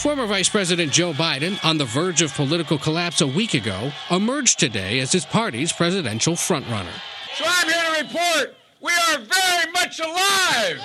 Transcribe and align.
Former 0.00 0.24
Vice 0.24 0.48
President 0.48 0.90
Joe 0.90 1.12
Biden, 1.12 1.62
on 1.62 1.76
the 1.76 1.84
verge 1.84 2.22
of 2.22 2.32
political 2.32 2.78
collapse 2.78 3.20
a 3.20 3.26
week 3.26 3.52
ago, 3.52 3.92
emerged 4.10 4.58
today 4.58 4.98
as 5.00 5.12
his 5.12 5.26
party's 5.26 5.74
presidential 5.74 6.32
frontrunner. 6.36 6.88
So 7.36 7.44
I'm 7.46 7.68
here 7.68 7.82
to 7.84 8.02
report 8.04 8.56
we 8.80 8.92
are 8.92 9.18
very 9.18 9.72
much 9.72 10.00
alive. 10.00 10.80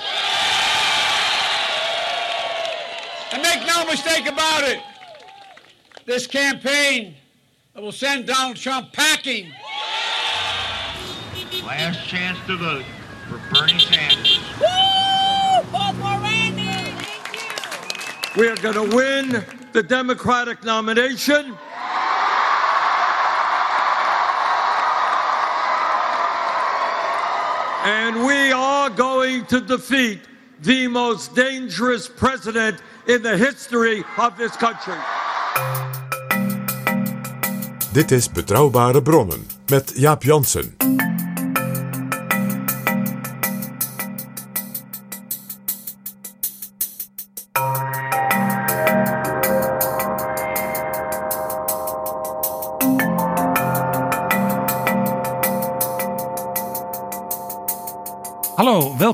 And 3.32 3.42
make 3.42 3.66
no 3.66 3.86
mistake 3.86 4.28
about 4.28 4.64
it, 4.64 4.82
this 6.06 6.28
campaign 6.28 7.16
will 7.74 7.94
send 7.94 8.28
Donald 8.28 8.58
Trump 8.58 8.92
packing. 8.92 9.50
Last 11.66 12.06
chance 12.06 12.38
to 12.48 12.58
vote 12.58 12.84
for 13.30 13.40
Bernie 13.54 13.80
Sanders. 13.80 14.42
We 18.38 18.50
are 18.50 18.56
going 18.58 18.90
to 18.90 18.96
win 18.96 19.46
the 19.72 19.82
Democratic 19.82 20.62
nomination. 20.66 21.56
And 27.86 28.26
we 28.26 28.52
are 28.52 28.90
going 28.90 29.46
to 29.46 29.62
defeat 29.62 30.20
the 30.62 30.88
most 30.88 31.34
dangerous 31.34 32.10
president 32.10 32.82
in 33.08 33.22
the 33.22 33.38
history 33.38 34.04
of 34.18 34.36
this 34.38 34.58
country. 34.58 35.00
Dit 37.94 38.12
is 38.12 38.30
Betrouwbare 38.30 39.02
Bronnen 39.02 39.48
met 39.70 39.94
Jaap 39.96 40.24
Jansen. 40.24 40.75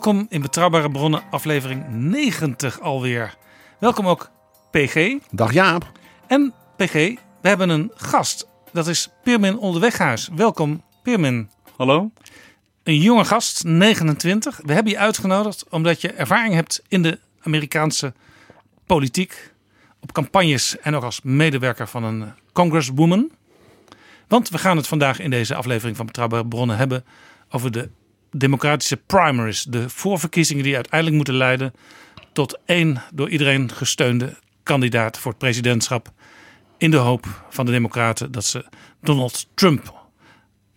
Welkom 0.03 0.25
in 0.29 0.41
Betrouwbare 0.41 0.91
Bronnen, 0.91 1.23
aflevering 1.29 1.85
90 1.89 2.79
alweer. 2.79 3.35
Welkom 3.79 4.07
ook 4.07 4.31
PG. 4.71 5.17
Dag 5.31 5.53
Jaap. 5.53 5.91
En 6.27 6.53
PG, 6.75 6.93
we 7.41 7.47
hebben 7.47 7.69
een 7.69 7.91
gast. 7.95 8.47
Dat 8.71 8.87
is 8.87 9.09
Pirmin 9.23 9.57
Onderweghuis. 9.57 10.29
Welkom, 10.35 10.83
Pirmin. 11.03 11.49
Hallo. 11.77 12.11
Een 12.83 12.97
jonge 12.97 13.25
gast, 13.25 13.63
29. 13.63 14.59
We 14.65 14.73
hebben 14.73 14.91
je 14.91 14.99
uitgenodigd 14.99 15.65
omdat 15.69 16.01
je 16.01 16.11
ervaring 16.11 16.53
hebt 16.53 16.81
in 16.87 17.01
de 17.01 17.19
Amerikaanse 17.41 18.13
politiek. 18.85 19.53
Op 19.99 20.11
campagnes 20.11 20.79
en 20.79 20.95
ook 20.95 21.03
als 21.03 21.19
medewerker 21.23 21.87
van 21.87 22.03
een 22.03 22.33
congresswoman. 22.51 23.31
Want 24.27 24.49
we 24.49 24.57
gaan 24.57 24.77
het 24.77 24.87
vandaag 24.87 25.19
in 25.19 25.29
deze 25.29 25.55
aflevering 25.55 25.97
van 25.97 26.05
Betrouwbare 26.05 26.47
Bronnen 26.47 26.77
hebben 26.77 27.05
over 27.49 27.71
de 27.71 27.89
democratische 28.31 28.97
primaries. 28.97 29.63
De 29.63 29.89
voorverkiezingen 29.89 30.63
die 30.63 30.75
uiteindelijk 30.75 31.15
moeten 31.15 31.35
leiden 31.35 31.73
tot 32.33 32.59
één 32.65 33.03
door 33.13 33.29
iedereen 33.29 33.71
gesteunde 33.71 34.37
kandidaat 34.63 35.17
voor 35.17 35.31
het 35.31 35.39
presidentschap. 35.39 36.11
In 36.77 36.91
de 36.91 36.97
hoop 36.97 37.45
van 37.49 37.65
de 37.65 37.71
Democraten 37.71 38.31
dat 38.31 38.45
ze 38.45 38.65
Donald 39.01 39.47
Trump 39.53 39.93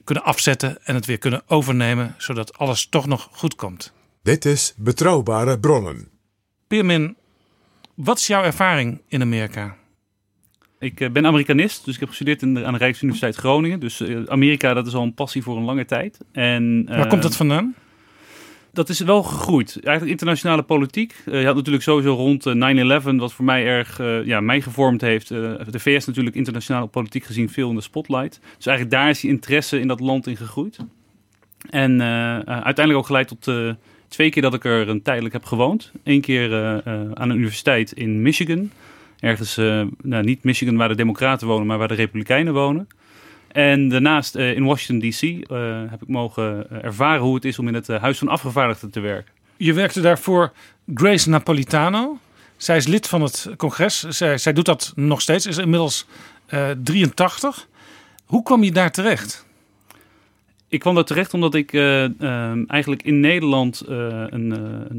kunnen 0.05 0.25
afzetten 0.25 0.85
en 0.85 0.95
het 0.95 1.07
weer 1.07 1.19
kunnen 1.19 1.43
overnemen, 1.47 2.15
zodat 2.19 2.59
alles 2.59 2.87
toch 2.87 3.07
nog 3.07 3.29
goed 3.33 3.55
komt. 3.55 3.93
Dit 4.23 4.45
is 4.45 4.75
Betrouwbare 4.77 5.59
Bronnen. 5.59 6.09
Piermin, 6.67 7.17
wat 7.95 8.19
is 8.19 8.27
jouw 8.27 8.43
ervaring 8.43 9.03
in 9.09 9.21
Amerika? 9.21 9.77
Ik 10.85 11.01
eh, 11.01 11.11
ben 11.11 11.27
Amerikanist, 11.27 11.85
dus 11.85 11.95
ik 11.95 12.01
heb 12.01 12.09
gestudeerd 12.09 12.43
in 12.43 12.55
de, 12.55 12.65
aan 12.65 12.73
de 12.73 12.79
Rijksuniversiteit 12.79 13.37
Groningen. 13.37 13.81
Dus 13.81 14.01
eh, 14.01 14.17
Amerika, 14.27 14.75
dat 14.75 14.87
is 14.87 14.95
al 14.95 15.03
een 15.03 15.15
passie 15.15 15.43
voor 15.43 15.57
een 15.57 15.65
lange 15.65 15.85
tijd. 15.85 16.19
En, 16.33 16.87
Waar 16.89 17.07
komt 17.07 17.23
dat 17.23 17.37
vandaan? 17.37 17.75
Dat 18.73 18.89
is 18.89 19.01
wel 19.01 19.23
gegroeid. 19.23 19.79
Eigenlijk 19.83 20.11
internationale 20.11 20.63
politiek. 20.63 21.15
Eh, 21.27 21.41
je 21.41 21.47
had 21.47 21.55
natuurlijk 21.55 21.85
sowieso 21.85 22.15
rond 22.15 22.47
eh, 22.47 23.03
9-11, 23.03 23.17
wat 23.17 23.33
voor 23.33 23.45
mij 23.45 23.67
erg 23.67 24.01
ja, 24.25 24.41
mij 24.41 24.61
gevormd 24.61 25.01
heeft. 25.01 25.29
De 25.29 25.81
VS 25.81 26.07
natuurlijk 26.07 26.37
internationale 26.37 26.87
politiek 26.87 27.25
gezien 27.25 27.51
veel 27.51 27.69
in 27.69 27.75
de 27.75 27.81
spotlight. 27.81 28.41
Dus 28.57 28.67
eigenlijk 28.67 28.97
daar 28.97 29.11
is 29.11 29.21
die 29.21 29.31
interesse 29.31 29.81
in 29.81 29.89
dat 29.89 30.01
land 30.01 30.27
in 30.27 30.37
gegroeid. 30.37 30.79
En 31.71 32.03
uiteindelijk 32.47 32.99
ook 32.99 33.07
geleid 33.07 33.29
tot 33.29 33.77
twee 34.09 34.31
keer 34.31 34.43
dat 34.43 34.55
ik 34.55 34.65
er 34.65 34.89
een 34.89 35.03
tijdelijk 35.03 35.35
heb 35.35 35.45
gewoond. 35.45 35.93
Eén 36.03 36.21
keer 36.21 36.53
aan 37.15 37.31
een 37.31 37.37
universiteit 37.37 37.93
in 37.93 38.23
Michigan. 38.23 38.71
Ergens, 39.25 39.57
eh, 39.57 39.83
nou, 40.03 40.25
niet 40.25 40.45
Michigan 40.45 40.77
waar 40.77 40.89
de 40.89 40.95
Democraten 40.95 41.47
wonen, 41.47 41.67
maar 41.67 41.79
waar 41.79 41.89
de 41.89 41.95
Republikeinen 41.95 42.53
wonen. 42.53 42.89
En 43.49 43.89
daarnaast 43.89 44.35
eh, 44.35 44.57
in 44.57 44.65
Washington 44.65 45.11
DC 45.11 45.23
eh, 45.23 45.83
heb 45.91 46.03
ik 46.03 46.09
mogen 46.09 46.71
ervaren 46.83 47.23
hoe 47.23 47.35
het 47.35 47.45
is 47.45 47.59
om 47.59 47.69
in 47.69 47.75
het 47.75 47.89
Huis 47.89 48.19
van 48.19 48.29
Afgevaardigden 48.29 48.91
te 48.91 49.01
werken. 49.01 49.33
Je 49.57 49.73
werkte 49.73 50.01
daarvoor 50.01 50.53
Grace 50.95 51.29
Napolitano. 51.29 52.19
Zij 52.57 52.77
is 52.77 52.87
lid 52.87 53.09
van 53.09 53.23
het 53.23 53.51
congres. 53.57 54.01
Zij, 54.01 54.39
zij 54.39 54.53
doet 54.53 54.65
dat 54.65 54.93
nog 54.97 55.21
steeds, 55.21 55.47
is 55.47 55.59
inmiddels 55.59 56.07
eh 56.47 56.71
83. 56.83 57.69
Hoe 58.25 58.43
kwam 58.43 58.63
je 58.63 58.73
daar 58.73 58.91
terecht? 58.91 59.44
Ik 60.75 60.81
kwam 60.81 60.95
daar 60.95 61.05
terecht 61.05 61.35
omdat 61.35 61.55
ik 61.55 61.73
eh, 61.73 62.05
eh, 62.05 62.59
eigenlijk 62.67 63.03
in 63.03 63.21
Nederland 63.21 63.81
eh, 63.81 63.97
een, 64.27 64.53
eh, 64.53 64.97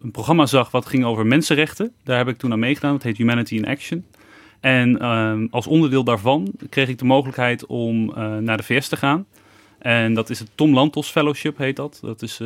een, 0.00 0.10
programma 0.10 0.46
zag 0.46 0.70
wat 0.70 0.86
ging 0.86 1.04
over 1.04 1.26
mensenrechten. 1.26 1.92
Daar 2.04 2.16
heb 2.18 2.28
ik 2.28 2.38
toen 2.38 2.52
aan 2.52 2.58
meegedaan. 2.58 2.94
Het 2.94 3.02
heet 3.02 3.16
Humanity 3.16 3.54
in 3.54 3.66
Action. 3.66 4.04
En 4.60 4.98
eh, 4.98 5.38
als 5.50 5.66
onderdeel 5.66 6.04
daarvan 6.04 6.52
kreeg 6.68 6.88
ik 6.88 6.98
de 6.98 7.04
mogelijkheid 7.04 7.66
om 7.66 8.12
naar 8.40 8.56
de 8.56 8.62
VS 8.62 8.88
te 8.88 8.96
gaan. 8.96 9.26
En 9.78 10.14
dat 10.14 10.30
is 10.30 10.38
het 10.38 10.50
Tom 10.54 10.74
Lantos 10.74 11.10
Fellowship 11.10 11.58
heet 11.58 11.76
dat. 11.76 11.98
Dat 12.02 12.22
is 12.22 12.40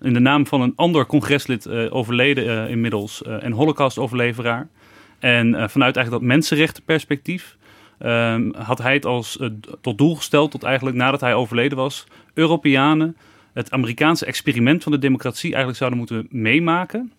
in 0.00 0.12
de 0.12 0.20
naam 0.20 0.46
van 0.46 0.60
een 0.60 0.72
ander 0.76 1.06
congreslid 1.06 1.68
overleden 1.90 2.68
inmiddels. 2.68 3.22
en 3.22 3.52
holocaust-overleveraar. 3.52 4.68
En 5.18 5.70
vanuit 5.70 5.96
eigenlijk 5.96 6.10
dat 6.10 6.22
mensenrechtenperspectief 6.34 7.56
ehm, 8.00 8.50
had 8.56 8.78
hij 8.78 8.94
het 8.94 9.06
als 9.06 9.38
eh, 9.38 9.48
tot 9.80 9.98
doel 9.98 10.16
gesteld, 10.16 10.50
tot 10.50 10.62
eigenlijk 10.62 10.96
nadat 10.96 11.20
hij 11.20 11.34
overleden 11.34 11.78
was, 11.78 12.06
Europeanen 12.34 13.16
het 13.52 13.70
Amerikaanse 13.70 14.26
experiment 14.26 14.82
van 14.82 14.92
de 14.92 14.98
democratie 14.98 15.48
eigenlijk 15.48 15.76
zouden 15.78 15.98
moeten 15.98 16.26
meemaken. 16.30 17.12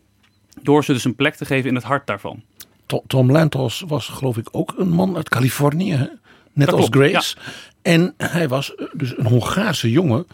Door 0.62 0.84
ze 0.84 0.94
dus 0.94 1.04
een 1.04 1.16
plek 1.16 1.36
te 1.36 1.46
geven 1.46 1.70
in 1.70 1.76
het 1.76 1.84
hart 1.84 2.08
daarvan. 2.08 2.42
To- 2.86 3.04
Tom 3.08 3.32
Lantos 3.32 3.84
was 3.88 4.08
geloof 4.08 4.38
ik 4.38 4.48
ook 4.52 4.74
een 4.78 4.90
man 4.90 5.16
uit 5.16 5.30
Californië. 5.30 5.92
hè? 5.92 6.06
Net 6.54 6.68
Dat 6.68 6.76
als 6.76 6.90
klopt, 6.90 7.10
Grace. 7.12 7.36
En 7.82 8.14
hij 8.18 8.48
was 8.48 8.76
eh, 8.76 8.86
dus 8.94 9.18
een 9.18 9.26
Hongaarse 9.26 9.92
jongen 9.92 10.26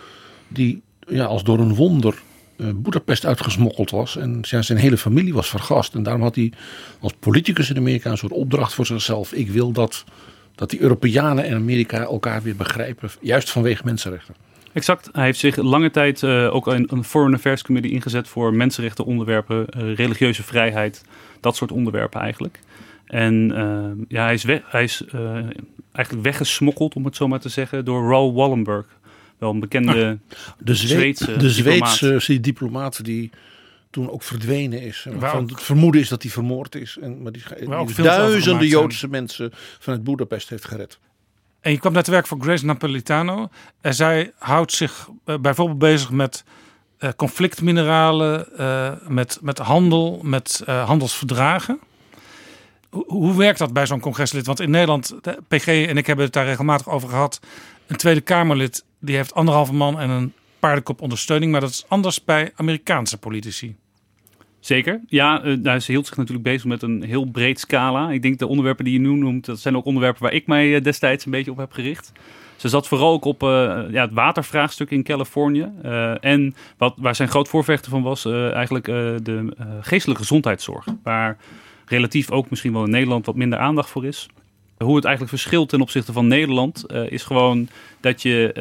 die 0.47 0.81
ja, 1.07 1.25
als 1.25 1.43
door 1.43 1.59
een 1.59 1.75
wonder 1.75 2.15
eh, 2.57 2.67
Boedapest 2.75 3.25
uitgesmokkeld 3.25 3.89
was. 3.91 4.15
En 4.17 4.37
ja, 4.41 4.61
zijn 4.61 4.77
hele 4.77 4.97
familie 4.97 5.33
was 5.33 5.49
vergast. 5.49 5.95
En 5.95 6.03
daarom 6.03 6.21
had 6.21 6.35
hij 6.35 6.51
als 6.99 7.13
politicus 7.19 7.69
in 7.69 7.77
Amerika 7.77 8.11
een 8.11 8.17
soort 8.17 8.31
opdracht 8.31 8.73
voor 8.73 8.85
zichzelf. 8.85 9.33
Ik 9.33 9.49
wil 9.49 9.71
dat, 9.71 10.03
dat 10.57 10.69
die 10.69 10.79
Europeanen 10.79 11.43
en 11.43 11.55
Amerika 11.55 11.99
elkaar 11.99 12.41
weer 12.41 12.55
begrijpen. 12.55 13.09
Juist 13.21 13.49
vanwege 13.49 13.81
mensenrechten. 13.85 14.35
Exact. 14.73 15.09
Hij 15.11 15.23
heeft 15.23 15.39
zich 15.39 15.55
lange 15.55 15.91
tijd 15.91 16.21
uh, 16.21 16.55
ook 16.55 16.67
in 16.67 16.87
een 16.91 17.03
Foreign 17.03 17.35
Affairs 17.35 17.63
Committee 17.63 17.91
ingezet 17.91 18.27
voor 18.27 18.53
mensenrechten 18.53 19.05
onderwerpen, 19.05 19.65
uh, 19.77 19.95
religieuze 19.95 20.43
vrijheid, 20.43 21.03
dat 21.39 21.55
soort 21.55 21.71
onderwerpen 21.71 22.21
eigenlijk. 22.21 22.59
En 23.05 23.51
uh, 23.51 24.05
ja, 24.07 24.23
hij 24.23 24.33
is, 24.33 24.43
weg, 24.43 24.61
hij 24.65 24.83
is 24.83 25.03
eigenlijk 25.91 26.25
weggesmokkeld, 26.25 26.95
om 26.95 27.05
het 27.05 27.15
zo 27.15 27.27
maar 27.27 27.39
te 27.39 27.49
zeggen, 27.49 27.85
door 27.85 28.09
Raoul 28.09 28.33
Wallenberg. 28.33 28.85
Wel 29.37 29.49
een 29.49 29.59
bekende 29.59 30.17
ah, 30.29 30.37
de 30.59 30.75
Zweedse 30.75 31.37
De 31.37 31.49
Zweedse 31.49 32.07
diplomaat. 32.07 32.43
diplomaat 32.43 33.05
die 33.05 33.29
toen 33.89 34.11
ook 34.11 34.23
verdwenen 34.23 34.81
is. 34.81 35.07
Van 35.17 35.47
het 35.47 35.61
vermoeden 35.61 36.01
is 36.01 36.09
dat 36.09 36.21
hij 36.21 36.31
vermoord 36.31 36.75
is. 36.75 36.97
En, 37.01 37.21
maar 37.21 37.31
die, 37.31 37.43
die 37.85 38.03
duizenden 38.03 38.67
Joodse 38.67 39.07
mensen 39.07 39.51
vanuit 39.79 40.03
Boedapest 40.03 40.49
heeft 40.49 40.65
gered. 40.65 40.99
En 41.61 41.71
je 41.71 41.79
kwam 41.79 41.93
net 41.93 42.05
te 42.05 42.11
werk 42.11 42.27
voor 42.27 42.41
Grace 42.41 42.65
Napolitano. 42.65 43.49
En 43.81 43.93
zij 43.93 44.31
houdt 44.37 44.71
zich 44.71 45.09
uh, 45.25 45.37
bijvoorbeeld 45.37 45.79
bezig 45.79 46.11
met 46.11 46.43
uh, 46.99 47.09
conflictmineralen, 47.15 48.47
uh, 48.59 48.91
met, 49.07 49.39
met 49.41 49.57
handel, 49.57 50.19
met 50.23 50.63
handelsverdragen. 50.65 51.79
Hoe, 52.89 53.05
hoe 53.07 53.37
werkt 53.37 53.59
dat 53.59 53.73
bij 53.73 53.85
zo'n 53.85 53.99
congreslid? 53.99 54.45
Want 54.45 54.59
in 54.59 54.69
Nederland, 54.69 55.13
de 55.21 55.37
PG 55.47 55.67
en 55.67 55.97
ik 55.97 56.07
hebben 56.07 56.25
het 56.25 56.33
daar 56.33 56.45
regelmatig 56.45 56.89
over 56.89 57.09
gehad. 57.09 57.39
Een 57.87 57.95
Tweede 57.95 58.21
Kamerlid 58.21 58.83
die 58.99 59.15
heeft 59.15 59.33
anderhalve 59.33 59.73
man 59.73 59.99
en 59.99 60.09
een 60.09 60.33
paardenkop 60.59 61.01
ondersteuning. 61.01 61.51
Maar 61.51 61.61
dat 61.61 61.69
is 61.69 61.85
anders 61.87 62.23
bij 62.23 62.51
Amerikaanse 62.55 63.17
politici. 63.17 63.75
Zeker. 64.59 65.01
Ja, 65.07 65.41
ze 65.79 65.91
hield 65.91 66.07
zich 66.07 66.17
natuurlijk 66.17 66.45
bezig 66.45 66.65
met 66.65 66.81
een 66.81 67.03
heel 67.03 67.25
breed 67.25 67.59
scala. 67.59 68.11
Ik 68.11 68.21
denk 68.21 68.39
de 68.39 68.47
onderwerpen 68.47 68.85
die 68.85 68.93
je 68.93 68.99
nu 68.99 69.09
noemt, 69.09 69.45
dat 69.45 69.59
zijn 69.59 69.75
ook 69.75 69.85
onderwerpen 69.85 70.23
waar 70.23 70.33
ik 70.33 70.47
mij 70.47 70.67
uh, 70.67 70.81
destijds 70.81 71.25
een 71.25 71.31
beetje 71.31 71.51
op 71.51 71.57
heb 71.57 71.71
gericht. 71.71 72.11
Ze 72.55 72.69
zat 72.69 72.87
vooral 72.87 73.13
ook 73.13 73.25
op 73.25 73.43
uh, 73.43 73.49
ja, 73.89 74.01
het 74.01 74.13
watervraagstuk 74.13 74.91
in 74.91 75.03
Californië. 75.03 75.71
en 76.19 76.55
wat, 76.77 76.93
waar 76.97 77.15
zijn 77.15 77.29
groot 77.29 77.47
voorvechter 77.47 77.91
van 77.91 78.01
was, 78.01 78.25
eigenlijk 78.25 78.85
de 79.23 79.53
geestelijke 79.81 80.21
gezondheidszorg. 80.21 80.85
Waar 81.03 81.37
relatief 81.85 82.31
ook 82.31 82.49
misschien 82.49 82.73
wel 82.73 82.83
in 82.83 82.89
Nederland 82.89 83.25
wat 83.25 83.35
minder 83.35 83.59
aandacht 83.59 83.89
voor 83.89 84.05
is. 84.05 84.27
Hoe 84.77 84.95
het 84.95 85.05
eigenlijk 85.05 85.35
verschilt 85.35 85.69
ten 85.69 85.81
opzichte 85.81 86.13
van 86.13 86.27
Nederland, 86.27 86.85
is 87.09 87.23
gewoon 87.23 87.67
dat 87.99 88.21
je 88.21 88.53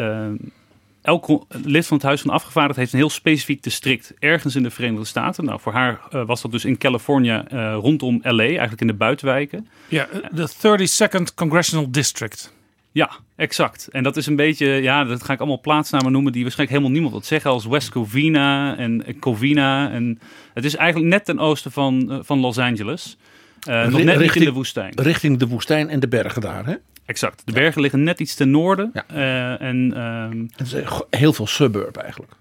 elk 1.07 1.47
lid 1.49 1.87
van 1.87 1.97
het 1.97 2.07
Huis 2.07 2.21
van 2.21 2.31
Afgevaardigden 2.31 2.81
heeft 2.81 2.93
een 2.93 2.99
heel 2.99 3.11
specifiek 3.11 3.63
district 3.63 4.15
ergens 4.19 4.57
in 4.57 4.63
de 4.63 4.71
Verenigde 4.71 5.05
Staten. 5.05 5.45
Nou, 5.45 5.61
voor 5.61 5.73
haar 5.73 6.01
uh, 6.13 6.27
was 6.27 6.43
dat 6.43 6.51
dus 6.51 6.65
in 6.65 6.79
Californië 6.79 7.43
uh, 7.53 7.77
rondom 7.81 8.21
LA, 8.23 8.43
eigenlijk 8.45 8.81
in 8.81 8.87
de 8.87 8.95
buitenwijken. 8.95 9.69
Ja, 9.89 10.09
de 10.31 10.49
32nd 10.49 11.35
Congressional 11.35 11.91
District. 11.91 12.55
Ja, 12.93 13.11
exact. 13.37 13.89
En 13.91 14.03
dat 14.03 14.17
is 14.17 14.27
een 14.27 14.37
beetje, 14.37 14.67
ja, 14.67 15.05
dat 15.05 15.23
ga 15.23 15.33
ik 15.33 15.39
allemaal 15.39 15.61
plaatsnamen 15.61 16.13
noemen 16.13 16.33
die 16.33 16.43
waarschijnlijk 16.43 16.79
helemaal 16.79 17.01
niemand 17.01 17.21
wat 17.21 17.31
zeggen, 17.31 17.51
als 17.51 17.67
West 17.67 17.89
Covina 17.89 18.77
en 18.77 19.17
Covina. 19.21 19.91
En 19.91 20.21
het 20.55 20.65
is 20.65 20.77
eigenlijk 20.77 21.11
net 21.11 21.25
ten 21.25 21.39
oosten 21.39 21.73
van, 21.73 22.21
van 22.25 22.39
Los 22.39 22.59
Angeles. 22.59 23.17
nog 23.65 23.75
net 23.77 23.93
richting, 23.93 24.21
niet 24.21 24.35
in 24.35 24.45
de 24.45 24.53
woestijn. 24.53 24.93
Richting 24.95 25.39
de 25.39 25.47
woestijn 25.47 25.89
en 25.89 26.01
de 26.01 26.09
bergen 26.09 26.41
daar, 26.41 26.67
hè? 26.67 26.75
Exact. 27.07 27.43
De 27.45 27.53
bergen 27.53 27.81
liggen 27.81 28.03
net 28.03 28.21
iets 28.21 28.35
ten 28.35 28.51
noorden. 28.51 28.91
Ja. 28.93 29.05
Uh, 29.13 29.61
en, 29.69 29.93
uh, 29.97 30.49
het 30.57 30.73
is 30.73 30.85
heel 31.11 31.33
veel 31.33 31.47
suburb 31.47 31.97
eigenlijk. 31.97 32.33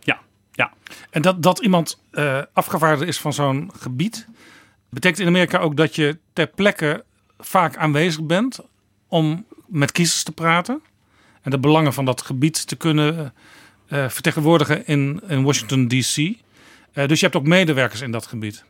Ja, 0.00 0.20
ja. 0.52 0.72
En 1.10 1.22
dat, 1.22 1.42
dat 1.42 1.58
iemand 1.58 2.02
uh, 2.12 2.42
afgevaardigd 2.52 3.08
is 3.08 3.20
van 3.20 3.32
zo'n 3.32 3.70
gebied, 3.76 4.26
betekent 4.90 5.20
in 5.20 5.26
Amerika 5.26 5.58
ook 5.58 5.76
dat 5.76 5.94
je 5.94 6.18
ter 6.32 6.46
plekke 6.46 7.04
vaak 7.38 7.76
aanwezig 7.76 8.22
bent 8.22 8.60
om 9.08 9.46
met 9.66 9.92
kiezers 9.92 10.22
te 10.22 10.32
praten 10.32 10.82
en 11.42 11.50
de 11.50 11.58
belangen 11.58 11.92
van 11.92 12.04
dat 12.04 12.22
gebied 12.22 12.66
te 12.66 12.76
kunnen 12.76 13.34
uh, 13.88 14.08
vertegenwoordigen 14.08 14.86
in, 14.86 15.20
in 15.28 15.42
Washington 15.42 15.88
DC. 15.88 16.16
Uh, 16.16 16.34
dus 17.08 17.20
je 17.20 17.26
hebt 17.26 17.36
ook 17.36 17.46
medewerkers 17.46 18.00
in 18.00 18.10
dat 18.10 18.26
gebied. 18.26 18.64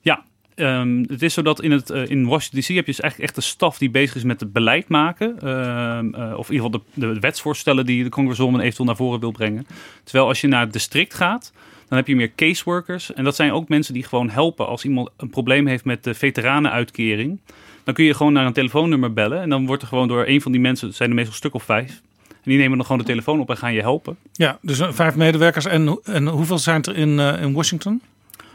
Ja, 0.00 0.24
Um, 0.56 1.04
het 1.08 1.22
is 1.22 1.34
zo 1.34 1.42
dat 1.42 1.62
in, 1.62 1.70
het, 1.70 1.90
uh, 1.90 2.10
in 2.10 2.26
Washington 2.26 2.60
DC 2.60 2.66
heb 2.66 2.86
je 2.86 2.92
dus 2.92 3.00
eigenlijk 3.00 3.30
echt 3.30 3.36
een 3.36 3.50
staf 3.50 3.78
die 3.78 3.90
bezig 3.90 4.16
is 4.16 4.22
met 4.22 4.40
het 4.40 4.52
beleid 4.52 4.88
maken. 4.88 5.48
Um, 5.48 6.14
uh, 6.14 6.34
of 6.36 6.48
in 6.48 6.54
ieder 6.54 6.70
geval 6.70 6.70
de, 6.70 6.82
de, 6.94 7.20
wetsvoorstellen 7.20 7.86
die 7.86 8.02
de 8.02 8.08
congresswoman 8.08 8.60
eventueel 8.60 8.86
naar 8.86 8.96
voren 8.96 9.20
wil 9.20 9.30
brengen. 9.30 9.66
Terwijl 10.04 10.28
als 10.28 10.40
je 10.40 10.46
naar 10.46 10.60
het 10.60 10.72
district 10.72 11.14
gaat, 11.14 11.52
dan 11.88 11.98
heb 11.98 12.06
je 12.06 12.16
meer 12.16 12.34
caseworkers. 12.34 13.12
En 13.12 13.24
dat 13.24 13.36
zijn 13.36 13.52
ook 13.52 13.68
mensen 13.68 13.94
die 13.94 14.04
gewoon 14.04 14.30
helpen 14.30 14.66
als 14.66 14.84
iemand 14.84 15.10
een 15.16 15.30
probleem 15.30 15.66
heeft 15.66 15.84
met 15.84 16.04
de 16.04 16.14
veteranenuitkering. 16.14 17.38
Dan 17.84 17.94
kun 17.94 18.04
je 18.04 18.14
gewoon 18.14 18.32
naar 18.32 18.46
een 18.46 18.52
telefoonnummer 18.52 19.12
bellen. 19.12 19.40
En 19.40 19.48
dan 19.48 19.66
wordt 19.66 19.82
er 19.82 19.88
gewoon 19.88 20.08
door 20.08 20.24
een 20.26 20.40
van 20.40 20.52
die 20.52 20.60
mensen, 20.60 20.86
het 20.86 20.96
zijn 20.96 21.08
er 21.08 21.14
meestal 21.14 21.32
een 21.32 21.40
stuk 21.40 21.54
of 21.54 21.62
vijf. 21.62 22.00
En 22.28 22.50
die 22.50 22.58
nemen 22.58 22.76
dan 22.76 22.86
gewoon 22.86 23.00
de 23.00 23.06
telefoon 23.06 23.40
op 23.40 23.50
en 23.50 23.56
gaan 23.56 23.74
je 23.74 23.80
helpen. 23.80 24.16
Ja, 24.32 24.58
dus 24.62 24.80
vijf 24.90 25.14
medewerkers. 25.14 25.64
En, 25.64 25.98
en 26.04 26.26
hoeveel 26.26 26.58
zijn 26.58 26.82
er 26.82 26.96
in, 26.96 27.18
in 27.18 27.52
Washington? 27.52 28.02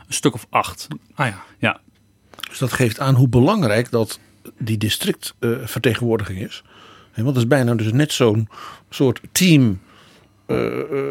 Een 0.07 0.13
stuk 0.13 0.33
of 0.33 0.45
acht. 0.49 0.87
Ah 1.15 1.27
ja. 1.27 1.43
Ja, 1.59 1.79
dus 2.49 2.57
dat 2.57 2.73
geeft 2.73 2.99
aan 2.99 3.15
hoe 3.15 3.29
belangrijk 3.29 3.91
dat 3.91 4.19
die 4.57 4.77
districtvertegenwoordiging 4.77 6.39
is. 6.39 6.63
want 7.15 7.27
het 7.27 7.37
is 7.37 7.47
bijna 7.47 7.75
dus 7.75 7.91
net 7.91 8.11
zo'n 8.13 8.49
soort 8.89 9.21
team. 9.31 9.79
Uh, 10.47 10.57
uh, 10.91 11.03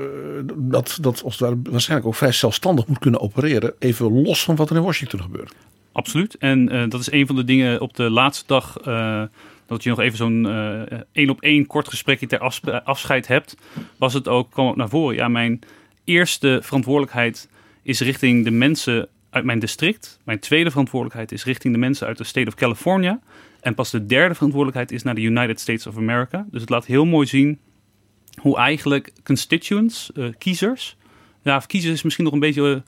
dat, 0.54 0.98
dat 1.00 1.22
als 1.22 1.38
waarschijnlijk 1.38 2.08
ook 2.08 2.14
vrij 2.14 2.32
zelfstandig 2.32 2.86
moet 2.86 2.98
kunnen 2.98 3.20
opereren. 3.20 3.74
Even 3.78 4.22
los 4.22 4.44
van 4.44 4.56
wat 4.56 4.70
er 4.70 4.76
in 4.76 4.82
Washington 4.82 5.22
gebeurt. 5.22 5.54
Absoluut. 5.92 6.34
En 6.34 6.88
dat 6.88 7.00
is 7.00 7.10
een 7.10 7.26
van 7.26 7.36
de 7.36 7.44
dingen 7.44 7.80
op 7.80 7.94
de 7.94 8.10
laatste 8.10 8.44
dag. 8.46 8.72
dat 9.66 9.82
je 9.82 9.88
nog 9.88 10.00
even 10.00 10.16
zo'n 10.16 10.46
één 11.12 11.30
op 11.30 11.40
één 11.40 11.66
kort 11.66 11.88
gesprekje 11.88 12.26
ter 12.26 12.38
afscheid 12.84 13.26
hebt. 13.26 13.56
Was 13.98 14.14
het 14.14 14.28
ook, 14.28 14.50
kwam 14.50 14.68
ook 14.68 14.76
naar 14.76 14.88
voren. 14.88 15.16
Ja, 15.16 15.28
mijn 15.28 15.60
eerste 16.04 16.58
verantwoordelijkheid 16.62 17.48
is 17.82 18.00
richting 18.00 18.44
de 18.44 18.50
mensen 18.50 19.08
uit 19.30 19.44
mijn 19.44 19.58
district. 19.58 20.18
Mijn 20.24 20.38
tweede 20.38 20.70
verantwoordelijkheid 20.70 21.32
is 21.32 21.44
richting 21.44 21.74
de 21.74 21.80
mensen 21.80 22.06
uit 22.06 22.18
de 22.18 22.24
state 22.24 22.46
of 22.46 22.54
California. 22.54 23.20
En 23.60 23.74
pas 23.74 23.90
de 23.90 24.06
derde 24.06 24.34
verantwoordelijkheid 24.34 24.92
is 24.92 25.02
naar 25.02 25.14
de 25.14 25.20
United 25.20 25.60
States 25.60 25.86
of 25.86 25.96
America. 25.96 26.46
Dus 26.50 26.60
het 26.60 26.70
laat 26.70 26.86
heel 26.86 27.04
mooi 27.04 27.26
zien 27.26 27.58
hoe 28.40 28.56
eigenlijk 28.56 29.12
constituents, 29.24 30.10
uh, 30.14 30.28
kiezers. 30.38 30.96
Ja, 31.42 31.56
of 31.56 31.66
kiezers 31.66 31.94
is 31.94 32.02
misschien 32.02 32.24
nog 32.24 32.32
een 32.32 32.40
beetje. 32.40 32.62
Uh, 32.62 32.80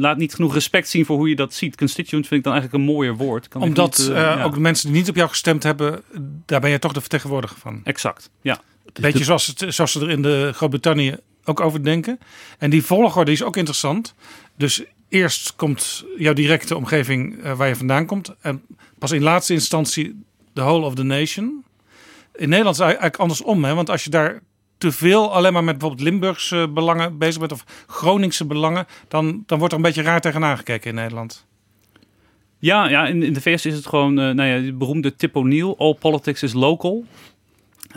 laat 0.00 0.16
niet 0.16 0.34
genoeg 0.34 0.54
respect 0.54 0.88
zien 0.88 1.04
voor 1.04 1.16
hoe 1.16 1.28
je 1.28 1.36
dat 1.36 1.54
ziet. 1.54 1.76
Constituent 1.76 2.26
vind 2.26 2.38
ik 2.38 2.44
dan 2.44 2.52
eigenlijk 2.52 2.82
een 2.82 2.94
mooier 2.94 3.16
woord. 3.16 3.48
Kan 3.48 3.62
Omdat 3.62 3.98
niet, 3.98 4.08
uh, 4.08 4.14
ja. 4.14 4.42
ook 4.42 4.54
de 4.54 4.60
mensen 4.60 4.88
die 4.88 4.96
niet 4.96 5.08
op 5.08 5.16
jou 5.16 5.28
gestemd 5.28 5.62
hebben, 5.62 6.02
daar 6.46 6.60
ben 6.60 6.70
je 6.70 6.78
toch 6.78 6.92
de 6.92 7.00
vertegenwoordiger 7.00 7.58
van. 7.58 7.80
Exact, 7.84 8.30
ja. 8.40 8.60
Beetje 9.00 9.24
zoals, 9.24 9.46
het, 9.46 9.74
zoals 9.74 9.92
ze 9.92 10.00
er 10.00 10.10
in 10.10 10.22
de 10.22 10.50
Groot-Brittannië 10.54 11.16
ook 11.44 11.60
over 11.60 11.84
denken. 11.84 12.18
En 12.58 12.70
die 12.70 12.82
volgorde 12.82 13.32
is 13.32 13.42
ook 13.42 13.56
interessant. 13.56 14.14
Dus 14.56 14.84
eerst 15.08 15.56
komt 15.56 16.04
jouw 16.16 16.32
directe 16.32 16.76
omgeving 16.76 17.44
uh, 17.44 17.56
waar 17.56 17.68
je 17.68 17.76
vandaan 17.76 18.06
komt. 18.06 18.34
En 18.40 18.62
pas 18.98 19.12
in 19.12 19.22
laatste 19.22 19.52
instantie 19.52 20.24
de 20.52 20.60
whole 20.60 20.86
of 20.86 20.94
the 20.94 21.02
nation. 21.02 21.64
In 22.34 22.48
Nederland 22.48 22.76
is 22.76 22.82
het 22.82 22.86
eigenlijk 22.86 23.16
andersom. 23.16 23.64
Hè? 23.64 23.74
Want 23.74 23.90
als 23.90 24.04
je 24.04 24.10
daar 24.10 24.42
te 24.78 24.92
veel 24.92 25.32
alleen 25.32 25.52
maar 25.52 25.64
met 25.64 25.78
bijvoorbeeld 25.78 26.08
Limburgse 26.08 26.68
belangen 26.74 27.18
bezig 27.18 27.38
bent... 27.38 27.52
of 27.52 27.64
Groningse 27.86 28.44
belangen, 28.44 28.86
dan, 29.08 29.42
dan 29.46 29.58
wordt 29.58 29.72
er 29.72 29.78
een 29.78 29.86
beetje 29.86 30.02
raar 30.02 30.20
tegenaan 30.20 30.56
gekeken 30.56 30.90
in 30.90 30.94
Nederland. 30.94 31.46
Ja, 32.58 32.88
ja 32.88 33.06
in, 33.06 33.22
in 33.22 33.32
de 33.32 33.40
VS 33.40 33.66
is 33.66 33.74
het 33.74 33.86
gewoon 33.86 34.18
uh, 34.18 34.30
nou 34.30 34.48
ja, 34.48 34.60
de 34.60 34.72
beroemde 34.72 35.16
Tip 35.16 35.36
O'Neill. 35.36 35.74
All 35.78 35.94
politics 35.94 36.42
is 36.42 36.52
local. 36.52 37.04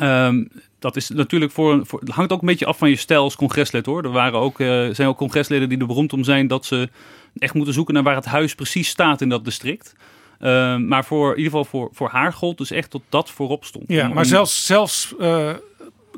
Um, 0.02 0.50
dat 0.80 0.96
is 0.96 1.10
natuurlijk 1.10 1.52
voor, 1.52 1.86
voor, 1.86 2.00
het 2.00 2.10
hangt 2.10 2.32
ook 2.32 2.42
een 2.42 2.48
beetje 2.48 2.66
af 2.66 2.78
van 2.78 2.90
je 2.90 2.96
stijl 2.96 3.24
als 3.24 3.36
congreslid 3.36 3.86
hoor. 3.86 4.04
Er 4.04 4.12
waren 4.12 4.40
ook, 4.40 4.60
uh, 4.60 4.68
zijn 4.92 5.08
ook 5.08 5.18
congresleden 5.18 5.70
die 5.70 5.78
er 5.78 5.88
beroemd 5.88 6.14
om 6.14 6.24
zijn 6.24 6.48
dat 6.48 6.66
ze 6.66 6.90
echt 7.38 7.54
moeten 7.54 7.74
zoeken 7.74 7.94
naar 7.94 8.04
waar 8.04 8.16
het 8.16 8.26
huis 8.26 8.56
precies 8.56 8.90
staat 8.90 9.22
in 9.22 9.30
dat 9.30 9.46
district. 9.46 9.94
Uh, 10.40 10.78
maar 10.78 11.06
voor 11.06 11.32
in 11.32 11.38
ieder 11.38 11.52
geval 11.52 11.66
voor, 11.66 11.90
voor 11.94 12.10
haar 12.10 12.34
gold 12.34 12.58
dus 12.58 12.72
echt 12.72 12.90
tot 12.90 13.02
dat 13.10 13.30
voorop 13.30 13.66
stond. 13.66 13.86
Ja, 13.88 14.08
maar 14.08 14.26
zelfs, 14.26 14.66
zelfs 14.66 15.14
uh, 15.20 15.50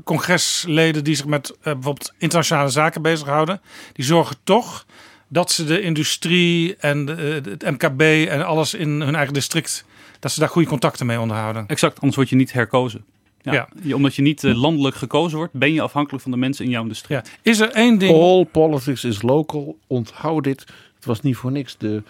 congresleden 0.04 1.04
die 1.04 1.16
zich 1.16 1.26
met 1.26 1.58
bijvoorbeeld 1.64 2.14
internationale 2.18 2.70
zaken 2.70 3.02
bezighouden, 3.02 3.62
die 3.94 4.06
zorgen 4.06 4.36
toch 4.44 4.86
dat 5.28 5.52
ze 5.52 5.64
de 5.64 5.82
industrie 5.82 6.76
en 6.76 7.08
het 7.08 7.64
MKB 7.64 8.02
en 8.30 8.46
alles 8.46 8.74
in 8.74 9.02
hun 9.02 9.16
eigen 9.16 9.34
district, 9.34 9.86
dat 10.20 10.32
ze 10.32 10.40
daar 10.40 10.50
goede 10.50 10.68
contacten 10.68 11.06
mee 11.06 11.20
onderhouden. 11.20 11.68
Exact, 11.68 11.96
anders 11.96 12.16
word 12.16 12.30
je 12.30 12.36
niet 12.36 12.54
herkozen. 12.54 13.06
Ja. 13.42 13.70
ja. 13.82 13.96
Omdat 13.96 14.16
je 14.16 14.22
niet 14.22 14.44
uh, 14.44 14.62
landelijk 14.62 14.96
gekozen 14.96 15.38
wordt, 15.38 15.54
ben 15.54 15.74
je 15.74 15.82
afhankelijk 15.82 16.24
van 16.24 16.32
de 16.32 16.38
mensen 16.38 16.66
in 16.66 16.72
jouw 16.72 16.82
industrie. 16.82 17.18
Ja. 17.18 17.24
Is 17.42 17.60
er 17.60 17.70
één 17.70 17.98
ding. 17.98 18.14
All 18.14 18.46
politics 18.46 19.04
is 19.04 19.22
local. 19.22 19.78
Onthoud 19.88 20.44
dit. 20.44 20.60
Het 20.96 21.06
was 21.06 21.22
niet 21.22 21.36
voor 21.36 21.52
niks 21.52 21.78
de 21.78 22.04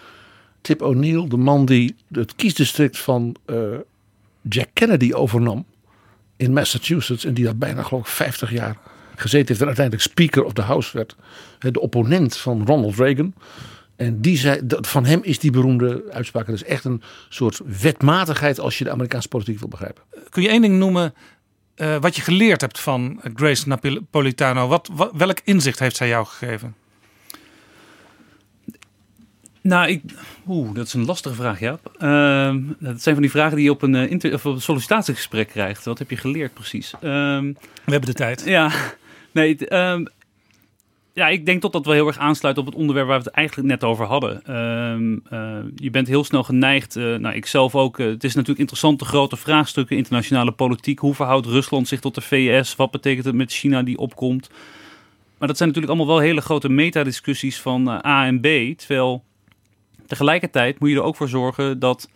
Tip 0.60 0.82
O'Neill, 0.82 1.28
de 1.28 1.36
man 1.36 1.64
die 1.64 1.94
het 2.12 2.34
kiesdistrict 2.34 2.98
van 2.98 3.36
uh, 3.46 3.56
Jack 4.40 4.68
Kennedy 4.72 5.12
overnam 5.12 5.64
in 6.36 6.52
Massachusetts. 6.52 7.24
En 7.24 7.34
die 7.34 7.44
daar 7.44 7.56
bijna 7.56 7.82
geloof 7.82 8.02
ik 8.02 8.12
50 8.12 8.52
jaar 8.52 8.76
gezeten 9.16 9.46
heeft. 9.46 9.60
En 9.60 9.66
uiteindelijk 9.66 10.06
Speaker 10.06 10.44
of 10.44 10.52
the 10.52 10.62
House 10.62 10.96
werd. 10.96 11.16
De 11.58 11.80
opponent 11.80 12.36
van 12.36 12.66
Ronald 12.66 12.96
Reagan. 12.96 13.34
En 14.02 14.20
die 14.20 14.36
zei, 14.36 14.60
van 14.68 15.04
hem 15.04 15.20
is 15.22 15.38
die 15.38 15.50
beroemde 15.50 16.04
uitspraak. 16.10 16.46
Dat 16.46 16.54
is 16.54 16.64
echt 16.64 16.84
een 16.84 17.02
soort 17.28 17.60
wetmatigheid 17.80 18.60
als 18.60 18.78
je 18.78 18.84
de 18.84 18.90
Amerikaanse 18.90 19.28
politiek 19.28 19.58
wil 19.58 19.68
begrijpen. 19.68 20.02
Kun 20.28 20.42
je 20.42 20.48
één 20.48 20.60
ding 20.60 20.78
noemen 20.78 21.14
eh, 21.74 21.96
wat 22.00 22.16
je 22.16 22.22
geleerd 22.22 22.60
hebt 22.60 22.80
van 22.80 23.20
Grace 23.34 23.68
Napolitano. 23.68 24.68
Wat, 24.68 24.88
wat, 24.92 25.10
welk 25.14 25.38
inzicht 25.44 25.78
heeft 25.78 25.96
zij 25.96 26.08
jou 26.08 26.26
gegeven? 26.26 26.74
Nou, 29.60 29.88
ik, 29.88 30.02
oeh, 30.48 30.74
dat 30.74 30.86
is 30.86 30.94
een 30.94 31.04
lastige 31.04 31.34
vraag, 31.34 31.60
Jaap. 31.60 31.92
Ehm, 31.98 32.60
dat 32.78 33.02
zijn 33.02 33.14
van 33.14 33.22
die 33.22 33.30
vragen 33.30 33.56
die 33.56 33.64
je 33.64 33.70
op 33.70 33.82
een, 33.82 33.94
eh, 33.94 34.10
inter, 34.10 34.34
of 34.34 34.46
op 34.46 34.54
een 34.54 34.60
sollicitatiegesprek 34.60 35.48
krijgt. 35.48 35.84
Wat 35.84 35.98
heb 35.98 36.10
je 36.10 36.16
geleerd 36.16 36.54
precies? 36.54 36.94
Ehm, 37.00 37.52
We 37.84 37.92
hebben 37.92 38.08
de 38.08 38.14
tijd. 38.14 38.42
ja, 38.44 38.70
nee, 39.32 39.56
ehm, 39.56 40.04
ja, 41.14 41.28
ik 41.28 41.46
denk 41.46 41.62
dat 41.62 41.72
dat 41.72 41.84
wel 41.84 41.94
heel 41.94 42.06
erg 42.06 42.18
aansluit 42.18 42.58
op 42.58 42.66
het 42.66 42.74
onderwerp 42.74 43.06
waar 43.08 43.18
we 43.18 43.24
het 43.24 43.34
eigenlijk 43.34 43.68
net 43.68 43.84
over 43.84 44.06
hadden. 44.06 44.44
Ehm, 44.44 45.18
eh, 45.30 45.64
je 45.74 45.90
bent 45.90 46.08
heel 46.08 46.24
snel 46.24 46.42
geneigd, 46.42 46.96
eh 46.96 47.14
nou 47.14 47.34
ik 47.34 47.46
zelf 47.46 47.74
ook, 47.74 47.98
eh, 47.98 48.06
het 48.06 48.24
is 48.24 48.34
natuurlijk 48.34 48.60
interessant 48.60 48.98
de 48.98 49.04
grote 49.04 49.36
vraagstukken, 49.36 49.96
internationale 49.96 50.52
politiek. 50.52 50.98
Hoe 50.98 51.14
verhoudt 51.14 51.46
Rusland 51.46 51.88
zich 51.88 52.00
tot 52.00 52.14
de 52.14 52.20
VS? 52.20 52.76
Wat 52.76 52.90
betekent 52.90 53.24
het 53.24 53.34
met 53.34 53.52
China 53.52 53.82
die 53.82 53.98
opkomt? 53.98 54.50
Maar 55.38 55.48
dat 55.48 55.56
zijn 55.56 55.68
natuurlijk 55.68 55.98
allemaal 55.98 56.16
wel 56.16 56.24
hele 56.24 56.40
grote 56.40 56.68
metadiscussies 56.68 57.60
van 57.60 57.88
A 57.88 58.26
en 58.26 58.40
B. 58.40 58.78
Terwijl 58.78 59.24
tegelijkertijd 60.06 60.78
moet 60.78 60.88
je 60.88 60.96
er 60.96 61.02
ook 61.02 61.16
voor 61.16 61.28
zorgen 61.28 61.78
dat 61.78 62.08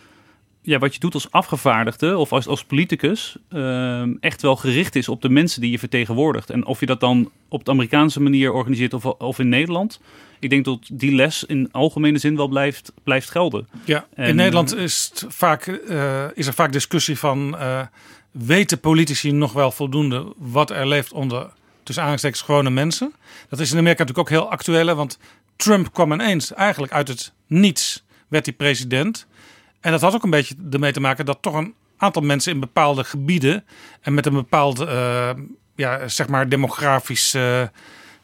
ja, 0.67 0.79
wat 0.79 0.95
je 0.95 1.01
doet 1.01 1.15
als 1.15 1.31
afgevaardigde 1.31 2.17
of 2.17 2.33
als, 2.33 2.47
als 2.47 2.65
politicus 2.65 3.37
ehm, 3.49 4.15
echt 4.21 4.43
wel 4.43 4.57
gericht 4.57 4.97
is 4.97 5.09
op 5.09 5.23
de 5.23 5.29
mensen 5.29 5.61
die 5.61 5.71
je 5.71 5.79
vertegenwoordigt. 5.79 6.51
En 6.51 6.67
of 6.67 6.81
je 6.81 6.87
dat 6.87 7.01
dan 7.01 7.31
op 7.49 7.65
de 7.65 7.71
Amerikaanse 7.71 8.21
manier 8.21 8.53
organiseert 8.53 8.95
of, 8.95 9.05
of 9.05 9.39
in 9.39 9.49
Nederland. 9.49 10.01
Ik 10.39 10.51
denk 10.51 10.65
dat 10.65 10.79
die 10.93 11.15
les 11.15 11.45
in 11.45 11.69
algemene 11.73 12.19
zin 12.19 12.37
wel 12.37 12.49
blijft, 12.49 12.93
blijft 13.05 13.31
gelden. 13.31 13.69
Ja, 13.85 14.07
En, 14.15 14.29
in 14.29 14.37
Nederland 14.37 14.77
is, 14.77 15.11
het 15.11 15.25
vaak, 15.29 15.67
eh, 15.67 16.25
is 16.35 16.47
er 16.47 16.55
vaak 16.55 16.73
discussie 16.73 17.19
van... 17.19 17.59
eh, 17.59 17.81
weten 18.31 18.81
politici 18.81 19.33
nog 19.33 19.53
wel 19.53 19.71
voldoende 19.71 20.33
wat 20.37 20.71
er 20.71 20.87
leeft 20.87 21.13
onder... 21.13 21.47
tussen 21.83 22.05
aanhalingstekens 22.05 22.43
gewone 22.43 22.71
mensen? 22.71 23.13
Dat 23.49 23.61
is 23.61 23.73
in 23.73 23.79
Amerika 23.79 24.03
natuurlijk 24.03 24.29
ook 24.29 24.39
heel 24.39 24.51
actueel. 24.51 24.95
Want 24.95 25.19
Trump 25.57 25.93
kwam 25.93 26.13
ineens 26.13 26.55
eigenlijk 26.55 26.93
uit 26.93 27.09
het 27.09 27.33
niets... 27.47 28.05
werd 28.29 28.47
hij 28.47 28.55
president. 28.55 29.27
En 29.87 29.93
dat 29.93 30.01
had 30.01 30.15
ook 30.15 30.23
een 30.23 30.31
beetje 30.31 30.55
ermee 30.71 30.93
te 30.93 31.01
maken... 31.01 31.25
dat 31.25 31.39
toch 31.41 31.55
een 31.55 31.75
aantal 31.97 32.23
mensen 32.23 32.53
in 32.53 32.61
bepaalde 32.61 33.05
gebieden... 33.05 33.65
en 34.01 34.15
met 34.15 34.27
een 34.27 34.33
bepaald, 34.33 34.81
eh, 34.81 35.31
ja, 35.75 36.09
zeg 36.09 36.29
maar, 36.29 36.49
demografisch... 36.49 37.35
eh, 37.35 37.63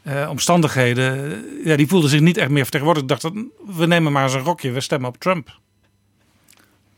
eh, 0.02 0.28
omstandigheden, 0.30 1.32
eh, 1.32 1.66
ja, 1.66 1.76
die 1.76 1.86
voelden 1.86 2.10
zich 2.10 2.20
niet 2.20 2.36
echt 2.36 2.50
meer 2.50 2.62
vertegenwoordigd. 2.62 3.08
dachten, 3.08 3.50
we 3.66 3.86
nemen 3.86 4.12
maar 4.12 4.22
eens 4.22 4.34
een 4.34 4.40
rokje, 4.40 4.70
we 4.70 4.80
stemmen 4.80 5.08
op 5.08 5.16
Trump. 5.16 5.58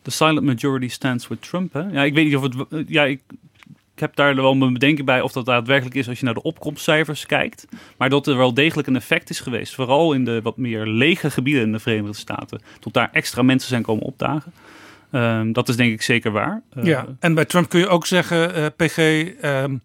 The 0.03 0.11
silent 0.11 0.47
majority 0.47 0.89
stands 0.89 1.29
with 1.29 1.43
Trump. 1.43 1.73
Hè? 1.73 1.81
Ja, 1.81 2.03
ik 2.03 2.15
weet 2.15 2.25
niet 2.25 2.37
of 2.37 2.43
het. 2.43 2.85
Ja, 2.89 3.05
ik, 3.05 3.21
ik 3.95 4.01
heb 4.01 4.17
daar 4.17 4.35
wel 4.35 4.55
mijn 4.55 4.73
bedenking 4.73 5.07
bij 5.07 5.21
of 5.21 5.33
dat 5.33 5.47
daadwerkelijk 5.47 5.95
is 5.95 6.09
als 6.09 6.19
je 6.19 6.25
naar 6.25 6.35
de 6.35 6.43
opkomstcijfers 6.43 7.27
kijkt. 7.27 7.67
Maar 7.97 8.09
dat 8.09 8.27
er 8.27 8.37
wel 8.37 8.55
degelijk 8.55 8.89
een 8.89 8.97
effect 8.97 9.31
is 9.31 9.41
geweest. 9.41 9.75
Vooral 9.75 10.13
in 10.13 10.25
de 10.25 10.41
wat 10.43 10.57
meer 10.57 10.87
lege 10.87 11.31
gebieden 11.31 11.63
in 11.63 11.73
de 11.73 11.79
Verenigde 11.79 12.17
Staten. 12.17 12.61
Tot 12.81 12.93
daar 12.93 13.09
extra 13.13 13.43
mensen 13.43 13.69
zijn 13.69 13.83
komen 13.83 14.05
opdagen. 14.05 14.53
Ehm, 15.11 15.53
dat 15.53 15.69
is 15.69 15.77
denk 15.77 15.93
ik 15.93 16.03
zeker 16.03 16.31
waar. 16.33 16.63
Eh, 16.75 16.85
ja, 16.85 17.07
en 17.21 17.35
bij 17.35 17.45
Trump 17.45 17.69
kun 17.69 17.81
je 17.81 17.89
ook 17.89 18.07
zeggen, 18.07 18.55
eh, 18.55 18.67
PG, 18.77 18.99
ehm, 19.41 19.77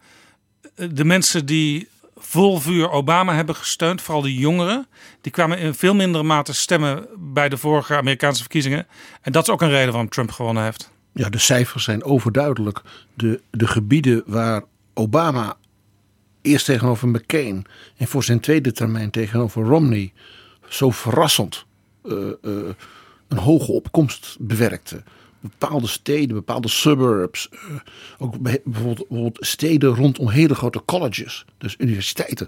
de 0.76 1.06
mensen 1.06 1.46
die 1.46 1.88
vol 2.18 2.60
vuur 2.60 2.90
Obama 2.92 3.34
hebben 3.34 3.56
gesteund, 3.56 4.02
vooral 4.02 4.24
de 4.24 4.36
jongeren, 4.36 4.88
die 5.22 5.32
kwamen 5.32 5.58
in 5.58 5.74
veel 5.74 5.96
mindere 5.96 6.24
mate 6.24 6.54
stemmen 6.54 7.08
bij 7.18 7.50
de 7.50 7.58
vorige 7.58 7.96
Amerikaanse 7.96 8.42
verkiezingen. 8.42 8.88
En 9.22 9.32
dat 9.32 9.48
is 9.48 9.54
ook 9.54 9.62
een 9.62 9.70
reden 9.70 9.92
waarom 9.92 10.10
Trump 10.10 10.32
gewonnen 10.32 10.64
heeft. 10.64 10.92
Ja, 11.20 11.30
de 11.30 11.38
cijfers 11.38 11.84
zijn 11.84 12.04
overduidelijk. 12.04 12.82
De, 13.14 13.42
de 13.50 13.68
gebieden 13.68 14.24
waar 14.26 14.64
Obama 14.94 15.58
eerst 16.42 16.66
tegenover 16.66 17.08
McCain 17.08 17.66
en 17.98 18.08
voor 18.08 18.24
zijn 18.24 18.40
tweede 18.40 18.72
termijn 18.72 19.10
tegenover 19.10 19.64
Romney 19.64 20.14
zo 20.68 20.90
verrassend 20.90 21.66
eh, 22.04 22.28
eh, 22.28 22.34
een 23.28 23.38
hoge 23.38 23.72
opkomst 23.72 24.38
bewerkte. 24.40 25.04
Bepaalde 25.40 25.88
steden, 25.88 26.36
bepaalde 26.36 26.68
suburbs, 26.68 27.50
eh, 27.50 27.60
ook 28.18 28.40
bij- 28.40 28.62
bijvoorbeeld, 28.64 29.08
bijvoorbeeld 29.08 29.46
steden 29.46 29.96
rondom 29.96 30.30
hele 30.30 30.56
grote 30.56 30.82
colleges, 30.86 31.46
dus 31.58 31.76
universiteiten. 31.78 32.48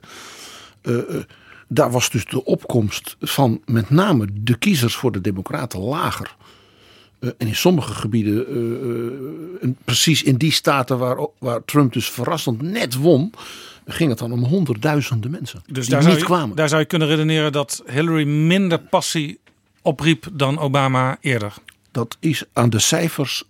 Daar 1.67 1.91
was 1.91 2.09
dus 2.09 2.25
de 2.25 2.45
opkomst 2.45 3.15
van 3.19 3.61
met 3.65 3.89
name 3.89 4.27
de 4.33 4.57
kiezers 4.57 4.95
voor 4.95 5.11
de 5.11 5.21
Democraten 5.21 5.79
lager. 5.79 6.35
Eh, 7.21 7.29
en 7.37 7.47
in 7.47 7.55
sommige 7.55 7.93
gebieden, 7.93 8.47
eh, 8.47 8.55
eh, 8.55 9.63
en 9.63 9.77
precies 9.85 10.23
in 10.23 10.35
die 10.35 10.51
staten 10.51 10.97
waar, 10.97 11.27
waar 11.39 11.65
Trump 11.65 11.93
dus 11.93 12.09
verrassend 12.09 12.61
net 12.61 12.95
won, 12.95 13.33
ging 13.85 14.09
het 14.09 14.19
dan 14.19 14.31
om 14.31 14.43
honderdduizenden 14.43 15.31
mensen 15.31 15.61
Dus 15.65 15.85
die 15.85 15.93
daar 15.93 16.01
zou, 16.01 16.13
niet 16.13 16.21
je, 16.21 16.29
kwamen. 16.29 16.55
daar 16.55 16.69
zou 16.69 16.81
je 16.81 16.87
kunnen 16.87 17.07
redeneren 17.07 17.51
dat 17.51 17.83
Hillary 17.85 18.27
minder 18.27 18.79
passie 18.79 19.39
opriep 19.81 20.27
dan 20.33 20.59
Obama 20.59 21.17
eerder. 21.19 21.53
Dat 21.91 22.17
is 22.19 22.43
aan 22.53 22.69
de 22.69 22.79
cijfers 22.79 23.43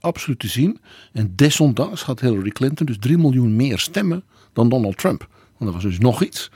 absoluut 0.00 0.38
te 0.38 0.48
zien. 0.48 0.80
En 1.12 1.32
desondanks 1.36 2.02
had 2.02 2.20
Hillary 2.20 2.50
Clinton 2.50 2.86
dus 2.86 2.96
3 2.98 3.18
miljoen 3.18 3.56
meer 3.56 3.78
stemmen 3.78 4.22
dan 4.52 4.68
Donald 4.68 4.98
Trump. 4.98 5.28
Want 5.56 5.72
dat 5.72 5.82
was 5.82 5.82
dus 5.82 5.98
nog 5.98 6.22
iets. 6.22 6.50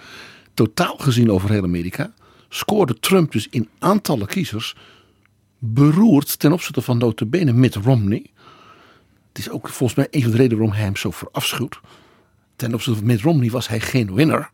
Totaal 0.55 0.97
gezien 0.97 1.31
over 1.31 1.51
heel 1.51 1.63
Amerika 1.63 2.13
scoorde 2.49 2.99
Trump 2.99 3.33
dus 3.33 3.47
in 3.51 3.69
aantallen 3.79 4.27
kiezers 4.27 4.75
beroerd 5.65 6.39
ten 6.39 6.53
opzichte 6.53 6.83
van 6.83 6.99
notabene 6.99 7.53
Mitt 7.53 7.75
Romney. 7.75 8.27
Het 9.29 9.39
is 9.39 9.51
ook 9.51 9.69
volgens 9.69 9.95
mij 9.95 10.07
een 10.11 10.23
van 10.23 10.31
de 10.31 10.37
redenen 10.37 10.59
waarom 10.59 10.77
hij 10.77 10.85
hem 10.85 10.97
zo 10.97 11.11
verafschuwt. 11.11 11.81
Ten 12.57 12.75
opzichte 12.75 12.99
van 12.99 13.09
Mitt 13.09 13.21
Romney 13.21 13.51
was 13.51 13.69
hij 13.69 13.81
geen 13.81 14.15
winner. 14.15 14.51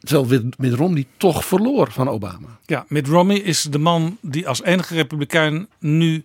Terwijl 0.00 0.42
Mitt 0.58 0.74
Romney 0.74 1.06
toch 1.16 1.44
verloor 1.44 1.92
van 1.92 2.08
Obama. 2.08 2.58
Ja, 2.66 2.84
Mitt 2.88 3.06
Romney 3.06 3.36
is 3.36 3.62
de 3.62 3.78
man 3.78 4.18
die 4.20 4.48
als 4.48 4.62
enige 4.62 4.94
republikein 4.94 5.68
nu 5.78 6.24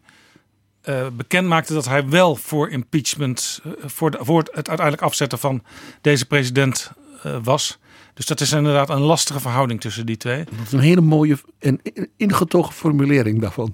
eh, 0.82 1.08
bekend 1.13 1.48
maakte 1.48 1.74
dat 1.74 1.86
hij 1.86 2.10
wel 2.10 2.36
voor 2.36 2.70
impeachment, 2.70 3.62
eh, 3.63 3.72
voor, 3.86 4.18
voor 4.20 4.39
het 4.39 4.68
uiteindelijk 4.68 5.01
afzetten 5.01 5.39
van 5.39 5.63
deze 6.01 6.25
president 6.25 6.92
eh, 7.24 7.38
was. 7.44 7.80
Dus 8.19 8.27
dat 8.27 8.39
is 8.41 8.51
inderdaad 8.51 8.89
een 8.89 8.99
lastige 9.01 9.39
verhouding 9.39 9.81
tussen 9.81 10.05
die 10.05 10.17
twee. 10.17 10.43
Dat 10.43 10.65
is 10.65 10.71
een 10.71 10.79
hele 10.79 11.01
mooie 11.01 11.38
en 11.59 11.79
ingetogen 12.17 12.73
formulering 12.73 13.41
daarvan. 13.41 13.73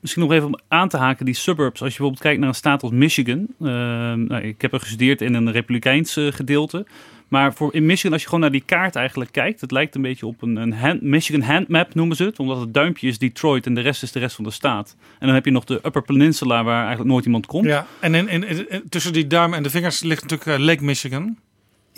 Misschien 0.00 0.22
nog 0.22 0.32
even 0.32 0.46
om 0.46 0.58
aan 0.68 0.88
te 0.88 0.96
haken, 0.96 1.24
die 1.24 1.34
suburbs. 1.34 1.80
Als 1.82 1.90
je 1.92 1.96
bijvoorbeeld 1.96 2.20
kijkt 2.22 2.38
naar 2.40 2.48
een 2.48 2.54
staat 2.54 2.82
als 2.82 2.92
Michigan. 2.92 3.46
ehm, 3.60 4.24
nou, 4.24 4.42
ik 4.42 4.60
heb 4.62 4.72
er 4.72 4.80
gestudeerd 4.80 5.20
in 5.22 5.34
een 5.34 5.52
republikeins 5.52 6.16
eh, 6.16 6.32
gedeelte. 6.32 6.86
Maar 7.28 7.54
voor 7.54 7.74
in 7.74 7.86
Michigan, 7.86 8.12
als 8.12 8.20
je 8.20 8.26
gewoon 8.26 8.42
naar 8.42 8.52
die 8.52 8.62
kaart 8.66 8.96
eigenlijk 8.96 9.32
kijkt. 9.32 9.60
Het 9.60 9.70
lijkt 9.70 9.94
een 9.94 10.02
beetje 10.02 10.26
op 10.26 10.42
een, 10.42 10.56
een 10.56 10.72
hand, 10.72 11.02
Michigan 11.02 11.40
handmap 11.42 11.94
noemen 11.94 12.16
ze 12.16 12.24
het. 12.24 12.38
Omdat 12.38 12.60
het 12.60 12.74
duimpje 12.74 13.08
is 13.08 13.18
Detroit 13.18 13.66
en 13.66 13.74
de 13.74 13.80
rest 13.80 14.02
is 14.02 14.12
de 14.12 14.18
rest 14.18 14.34
van 14.34 14.44
de 14.44 14.50
staat. 14.50 14.96
En 15.18 15.26
dan 15.26 15.34
heb 15.34 15.44
je 15.44 15.50
nog 15.50 15.64
de 15.64 15.74
Upper 15.84 16.02
Peninsula 16.02 16.64
waar 16.64 16.80
eigenlijk 16.80 17.10
nooit 17.10 17.24
iemand 17.24 17.46
komt. 17.46 17.64
Ja, 17.66 17.86
en 18.00 18.14
in, 18.14 18.28
in, 18.28 18.68
in- 18.70 18.82
tussen 18.88 19.12
die 19.12 19.26
duim 19.26 19.54
en 19.54 19.62
de 19.62 19.70
vingers 19.70 20.00
ligt 20.02 20.22
natuurlijk 20.22 20.58
eh, 20.58 20.64
Lake 20.64 20.84
Michigan. 20.84 21.36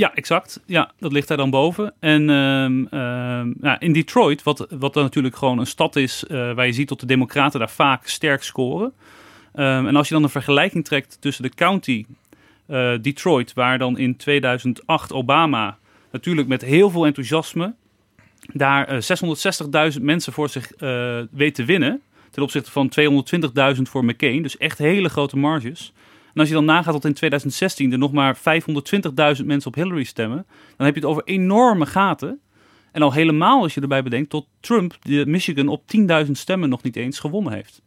Ja, 0.00 0.14
exact. 0.14 0.60
Ja, 0.66 0.92
dat 0.98 1.12
ligt 1.12 1.28
daar 1.28 1.36
dan 1.36 1.50
boven. 1.50 1.94
En 1.98 2.30
ehm, 2.30 2.84
ehm, 2.90 3.76
in 3.78 3.92
Detroit, 3.92 4.42
wat, 4.42 4.66
wat 4.70 4.94
dan 4.94 5.02
natuurlijk 5.02 5.36
gewoon 5.36 5.58
een 5.58 5.66
stad 5.66 5.96
is 5.96 6.24
eh, 6.26 6.52
waar 6.52 6.66
je 6.66 6.72
ziet 6.72 6.88
dat 6.88 7.00
de 7.00 7.06
Democraten 7.06 7.58
daar 7.58 7.70
vaak 7.70 8.06
sterk 8.06 8.42
scoren. 8.42 8.92
Ehm, 9.54 9.86
en 9.86 9.96
als 9.96 10.08
je 10.08 10.14
dan 10.14 10.22
een 10.22 10.30
vergelijking 10.30 10.84
trekt 10.84 11.16
tussen 11.20 11.42
de 11.42 11.54
county 11.54 12.04
eh, 12.66 12.92
Detroit, 13.00 13.52
waar 13.52 13.78
dan 13.78 13.98
in 13.98 14.16
2008 14.16 15.12
Obama 15.12 15.78
natuurlijk 16.12 16.48
met 16.48 16.62
heel 16.62 16.90
veel 16.90 17.06
enthousiasme 17.06 17.74
daar 18.52 18.88
eh, 18.88 19.92
660.000 19.96 20.02
mensen 20.02 20.32
voor 20.32 20.48
zich 20.48 20.72
eh, 20.72 21.18
weet 21.30 21.54
te 21.54 21.64
winnen. 21.64 22.00
Ten 22.30 22.42
opzichte 22.42 22.70
van 22.70 22.92
220.000 23.76 23.82
voor 23.82 24.04
McCain. 24.04 24.42
Dus 24.42 24.56
echt 24.56 24.78
hele 24.78 25.08
grote 25.08 25.36
marges. 25.36 25.92
En 26.40 26.46
als 26.46 26.54
je 26.54 26.60
dan 26.64 26.74
nagaat 26.74 26.92
dat 26.92 27.04
in 27.04 27.14
2016 27.14 27.92
er 27.92 27.98
nog 27.98 28.12
maar 28.12 28.36
520.000 28.36 29.44
mensen 29.44 29.66
op 29.66 29.74
Hillary 29.74 30.04
stemmen, 30.04 30.46
dan 30.76 30.86
heb 30.86 30.94
je 30.94 31.00
het 31.00 31.10
over 31.10 31.22
enorme 31.24 31.86
gaten. 31.86 32.40
En 32.92 33.02
al 33.02 33.12
helemaal 33.12 33.62
als 33.62 33.74
je 33.74 33.80
erbij 33.80 34.02
bedenkt 34.02 34.30
dat 34.30 34.46
Trump 34.60 34.96
de 35.02 35.26
Michigan 35.26 35.68
op 35.68 35.82
10.000 36.24 36.30
stemmen 36.32 36.68
nog 36.68 36.82
niet 36.82 36.96
eens 36.96 37.18
gewonnen 37.18 37.52
heeft. 37.52 37.82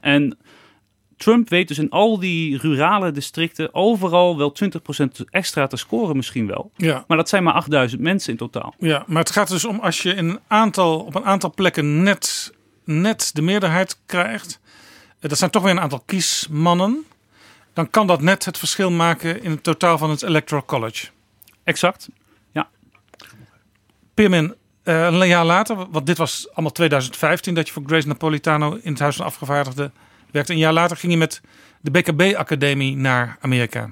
En 0.00 0.38
Trump 1.16 1.48
weet 1.48 1.68
dus 1.68 1.78
in 1.78 1.90
al 1.90 2.18
die 2.18 2.58
rurale 2.58 3.10
districten 3.10 3.74
overal 3.74 4.36
wel 4.36 4.54
20% 4.64 5.06
extra 5.30 5.66
te 5.66 5.76
scoren 5.76 6.16
misschien 6.16 6.46
wel. 6.46 6.70
Ja. 6.76 7.04
Maar 7.06 7.16
dat 7.16 7.28
zijn 7.28 7.42
maar 7.42 7.54
8000 7.54 8.00
mensen 8.00 8.30
in 8.32 8.38
totaal. 8.38 8.74
Ja, 8.78 9.04
maar 9.06 9.22
het 9.22 9.30
gaat 9.30 9.48
dus 9.48 9.64
om 9.64 9.78
als 9.80 10.02
je 10.02 10.14
in 10.14 10.28
een 10.28 10.40
aantal, 10.46 10.98
op 11.00 11.14
een 11.14 11.24
aantal 11.24 11.52
plekken 11.54 12.02
net, 12.02 12.52
net 12.84 13.30
de 13.34 13.42
meerderheid 13.42 14.00
krijgt. 14.06 14.60
eh, 15.20 15.28
Dat 15.28 15.38
zijn 15.38 15.50
toch 15.50 15.62
weer 15.62 15.72
een 15.72 15.80
aantal 15.80 16.02
kiesmannen. 16.06 17.04
Dan 17.72 17.90
kan 17.90 18.06
dat 18.06 18.20
net 18.20 18.44
het 18.44 18.58
verschil 18.58 18.90
maken 18.90 19.42
in 19.42 19.50
het 19.50 19.62
totaal 19.62 19.98
van 19.98 20.10
het 20.10 20.22
Electoral 20.22 20.64
College. 20.64 21.06
Exact, 21.64 22.08
ja. 22.52 22.68
Pirmin, 24.14 24.54
eh, 24.82 25.04
een 25.04 25.28
jaar 25.28 25.44
later, 25.44 25.76
want 25.90 26.06
dit 26.06 26.18
was 26.18 26.48
allemaal 26.52 26.72
2015 26.72 27.54
dat 27.54 27.66
je 27.66 27.72
voor 27.72 27.82
Grace 27.86 28.06
Napolitano 28.06 28.78
in 28.82 28.90
het 28.90 29.00
Huis 29.00 29.16
van 29.16 29.26
Afgevaardigden 29.26 29.92
werkte. 30.30 30.52
Een 30.52 30.58
jaar 30.58 30.72
later 30.72 30.96
ging 30.96 31.12
je 31.12 31.18
met 31.18 31.40
de 31.80 31.90
BKB-academie 31.90 32.96
naar 32.96 33.36
Amerika. 33.40 33.90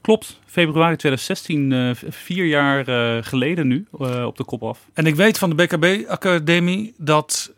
Klopt, 0.00 0.40
februari 0.46 0.96
2016, 0.96 1.70
uh, 1.70 1.90
vier 2.08 2.44
jaar 2.44 2.88
uh, 2.88 3.24
geleden 3.24 3.66
nu, 3.66 3.86
op 4.24 4.36
de 4.36 4.44
kop 4.44 4.62
af. 4.62 4.78
En 4.92 5.06
ik 5.06 5.14
weet 5.14 5.38
van 5.38 5.50
de 5.50 5.56
BKB-academie 5.56 6.94
dat 6.96 7.52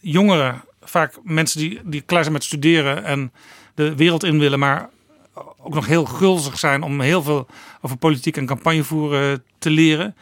jongeren, 0.00 0.64
vaak 0.80 1.18
mensen 1.22 1.58
die, 1.58 1.80
die 1.84 2.00
klaar 2.00 2.22
zijn 2.22 2.32
met 2.32 2.44
studeren 2.44 3.04
en 3.04 3.32
de 3.74 3.94
wereld 3.94 4.24
in 4.24 4.38
willen, 4.38 4.58
maar 4.58 4.90
ook 5.58 5.74
nog 5.74 5.86
heel 5.86 6.04
gulzig 6.04 6.58
zijn 6.58 6.82
om 6.82 7.00
heel 7.00 7.22
veel 7.22 7.46
over 7.80 7.96
politiek 7.96 8.36
en 8.36 8.46
campagnevoeren 8.46 9.44
te 9.58 9.70
leren. 9.70 10.16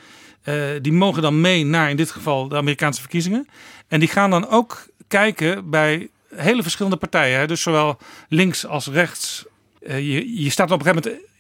die 0.83 0.93
mogen 0.93 1.23
dan 1.23 1.41
mee 1.41 1.65
naar 1.65 1.91
in 1.91 1.97
dit 1.97 2.11
geval 2.11 2.49
de 2.49 2.57
Amerikaanse 2.57 3.01
verkiezingen. 3.01 3.49
En 3.89 4.01
die 4.01 4.09
gaan 4.09 4.31
dan 4.31 4.49
ook 4.49 4.87
kijken 5.09 5.71
bij 5.71 6.09
hele 6.35 6.63
verschillende 6.63 6.97
partijen. 6.97 7.39
Hè? 7.39 7.47
Dus 7.47 7.63
zowel 7.63 7.99
links 8.29 8.67
als 8.67 8.87
rechts. 8.87 9.45
je, 9.87 10.43
je 10.43 10.51
staat 10.51 10.71
op 10.71 10.81
een 10.81 10.87
gegeven 10.87 11.11
moment 11.11 11.31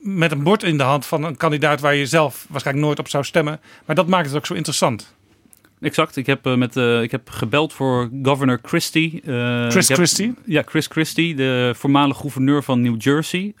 met 0.00 0.32
een 0.32 0.42
bord 0.42 0.62
in 0.62 0.76
de 0.76 0.82
hand 0.82 1.06
van 1.06 1.24
een 1.24 1.36
kandidaat 1.36 1.80
waar 1.80 1.94
je 1.94 2.06
zelf 2.06 2.46
waarschijnlijk 2.48 2.86
nooit 2.86 2.98
op 2.98 3.08
zou 3.08 3.24
stemmen. 3.24 3.60
Maar 3.84 3.96
dat 3.96 4.06
maakt 4.06 4.26
het 4.26 4.36
ook 4.36 4.46
zo 4.46 4.54
interessant. 4.54 5.14
Exact. 5.82 6.16
Ik 6.16 6.26
heb, 6.26 6.46
uh, 6.46 6.54
met, 6.54 6.76
uh, 6.76 7.02
ik 7.02 7.10
heb 7.10 7.28
gebeld 7.30 7.72
voor 7.72 8.10
governor 8.22 8.58
Christie. 8.62 9.22
Uh, 9.24 9.68
Chris 9.68 9.88
heb, 9.88 9.96
Christie? 9.96 10.34
Ja, 10.44 10.62
Chris 10.66 10.86
Christie, 10.86 11.34
de 11.34 11.72
voormalige 11.76 12.20
gouverneur 12.20 12.62
van 12.62 12.80
New 12.80 13.02
Jersey. 13.02 13.54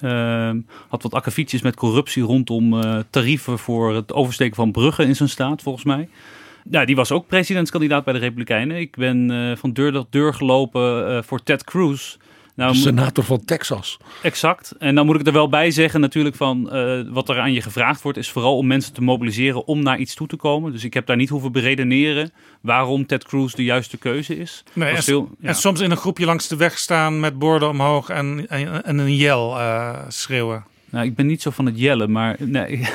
had 0.88 1.02
wat 1.02 1.14
akkefietjes 1.14 1.62
met 1.62 1.76
corruptie 1.76 2.22
rondom 2.22 2.82
tarieven 3.10 3.58
voor 3.58 3.94
het 3.94 4.12
oversteken 4.12 4.56
van 4.56 4.72
bruggen 4.72 5.06
in 5.06 5.16
zijn 5.16 5.28
staat, 5.28 5.62
volgens 5.62 5.84
mij. 5.84 6.08
Ja, 6.70 6.84
die 6.84 6.96
was 6.96 7.12
ook 7.12 7.26
presidentskandidaat 7.26 8.04
bij 8.04 8.12
de 8.12 8.18
Republikeinen. 8.18 8.76
Ik 8.76 8.96
ben 8.96 9.56
van 9.58 9.72
deur 9.72 9.92
tot 9.92 10.06
deur 10.10 10.34
gelopen 10.34 11.24
voor 11.24 11.42
Ted 11.42 11.64
Cruz. 11.64 12.16
Nou, 12.62 12.74
senator 12.74 13.24
van 13.24 13.44
Texas. 13.44 13.98
Exact. 14.22 14.74
En 14.78 14.94
dan 14.94 15.06
moet 15.06 15.20
ik 15.20 15.26
er 15.26 15.32
wel 15.32 15.48
bij 15.48 15.70
zeggen 15.70 16.00
natuurlijk 16.00 16.36
van 16.36 16.68
uh, 16.72 17.00
wat 17.08 17.28
er 17.28 17.38
aan 17.38 17.52
je 17.52 17.62
gevraagd 17.62 18.02
wordt 18.02 18.18
is 18.18 18.30
vooral 18.30 18.56
om 18.56 18.66
mensen 18.66 18.92
te 18.92 19.02
mobiliseren 19.02 19.66
om 19.66 19.82
naar 19.82 19.98
iets 19.98 20.14
toe 20.14 20.26
te 20.26 20.36
komen. 20.36 20.72
Dus 20.72 20.84
ik 20.84 20.94
heb 20.94 21.06
daar 21.06 21.16
niet 21.16 21.28
hoeven 21.28 21.52
beredeneren 21.52 22.32
waarom 22.60 23.06
Ted 23.06 23.24
Cruz 23.24 23.52
de 23.52 23.64
juiste 23.64 23.96
keuze 23.96 24.38
is. 24.38 24.64
Nee, 24.72 24.94
en, 24.94 25.02
veel, 25.02 25.30
ja. 25.40 25.48
en, 25.48 25.54
soms 25.54 25.80
in 25.80 25.90
een 25.90 25.96
groepje 25.96 26.24
langs 26.24 26.48
de 26.48 26.56
weg 26.56 26.78
staan 26.78 27.20
met 27.20 27.38
borden 27.38 27.68
omhoog 27.68 28.08
en, 28.08 28.46
en, 28.48 28.84
en 28.84 28.98
een 28.98 29.16
yell 29.16 29.36
uh, 29.36 29.98
schreeuwen. 30.08 30.64
Nou, 30.90 31.06
ik 31.06 31.14
ben 31.14 31.26
niet 31.26 31.42
zo 31.42 31.50
van 31.50 31.66
het 31.66 31.78
jellen, 31.78 32.12
maar 32.12 32.36
nee. 32.38 32.88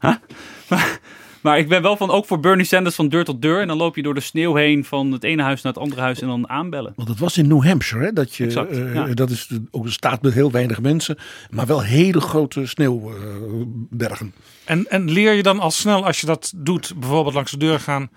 maar, 0.68 1.00
maar 1.44 1.58
ik 1.58 1.68
ben 1.68 1.82
wel 1.82 1.96
van 1.96 2.10
ook 2.10 2.26
voor 2.26 2.40
Bernie 2.40 2.66
Sanders 2.66 2.94
van 2.94 3.08
deur 3.08 3.24
tot 3.24 3.42
deur. 3.42 3.60
En 3.60 3.66
dan 3.68 3.76
loop 3.76 3.96
je 3.96 4.02
door 4.02 4.14
de 4.14 4.20
sneeuw 4.20 4.54
heen 4.54 4.84
van 4.84 5.12
het 5.12 5.24
ene 5.24 5.42
huis 5.42 5.62
naar 5.62 5.72
het 5.72 5.82
andere 5.82 6.00
huis 6.00 6.20
en 6.20 6.26
dan 6.26 6.48
aanbellen. 6.48 6.92
Want 6.96 7.08
het 7.08 7.18
was 7.18 7.38
in 7.38 7.48
New 7.48 7.64
Hampshire, 7.64 8.04
hè? 8.04 8.12
Dat, 8.12 8.34
je, 8.34 8.44
exact, 8.44 8.76
uh, 8.76 9.04
dat 9.14 9.30
is 9.30 9.48
ook 9.70 9.84
een 9.84 9.92
staat 9.92 10.22
met 10.22 10.32
heel 10.32 10.50
weinig 10.50 10.80
mensen, 10.80 11.18
maar 11.50 11.66
wel 11.66 11.82
hele 11.82 12.20
grote 12.20 12.66
sneeuwbergen. 12.66 14.26
Uh, 14.26 14.42
en, 14.64 14.90
en 14.90 15.10
leer 15.10 15.32
je 15.32 15.42
dan 15.42 15.60
al 15.60 15.70
snel 15.70 16.06
als 16.06 16.20
je 16.20 16.26
dat 16.26 16.52
doet, 16.56 16.92
bijvoorbeeld 16.96 17.34
langs 17.34 17.50
de 17.50 17.58
deur 17.58 17.80
gaan. 17.80 18.10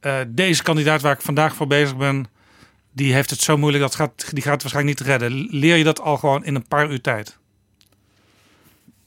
Uh, 0.00 0.16
deze 0.28 0.62
kandidaat 0.62 1.00
waar 1.00 1.14
ik 1.14 1.20
vandaag 1.20 1.54
voor 1.54 1.66
bezig 1.66 1.96
ben, 1.96 2.26
die 2.92 3.12
heeft 3.12 3.30
het 3.30 3.40
zo 3.40 3.56
moeilijk, 3.56 3.82
dat 3.82 3.94
gaat, 3.94 4.34
die 4.34 4.42
gaat 4.42 4.52
het 4.52 4.62
waarschijnlijk 4.62 4.98
niet 4.98 5.08
redden. 5.08 5.48
Leer 5.50 5.76
je 5.76 5.84
dat 5.84 6.00
al 6.00 6.16
gewoon 6.16 6.44
in 6.44 6.54
een 6.54 6.68
paar 6.68 6.90
uur 6.90 7.00
tijd? 7.00 7.38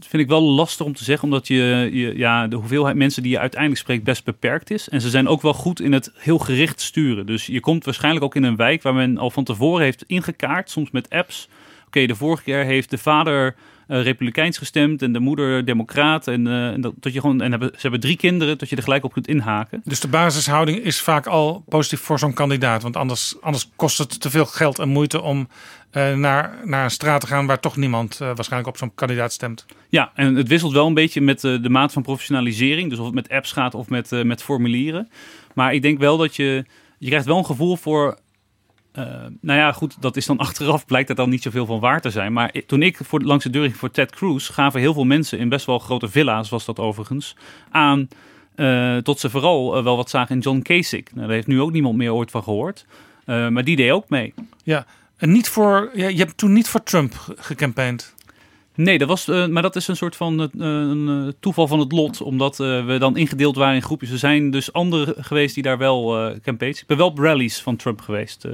Vind 0.07 0.24
ik 0.24 0.29
wel 0.29 0.41
lastig 0.41 0.86
om 0.86 0.93
te 0.93 1.03
zeggen, 1.03 1.24
omdat 1.24 1.48
je, 1.48 1.89
je, 1.91 2.17
ja, 2.17 2.48
de 2.48 2.55
hoeveelheid 2.55 2.95
mensen 2.95 3.24
die 3.24 3.31
je 3.31 3.39
uiteindelijk 3.39 3.81
spreekt 3.81 4.03
best 4.03 4.24
beperkt 4.24 4.72
is. 4.72 4.89
En 4.89 5.01
ze 5.01 5.10
zijn 5.10 5.27
ook 5.27 5.41
wel 5.41 5.53
goed 5.53 5.81
in 5.81 5.91
het 5.93 6.12
heel 6.15 6.38
gericht 6.38 6.81
sturen. 6.81 7.25
Dus 7.25 7.45
je 7.45 7.60
komt 7.60 7.86
waarschijnlijk 7.86 8.25
ook 8.25 8.36
in 8.36 8.43
een 8.43 8.55
wijk 8.55 8.81
waar 8.81 8.93
men 8.93 9.17
al 9.17 9.29
van 9.29 9.43
tevoren 9.43 9.83
heeft 9.83 10.03
ingekaart, 10.07 10.69
soms 10.69 10.91
met 10.91 11.10
apps. 11.10 11.48
Oké, 11.88 12.05
de 12.05 12.15
vorige 12.15 12.43
keer 12.43 12.63
heeft 12.63 12.89
de 12.89 12.98
vader 12.98 13.55
uh, 13.88 14.04
republikeins 14.04 14.58
gestemd 14.58 15.02
en 15.02 15.13
de 15.13 15.20
moeder 15.20 15.66
democraat. 15.66 16.28
En, 16.28 16.46
uh, 16.46 16.68
en, 16.68 16.82
dat, 16.82 16.94
dat 17.00 17.13
je 17.13 17.20
gewoon, 17.20 17.42
en 17.42 17.52
hebben, 17.52 17.70
ze 17.72 17.82
hebben 17.82 18.00
drie 18.00 18.18
kinderen, 18.18 18.58
dat 18.58 18.70
je 18.70 18.75
er 18.75 18.84
gelijk 18.84 19.04
op 19.04 19.13
kunt 19.13 19.28
inhaken. 19.28 19.82
Dus 19.84 20.00
de 20.00 20.08
basishouding 20.08 20.78
is 20.78 21.02
vaak 21.02 21.28
al 21.28 21.63
positief 21.68 22.00
voor 22.00 22.20
zo'n 22.20 22.34
kandidaat. 22.34 22.82
Want 22.82 22.96
anders, 22.96 23.36
anders 23.42 23.70
kost 23.75 23.98
het 23.98 24.22
te 24.22 24.29
veel 24.29 24.46
geld 24.46 24.79
en 24.79 24.90
moeite 24.90 25.22
om 25.22 25.48
uh, 25.92 26.16
naar, 26.16 26.60
naar 26.64 26.84
een 26.84 26.92
straat 26.92 27.22
te 27.22 27.27
gaan 27.27 27.46
waar 27.46 27.60
toch 27.60 27.77
niemand 27.77 28.18
waarschijnlijk 28.18 28.68
op 28.68 28.77
zo'n 28.77 28.96
kandidaat 28.96 29.34
stemt. 29.34 29.66
Ja, 29.90 30.12
en 30.16 30.36
het 30.36 30.48
wisselt 30.48 30.72
wel 30.72 30.88
een 30.88 30.94
beetje 30.94 31.22
met 31.22 31.42
de 31.42 31.70
maat 31.70 31.94
van 31.94 32.01
professionalisering. 32.01 32.90
Dus 32.90 33.00
of 33.00 33.05
het 33.05 33.16
met 33.16 33.29
apps 33.29 33.51
gaat 33.51 33.75
of 33.75 33.90
met, 33.90 34.24
met 34.24 34.44
formulieren. 34.44 35.10
Maar 35.53 35.74
ik 35.74 35.81
denk 35.81 36.00
wel 36.00 36.18
dat 36.18 36.36
je, 36.36 36.66
je 36.98 37.07
krijgt 37.07 37.25
wel 37.25 37.38
een 37.38 37.46
gevoel 37.46 37.75
voor 37.75 38.18
uh, 38.98 39.06
nou 39.42 39.60
ja, 39.60 39.72
goed, 39.72 39.96
dat 40.00 40.18
is 40.18 40.25
dan 40.25 40.38
achteraf 40.48 40.86
blijkt 40.86 41.08
dat 41.08 41.18
dan 41.18 41.29
niet 41.29 41.42
zoveel 41.42 41.66
van 41.66 41.79
waar 41.79 42.01
te 42.01 42.10
zijn. 42.10 42.34
Maar 42.34 42.51
toen 42.68 42.82
ik 42.82 42.98
voor, 43.03 43.22
langs 43.22 43.44
de 43.44 43.50
deur 43.50 43.64
ging 43.64 43.77
voor 43.77 43.92
Ted 43.92 44.12
Cruz, 44.12 44.50
gaven 44.51 44.79
heel 44.79 44.94
veel 44.94 45.03
mensen 45.03 45.40
in 45.40 45.50
best 45.50 45.66
wel 45.66 45.79
grote 45.79 46.08
villa's, 46.08 46.50
was 46.50 46.66
dat 46.66 46.79
overigens, 46.79 47.36
aan 47.72 48.08
tot 49.03 49.20
ze 49.20 49.29
vooral 49.29 49.77
uh, 49.77 49.84
wel 49.84 49.96
wat 49.96 50.10
zagen 50.10 50.36
in 50.36 50.42
John 50.42 50.62
Kasich. 50.62 51.03
Nou, 51.14 51.27
daar 51.27 51.36
heeft 51.36 51.48
nu 51.48 51.62
ook 51.62 51.72
niemand 51.72 51.98
meer 51.98 52.14
ooit 52.14 52.32
van 52.32 52.44
gehoord. 52.44 52.86
maar 53.25 53.64
die 53.64 53.75
deed 53.75 53.92
ook 53.92 54.10
mee. 54.10 54.34
Ja, 54.64 54.86
en 55.18 55.32
niet 55.32 55.50
voor, 55.50 55.92
je 55.94 56.18
hebt 56.18 56.38
toen 56.38 56.53
niet 56.53 56.68
voor 56.68 56.84
Trump 56.84 57.34
gecampaigned. 57.38 58.14
Nee, 58.75 58.98
dat 58.98 59.07
was, 59.07 59.27
uh, 59.27 59.48
maar 59.48 59.62
dat 59.62 59.75
is 59.75 59.88
een 59.88 59.96
soort 59.96 60.16
van 60.16 60.51
uh, 60.57 61.27
toeval 61.40 61.68
van 61.68 61.79
het 61.79 61.92
lot. 61.92 62.22
Omdat 62.22 62.57
we 62.57 62.96
dan 63.00 63.18
ingedeeld 63.18 63.55
waren 63.55 63.75
in 63.75 63.81
groepjes. 63.81 64.12
Er 64.12 64.18
zijn 64.18 64.51
dus 64.51 64.74
anderen 64.74 65.24
geweest 65.24 65.53
die 65.53 65.64
daar 65.64 65.77
wel 65.77 66.31
campagnes. 66.44 66.81
Ik 66.81 66.88
ben 66.88 66.98
wel 66.98 67.07
op 67.07 67.18
rallies 67.18 67.62
van 67.62 67.75
Trump 67.75 68.01
geweest 68.01 68.48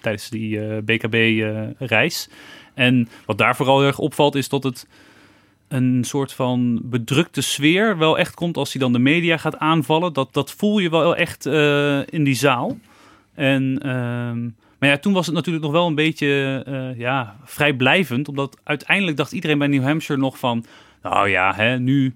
tijdens 0.00 0.28
die 0.28 0.82
BKB-reis. 0.82 2.28
en 2.74 3.08
wat 3.26 3.38
daar 3.38 3.56
vooral 3.56 3.82
erg 3.82 3.98
opvalt 3.98 4.34
is 4.34 4.48
dat 4.48 4.62
het 4.62 4.86
een 5.68 6.04
soort 6.04 6.32
van 6.32 6.80
bedrukte 6.82 7.40
sfeer 7.40 7.98
wel 7.98 8.18
echt 8.18 8.34
komt 8.34 8.56
als 8.56 8.72
hij 8.72 8.82
dan 8.82 8.92
de 8.92 8.98
media 8.98 9.36
gaat 9.36 9.58
aanvallen. 9.58 10.12
Dat, 10.12 10.28
dat 10.32 10.50
voel 10.50 10.78
je 10.78 10.90
wel 10.90 11.16
echt 11.16 11.46
in 12.10 12.24
die 12.24 12.34
zaal. 12.34 12.78
En... 13.34 13.82
Maar 14.82 14.90
ja, 14.90 14.98
toen 14.98 15.12
was 15.12 15.26
het 15.26 15.34
natuurlijk 15.34 15.64
nog 15.64 15.72
wel 15.72 15.86
een 15.86 15.94
beetje 15.94 16.64
uh, 16.68 16.98
ja, 16.98 17.36
vrijblijvend. 17.44 18.28
Omdat 18.28 18.56
uiteindelijk 18.64 19.16
dacht 19.16 19.32
iedereen 19.32 19.58
bij 19.58 19.66
New 19.66 19.82
Hampshire 19.82 20.20
nog 20.20 20.38
van... 20.38 20.64
Nou 21.02 21.28
ja, 21.28 21.54
hè, 21.54 21.78
nu... 21.78 22.14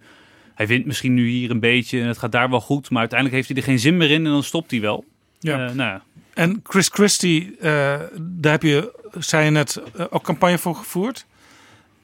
Hij 0.54 0.66
wint 0.66 0.86
misschien 0.86 1.14
nu 1.14 1.28
hier 1.28 1.50
een 1.50 1.60
beetje 1.60 2.00
en 2.00 2.06
het 2.06 2.18
gaat 2.18 2.32
daar 2.32 2.50
wel 2.50 2.60
goed. 2.60 2.90
Maar 2.90 2.98
uiteindelijk 2.98 3.38
heeft 3.38 3.48
hij 3.48 3.62
er 3.62 3.70
geen 3.70 3.78
zin 3.78 3.96
meer 3.96 4.10
in 4.10 4.26
en 4.26 4.32
dan 4.32 4.42
stopt 4.42 4.70
hij 4.70 4.80
wel. 4.80 5.04
Ja. 5.38 5.68
Uh, 5.68 5.74
nou 5.74 5.90
ja. 5.90 6.02
En 6.34 6.60
Chris 6.62 6.88
Christie, 6.88 7.56
uh, 7.56 7.62
daar 8.20 8.52
heb 8.52 8.62
je, 8.62 8.92
zei 9.18 9.44
je 9.44 9.50
net, 9.50 9.82
ook 10.10 10.22
campagne 10.22 10.58
voor 10.58 10.74
gevoerd. 10.74 11.26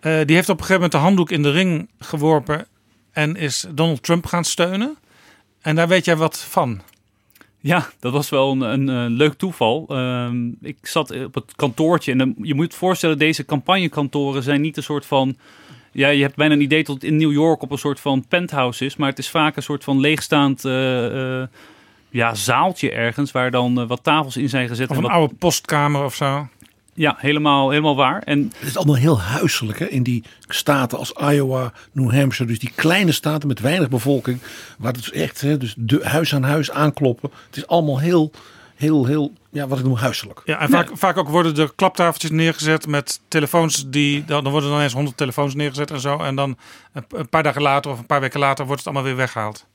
die 0.00 0.10
heeft 0.10 0.48
op 0.48 0.58
een 0.58 0.64
gegeven 0.64 0.74
moment 0.74 0.92
de 0.92 0.98
handdoek 0.98 1.30
in 1.30 1.42
de 1.42 1.50
ring 1.50 1.88
geworpen 1.98 2.66
en 3.12 3.36
is 3.36 3.66
Donald 3.70 4.02
Trump 4.02 4.26
gaan 4.26 4.44
steunen. 4.44 4.96
En 5.60 5.76
daar 5.76 5.88
weet 5.88 6.04
jij 6.04 6.16
wat 6.16 6.38
van. 6.38 6.80
Ja, 7.62 7.88
dat 8.00 8.12
was 8.12 8.28
wel 8.28 8.50
een, 8.50 8.88
een, 8.88 9.10
leuk 9.10 9.34
toeval. 9.34 9.86
Ehm, 9.88 10.46
ik 10.60 10.76
zat 10.82 11.24
op 11.24 11.34
het 11.34 11.52
kantoortje 11.56 12.12
en 12.12 12.34
je 12.42 12.54
moet 12.54 12.72
je 12.72 12.78
voorstellen, 12.78 13.18
deze 13.18 13.44
campagnekantoren 13.44 14.42
zijn 14.42 14.60
niet 14.60 14.76
een 14.76 14.82
soort 14.82 15.06
van... 15.06 15.36
Ja, 15.92 16.08
je 16.08 16.22
hebt 16.22 16.36
bijna 16.36 16.54
een 16.54 16.60
idee 16.60 16.84
dat 16.84 16.94
het 16.94 17.04
in 17.04 17.16
New 17.16 17.32
York 17.32 17.62
op 17.62 17.70
een 17.70 17.78
soort 17.78 18.00
van 18.00 18.24
penthouse 18.28 18.84
is, 18.84 18.96
maar 18.96 19.08
het 19.08 19.18
is 19.18 19.30
vaak 19.30 19.56
een 19.56 19.62
soort 19.62 19.84
van 19.84 20.00
leegstaand 20.00 20.64
uh, 20.64 21.14
uh, 21.14 21.42
ja, 22.10 22.34
zaaltje 22.34 22.90
ergens 22.90 23.32
waar 23.32 23.50
dan 23.50 23.86
wat 23.86 24.02
tafels 24.02 24.36
in 24.36 24.48
zijn 24.48 24.68
gezet. 24.68 24.90
Of 24.90 24.96
een 24.96 25.02
wat... 25.02 25.10
oude 25.10 25.34
postkamer 25.34 26.04
of 26.04 26.14
zo. 26.14 26.48
Ja, 26.94 27.16
helemaal, 27.18 27.70
helemaal 27.70 27.96
waar. 27.96 28.22
En... 28.22 28.52
Het 28.58 28.68
is 28.68 28.76
allemaal 28.76 28.94
heel 28.94 29.20
huiselijk 29.20 29.78
hè? 29.78 29.86
in 29.86 30.02
die 30.02 30.22
staten 30.48 30.98
als 30.98 31.12
Iowa, 31.12 31.72
New 31.92 32.12
Hampshire. 32.12 32.50
Dus 32.50 32.58
die 32.58 32.72
kleine 32.74 33.12
staten 33.12 33.48
met 33.48 33.60
weinig 33.60 33.88
bevolking. 33.88 34.40
Waar 34.78 34.92
het 34.92 35.02
dus 35.02 35.12
echt, 35.12 35.40
hè, 35.40 35.56
dus 35.56 35.74
de 35.78 36.00
huis 36.02 36.34
aan 36.34 36.42
huis 36.42 36.70
aankloppen. 36.70 37.30
Het 37.46 37.56
is 37.56 37.66
allemaal 37.66 37.98
heel, 37.98 38.30
heel, 38.74 39.06
heel, 39.06 39.32
ja, 39.50 39.66
wat 39.66 39.78
ik 39.78 39.84
noem 39.84 39.96
huiselijk. 39.96 40.42
Ja, 40.44 40.60
en 40.60 40.68
vaak, 40.68 40.90
vaak 40.92 41.16
ook 41.16 41.28
worden 41.28 41.56
er 41.56 41.72
klaptafeltjes 41.74 42.30
neergezet 42.30 42.86
met 42.86 43.20
telefoons 43.28 43.90
die, 43.90 44.24
dan 44.24 44.48
worden 44.48 44.70
dan 44.70 44.80
eens 44.80 44.92
honderd 44.92 45.16
telefoons 45.16 45.54
neergezet 45.54 45.90
en 45.90 46.00
zo. 46.00 46.18
En 46.18 46.34
dan 46.34 46.56
een 47.08 47.28
paar 47.28 47.42
dagen 47.42 47.62
later 47.62 47.90
of 47.90 47.98
een 47.98 48.06
paar 48.06 48.20
weken 48.20 48.40
later 48.40 48.66
wordt 48.66 48.80
het 48.84 48.88
allemaal 48.88 49.08
weer 49.08 49.16
weggehaald. 49.16 49.66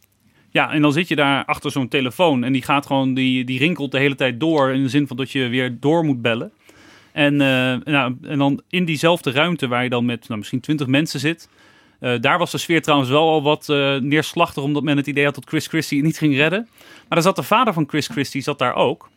Ja, 0.49 0.71
en 0.71 0.81
dan 0.81 0.91
zit 0.91 1.07
je 1.07 1.15
daar 1.15 1.45
achter 1.45 1.71
zo'n 1.71 1.87
telefoon 1.87 2.43
en 2.43 2.53
die 2.53 2.61
gaat 2.61 2.85
gewoon, 2.85 3.13
die, 3.13 3.45
die 3.45 3.59
rinkelt 3.59 3.91
de 3.91 3.99
hele 3.99 4.15
tijd 4.15 4.39
door. 4.39 4.71
In 4.71 4.83
de 4.83 4.89
zin 4.89 5.07
van 5.07 5.17
dat 5.17 5.31
je 5.31 5.47
weer 5.47 5.77
door 5.79 6.03
moet 6.03 6.21
bellen. 6.21 6.51
En, 7.17 7.33
uh, 7.33 7.75
nou, 7.93 8.17
en 8.21 8.37
dan 8.37 8.61
in 8.69 8.85
diezelfde 8.85 9.31
ruimte 9.31 9.67
waar 9.67 9.83
je 9.83 9.89
dan 9.89 10.05
met 10.05 10.27
nou, 10.27 10.39
misschien 10.39 10.59
twintig 10.59 10.87
mensen 10.87 11.19
zit. 11.19 11.49
Uh, 11.99 12.19
daar 12.21 12.37
was 12.37 12.51
de 12.51 12.57
sfeer 12.57 12.81
trouwens 12.81 13.09
wel 13.09 13.29
al 13.29 13.43
wat 13.43 13.67
uh, 13.69 13.95
neerslachtig, 13.95 14.63
omdat 14.63 14.83
men 14.83 14.97
het 14.97 15.07
idee 15.07 15.25
had 15.25 15.35
dat 15.35 15.47
Chris 15.47 15.67
Christie 15.67 15.97
het 15.97 16.05
niet 16.05 16.17
ging 16.17 16.35
redden. 16.35 16.67
Maar 16.79 17.05
daar 17.09 17.21
zat 17.21 17.35
de 17.35 17.43
vader 17.43 17.73
van 17.73 17.87
Chris 17.87 18.07
Christie 18.07 18.41
zat 18.41 18.59
daar 18.59 18.75
ook. 18.75 19.09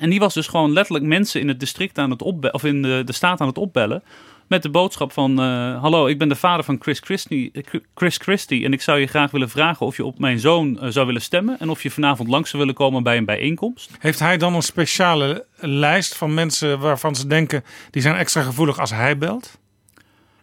En 0.00 0.10
die 0.10 0.18
was 0.18 0.34
dus 0.34 0.46
gewoon 0.46 0.72
letterlijk 0.72 1.04
mensen 1.04 1.40
in 1.40 1.48
het 1.48 1.60
district 1.60 1.98
aan 1.98 2.10
het 2.10 2.22
opbellen, 2.22 2.54
of 2.54 2.64
in 2.64 2.82
de, 2.82 3.02
de 3.04 3.12
staat 3.12 3.40
aan 3.40 3.46
het 3.46 3.58
opbellen. 3.58 4.02
Met 4.46 4.62
de 4.62 4.70
boodschap 4.70 5.12
van: 5.12 5.30
uh, 5.40 5.80
Hallo, 5.80 6.06
ik 6.06 6.18
ben 6.18 6.28
de 6.28 6.34
vader 6.34 6.64
van 6.64 6.76
Chris 6.80 6.98
Christie, 6.98 7.52
Chris 7.94 8.16
Christie. 8.16 8.64
En 8.64 8.72
ik 8.72 8.82
zou 8.82 8.98
je 8.98 9.06
graag 9.06 9.30
willen 9.30 9.50
vragen 9.50 9.86
of 9.86 9.96
je 9.96 10.04
op 10.04 10.18
mijn 10.18 10.38
zoon 10.38 10.78
uh, 10.82 10.88
zou 10.88 11.06
willen 11.06 11.22
stemmen. 11.22 11.58
En 11.58 11.70
of 11.70 11.82
je 11.82 11.90
vanavond 11.90 12.28
langs 12.28 12.50
zou 12.50 12.62
willen 12.62 12.78
komen 12.78 13.02
bij 13.02 13.16
een 13.16 13.24
bijeenkomst. 13.24 13.90
Heeft 13.98 14.18
hij 14.18 14.36
dan 14.36 14.54
een 14.54 14.62
speciale 14.62 15.44
lijst 15.56 16.16
van 16.16 16.34
mensen 16.34 16.78
waarvan 16.78 17.14
ze 17.14 17.26
denken 17.26 17.64
die 17.90 18.02
zijn 18.02 18.14
extra 18.14 18.42
gevoelig 18.42 18.80
als 18.80 18.90
hij 18.90 19.18
belt? 19.18 19.60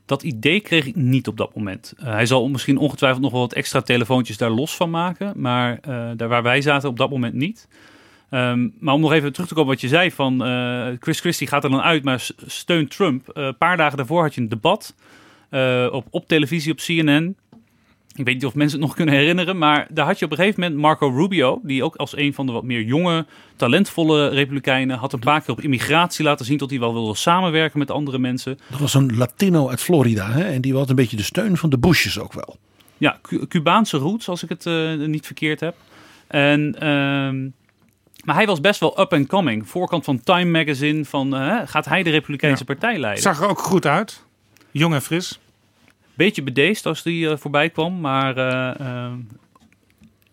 dat 0.10 0.24
idee 0.24 0.60
kreeg 0.60 0.86
ik 0.86 0.96
niet 0.96 1.28
op 1.28 1.38
dat 1.38 1.56
moment. 1.56 1.94
Uh, 1.98 2.06
hij 2.06 2.26
zal 2.26 2.48
misschien 2.48 2.78
ongetwijfeld 2.78 3.22
nog 3.22 3.32
wel 3.32 3.42
wat 3.42 3.54
extra 3.54 3.82
telefoontjes 3.82 4.38
daar 4.38 4.50
los 4.50 4.76
van 4.76 4.90
maken. 4.90 5.34
Maar 5.36 5.80
uh, 5.88 6.10
daar 6.16 6.28
waar 6.28 6.44
wij 6.44 6.62
zaten 6.62 6.90
op 6.90 6.98
dat 6.98 7.10
moment 7.10 7.34
niet. 7.34 7.68
Um, 8.32 8.74
maar 8.80 8.94
om 8.94 9.02
nog 9.02 9.12
even 9.12 9.34
terug 9.34 9.48
te 9.48 9.54
komen 9.54 9.70
wat 9.70 9.82
je 9.82 9.88
zei 9.88 10.12
van 10.12 10.48
uh, 10.48 10.88
Chris 11.00 11.20
Christie 11.20 11.48
gaat 11.48 11.64
er 11.64 11.70
dan 11.70 11.82
uit, 11.82 12.04
maar 12.04 12.30
steunt 12.46 12.92
Trump. 12.92 13.30
Een 13.34 13.58
paar 13.58 13.78
dagen 13.78 13.98
daarvoor 13.98 14.22
had 14.22 14.36
je 14.36 14.42
een 14.42 14.50
debat 14.50 14.96
op, 15.92 16.08
op 16.10 16.28
televisie 16.28 16.72
op 16.72 16.78
CNN. 16.78 17.36
Ik 18.20 18.26
weet 18.26 18.34
niet 18.34 18.46
of 18.46 18.56
mensen 18.56 18.80
het 18.80 18.88
nog 18.88 18.96
kunnen 18.96 19.16
herinneren, 19.16 19.58
maar 19.58 19.88
daar 19.92 20.06
had 20.06 20.20
je 20.20 20.26
op 20.26 20.32
een 20.32 20.38
gegeven 20.38 20.62
moment 20.62 20.80
Marco 20.80 21.08
Rubio, 21.08 21.60
die 21.64 21.84
ook 21.84 21.96
als 21.96 22.18
een 22.18 22.34
van 22.34 22.46
de 22.46 22.52
wat 22.52 22.64
meer 22.64 22.82
jonge, 22.82 23.26
talentvolle 23.56 24.28
republikeinen 24.28 24.98
had 24.98 25.14
een 25.14 25.20
paar 25.20 25.42
keer 25.42 25.50
op 25.50 25.62
immigratie 25.62 26.26
laten 26.26 26.46
zien 26.46 26.58
dat 26.58 26.70
hij 26.70 26.80
wel 26.80 26.94
wilde 26.94 27.16
samenwerken 27.16 27.80
met 27.80 27.92
andere 27.92 28.20
mensen. 28.20 28.58
Dat 28.70 28.80
was 28.80 28.94
een 28.94 29.18
Latino 29.18 29.70
uit 29.70 29.82
Florida 29.82 30.32
hè? 30.32 30.44
en 30.44 30.62
die 30.62 30.76
had 30.76 30.90
een 30.90 30.96
beetje 30.96 31.18
de 31.18 31.24
steun 31.24 31.58
van 31.58 31.70
de 31.70 31.78
Bushes 31.78 32.20
ook 32.20 32.34
wel. 32.34 32.58
Ja, 32.98 33.20
Cubaanse 33.48 33.98
roots, 33.98 34.30
als 34.30 34.44
ik 34.44 34.50
het 34.50 34.66
niet 35.08 35.26
verkeerd 35.26 35.60
heb. 35.60 35.76
En, 36.28 36.76
uh, 36.84 37.52
maar 38.26 38.36
hij 38.36 38.46
was 38.46 38.62
best 38.62 38.80
wel 38.80 39.00
up 39.00 39.14
and 39.14 39.28
coming. 39.28 39.70
Voorkant 39.70 40.04
van 40.04 40.24
Time 40.24 40.52
Magazine, 40.52 41.06
van 41.06 41.36
uh, 41.36 41.62
gaat 41.66 41.86
hij 41.86 42.04
de 42.04 42.10
Republikeinse 42.10 42.64
ja. 42.68 42.74
partij 42.74 43.00
leiden? 43.00 43.24
Zag 43.24 43.42
er 43.42 43.50
ook 43.50 43.60
goed 43.60 43.86
uit. 43.86 44.24
Jong 44.72 44.94
en 44.94 45.02
fris 45.02 45.40
beetje 46.20 46.44
bedeesd 46.44 46.86
als 46.86 47.04
die 47.04 47.26
uh, 47.26 47.38
voorbij 47.38 47.70
kwam. 47.70 48.00
Maar 48.00 48.38
uh, 48.38 48.88
uh, 48.88 49.12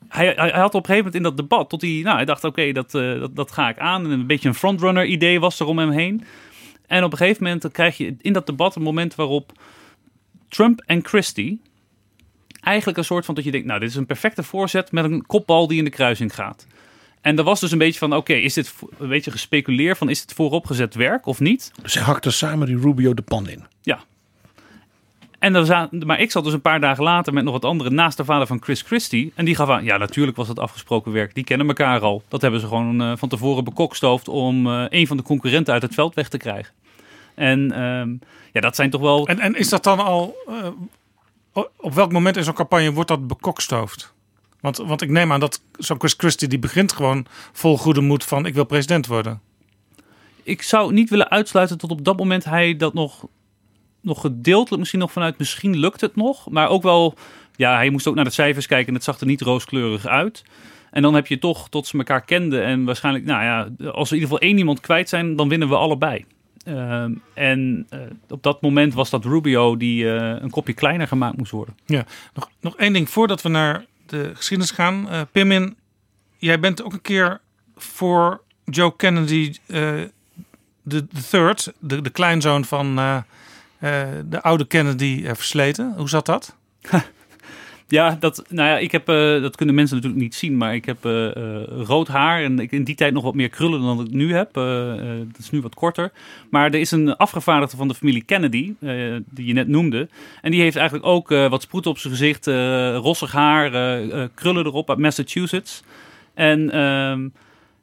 hij, 0.08 0.32
hij, 0.36 0.50
had 0.50 0.74
op 0.74 0.80
een 0.80 0.86
gegeven 0.86 0.96
moment 0.96 1.14
in 1.14 1.22
dat 1.22 1.36
debat, 1.36 1.68
tot 1.68 1.80
hij, 1.80 2.00
nou, 2.02 2.16
hij 2.16 2.24
dacht, 2.24 2.44
oké, 2.44 2.60
okay, 2.60 2.72
dat, 2.72 2.90
dat, 2.90 3.36
dat, 3.36 3.52
ga 3.52 3.68
ik 3.68 3.78
aan. 3.78 4.04
En 4.04 4.10
een 4.10 4.26
beetje 4.26 4.48
een 4.48 4.54
frontrunner 4.54 5.04
idee 5.04 5.40
was 5.40 5.60
er 5.60 5.66
om 5.66 5.78
hem 5.78 5.90
heen. 5.90 6.24
En 6.86 7.04
op 7.04 7.12
een 7.12 7.18
gegeven 7.18 7.42
moment 7.42 7.72
krijg 7.72 7.96
je 7.96 8.16
in 8.20 8.32
dat 8.32 8.46
debat 8.46 8.76
een 8.76 8.82
moment 8.82 9.14
waarop 9.14 9.52
Trump 10.48 10.82
en 10.86 11.04
Christie 11.04 11.60
eigenlijk 12.60 12.98
een 12.98 13.04
soort 13.04 13.24
van 13.24 13.34
dat 13.34 13.44
je 13.44 13.50
denkt, 13.50 13.66
nou, 13.66 13.80
dit 13.80 13.88
is 13.88 13.96
een 13.96 14.06
perfecte 14.06 14.42
voorzet 14.42 14.92
met 14.92 15.04
een 15.04 15.26
kopbal 15.26 15.66
die 15.66 15.78
in 15.78 15.84
de 15.84 15.90
kruising 15.90 16.34
gaat. 16.34 16.66
En 17.26 17.38
er 17.38 17.44
was 17.44 17.60
dus 17.60 17.72
een 17.72 17.78
beetje 17.78 17.98
van, 17.98 18.14
oké, 18.14 18.32
is 18.32 18.54
dit 18.54 18.74
een 18.98 19.08
beetje 19.08 19.30
gespeculeerd 19.30 19.98
van, 19.98 20.08
is 20.08 20.20
het 20.20 20.32
vooropgezet 20.32 20.94
werk 20.94 21.26
of 21.26 21.40
niet? 21.40 21.72
Dus 21.82 21.94
hij 21.94 22.02
hakte 22.02 22.30
samen 22.30 22.66
die 22.66 22.78
Rubio 22.78 23.14
de 23.14 23.22
pan 23.22 23.48
in. 23.48 23.64
Ja, 23.82 23.98
en 25.38 25.52
dan 25.52 25.66
zaten, 25.66 26.06
maar 26.06 26.20
ik 26.20 26.30
zat 26.30 26.44
dus 26.44 26.52
een 26.52 26.60
paar 26.60 26.80
dagen 26.80 27.04
later 27.04 27.32
met 27.32 27.44
nog 27.44 27.52
wat 27.52 27.64
anderen 27.64 27.94
naast 27.94 28.16
de 28.16 28.24
vader 28.24 28.46
van 28.46 28.62
Chris 28.62 28.82
Christie. 28.82 29.32
En 29.34 29.44
die 29.44 29.54
gaf 29.54 29.68
aan, 29.68 29.84
ja 29.84 29.96
natuurlijk 29.96 30.36
was 30.36 30.48
het 30.48 30.58
afgesproken 30.58 31.12
werk. 31.12 31.34
Die 31.34 31.44
kennen 31.44 31.66
elkaar 31.66 32.00
al. 32.00 32.22
Dat 32.28 32.42
hebben 32.42 32.60
ze 32.60 32.66
gewoon 32.66 33.02
uh, 33.02 33.12
van 33.16 33.28
tevoren 33.28 33.64
bekokstoofd 33.64 34.28
om 34.28 34.66
uh, 34.66 34.84
een 34.88 35.06
van 35.06 35.16
de 35.16 35.22
concurrenten 35.22 35.72
uit 35.72 35.82
het 35.82 35.94
veld 35.94 36.14
weg 36.14 36.28
te 36.28 36.38
krijgen. 36.38 36.72
En 37.34 37.82
um, 37.82 38.20
ja, 38.52 38.60
dat 38.60 38.76
zijn 38.76 38.90
toch 38.90 39.00
wel... 39.00 39.28
En, 39.28 39.40
en 39.40 39.54
is 39.54 39.68
dat 39.68 39.84
dan 39.84 39.98
al... 39.98 40.36
Uh, 40.48 41.64
op 41.76 41.94
welk 41.94 42.12
moment 42.12 42.36
in 42.36 42.44
zo'n 42.44 42.54
campagne 42.54 42.92
wordt 42.92 43.08
dat 43.08 43.26
bekokstoofd? 43.26 44.14
Want, 44.66 44.76
want 44.76 45.02
ik 45.02 45.10
neem 45.10 45.32
aan 45.32 45.40
dat 45.40 45.62
zo'n 45.78 45.98
Chris 45.98 46.14
Christie 46.16 46.48
die 46.48 46.58
begint 46.58 46.92
gewoon 46.92 47.26
vol 47.52 47.78
goede 47.78 48.00
moed 48.00 48.24
van 48.24 48.46
ik 48.46 48.54
wil 48.54 48.64
president 48.64 49.06
worden. 49.06 49.40
Ik 50.42 50.62
zou 50.62 50.92
niet 50.92 51.10
willen 51.10 51.30
uitsluiten 51.30 51.78
tot 51.78 51.90
op 51.90 52.04
dat 52.04 52.16
moment 52.16 52.44
hij 52.44 52.76
dat 52.76 52.94
nog 52.94 53.26
nog 54.00 54.20
gedeeltelijk 54.20 54.78
misschien 54.78 55.00
nog 55.00 55.12
vanuit 55.12 55.38
misschien 55.38 55.76
lukt 55.76 56.00
het 56.00 56.16
nog. 56.16 56.50
Maar 56.50 56.68
ook 56.68 56.82
wel, 56.82 57.14
ja, 57.56 57.74
hij 57.74 57.90
moest 57.90 58.06
ook 58.06 58.14
naar 58.14 58.24
de 58.24 58.30
cijfers 58.30 58.66
kijken 58.66 58.88
en 58.88 58.94
het 58.94 59.04
zag 59.04 59.20
er 59.20 59.26
niet 59.26 59.40
rooskleurig 59.40 60.06
uit. 60.06 60.44
En 60.90 61.02
dan 61.02 61.14
heb 61.14 61.26
je 61.26 61.38
toch 61.38 61.68
tot 61.68 61.86
ze 61.86 61.98
elkaar 61.98 62.24
kenden 62.24 62.64
en 62.64 62.84
waarschijnlijk, 62.84 63.24
nou 63.24 63.42
ja, 63.42 63.58
als 63.90 64.10
we 64.10 64.16
in 64.16 64.22
ieder 64.22 64.34
geval 64.34 64.48
één 64.48 64.58
iemand 64.58 64.80
kwijt 64.80 65.08
zijn, 65.08 65.36
dan 65.36 65.48
winnen 65.48 65.68
we 65.68 65.76
allebei. 65.76 66.24
Uh, 66.64 67.04
en 67.34 67.86
uh, 67.90 68.00
op 68.28 68.42
dat 68.42 68.62
moment 68.62 68.94
was 68.94 69.10
dat 69.10 69.24
Rubio 69.24 69.76
die 69.76 70.04
uh, 70.04 70.36
een 70.40 70.50
kopje 70.50 70.72
kleiner 70.72 71.08
gemaakt 71.08 71.36
moest 71.36 71.50
worden. 71.50 71.76
Ja, 71.84 72.04
nog, 72.34 72.50
nog 72.60 72.76
één 72.76 72.92
ding 72.92 73.10
voordat 73.10 73.42
we 73.42 73.48
naar 73.48 73.84
de 74.06 74.32
geschiedenis 74.34 74.70
gaan. 74.70 75.08
Pirmin, 75.32 75.76
jij 76.36 76.60
bent 76.60 76.82
ook 76.82 76.92
een 76.92 77.02
keer 77.02 77.40
voor 77.76 78.42
Joe 78.64 78.96
Kennedy 78.96 79.54
de, 80.86 81.06
de 81.06 81.22
third, 81.30 81.72
de, 81.78 82.10
kleinzoon 82.10 82.64
van 82.64 82.98
uh, 82.98 83.18
de 84.24 84.42
oude 84.42 84.66
Kennedy 84.66 85.20
uh, 85.22 85.30
versleten. 85.34 85.94
Hoe 85.96 86.08
zat 86.08 86.26
dat? 86.26 86.56
ja, 87.88 88.16
dat, 88.20 88.44
nou 88.48 88.68
ja, 88.68 88.78
ik 88.78 88.92
heb, 88.92 89.08
uh, 89.08 89.42
dat 89.42 89.56
kunnen 89.56 89.74
mensen 89.74 89.96
natuurlijk 89.96 90.22
niet 90.22 90.34
zien, 90.34 90.56
maar 90.56 90.74
ik 90.74 90.84
heb 90.84 91.04
rood 91.68 92.08
haar 92.08 92.42
en 92.42 92.58
ik 92.58 92.72
in 92.72 92.84
die 92.84 92.94
tijd 92.94 93.12
nog 93.12 93.22
wat 93.22 93.34
meer 93.34 93.48
krullen 93.48 93.80
dan 93.80 94.00
ik 94.00 94.10
nu 94.10 94.34
heb. 94.34 94.52
dat 94.52 95.38
is 95.38 95.50
nu 95.50 95.60
wat 95.60 95.74
korter. 95.74 96.12
Maar 96.50 96.64
er 96.66 96.80
is 96.80 96.90
een 96.90 97.16
afgevaardigde 97.16 97.76
van 97.76 97.88
de 97.88 97.94
familie 97.94 98.22
Kennedy, 98.22 98.74
die 99.30 99.46
je 99.46 99.52
net 99.52 99.68
noemde. 99.68 100.08
En 100.42 100.50
die 100.50 100.60
heeft 100.60 100.76
eigenlijk 100.76 101.06
ook 101.06 101.28
wat 101.28 101.62
sproeten 101.62 101.90
op 101.90 101.98
zijn 101.98 102.12
gezicht, 102.12 102.46
rossig 103.02 103.32
haar, 103.32 103.70
krullen 104.34 104.66
erop 104.66 104.88
uit 104.88 104.98
Massachusetts. 104.98 105.82
En 106.34 106.70
ehm, 106.70 107.28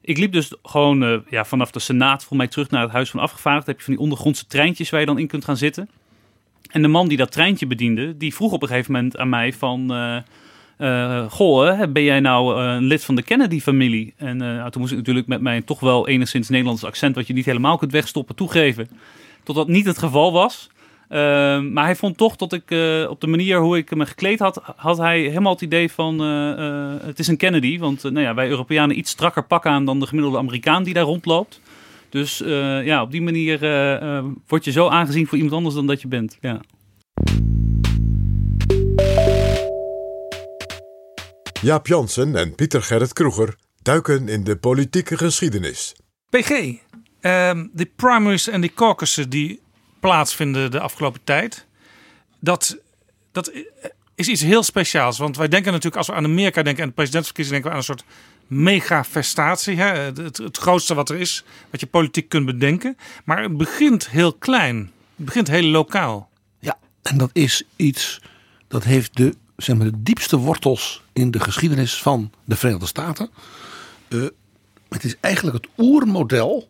ik 0.02 0.18
liep 0.18 0.32
dus 0.32 0.54
gewoon 0.64 1.24
ja, 1.30 1.46
vanaf 1.46 1.72
de 1.72 1.80
Senaat 1.80 2.24
voor 2.24 2.38
mij 2.38 2.48
terug 2.48 2.70
naar 2.70 2.82
het 2.82 2.92
Huis 2.92 3.10
van 3.10 3.20
Afgevaardigden. 3.20 3.72
heb 3.72 3.80
je 3.80 3.86
van 3.86 3.94
die 3.94 4.04
ondergrondse 4.04 4.48
treintjes 4.48 4.90
waar 4.90 5.00
je 5.00 5.06
dan 5.06 5.20
in 5.20 5.28
kunt 5.28 5.46
gaan 5.46 5.58
zitten. 5.58 5.90
En 6.74 6.82
de 6.82 6.88
man 6.88 7.08
die 7.08 7.18
dat 7.18 7.32
treintje 7.32 7.68
bediende, 7.68 8.18
die 8.18 8.34
vroeg 8.34 8.52
op 8.52 8.62
een 8.62 8.68
gegeven 8.68 8.92
moment 8.92 9.18
aan 9.18 9.30
mij 9.30 9.54
van... 9.54 9.94
Uh, 10.78 11.26
goh, 11.30 11.84
ben 11.90 12.04
jij 12.04 12.20
nou 12.20 12.62
een 12.62 12.84
lid 12.84 13.04
van 13.04 13.16
de 13.16 13.22
Kennedy-familie? 13.22 14.14
En 14.18 14.38
nou, 14.38 14.72
toen 14.72 14.82
moest 14.82 14.94
ik 14.94 14.98
natuurlijk 14.98 15.28
met 15.28 15.42
mijn 15.42 15.64
toch 15.64 15.80
wel 15.80 16.08
enigszins 16.08 16.50
Nederlands 16.50 16.84
accent... 16.84 17.16
wat 17.16 17.28
je 17.28 17.34
niet 17.34 17.46
helemaal 17.46 17.78
kunt 17.78 17.92
wegstoppen, 17.92 18.36
toegeven. 18.36 18.88
Tot 19.44 19.56
dat 19.56 19.68
niet 19.68 19.86
het 19.86 19.98
geval 19.98 20.32
was. 20.32 20.70
Maar 21.72 21.84
hij 21.84 21.96
vond 21.96 22.18
toch 22.18 22.36
dat 22.36 22.54
ik 22.54 22.64
op 23.10 23.22
de 23.22 23.28
manier 23.28 23.60
hoe 23.60 23.78
ik 23.78 23.96
me 23.96 24.06
gekleed 24.06 24.40
had, 24.40 24.62
had 24.76 24.98
hij 24.98 25.20
helemaal 25.20 25.54
het 25.54 25.62
idee 25.62 25.92
van 25.92 26.20
het 27.06 27.20
is 27.20 27.28
een 27.28 27.38
Kennedy. 27.38 27.80
Want 27.80 28.04
nou 28.04 28.20
ja, 28.20 28.34
wij 28.34 28.50
Europeanen 28.50 28.98
iets 28.98 29.12
strakker 29.12 29.44
pakken 29.44 29.72
aan 29.72 29.86
dan 29.86 30.00
de 30.00 30.08
gemiddelde 30.08 30.38
Amerikaan 30.38 30.84
die 30.84 30.94
daar 30.94 31.04
rondloopt. 31.04 31.62
Dus 32.14 32.38
ja, 32.86 33.02
op 33.02 33.12
die 33.12 33.22
manier 33.22 33.60
word 34.48 34.64
je 34.64 34.72
zo 34.72 34.88
aangezien 34.88 35.28
voor 35.28 35.38
iemand 35.38 35.56
anders 35.56 35.76
dan 35.76 35.88
dat 35.88 36.02
je 36.02 36.08
bent. 36.08 36.38
Ja. 36.42 36.62
Jaap 41.62 41.88
Jansen 41.88 42.36
en 42.36 42.56
Pieter 42.56 42.82
Gerrit 42.82 43.14
Kroeger 43.14 43.56
duiken 43.82 44.28
in 44.28 44.44
de 44.44 44.56
politieke 44.56 45.18
geschiedenis. 45.18 45.96
PG, 46.30 46.50
ehm, 47.22 47.68
de 47.74 47.86
primaries 47.96 48.48
en 48.48 48.62
de 48.62 48.74
caucussen 48.74 49.30
die 49.30 49.62
plaatsvinden 50.00 50.72
de 50.72 50.80
afgelopen 50.80 51.24
tijd. 51.24 51.68
Dat, 52.40 52.78
dat 53.32 53.52
is 54.16 54.28
iets 54.28 54.42
heel 54.42 54.64
speciaals. 54.64 55.18
Want 55.18 55.38
wij 55.38 55.48
denken 55.48 55.72
natuurlijk, 55.72 55.98
als 55.98 56.08
we 56.08 56.14
aan 56.14 56.26
Amerika 56.26 56.64
denken 56.64 56.84
en 56.84 56.90
de 56.90 56.96
presidentsverkiezingen, 56.96 57.62
denken 57.62 57.80
we 57.80 57.88
aan 57.88 57.96
een 57.96 58.04
soort 58.04 58.14
megafestatie. 58.48 59.78
Hè? 59.78 59.86
Het, 59.86 60.58
grootste 60.58 60.94
wat 60.94 61.10
er 61.10 61.20
is, 61.20 61.44
wat 61.70 61.80
je 61.80 61.88
politiek 61.88 62.30
kunt 62.30 62.46
bedenken. 62.46 62.98
Maar 63.24 63.42
het 63.42 63.58
begint 63.58 64.10
heel 64.10 64.34
klein. 64.34 64.78
Het 65.16 65.26
begint 65.26 65.48
heel 65.48 65.68
lokaal. 65.68 66.30
Ja, 66.60 66.78
en 67.02 67.18
dat 67.18 67.30
is 67.34 67.64
iets 67.76 68.22
dat 68.74 68.84
heeft 68.84 69.18
de, 69.18 69.36
zeg 69.58 69.76
maar, 69.76 69.86
de 69.86 70.04
diepste 70.04 70.38
wortels 70.38 71.02
in 71.14 71.32
de 71.32 71.40
geschiedenis 71.40 72.02
van 72.02 72.32
de 72.46 72.56
Verenigde 72.56 72.88
Staten. 72.88 73.30
Uh, 74.10 74.26
het 74.90 75.04
is 75.04 75.16
eigenlijk 75.20 75.58
het 75.58 75.68
oermodel 75.78 76.70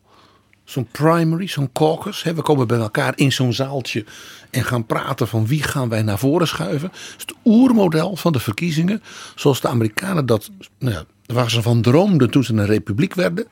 zo'n 0.63 0.87
primary, 0.91 1.47
zo'n 1.47 1.71
caucus. 1.71 2.23
Hè, 2.23 2.33
we 2.33 2.41
komen 2.41 2.67
bij 2.67 2.77
elkaar 2.77 3.13
in 3.15 3.31
zo'n 3.31 3.53
zaaltje 3.53 4.05
en 4.49 4.63
gaan 4.63 4.85
praten 4.85 5.27
van 5.27 5.47
wie 5.47 5.63
gaan 5.63 5.89
wij 5.89 6.01
naar 6.01 6.19
voren 6.19 6.47
schuiven. 6.47 6.91
Is 6.91 7.15
het 7.17 7.33
oermodel 7.45 8.15
van 8.15 8.31
de 8.31 8.39
verkiezingen. 8.39 9.03
Zoals 9.35 9.61
de 9.61 9.67
Amerikanen 9.67 10.25
dat, 10.25 10.51
nou 10.79 10.93
ja, 10.93 11.03
waar 11.33 11.51
ze 11.51 11.61
van 11.61 11.81
droomden 11.81 12.29
toen 12.29 12.43
ze 12.43 12.53
een 12.53 12.65
republiek 12.65 13.13
werden. 13.13 13.47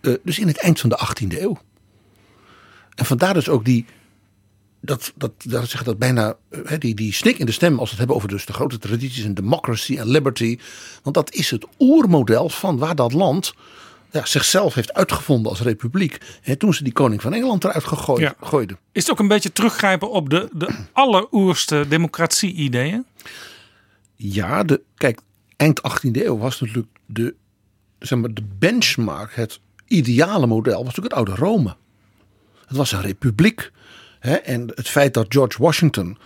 Uh, 0.00 0.14
dus 0.24 0.38
in 0.38 0.46
het 0.46 0.58
eind 0.58 0.80
van 0.80 0.88
de 0.88 0.98
18e 1.06 1.38
eeuw. 1.40 1.58
En 2.94 3.04
vandaar 3.04 3.34
dus 3.34 3.48
ook 3.48 3.64
die, 3.64 3.86
dat, 4.80 5.12
dat, 5.14 5.32
dat, 5.38 5.68
zeg 5.68 5.82
dat 5.82 5.98
bijna, 5.98 6.36
hè, 6.64 6.78
die, 6.78 6.94
die 6.94 7.12
snik 7.12 7.38
in 7.38 7.46
de 7.46 7.52
stem 7.52 7.72
als 7.72 7.84
we 7.84 7.88
het 7.88 7.98
hebben 7.98 8.16
over 8.16 8.28
dus 8.28 8.46
de 8.46 8.52
grote 8.52 8.78
tradities 8.78 9.24
en 9.24 9.34
democracy 9.34 9.96
en 9.96 10.08
liberty. 10.08 10.58
Want 11.02 11.14
dat 11.14 11.34
is 11.34 11.50
het 11.50 11.66
oermodel 11.78 12.48
van 12.48 12.78
waar 12.78 12.94
dat 12.94 13.12
land 13.12 13.54
ja, 14.10 14.24
zichzelf 14.24 14.74
heeft 14.74 14.92
uitgevonden 14.92 15.50
als 15.50 15.60
republiek. 15.60 16.18
Hè, 16.40 16.56
toen 16.56 16.74
ze 16.74 16.84
die 16.84 16.92
koning 16.92 17.22
van 17.22 17.32
Engeland 17.34 17.64
eruit 17.64 17.84
gegooid, 17.84 18.34
gooiden. 18.40 18.78
Is 18.92 19.02
het 19.02 19.10
ook 19.10 19.18
een 19.18 19.28
beetje 19.28 19.52
teruggrijpen 19.52 20.10
op 20.10 20.30
de, 20.30 20.48
de 20.52 20.74
alleroerste 20.92 21.84
democratie-ideeën? 21.88 23.04
Ja, 24.16 24.62
de, 24.62 24.80
kijk, 24.96 25.20
eind 25.56 25.80
18e 25.80 26.10
eeuw 26.12 26.38
was 26.38 26.60
natuurlijk 26.60 26.91
de, 27.06 27.34
zeg 27.98 28.18
maar, 28.18 28.34
de 28.34 28.44
benchmark, 28.58 29.34
het 29.34 29.60
ideale 29.86 30.46
model, 30.46 30.84
was 30.84 30.94
natuurlijk 30.94 31.14
het 31.14 31.28
oude 31.28 31.42
Rome. 31.42 31.76
Het 32.66 32.76
was 32.76 32.92
een 32.92 33.02
republiek. 33.02 33.70
Hè, 34.18 34.34
en 34.34 34.72
het 34.74 34.88
feit 34.88 35.14
dat 35.14 35.26
George 35.28 35.62
Washington 35.62 36.18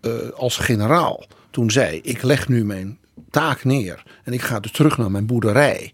uh, 0.00 0.30
als 0.30 0.56
generaal 0.56 1.26
toen 1.50 1.70
zei: 1.70 2.00
Ik 2.02 2.22
leg 2.22 2.48
nu 2.48 2.64
mijn 2.64 2.98
taak 3.30 3.64
neer 3.64 4.02
en 4.24 4.32
ik 4.32 4.42
ga 4.42 4.60
dus 4.60 4.70
terug 4.70 4.98
naar 4.98 5.10
mijn 5.10 5.26
boerderij. 5.26 5.92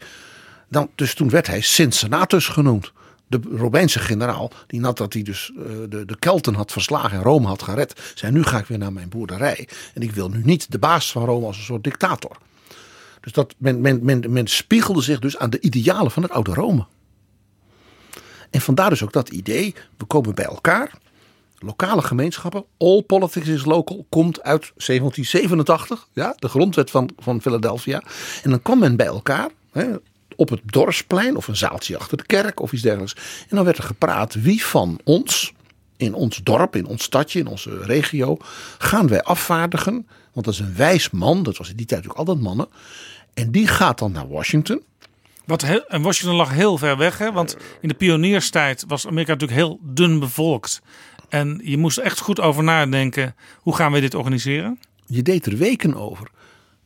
Dan, 0.69 0.91
dus 0.95 1.15
toen 1.15 1.31
werd 1.31 1.47
hij 1.47 1.61
Cincinnatus 1.61 2.47
genoemd. 2.49 2.93
de 3.27 3.41
Romeinse 3.51 3.99
generaal, 3.99 4.51
die 4.67 4.81
nadat 4.81 5.13
hij 5.13 5.23
dus 5.23 5.53
uh, 5.57 5.63
de, 5.89 6.05
de 6.05 6.19
Kelten 6.19 6.55
had 6.55 6.73
verslagen 6.73 7.19
en 7.19 7.23
Rome 7.23 7.47
had 7.47 7.63
gered, 7.63 8.13
zei 8.15 8.33
nu 8.33 8.43
ga 8.43 8.59
ik 8.59 8.67
weer 8.67 8.79
naar 8.79 8.93
mijn 8.93 9.09
boerderij. 9.09 9.69
En 9.95 10.03
ik 10.03 10.13
wil 10.13 10.29
nu 10.29 10.41
niet 10.45 10.71
de 10.73 10.79
baas 10.79 11.13
van 11.13 11.25
Rome 11.25 11.47
als 11.47 11.57
een 11.57 11.65
soort 11.65 11.85
dictator. 11.85 12.37
Dus 13.27 13.35
dat, 13.35 13.55
men, 13.59 13.81
men, 13.81 14.05
men, 14.05 14.33
men 14.33 14.47
spiegelde 14.47 15.03
zich 15.03 15.19
dus 15.19 15.39
aan 15.39 15.51
de 15.51 15.61
idealen 15.61 16.11
van 16.11 16.23
het 16.23 16.33
oude 16.33 16.55
Rome. 16.55 16.87
En 18.51 18.61
vandaar 18.61 18.91
dus 18.91 19.03
ook 19.03 19.13
dat 19.13 19.29
idee, 19.29 19.75
we 19.97 20.05
komen 20.05 20.35
bij 20.35 20.45
elkaar. 20.45 20.93
Lokale 21.59 22.03
gemeenschappen, 22.03 22.65
all 22.79 23.03
politics 23.03 23.49
is 23.49 23.65
local, 23.65 24.07
komt 24.09 24.43
uit 24.43 24.73
1787, 24.77 26.09
ja, 26.13 26.35
de 26.37 26.49
grondwet 26.49 26.91
van, 26.91 27.11
van 27.19 27.41
Philadelphia. 27.41 28.03
En 28.43 28.51
dan 28.51 28.63
kwam 28.63 28.79
men 28.79 28.97
bij 28.97 29.07
elkaar, 29.07 29.51
hè, 29.73 29.87
op 30.37 30.49
het 30.49 30.61
dorpsplein 30.65 31.37
of 31.37 31.49
een 31.49 31.57
zaaltje 31.57 31.99
achter 31.99 32.17
de 32.17 32.27
kerk 32.27 32.61
of 32.61 32.73
iets 32.73 32.83
dergelijks. 32.83 33.15
En 33.49 33.57
dan 33.57 33.65
werd 33.65 33.79
er 33.79 33.85
gepraat 33.85 34.35
wie 34.35 34.65
van 34.65 35.01
ons, 35.05 35.53
in 35.97 36.15
ons 36.15 36.41
dorp, 36.43 36.77
in 36.77 36.87
ons 36.87 37.03
stadje, 37.03 37.39
in 37.39 37.47
onze 37.47 37.83
regio, 37.83 38.37
gaan 38.79 39.09
wij 39.09 39.23
afvaardigen. 39.23 40.07
Want 40.33 40.47
dat 40.47 40.55
is 40.55 40.61
een 40.61 40.77
wijs 40.77 41.11
man, 41.11 41.43
dat 41.43 41.57
was 41.57 41.71
in 41.71 41.77
die 41.77 41.87
tijd 41.87 42.05
ook 42.09 42.17
altijd 42.17 42.41
mannen. 42.41 42.69
En 43.37 43.51
die 43.51 43.67
gaat 43.67 43.99
dan 43.99 44.13
naar 44.13 44.29
Washington. 44.29 44.83
Wat 45.45 45.63
heel, 45.63 45.87
en 45.87 46.03
Washington 46.03 46.37
lag 46.37 46.51
heel 46.51 46.79
ver 46.79 46.97
weg, 46.97 47.19
hè? 47.19 47.33
want 47.33 47.57
in 47.81 47.89
de 47.89 47.95
pionierstijd 47.95 48.85
was 48.89 49.07
Amerika 49.07 49.33
natuurlijk 49.33 49.59
heel 49.59 49.79
dun 49.83 50.19
bevolkt. 50.19 50.83
En 51.29 51.61
je 51.65 51.77
moest 51.77 51.99
echt 51.99 52.21
goed 52.21 52.41
over 52.41 52.65
nadenken, 52.65 53.35
hoe 53.57 53.75
gaan 53.75 53.93
we 53.93 54.01
dit 54.01 54.15
organiseren? 54.15 54.81
Je 55.07 55.23
deed 55.23 55.47
er 55.47 55.57
weken 55.57 55.95
over. 55.95 56.31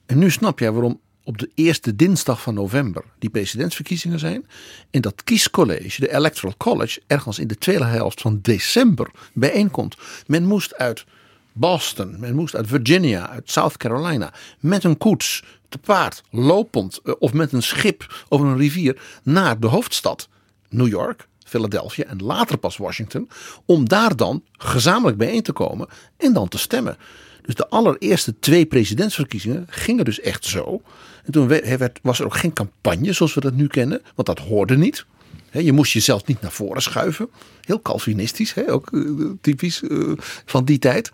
En 0.07 0.19
nu 0.19 0.31
snap 0.31 0.59
jij 0.59 0.73
waarom 0.73 1.01
op 1.25 1.39
de 1.39 1.51
eerste 1.55 1.97
dinsdag 1.97 2.43
van 2.43 2.55
november 2.55 3.05
die 3.19 3.31
presidentsverkiezingen 3.31 4.19
zijn. 4.19 4.47
En 4.91 5.01
dat 5.01 5.25
kiescollege, 5.25 6.01
de 6.01 6.15
Electoral 6.15 6.55
College, 6.57 7.01
ergens 7.07 7.39
in 7.39 7.49
de 7.49 7.59
tweede 7.59 7.85
helft 7.85 8.21
van 8.21 8.39
december 8.43 9.11
bijeenkomt. 9.33 9.97
Men 10.27 10.45
moest 10.45 10.75
uit 10.75 11.05
Boston, 11.53 12.17
men 12.19 12.35
moest 12.35 12.57
uit 12.57 12.67
Virginia, 12.69 13.29
uit 13.29 13.51
South 13.51 13.77
Carolina 13.77 14.33
met 14.61 14.85
een 14.85 14.99
koets, 14.99 15.43
te 15.71 15.79
paard, 15.79 16.23
lopend 16.31 17.01
eh, 17.05 17.15
of 17.19 17.33
met 17.33 17.53
een 17.53 17.63
schip 17.63 18.25
over 18.29 18.47
een 18.47 18.57
rivier 18.57 19.03
naar 19.23 19.61
de 19.61 19.67
hoofdstad 19.67 20.29
New 20.69 20.89
York. 20.89 21.29
Philadelphia 21.45 22.05
en 22.05 22.23
later 22.23 22.59
pas 22.59 22.77
Washington, 22.77 23.29
om 23.67 23.89
daar 23.89 24.17
dan 24.17 24.43
gezamenlijk 24.53 25.19
bijeen 25.19 25.43
te 25.43 25.53
komen 25.53 25.89
en 26.17 26.33
dan 26.33 26.49
te 26.49 26.59
stemmen. 26.59 26.97
Dus 27.43 27.55
de 27.55 27.69
allereerste 27.69 28.39
twee 28.39 28.67
presidentsverkiezingen 28.67 29.67
gingen 29.69 30.05
dus 30.05 30.21
echt 30.21 30.45
zo. 30.45 30.83
En 31.25 31.33
toen 31.33 31.49
werd, 31.49 31.99
was 32.03 32.19
er 32.19 32.25
ook 32.25 32.37
geen 32.37 32.53
campagne 32.53 33.13
zoals 33.13 33.35
we 33.35 33.41
dat 33.41 33.55
nu 33.55 33.67
kennen, 33.67 34.03
want 34.15 34.29
dat 34.29 34.39
hoorde 34.39 34.77
niet. 34.77 35.07
Je 35.53 35.73
moest 35.73 35.93
jezelf 35.93 36.27
niet 36.27 36.41
naar 36.41 36.53
voren 36.53 36.83
schuiven. 36.83 37.31
Heel 37.61 37.83
Calvinistisch, 37.83 38.57
ook 38.67 38.93
eh, 38.93 39.01
typisch 39.41 39.83
eh, 39.83 40.13
van 40.45 40.65
die 40.65 40.79
tijd. 40.79 41.11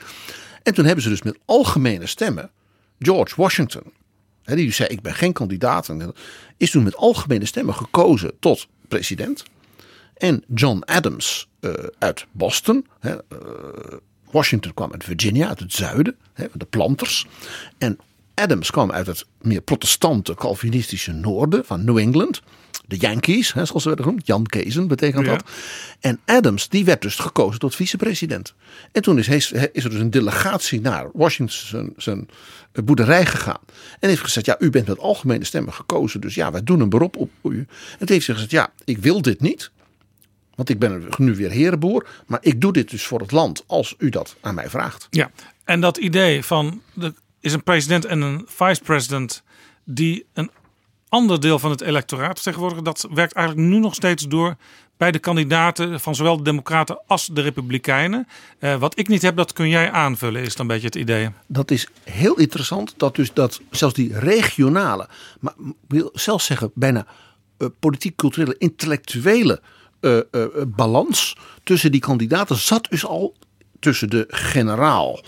En 0.62 0.74
toen 0.74 0.84
hebben 0.84 1.02
ze 1.02 1.08
dus 1.08 1.22
met 1.22 1.38
algemene 1.44 2.06
stemmen 2.06 2.50
George 2.98 3.34
Washington, 3.36 3.82
die 4.54 4.72
zei 4.72 4.88
ik 4.88 5.02
ben 5.02 5.14
geen 5.14 5.32
kandidaat, 5.32 5.94
is 6.56 6.70
toen 6.70 6.82
met 6.82 6.96
algemene 6.96 7.44
stemmen 7.44 7.74
gekozen 7.74 8.32
tot 8.40 8.66
president. 8.88 9.44
En 10.16 10.44
John 10.54 10.82
Adams 10.84 11.48
uh, 11.60 11.72
uit 11.98 12.26
Boston. 12.32 12.86
Uh, 13.00 13.14
Washington 14.30 14.74
kwam 14.74 14.92
uit 14.92 15.04
Virginia, 15.04 15.48
uit 15.48 15.60
het 15.60 15.72
zuiden, 15.72 16.16
de 16.52 16.64
planters. 16.70 17.26
En 17.78 17.98
Adams 18.34 18.70
kwam 18.70 18.92
uit 18.92 19.06
het 19.06 19.26
meer 19.40 19.60
protestante, 19.60 20.34
Calvinistische 20.34 21.12
noorden 21.12 21.64
van 21.64 21.84
New 21.84 21.98
England. 21.98 22.42
De 22.86 22.96
Yankees, 22.96 23.52
hè, 23.52 23.64
zoals 23.64 23.82
ze 23.82 23.88
werden 23.88 24.06
genoemd. 24.06 24.26
Jan 24.26 24.46
Kezen 24.46 24.88
betekent 24.88 25.26
dat. 25.26 25.50
En 26.00 26.20
Adams, 26.24 26.68
die 26.68 26.84
werd 26.84 27.02
dus 27.02 27.14
gekozen 27.14 27.60
tot 27.60 27.74
vicepresident. 27.74 28.54
En 28.92 29.02
toen 29.02 29.18
is, 29.18 29.28
is 29.28 29.52
er 29.84 29.90
dus 29.90 29.94
een 29.94 30.10
delegatie 30.10 30.80
naar 30.80 31.10
Washington 31.12 31.56
zijn, 31.58 31.92
zijn 31.96 32.28
boerderij 32.84 33.26
gegaan. 33.26 33.60
En 34.00 34.08
heeft 34.08 34.20
gezegd, 34.20 34.46
ja, 34.46 34.56
u 34.58 34.70
bent 34.70 34.86
met 34.86 34.98
algemene 34.98 35.44
stemmen 35.44 35.72
gekozen. 35.72 36.20
Dus 36.20 36.34
ja, 36.34 36.52
wij 36.52 36.62
doen 36.62 36.80
een 36.80 36.88
beroep 36.88 37.16
op 37.16 37.30
u. 37.42 37.58
En 37.58 37.98
toen 37.98 38.08
heeft 38.08 38.24
ze 38.24 38.32
gezegd, 38.32 38.50
ja, 38.50 38.72
ik 38.84 38.98
wil 38.98 39.22
dit 39.22 39.40
niet. 39.40 39.70
Want 40.54 40.68
ik 40.68 40.78
ben 40.78 41.08
nu 41.18 41.34
weer 41.34 41.50
herenboer. 41.50 42.06
Maar 42.26 42.38
ik 42.42 42.60
doe 42.60 42.72
dit 42.72 42.90
dus 42.90 43.06
voor 43.06 43.20
het 43.20 43.32
land 43.32 43.64
als 43.66 43.94
u 43.98 44.08
dat 44.08 44.36
aan 44.40 44.54
mij 44.54 44.70
vraagt. 44.70 45.06
Ja, 45.10 45.30
en 45.64 45.80
dat 45.80 45.96
idee 45.96 46.42
van 46.42 46.82
er 47.00 47.12
is 47.40 47.52
een 47.52 47.62
president 47.62 48.04
en 48.04 48.20
een 48.20 48.44
vice-president 48.46 49.42
die 49.84 50.26
een 50.32 50.50
ander 51.08 51.40
deel 51.40 51.58
van 51.58 51.70
het 51.70 51.80
electoraat 51.80 52.34
vertegenwoordigen. 52.34 52.84
Dat 52.84 53.08
werkt 53.10 53.32
eigenlijk 53.32 53.68
nu 53.68 53.78
nog 53.78 53.94
steeds 53.94 54.28
door 54.28 54.56
bij 54.96 55.10
de 55.10 55.18
kandidaten 55.18 56.00
van 56.00 56.14
zowel 56.14 56.36
de 56.36 56.42
Democraten 56.42 57.00
als 57.06 57.26
de 57.26 57.40
Republikeinen. 57.40 58.28
Uh, 58.60 58.76
wat 58.76 58.98
ik 58.98 59.08
niet 59.08 59.22
heb, 59.22 59.36
dat 59.36 59.52
kun 59.52 59.68
jij 59.68 59.90
aanvullen, 59.90 60.42
is 60.42 60.56
dan 60.56 60.66
een 60.66 60.72
beetje 60.72 60.86
het 60.86 60.96
idee. 60.96 61.28
Dat 61.46 61.70
is 61.70 61.88
heel 62.04 62.38
interessant 62.38 62.94
dat 62.96 63.16
dus 63.16 63.32
dat 63.32 63.60
zelfs 63.70 63.94
die 63.94 64.18
regionale, 64.18 65.08
maar 65.40 65.54
wil 65.88 66.10
zelfs 66.12 66.44
zeggen 66.44 66.70
bijna 66.74 67.06
uh, 67.58 67.68
politiek, 67.78 68.16
culturele, 68.16 68.54
intellectuele 68.58 69.60
uh, 70.00 70.20
balans 70.66 71.36
tussen 71.64 71.92
die 71.92 72.00
kandidaten 72.00 72.56
zat 72.56 72.86
dus 72.90 73.06
al 73.06 73.34
tussen 73.80 74.10
de 74.10 74.24
generaal. 74.28 75.20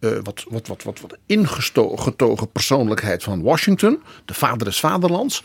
Uh, 0.00 0.18
wat, 0.22 0.44
wat, 0.48 0.66
wat, 0.66 0.82
wat, 0.82 1.16
ingetogen 1.26 2.50
persoonlijkheid 2.52 3.22
van 3.22 3.42
Washington, 3.42 4.02
de 4.24 4.34
vader 4.34 4.64
des 4.64 4.80
vaderlands, 4.80 5.42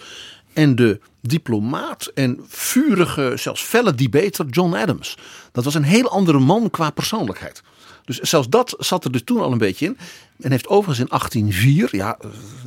en 0.53 0.75
de 0.75 0.99
diplomaat 1.21 2.05
en 2.05 2.39
vurige, 2.47 3.33
zelfs 3.35 3.61
felle 3.61 3.95
debater 3.95 4.45
John 4.45 4.73
Adams. 4.73 5.17
Dat 5.51 5.63
was 5.63 5.73
een 5.73 5.83
heel 5.83 6.09
andere 6.09 6.39
man 6.39 6.69
qua 6.69 6.89
persoonlijkheid. 6.89 7.63
Dus 8.05 8.19
zelfs 8.19 8.49
dat 8.49 8.75
zat 8.77 9.03
er 9.03 9.11
dus 9.11 9.23
toen 9.23 9.41
al 9.41 9.51
een 9.51 9.57
beetje 9.57 9.85
in. 9.85 9.97
En 10.41 10.51
heeft 10.51 10.67
overigens 10.67 10.99
in 10.99 11.17
1804, 11.17 11.95
ja, 11.95 12.17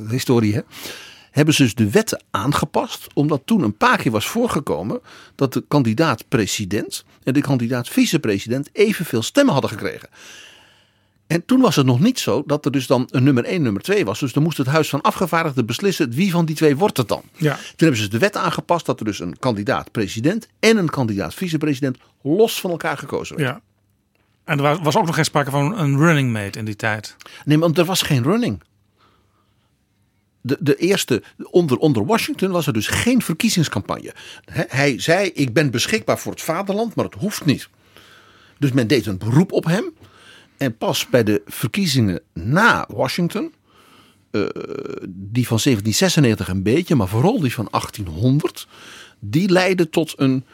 historie 0.09 0.53
hè, 0.53 0.61
hebben 1.31 1.53
ze 1.53 1.63
dus 1.63 1.75
de 1.75 1.89
wetten 1.89 2.23
aangepast. 2.31 3.07
Omdat 3.13 3.41
toen 3.45 3.61
een 3.61 3.77
paar 3.77 3.97
keer 3.97 4.11
was 4.11 4.27
voorgekomen 4.27 4.99
dat 5.35 5.53
de 5.53 5.63
kandidaat 5.67 6.27
president 6.27 7.05
en 7.23 7.33
de 7.33 7.41
kandidaat 7.41 7.89
vicepresident 7.89 8.69
evenveel 8.71 9.21
stemmen 9.21 9.53
hadden 9.53 9.71
gekregen. 9.71 10.09
En 11.29 11.45
toen 11.45 11.61
was 11.61 11.75
het 11.75 11.85
nog 11.85 11.99
niet 11.99 12.19
zo 12.19 12.43
dat 12.45 12.65
er 12.65 12.71
dus 12.71 12.87
dan 12.87 13.07
een 13.11 13.23
nummer 13.23 13.43
1, 13.43 13.61
nummer 13.61 13.81
2 13.81 14.05
was. 14.05 14.19
Dus 14.19 14.33
dan 14.33 14.43
moest 14.43 14.57
het 14.57 14.67
Huis 14.67 14.89
van 14.89 15.01
Afgevaardigden 15.01 15.65
beslissen 15.65 16.11
wie 16.11 16.31
van 16.31 16.45
die 16.45 16.55
twee 16.55 16.77
wordt 16.77 16.97
het 16.97 17.07
dan. 17.07 17.21
Ja. 17.37 17.53
Toen 17.53 17.63
hebben 17.77 17.97
ze 17.97 18.01
dus 18.01 18.11
de 18.11 18.17
wet 18.17 18.37
aangepast 18.37 18.85
dat 18.85 18.99
er 18.99 19.05
dus 19.05 19.19
een 19.19 19.39
kandidaat 19.39 19.91
president 19.91 20.47
en 20.59 20.77
een 20.77 20.89
kandidaat 20.89 21.33
vicepresident 21.33 21.97
los 22.21 22.59
van 22.59 22.71
elkaar 22.71 22.97
gekozen 22.97 23.37
werd. 23.37 23.49
Ja. 23.49 23.61
En 24.43 24.59
er 24.59 24.81
was 24.81 24.97
ook 24.97 25.05
nog 25.05 25.15
geen 25.15 25.25
sprake 25.25 25.49
van 25.49 25.77
een 25.77 25.97
running 25.97 26.31
mate 26.31 26.59
in 26.59 26.65
die 26.65 26.75
tijd. 26.75 27.15
Nee, 27.45 27.59
want 27.59 27.77
er 27.77 27.85
was 27.85 28.01
geen 28.01 28.23
running. 28.23 28.61
De, 30.41 30.57
de 30.59 30.75
eerste, 30.75 31.23
onder, 31.37 31.77
onder 31.77 32.05
Washington 32.05 32.51
was 32.51 32.67
er 32.67 32.73
dus 32.73 32.87
geen 32.87 33.21
verkiezingscampagne. 33.21 34.13
Hij 34.51 34.99
zei: 34.99 35.27
Ik 35.33 35.53
ben 35.53 35.71
beschikbaar 35.71 36.19
voor 36.19 36.31
het 36.31 36.41
vaderland, 36.41 36.95
maar 36.95 37.05
het 37.05 37.13
hoeft 37.13 37.45
niet. 37.45 37.69
Dus 38.59 38.71
men 38.71 38.87
deed 38.87 39.05
een 39.05 39.17
beroep 39.17 39.51
op 39.51 39.65
hem. 39.65 39.93
En 40.59 40.77
pas 40.77 41.07
bij 41.09 41.23
de 41.23 41.41
verkiezingen 41.45 42.21
na 42.33 42.87
Washington, 42.93 43.53
uh, 44.31 44.41
die 45.07 45.47
van 45.47 45.59
1796 45.63 46.47
een 46.47 46.63
beetje, 46.63 46.95
maar 46.95 47.07
vooral 47.07 47.39
die 47.39 47.53
van 47.53 47.67
1800, 47.71 48.67
die 49.19 49.49
leidde 49.49 49.89
tot 49.89 50.13
een, 50.17 50.45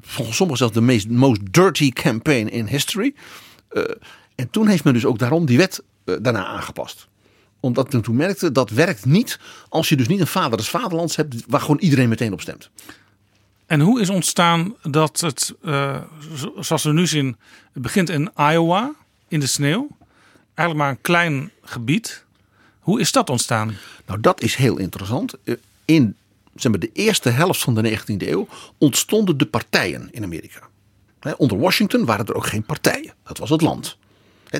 volgens 0.00 0.36
sommigen 0.36 0.58
zelfs 0.58 0.74
de 0.74 0.80
meest, 0.80 1.08
most 1.08 1.40
dirty 1.52 1.90
campaign 1.90 2.48
in 2.48 2.66
history. 2.66 3.14
Uh, 3.72 3.82
en 4.34 4.50
toen 4.50 4.66
heeft 4.66 4.84
men 4.84 4.92
dus 4.92 5.04
ook 5.04 5.18
daarom 5.18 5.46
die 5.46 5.56
wet 5.56 5.82
uh, 6.04 6.16
daarna 6.20 6.46
aangepast 6.46 7.08
omdat 7.60 7.92
men 7.92 8.02
toen 8.02 8.16
merkte 8.16 8.52
dat 8.52 8.70
werkt 8.70 9.04
niet 9.04 9.38
als 9.68 9.88
je 9.88 9.96
dus 9.96 10.08
niet 10.08 10.20
een 10.20 10.26
vader 10.26 10.56
des 10.56 10.68
vaderlands 10.68 11.16
hebt 11.16 11.34
waar 11.48 11.60
gewoon 11.60 11.78
iedereen 11.78 12.08
meteen 12.08 12.32
op 12.32 12.40
stemt. 12.40 12.70
En 13.66 13.80
hoe 13.80 14.00
is 14.00 14.10
ontstaan 14.10 14.74
dat 14.82 15.20
het, 15.20 15.54
uh, 15.64 16.00
zoals 16.60 16.82
we 16.82 16.92
nu 16.92 17.06
zien, 17.06 17.36
het 17.72 17.82
begint 17.82 18.10
in 18.10 18.30
Iowa, 18.36 18.94
in 19.28 19.40
de 19.40 19.46
sneeuw. 19.46 19.88
Eigenlijk 20.54 20.78
maar 20.78 20.90
een 20.90 21.00
klein 21.00 21.50
gebied. 21.62 22.24
Hoe 22.78 23.00
is 23.00 23.12
dat 23.12 23.30
ontstaan? 23.30 23.74
Nou, 24.06 24.20
dat 24.20 24.40
is 24.40 24.54
heel 24.54 24.76
interessant. 24.76 25.34
In 25.84 26.16
zeg 26.54 26.70
maar, 26.70 26.80
de 26.80 26.90
eerste 26.92 27.28
helft 27.28 27.60
van 27.60 27.74
de 27.74 27.98
19e 27.98 28.28
eeuw 28.28 28.48
ontstonden 28.78 29.36
de 29.36 29.46
partijen 29.46 30.08
in 30.10 30.22
Amerika. 30.22 30.60
Onder 31.36 31.58
Washington 31.58 32.04
waren 32.04 32.26
er 32.26 32.34
ook 32.34 32.46
geen 32.46 32.64
partijen. 32.64 33.12
Dat 33.22 33.38
was 33.38 33.50
het 33.50 33.60
land. 33.60 33.96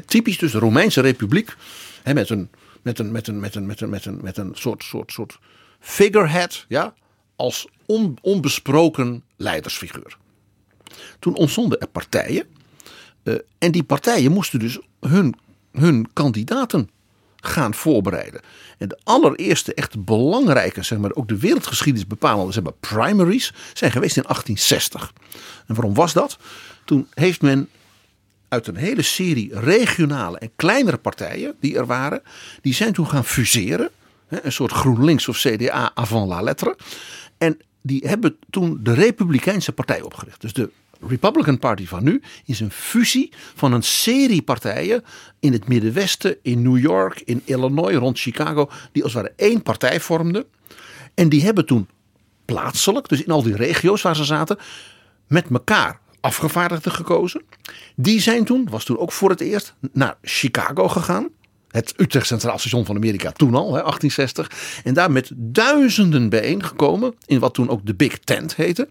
Typisch 0.07 0.39
dus 0.39 0.53
de 0.53 0.59
Romeinse 0.59 1.01
Republiek. 1.01 1.57
Met 2.05 2.31
een, 2.31 2.51
met 2.83 2.99
een, 2.99 3.13
met 3.13 3.29
een, 3.29 3.41
met 3.41 3.55
een, 3.55 3.67
met 3.67 3.81
een, 3.81 3.91
met 3.91 4.05
een, 4.05 4.19
met 4.23 4.37
een 4.37 4.51
soort, 4.55 4.83
soort, 4.83 5.13
soort 5.13 5.39
figurehead. 5.81 6.65
Ja, 6.69 6.95
als 7.37 7.69
on, 7.87 8.19
onbesproken 8.23 9.23
leidersfiguur. 9.37 10.17
Toen 11.19 11.35
ontstonden 11.35 11.81
er 11.81 11.89
partijen. 11.89 12.47
Uh, 13.23 13.35
en 13.59 13.73
die 13.73 13.85
partijen 13.85 14.33
moesten 14.33 14.59
dus 14.59 14.79
hun, 15.01 15.35
hun 15.73 16.09
kandidaten 16.13 16.91
gaan 17.37 17.75
voorbereiden. 17.75 18.41
En 18.79 18.89
de 18.89 18.99
allereerste 19.03 19.75
echt 19.75 20.05
belangrijke, 20.05 20.83
zeg 20.83 20.99
maar, 20.99 21.15
ook 21.15 21.29
de 21.29 21.39
wereldgeschiedenis 21.39 22.07
bepalende 22.07 22.53
zeg 22.53 22.63
maar, 22.63 22.73
primaries 22.73 23.53
zijn 23.75 23.91
geweest 23.91 24.17
in 24.17 24.23
1860. 24.23 25.13
En 25.67 25.75
waarom 25.75 25.95
was 25.95 26.13
dat? 26.13 26.39
Toen 26.85 27.09
heeft 27.15 27.43
men 27.43 27.69
uit 28.49 28.67
een 28.67 28.77
hele 28.77 29.03
serie 29.03 29.61
regionale 29.61 30.39
en 30.39 30.51
kleinere 30.57 30.97
partijen 30.97 31.55
die 31.61 31.77
er 31.77 31.87
waren, 31.87 32.23
die 32.61 32.75
zijn 32.75 32.93
toen 32.93 33.09
gaan 33.09 33.25
fuseren. 33.25 33.91
Een 34.29 34.53
soort 34.53 34.73
GroenLinks 34.73 35.29
of 35.29 35.39
CDA 35.39 35.91
avant 35.95 36.29
la 36.29 36.43
lettre. 36.43 36.77
En 37.39 37.59
die 37.83 38.03
hebben 38.07 38.37
toen 38.51 38.79
de 38.83 38.93
Republikeinse 38.93 39.73
Partij 39.73 40.03
opgericht. 40.03 40.41
Dus 40.41 40.53
de 40.53 40.71
Republican 41.01 41.59
Party 41.59 41.87
van 41.87 42.05
nu 42.05 42.23
is 42.45 42.61
een 42.61 42.71
fusie 42.71 43.33
van 43.55 43.73
een 43.73 43.83
serie 43.83 44.43
partijen 44.43 45.05
in 45.41 45.53
het 45.53 45.69
Middenwesten, 45.69 46.37
in 46.43 46.63
New 46.63 46.79
York, 46.79 47.21
in 47.21 47.43
Illinois, 47.45 47.97
rond 47.97 48.19
Chicago, 48.19 48.71
die 48.93 49.03
als 49.03 49.15
het 49.15 49.23
ware 49.23 49.35
één 49.37 49.63
partij 49.63 50.01
vormden. 50.01 50.45
En 51.15 51.29
die 51.29 51.43
hebben 51.43 51.67
toen 51.67 51.89
plaatselijk, 52.45 53.09
dus 53.09 53.23
in 53.23 53.31
al 53.33 53.43
die 53.43 53.57
regio's 53.57 54.03
waar 54.03 54.17
ze 54.17 54.25
zaten, 54.25 54.59
met 55.27 55.47
elkaar 55.51 56.01
afgevaardigden 56.21 56.93
gekozen. 56.93 57.43
Die 57.97 58.21
zijn 58.21 58.45
toen, 58.45 58.69
was 58.71 58.85
toen 58.85 58.99
ook 58.99 59.13
voor 59.13 59.31
het 59.31 59.41
eerst, 59.41 59.75
naar 59.93 60.17
Chicago 60.23 60.89
gegaan. 60.89 61.29
Het 61.71 61.95
Utrecht 61.97 62.27
Centraal 62.27 62.59
Station 62.59 62.85
van 62.85 62.97
Amerika 62.97 63.31
toen 63.33 63.55
al, 63.55 63.75
hè, 63.75 63.83
1860. 63.83 64.51
En 64.85 64.95
daar 64.95 65.11
met 65.11 65.31
duizenden 65.35 66.29
bijeengekomen 66.29 67.15
in 67.27 67.39
wat 67.39 67.55
toen 67.55 67.69
ook 67.69 67.87
de 67.87 67.95
Big 67.95 68.19
Tent 68.19 68.57
heette. 68.57 68.89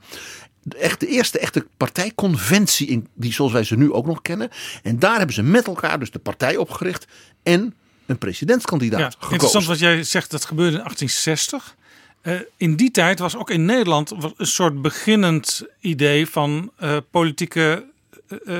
De, 0.63 0.77
echt, 0.77 0.99
de 0.99 1.07
eerste 1.07 1.39
echte 1.39 1.65
partijconventie, 1.77 2.87
in, 2.87 3.07
die 3.13 3.33
zoals 3.33 3.51
wij 3.51 3.63
ze 3.63 3.75
nu 3.77 3.91
ook 3.91 4.05
nog 4.05 4.21
kennen. 4.21 4.49
En 4.83 4.99
daar 4.99 5.17
hebben 5.17 5.35
ze 5.35 5.43
met 5.43 5.67
elkaar 5.67 5.99
dus 5.99 6.11
de 6.11 6.19
partij 6.19 6.57
opgericht 6.57 7.07
en 7.43 7.73
een 8.05 8.17
presidentskandidaat 8.17 8.99
Ja, 8.99 9.09
gekozen. 9.09 9.31
interessant 9.31 9.65
wat 9.65 9.79
jij 9.79 10.03
zegt, 10.03 10.31
dat 10.31 10.45
gebeurde 10.45 10.77
in 10.77 10.83
1860. 10.83 11.75
Eh, 12.21 12.33
in 12.57 12.75
die 12.75 12.91
tijd 12.91 13.19
was 13.19 13.35
ook 13.37 13.49
in 13.49 13.65
Nederland 13.65 14.11
een 14.37 14.47
soort 14.47 14.81
beginnend 14.81 15.63
idee 15.79 16.27
van 16.27 16.71
eh, 16.77 16.97
politieke 17.11 17.85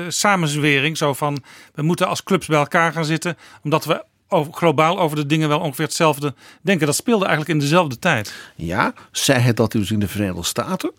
samenzwering. 0.08 0.96
Zo 0.96 1.12
van, 1.12 1.42
we 1.74 1.82
moeten 1.82 2.08
als 2.08 2.22
clubs 2.22 2.46
bij 2.46 2.58
elkaar 2.58 2.92
gaan 2.92 3.04
zitten, 3.04 3.36
omdat 3.62 3.84
we 3.84 4.04
over, 4.28 4.52
globaal 4.52 4.98
over 4.98 5.16
de 5.16 5.26
dingen 5.26 5.48
wel 5.48 5.60
ongeveer 5.60 5.84
hetzelfde 5.84 6.34
denken. 6.62 6.86
Dat 6.86 6.96
speelde 6.96 7.24
eigenlijk 7.24 7.54
in 7.54 7.64
dezelfde 7.64 7.98
tijd. 7.98 8.34
Ja, 8.56 8.94
zij 9.10 9.40
het 9.40 9.56
dat 9.56 9.72
dus 9.72 9.90
in 9.90 9.98
de 9.98 10.08
Verenigde 10.08 10.44
Staten 10.44 10.92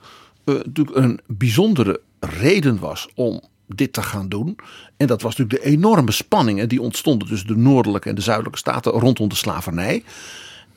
eh, 0.43 0.55
natuurlijk 0.55 0.97
een 0.97 1.19
bijzondere 1.27 2.01
reden 2.19 2.79
was 2.79 3.07
om 3.15 3.41
dit 3.67 3.93
te 3.93 4.01
gaan 4.01 4.29
doen. 4.29 4.57
En 4.97 5.07
dat 5.07 5.21
was 5.21 5.35
natuurlijk 5.35 5.63
de 5.63 5.69
enorme 5.69 6.11
spanningen 6.11 6.69
die 6.69 6.81
ontstonden 6.81 7.27
tussen 7.27 7.47
de 7.47 7.55
noordelijke 7.55 8.09
en 8.09 8.15
de 8.15 8.21
zuidelijke 8.21 8.57
staten 8.57 8.91
rondom 8.91 9.29
de 9.29 9.35
slavernij. 9.35 10.03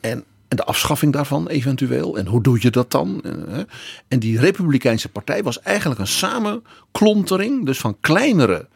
En, 0.00 0.24
en 0.50 0.56
de 0.56 0.64
afschaffing 0.64 1.12
daarvan 1.12 1.48
eventueel. 1.48 2.16
En 2.16 2.26
hoe 2.26 2.42
doe 2.42 2.58
je 2.60 2.70
dat 2.70 2.90
dan? 2.90 3.22
Eh, 3.22 3.58
En 4.08 4.18
die 4.18 4.40
Republikeinse 4.40 5.08
Partij 5.08 5.42
was 5.42 5.60
eigenlijk 5.60 6.00
een 6.00 6.06
samenklontering, 6.06 7.66
dus 7.66 7.78
van 7.78 7.96
kleinere 8.00 8.68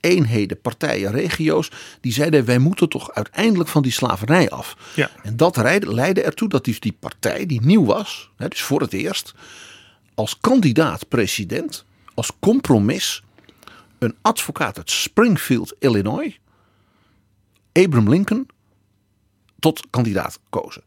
eenheden, 0.00 0.60
partijen, 0.60 1.10
regio's. 1.10 1.70
Die 2.00 2.12
zeiden 2.12 2.44
wij 2.44 2.58
moeten 2.58 2.88
toch 2.88 3.12
uiteindelijk 3.12 3.68
van 3.68 3.82
die 3.82 3.92
slavernij 3.92 4.50
af. 4.50 4.76
Ja. 4.94 5.10
En 5.22 5.36
dat 5.36 5.56
leidde, 5.86 6.22
ertoe 6.22 6.48
dat 6.48 6.64
dus 6.64 6.80
die 6.80 6.96
partij, 7.00 7.46
die 7.46 7.60
nieuw 7.60 7.84
was, 7.84 8.30
dus 8.36 8.62
voor 8.62 8.80
het 8.80 8.92
eerst, 8.92 9.34
als 10.14 10.38
kandidaat-president, 10.40 11.84
als 12.14 12.30
compromis, 12.40 13.22
een 13.98 14.14
advocaat 14.22 14.76
uit 14.76 14.90
Springfield, 14.90 15.74
Illinois, 15.78 16.38
Abraham 17.72 18.10
Lincoln, 18.10 18.46
tot 19.58 19.86
kandidaat 19.90 20.38
kozen. 20.50 20.82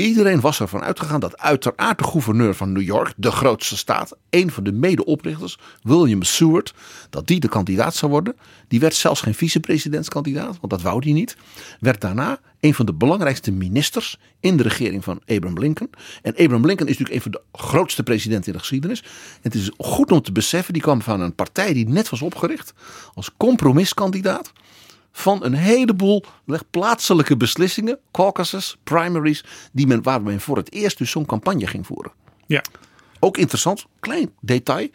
Iedereen 0.00 0.40
was 0.40 0.60
ervan 0.60 0.82
uitgegaan 0.82 1.20
dat 1.20 1.38
uiteraard 1.38 1.98
de 1.98 2.04
gouverneur 2.04 2.54
van 2.54 2.72
New 2.72 2.82
York, 2.82 3.12
de 3.16 3.30
grootste 3.30 3.76
staat, 3.76 4.16
een 4.30 4.50
van 4.50 4.64
de 4.64 4.72
medeoprichters, 4.72 5.58
William 5.82 6.22
Seward, 6.22 6.74
dat 7.10 7.26
die 7.26 7.40
de 7.40 7.48
kandidaat 7.48 7.94
zou 7.94 8.10
worden. 8.10 8.36
Die 8.68 8.80
werd 8.80 8.94
zelfs 8.94 9.20
geen 9.20 9.34
vicepresidentskandidaat, 9.34 10.58
want 10.60 10.70
dat 10.70 10.82
wou 10.82 11.02
hij 11.04 11.12
niet. 11.12 11.36
Werd 11.80 12.00
daarna 12.00 12.40
een 12.60 12.74
van 12.74 12.86
de 12.86 12.94
belangrijkste 12.94 13.52
ministers 13.52 14.18
in 14.40 14.56
de 14.56 14.62
regering 14.62 15.04
van 15.04 15.20
Abraham 15.26 15.58
Lincoln. 15.58 15.90
En 16.22 16.32
Abraham 16.32 16.66
Lincoln 16.66 16.90
is 16.90 16.98
natuurlijk 16.98 17.14
een 17.14 17.32
van 17.32 17.42
de 17.52 17.58
grootste 17.58 18.02
presidenten 18.02 18.46
in 18.46 18.52
de 18.52 18.58
geschiedenis. 18.58 19.00
En 19.00 19.08
het 19.42 19.54
is 19.54 19.70
goed 19.76 20.12
om 20.12 20.22
te 20.22 20.32
beseffen, 20.32 20.72
die 20.72 20.82
kwam 20.82 21.02
van 21.02 21.20
een 21.20 21.34
partij 21.34 21.72
die 21.72 21.88
net 21.88 22.08
was 22.08 22.22
opgericht 22.22 22.72
als 23.14 23.30
compromiskandidaat 23.36 24.52
van 25.12 25.44
een 25.44 25.54
heleboel 25.54 26.24
plaatselijke 26.70 27.36
beslissingen, 27.36 27.98
caucuses, 28.12 28.76
primaries, 28.82 29.44
die 29.72 29.86
men, 29.86 30.02
waar 30.02 30.22
men 30.22 30.40
voor 30.40 30.56
het 30.56 30.72
eerst 30.72 30.98
dus 30.98 31.10
zo'n 31.10 31.26
campagne 31.26 31.66
ging 31.66 31.86
voeren. 31.86 32.12
Ja. 32.46 32.62
Ook 33.20 33.36
interessant, 33.36 33.86
klein 34.00 34.30
detail. 34.40 34.88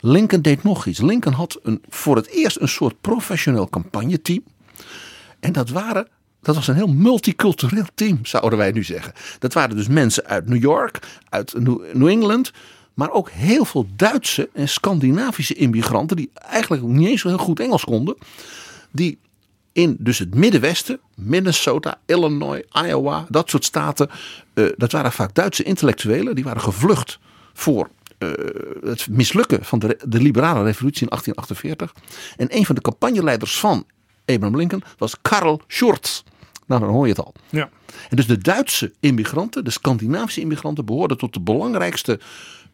Lincoln 0.00 0.42
deed 0.42 0.62
nog 0.62 0.86
iets. 0.86 1.00
Lincoln 1.00 1.34
had 1.34 1.58
een, 1.62 1.82
voor 1.88 2.16
het 2.16 2.28
eerst 2.28 2.60
een 2.60 2.68
soort 2.68 3.00
professioneel 3.00 3.68
campagneteam. 3.68 4.44
En 5.40 5.52
dat 5.52 5.70
waren. 5.70 6.08
Dat 6.40 6.54
was 6.54 6.68
een 6.68 6.74
heel 6.74 6.92
multicultureel 6.92 7.86
team, 7.94 8.18
zouden 8.22 8.58
wij 8.58 8.70
nu 8.70 8.84
zeggen. 8.84 9.12
Dat 9.38 9.52
waren 9.52 9.76
dus 9.76 9.88
mensen 9.88 10.24
uit 10.26 10.48
New 10.48 10.62
York, 10.62 11.20
uit 11.28 11.54
New 11.92 12.08
England. 12.08 12.52
Maar 12.94 13.10
ook 13.10 13.30
heel 13.30 13.64
veel 13.64 13.86
Duitse 13.96 14.50
en 14.52 14.68
Scandinavische 14.68 15.54
immigranten. 15.54 16.16
die 16.16 16.30
eigenlijk 16.34 16.82
niet 16.82 17.08
eens 17.08 17.20
zo 17.20 17.28
heel 17.28 17.38
goed 17.38 17.60
Engels 17.60 17.84
konden. 17.84 18.16
Die 18.90 19.18
in 19.74 19.96
dus 19.98 20.18
het 20.18 20.34
Middenwesten, 20.34 21.00
Minnesota, 21.14 21.98
Illinois, 22.06 22.62
Iowa, 22.72 23.26
dat 23.28 23.50
soort 23.50 23.64
staten. 23.64 24.10
eh, 24.54 24.64
dat 24.76 24.92
waren 24.92 25.12
vaak 25.12 25.34
Duitse 25.34 25.62
intellectuelen. 25.62 26.34
Die 26.34 26.44
waren 26.44 26.60
gevlucht 26.60 27.18
voor 27.52 27.90
eh, 28.18 28.28
het 28.84 29.08
mislukken 29.10 29.64
van 29.64 29.78
de, 29.78 29.98
de 30.06 30.20
liberale 30.20 30.62
revolutie 30.62 31.02
in 31.02 31.08
1848. 31.08 31.94
En 32.36 32.56
een 32.56 32.66
van 32.66 32.74
de 32.74 32.80
campagneleiders 32.80 33.58
van 33.58 33.86
Abraham 34.24 34.56
Lincoln 34.56 34.82
was 34.98 35.14
Karl 35.22 35.60
Schurz. 35.66 36.22
Nou, 36.66 36.80
dan 36.80 36.90
hoor 36.90 37.06
je 37.06 37.12
het 37.12 37.24
al. 37.24 37.34
Ja. 37.50 37.70
En 38.08 38.16
dus 38.16 38.26
de 38.26 38.38
Duitse 38.38 38.92
immigranten, 39.00 39.64
de 39.64 39.70
Scandinavische 39.70 40.40
immigranten, 40.40 40.84
behoorden 40.84 41.18
tot 41.18 41.32
de 41.32 41.40
belangrijkste 41.40 42.20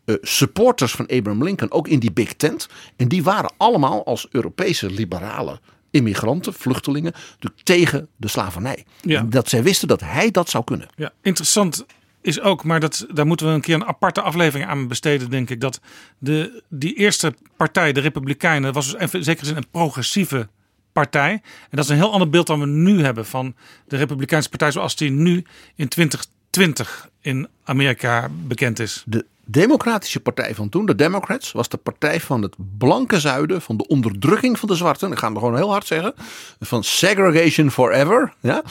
eh, 0.05 0.15
supporters 0.21 0.93
van 0.93 1.07
Abraham 1.07 1.45
Lincoln, 1.45 1.73
ook 1.73 1.89
in 1.89 1.99
die 1.99 2.13
Big 2.13 2.35
Tent. 2.35 2.69
En 2.97 3.09
die 3.09 3.23
waren 3.23 3.53
allemaal 3.57 4.05
als 4.07 4.27
Europese 4.31 4.91
liberale 4.91 5.61
immigranten, 5.91 6.55
vluchtelingen, 6.55 7.13
natuurlijk 7.31 7.63
tegen 7.63 8.09
de 8.17 8.29
slavernij. 8.29 8.85
Ja. 9.01 9.19
En 9.19 9.31
Dat 9.31 9.49
zij 9.49 9.63
wisten 9.63 9.89
dat 9.89 10.01
hij 10.01 10.31
dat 10.31 10.51
zou 10.51 10.65
kunnen. 10.65 10.89
Ja, 10.97 11.13
interessant 11.23 11.85
is 12.21 12.41
ook, 12.41 12.65
maar 12.65 12.81
dat, 12.81 13.07
daar 13.13 13.27
moeten 13.27 13.47
we 13.47 13.53
een 13.53 13.61
keer 13.61 13.75
een 13.75 13.87
aparte 13.87 14.21
aflevering 14.21 14.69
aan 14.69 14.89
besteden, 14.89 15.31
denk 15.31 15.51
ik. 15.51 15.61
Dat 15.61 15.81
de, 16.19 16.63
die 16.69 16.95
eerste 16.95 17.35
partij, 17.57 17.93
de 17.93 18.01
Republikeinen, 18.01 18.73
was 18.73 18.93
dus 18.93 19.13
in 19.13 19.25
zekere 19.25 19.47
zin 19.47 19.57
een 19.57 19.71
progressieve 19.71 20.49
partij. 20.93 21.33
En 21.33 21.43
dat 21.71 21.85
is 21.85 21.91
een 21.91 21.97
heel 21.97 22.13
ander 22.13 22.31
beeld 22.31 22.47
dan 22.47 22.61
we 22.61 22.67
nu 22.67 23.03
hebben 23.03 23.27
van 23.27 23.55
de 23.89 23.97
Republikeinse 23.97 24.49
partij 24.49 24.71
zoals 24.71 24.97
die 24.97 25.11
nu 25.11 25.45
in 25.75 25.89
2020 25.89 27.09
in 27.21 27.49
Amerika 27.65 28.29
bekend 28.47 28.79
is. 28.79 29.03
De 29.07 29.27
Democratische 29.51 30.21
Partij 30.21 30.55
van 30.55 30.69
toen, 30.69 30.87
de 30.87 30.95
Democrats, 30.95 31.53
was 31.53 31.69
de 31.69 31.77
partij 31.77 32.21
van 32.21 32.43
het 32.43 32.57
blanke 32.79 33.21
zuiden, 33.21 33.63
van 33.63 33.77
de 33.77 33.87
onderdrukking 33.87 34.59
van 34.59 34.69
de 34.69 34.75
zwarten. 34.75 35.13
Ik 35.13 35.19
ga 35.19 35.29
het 35.29 35.39
gewoon 35.39 35.57
heel 35.57 35.71
hard 35.71 35.87
zeggen. 35.87 36.15
Van 36.61 36.85
segregation 36.85 37.71
forever. 37.71 38.35
Ja? 38.41 38.63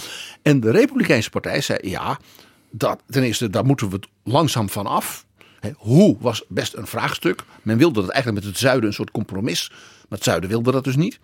En 0.41 0.59
de 0.59 0.71
Republikeinse 0.71 1.29
Partij 1.29 1.61
zei: 1.61 1.89
ja, 1.89 2.19
dat, 2.71 3.01
ten 3.09 3.23
eerste, 3.23 3.49
daar 3.49 3.65
moeten 3.65 3.89
we 3.89 3.95
het 3.95 4.07
langzaam 4.23 4.69
van 4.69 4.87
af. 4.87 5.25
Hoe 5.75 6.17
was 6.19 6.43
best 6.47 6.73
een 6.73 6.87
vraagstuk. 6.87 7.43
Men 7.61 7.77
wilde 7.77 8.01
dat 8.01 8.09
eigenlijk 8.09 8.43
met 8.43 8.53
het 8.53 8.61
zuiden 8.61 8.89
een 8.89 8.95
soort 8.95 9.11
compromis. 9.11 9.69
Maar 9.69 10.17
het 10.17 10.23
zuiden 10.23 10.49
wilde 10.49 10.71
dat 10.71 10.83
dus 10.83 10.95
niet. 10.95 11.19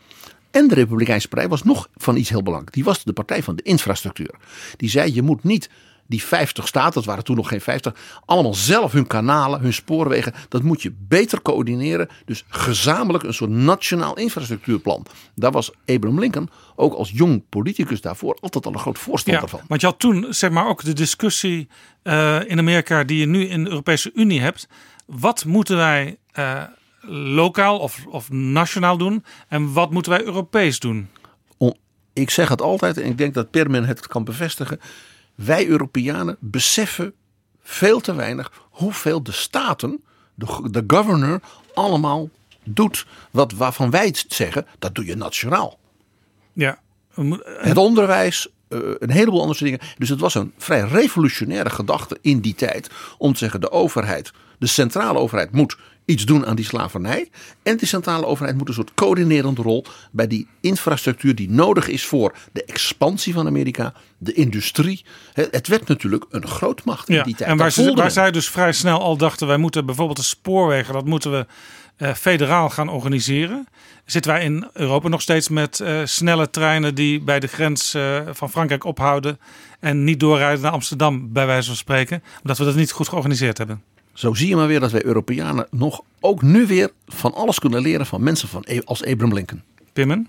En 0.51 0.67
de 0.67 0.75
Republikeinse 0.75 1.27
Partij 1.27 1.49
was 1.49 1.63
nog 1.63 1.87
van 1.95 2.15
iets 2.15 2.29
heel 2.29 2.43
belangrijks. 2.43 2.75
Die 2.75 2.83
was 2.83 3.03
de 3.03 3.13
partij 3.13 3.43
van 3.43 3.55
de 3.55 3.63
infrastructuur. 3.63 4.35
Die 4.77 4.89
zei: 4.89 5.13
je 5.13 5.21
moet 5.21 5.43
niet 5.43 5.69
die 6.07 6.23
50 6.23 6.67
staten, 6.67 6.93
dat 6.93 7.05
waren 7.05 7.23
toen 7.23 7.35
nog 7.35 7.47
geen 7.47 7.61
50, 7.61 7.95
allemaal 8.25 8.53
zelf 8.53 8.91
hun 8.91 9.07
kanalen, 9.07 9.59
hun 9.61 9.73
spoorwegen, 9.73 10.33
dat 10.49 10.63
moet 10.63 10.81
je 10.81 10.93
beter 10.97 11.41
coördineren. 11.41 12.07
Dus 12.25 12.43
gezamenlijk 12.47 13.23
een 13.23 13.33
soort 13.33 13.49
nationaal 13.49 14.17
infrastructuurplan. 14.17 15.05
Daar 15.35 15.51
was 15.51 15.71
Abraham 15.85 16.19
Lincoln 16.19 16.49
ook 16.75 16.93
als 16.93 17.11
jong 17.13 17.43
politicus 17.49 18.01
daarvoor 18.01 18.38
altijd 18.41 18.65
al 18.65 18.73
een 18.73 18.80
groot 18.80 18.99
voorstander 18.99 19.43
Ja, 19.43 19.47
van. 19.49 19.61
want 19.67 19.82
je 19.82 19.88
had 19.88 19.99
toen 19.99 20.25
zeg 20.30 20.49
maar 20.49 20.67
ook 20.67 20.84
de 20.84 20.93
discussie 20.93 21.67
eh, 22.03 22.39
in 22.47 22.59
Amerika 22.59 23.03
die 23.03 23.19
je 23.19 23.25
nu 23.25 23.47
in 23.47 23.63
de 23.63 23.69
Europese 23.69 24.11
Unie 24.13 24.41
hebt. 24.41 24.67
Wat 25.05 25.45
moeten 25.45 25.77
wij 25.77 26.17
eh, 26.32 26.61
lokaal 27.09 27.80
of, 27.80 28.05
of 28.09 28.32
nationaal 28.32 28.97
doen 28.97 29.23
en 29.47 29.73
wat 29.73 29.91
moeten 29.91 30.11
wij 30.11 30.23
Europees 30.23 30.80
doen? 30.80 31.09
Ik 32.13 32.30
zeg 32.30 32.49
het 32.49 32.61
altijd 32.61 32.97
en 32.97 33.09
ik 33.09 33.17
denk 33.17 33.34
dat 33.34 33.51
Perman 33.51 33.86
het 33.86 34.07
kan 34.07 34.23
bevestigen. 34.23 34.80
Wij 35.36 35.67
Europeanen 35.67 36.38
beseffen 36.39 37.13
veel 37.61 37.99
te 37.99 38.15
weinig 38.15 38.51
hoeveel 38.69 39.23
de 39.23 39.31
staten, 39.31 40.03
de, 40.33 40.69
de 40.71 40.83
governor, 40.88 41.41
allemaal 41.73 42.29
doet. 42.63 43.05
Wat, 43.31 43.51
waarvan 43.51 43.89
wij 43.89 44.05
het 44.05 44.25
zeggen, 44.27 44.65
dat 44.79 44.95
doe 44.95 45.05
je 45.05 45.15
nationaal. 45.15 45.79
Ja, 46.53 46.79
Het 47.43 47.77
onderwijs, 47.77 48.47
eh, 48.67 48.79
een 48.99 49.09
heleboel 49.09 49.41
andere 49.41 49.63
dingen. 49.63 49.79
Dus 49.97 50.09
het 50.09 50.19
was 50.19 50.36
een 50.36 50.53
vrij 50.57 50.81
revolutionaire 50.81 51.69
gedachte 51.69 52.17
in 52.21 52.39
die 52.39 52.55
tijd. 52.55 52.89
Om 53.17 53.31
te 53.31 53.38
zeggen, 53.38 53.61
de 53.61 53.71
overheid, 53.71 54.31
de 54.59 54.67
centrale 54.67 55.19
overheid 55.19 55.51
moet 55.51 55.77
iets 56.06 56.26
doen 56.26 56.45
aan 56.45 56.56
die 56.56 56.66
slavernij. 56.66 57.30
En 57.64 57.78
de 57.78 57.86
centrale 57.86 58.26
overheid 58.26 58.58
moet 58.58 58.68
een 58.68 58.74
soort 58.74 58.93
coördinerende 58.93 59.62
rol 59.62 59.86
bij 60.12 60.28
die 60.28 60.47
infrastructuur 60.62 61.36
die 61.36 61.49
nodig 61.49 61.88
is 61.88 62.06
voor 62.06 62.36
de 62.51 62.64
expansie 62.66 63.34
van 63.34 63.47
Amerika, 63.47 63.93
de 64.18 64.34
industrie. 64.34 65.06
Het 65.34 65.68
werd 65.68 65.88
natuurlijk 65.88 66.26
een 66.30 66.47
grootmacht 66.47 67.10
in 67.10 67.16
Ja, 67.16 67.24
die 67.24 67.36
tijd. 67.36 67.49
en 67.49 67.58
waar, 67.58 67.72
ze, 67.72 67.93
waar 67.93 68.12
zij 68.12 68.32
dus 68.32 68.49
vrij 68.49 68.72
snel 68.72 68.99
al 68.99 69.18
dachten, 69.18 69.47
wij 69.47 69.58
moeten 69.58 69.86
bijvoorbeeld 69.86 70.18
de 70.18 70.24
spoorwegen, 70.24 70.93
dat 70.93 71.06
moeten 71.06 71.32
we 71.32 71.45
eh, 71.95 72.14
federaal 72.14 72.70
gaan 72.70 72.89
organiseren. 72.89 73.68
Zitten 74.06 74.32
wij 74.32 74.43
in 74.43 74.70
Europa 74.74 75.08
nog 75.08 75.22
steeds 75.22 75.49
met 75.49 75.80
eh, 75.80 76.01
snelle 76.03 76.49
treinen 76.49 76.95
die 76.95 77.22
bij 77.22 77.39
de 77.39 77.47
grens 77.47 77.93
eh, 77.93 78.22
van 78.32 78.49
Frankrijk 78.49 78.84
ophouden 78.84 79.39
en 79.80 80.03
niet 80.03 80.20
doorrijden 80.20 80.62
naar 80.62 80.72
Amsterdam, 80.72 81.34
bij 81.34 81.45
wijze 81.45 81.68
van 81.68 81.76
spreken, 81.76 82.24
omdat 82.41 82.58
we 82.58 82.64
dat 82.66 82.76
niet 82.76 82.91
goed 82.91 83.08
georganiseerd 83.08 83.58
hebben. 83.58 83.84
Zo 84.16 84.34
zie 84.34 84.47
je 84.47 84.55
maar 84.55 84.68
weer 84.68 84.80
dat 84.80 84.91
wij 84.91 85.05
Europeanen 85.05 85.68
nog 85.72 86.01
ook 86.20 86.41
nu 86.41 86.66
weer 86.66 86.91
van 87.07 87.34
alles 87.34 87.59
kunnen 87.59 87.82
leren 87.82 88.05
van 88.05 88.24
mensen 88.24 88.47
van, 88.47 88.63
E- 88.68 88.82
als 88.86 89.05
Abraham 89.05 89.34
Lincoln. 89.34 89.61
Pimmen? 89.93 90.28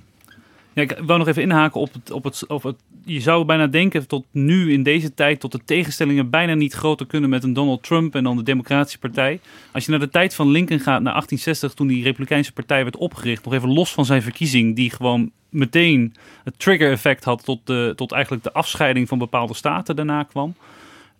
Ja, 0.73 0.83
ik 0.83 0.99
wou 1.07 1.19
nog 1.19 1.29
even 1.29 1.43
inhaken 1.43 1.81
op 1.81 1.93
het, 1.93 2.11
op, 2.11 2.25
het, 2.25 2.47
op 2.47 2.63
het. 2.63 2.77
Je 3.05 3.21
zou 3.21 3.45
bijna 3.45 3.67
denken 3.67 4.07
tot 4.07 4.25
nu 4.31 4.73
in 4.73 4.83
deze 4.83 5.15
tijd. 5.15 5.41
tot 5.41 5.53
de 5.53 5.61
tegenstellingen 5.65 6.31
bijna 6.31 6.55
niet 6.55 6.73
groter 6.73 7.07
kunnen 7.07 7.31
met 7.31 7.45
een 7.45 7.53
Donald 7.53 7.83
Trump 7.83 8.15
en 8.15 8.25
dan 8.25 8.37
de 8.37 8.43
Democratische 8.43 8.99
Partij. 8.99 9.41
Als 9.73 9.85
je 9.85 9.91
naar 9.91 10.01
de 10.01 10.09
tijd 10.09 10.35
van 10.35 10.51
Lincoln 10.51 10.81
gaat, 10.81 11.03
naar 11.03 11.13
1860, 11.13 11.75
toen 11.75 11.87
die 11.87 12.03
Republikeinse 12.03 12.53
Partij 12.53 12.83
werd 12.83 12.97
opgericht. 12.97 13.45
nog 13.45 13.55
even 13.55 13.73
los 13.73 13.93
van 13.93 14.05
zijn 14.05 14.23
verkiezing, 14.23 14.77
die 14.77 14.91
gewoon 14.91 15.31
meteen 15.49 16.15
het 16.45 16.59
trigger-effect 16.59 17.25
had. 17.25 17.45
Tot, 17.45 17.61
de, 17.65 17.93
tot 17.97 18.13
eigenlijk 18.13 18.45
de 18.45 18.53
afscheiding 18.53 19.09
van 19.09 19.19
bepaalde 19.19 19.55
staten 19.55 19.97
daarna 19.97 20.23
kwam. 20.23 20.55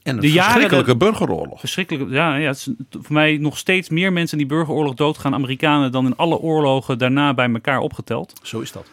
En 0.07 0.15
een 0.15 0.21
De 0.21 0.33
jaren 0.33 0.51
verschrikkelijke 0.51 0.97
burgeroorlog. 0.97 1.61
Verschrikkelijk. 1.61 2.11
Ja, 2.11 2.37
ja 2.37 2.47
het 2.47 2.57
is 2.57 2.69
voor 2.91 3.13
mij 3.13 3.37
nog 3.37 3.59
steeds 3.59 3.89
meer 3.89 4.13
mensen 4.13 4.39
die 4.39 4.47
burgeroorlog 4.47 4.95
doodgaan, 4.95 5.35
Amerikanen, 5.35 5.93
dan 5.93 6.07
in 6.07 6.17
alle 6.17 6.39
oorlogen 6.39 6.99
daarna 6.99 7.35
bij 7.35 7.53
elkaar 7.53 7.79
opgeteld. 7.79 8.33
Zo 8.43 8.61
is 8.61 8.73
dat. 8.73 8.87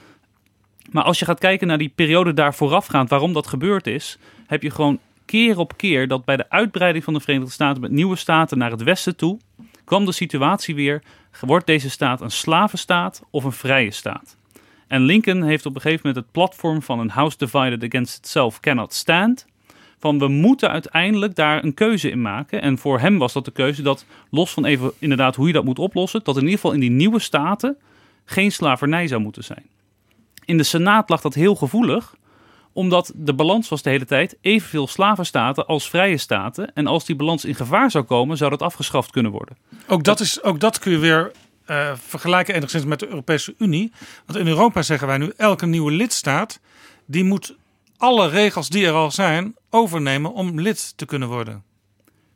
Maar 0.92 1.04
als 1.04 1.20
je 1.20 1.26
gaat 1.26 1.40
kijken 1.40 1.68
naar 1.68 1.78
die 1.78 1.92
periode 1.96 2.34
daar 2.34 2.56
voorafgaand, 2.56 3.10
waarom 3.10 3.34
dat 3.34 3.48
gebeurd 3.48 3.88
is, 3.88 4.18
heb 4.48 4.62
je 4.64 4.70
gewoon 4.70 5.00
keer 5.26 5.58
op 5.58 5.78
keer 5.78 6.08
dat 6.08 6.26
bij 6.26 6.38
de 6.38 6.50
uitbreiding 6.50 7.04
van 7.04 7.14
de 7.14 7.20
Verenigde 7.20 7.52
Staten 7.52 7.82
met 7.82 7.92
nieuwe 7.92 8.16
staten 8.16 8.58
naar 8.58 8.72
het 8.72 8.84
westen 8.84 9.16
toe, 9.16 9.40
kwam 9.84 10.06
de 10.06 10.12
situatie 10.12 10.76
weer, 10.76 11.02
wordt 11.42 11.66
deze 11.66 11.90
staat 11.90 12.22
een 12.22 12.32
slavenstaat 12.32 13.22
of 13.30 13.44
een 13.44 13.52
vrije 13.52 13.92
staat? 13.92 14.36
En 14.88 15.02
Lincoln 15.02 15.44
heeft 15.44 15.66
op 15.66 15.76
een 15.76 15.82
gegeven 15.82 16.08
moment 16.08 16.26
het 16.26 16.34
platform 16.34 16.82
van 16.82 17.00
een 17.00 17.10
house 17.10 17.38
divided 17.38 17.84
against 17.84 18.18
itself 18.18 18.60
cannot 18.60 18.94
stand. 18.94 19.46
Van 20.04 20.20
we 20.20 20.28
moeten 20.28 20.70
uiteindelijk 20.70 21.36
daar 21.36 21.64
een 21.64 21.74
keuze 21.74 22.10
in 22.10 22.22
maken. 22.22 22.62
En 22.62 22.78
voor 22.78 23.00
hem 23.00 23.18
was 23.18 23.34
dat 23.34 23.46
de 23.46 23.52
keuze 23.52 23.82
dat, 23.82 24.06
los 24.30 24.52
van 24.52 24.66
even 24.66 24.92
inderdaad 25.00 25.36
hoe 25.36 25.48
je 25.48 25.54
dat 25.54 25.64
moet 25.64 25.80
oplossen, 25.80 26.22
dat 26.24 26.36
in 26.36 26.42
ieder 26.42 26.56
geval 26.56 26.72
in 26.72 26.80
die 26.80 26.90
nieuwe 26.90 27.20
staten 27.20 27.78
geen 28.26 28.52
slavernij 28.52 29.08
zou 29.08 29.22
moeten 29.22 29.44
zijn. 29.44 29.66
In 30.46 30.58
de 30.58 30.64
Senaat 30.64 31.10
lag 31.10 31.22
dat 31.22 31.34
heel 31.34 31.56
gevoelig, 31.56 32.16
omdat 32.74 33.12
de 33.16 33.34
balans 33.34 33.70
was 33.70 33.82
de 33.82 33.90
hele 33.90 34.06
tijd 34.06 34.38
evenveel 34.42 34.88
slavenstaten 34.88 35.66
als 35.66 35.90
vrije 35.90 36.18
staten. 36.18 36.74
En 36.74 36.88
als 36.88 37.06
die 37.06 37.16
balans 37.16 37.46
in 37.46 37.56
gevaar 37.56 37.92
zou 37.92 38.04
komen, 38.04 38.38
zou 38.38 38.50
dat 38.50 38.62
afgeschaft 38.62 39.12
kunnen 39.12 39.32
worden. 39.32 39.58
Ook 39.88 40.04
dat, 40.04 40.20
is, 40.20 40.44
ook 40.44 40.60
dat 40.60 40.80
kun 40.80 40.92
je 40.92 40.98
weer 40.98 41.32
eh, 41.66 41.92
vergelijken 41.96 42.56
enigszins 42.56 42.86
met 42.86 43.00
de 43.00 43.08
Europese 43.08 43.56
Unie. 43.58 43.92
Want 44.26 44.40
in 44.40 44.48
Europa 44.48 44.82
zeggen 44.82 45.08
wij 45.08 45.18
nu, 45.18 45.32
elke 45.38 45.66
nieuwe 45.66 45.92
lidstaat... 45.92 46.60
die 47.06 47.24
moet 47.24 47.56
alle 47.98 48.30
regels 48.30 48.70
die 48.70 48.86
er 48.86 48.94
al 48.94 49.12
zijn 49.12 49.56
overnemen 49.74 50.34
om 50.34 50.60
lid 50.62 50.94
te 50.98 51.06
kunnen 51.06 51.28
worden. 51.28 51.64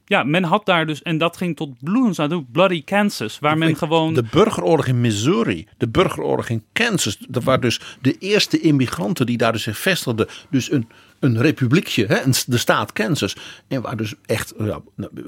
Ja, 0.06 0.24
men 0.24 0.44
had 0.44 0.66
daar 0.66 0.86
dus, 0.86 1.02
en 1.02 1.18
dat 1.18 1.38
ging 1.38 1.56
tot 1.56 1.84
bloedens 1.84 2.20
aan 2.20 2.30
toe, 2.30 2.46
Bloody 2.52 2.84
Kansas, 2.84 3.40
waar 3.40 3.58
men 3.58 3.76
gewoon... 3.76 4.14
De 4.14 4.24
burgeroorlog 4.32 4.86
in 4.88 5.02
Missouri, 5.02 5.68
de 5.78 5.88
burgeroorlog 5.88 6.50
in 6.50 6.64
Kansas. 6.74 7.18
Dat 7.30 7.44
waren 7.44 7.62
dus 7.62 7.82
de 8.02 8.18
eerste 8.18 8.60
immigranten 8.60 9.26
die 9.26 9.38
daar 9.38 9.52
dus 9.52 9.64
zich 9.64 9.78
vestigden. 9.78 10.28
Dus 10.50 10.72
een, 10.72 10.88
een 11.20 11.38
republiekje, 11.42 12.06
hè, 12.06 12.22
een- 12.22 12.34
de 12.46 12.58
staat 12.58 12.94
Kansas. 12.94 13.36
En 13.68 13.82
waar 13.82 13.98
dus 13.98 14.14
echt 14.26 14.54
ja, 14.58 14.80
nou, 14.96 15.12
eh, 15.16 15.24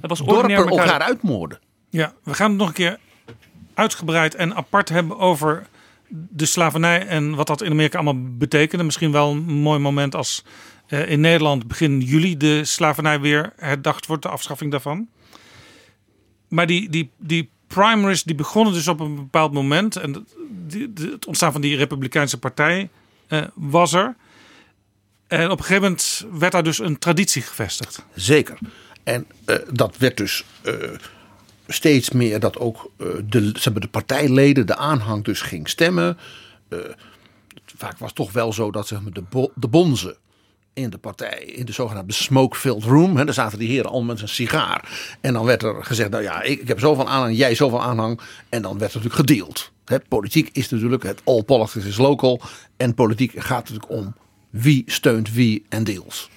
Het 0.00 0.10
was 0.10 0.18
dorpen 0.18 0.50
elkaar, 0.50 0.66
elkaar- 0.78 1.00
uitmoorden. 1.00 1.58
Ja, 1.90 2.12
we 2.22 2.34
gaan 2.34 2.48
het 2.50 2.58
nog 2.58 2.68
een 2.68 2.74
keer 2.74 2.98
uitgebreid 3.74 4.34
en 4.34 4.54
apart 4.54 4.88
hebben 4.88 5.18
over 5.18 5.66
de 6.08 6.46
slavernij 6.46 7.06
en 7.06 7.34
wat 7.34 7.46
dat 7.46 7.62
in 7.62 7.70
Amerika 7.70 7.98
allemaal 7.98 8.22
betekende. 8.38 8.84
Misschien 8.84 9.12
wel 9.12 9.30
een 9.30 9.42
mooi 9.44 9.78
moment 9.78 10.14
als 10.14 10.44
in 11.02 11.20
Nederland 11.20 11.66
begin 11.68 12.00
juli 12.00 12.36
de 12.36 12.64
slavernij 12.64 13.20
weer 13.20 13.52
herdacht 13.56 14.06
wordt, 14.06 14.22
de 14.22 14.28
afschaffing 14.28 14.70
daarvan. 14.70 15.08
Maar 16.48 16.66
die, 16.66 16.88
die, 16.88 17.10
die 17.18 17.50
primaries 17.66 18.22
die 18.22 18.34
begonnen 18.34 18.72
dus 18.74 18.88
op 18.88 19.00
een 19.00 19.14
bepaald 19.14 19.52
moment. 19.52 19.96
En 19.96 20.26
het- 20.94 21.26
ontstaan 21.26 21.52
van 21.52 21.60
die 21.60 21.76
Republikeinse 21.76 22.38
partij 22.38 22.88
eh, 23.26 23.42
was 23.54 23.92
er. 23.92 24.14
En 25.26 25.44
op 25.50 25.58
een 25.58 25.64
gegeven 25.64 25.82
moment 25.82 26.26
werd 26.32 26.52
daar 26.52 26.62
dus 26.62 26.78
een 26.78 26.98
traditie 26.98 27.42
gevestigd. 27.42 27.94
Vaak 27.94 28.06
En 29.02 29.26
eh, 29.44 29.56
dat 29.72 29.96
werd 29.98 30.16
dus 30.16 30.44
eh, 30.62 30.74
steeds 31.68 32.10
meer 32.10 32.40
dat 32.40 32.58
ook 32.58 32.90
eh, 32.96 33.06
de, 33.28 33.40
ze 33.54 33.60
hebben 33.62 33.82
de 33.82 33.88
partijleden, 33.88 34.66
de 34.66 34.76
aanhang 34.76 35.24
dus 35.24 35.40
ging 35.40 35.68
stemmen. 35.68 36.18
Eh, 36.68 36.78
vaak 37.76 37.98
was 37.98 38.08
het 38.08 38.16
toch 38.16 38.32
wel 38.32 38.52
zo 38.52 38.70
dat 38.70 38.86
zeg 38.86 39.00
maar, 39.00 39.12
de, 39.12 39.50
de 39.54 39.68
bonzen 39.68 40.16
in 40.74 40.90
de 40.90 40.98
partij, 40.98 41.44
in 41.44 41.64
de 41.64 41.72
zogenaamde 41.72 42.12
smoke-filled 42.12 42.84
room. 42.84 43.16
Hè, 43.16 43.24
daar 43.24 43.34
zaten 43.34 43.58
die 43.58 43.68
heren 43.68 43.90
al 43.90 44.02
met 44.02 44.20
een 44.20 44.28
sigaar. 44.28 45.16
En 45.20 45.32
dan 45.32 45.44
werd 45.44 45.62
er 45.62 45.84
gezegd, 45.84 46.10
nou 46.10 46.22
ja, 46.22 46.42
ik, 46.42 46.60
ik 46.60 46.68
heb 46.68 46.78
zoveel 46.78 47.08
aanhang, 47.08 47.36
jij 47.36 47.54
zoveel 47.54 47.82
aanhang. 47.82 48.20
En 48.48 48.62
dan 48.62 48.78
werd 48.78 48.92
er 48.92 49.00
natuurlijk 49.00 49.28
gedeeld. 49.28 49.72
Politiek 50.08 50.50
is 50.52 50.68
natuurlijk, 50.68 51.02
het 51.02 51.20
all 51.24 51.42
politics 51.42 51.86
is 51.86 51.96
local. 51.96 52.40
En 52.76 52.94
politiek 52.94 53.32
gaat 53.36 53.68
natuurlijk 53.68 53.90
om 53.90 54.14
wie 54.50 54.82
steunt 54.86 55.32
wie 55.32 55.64
en 55.68 55.84
deals. 55.84 56.30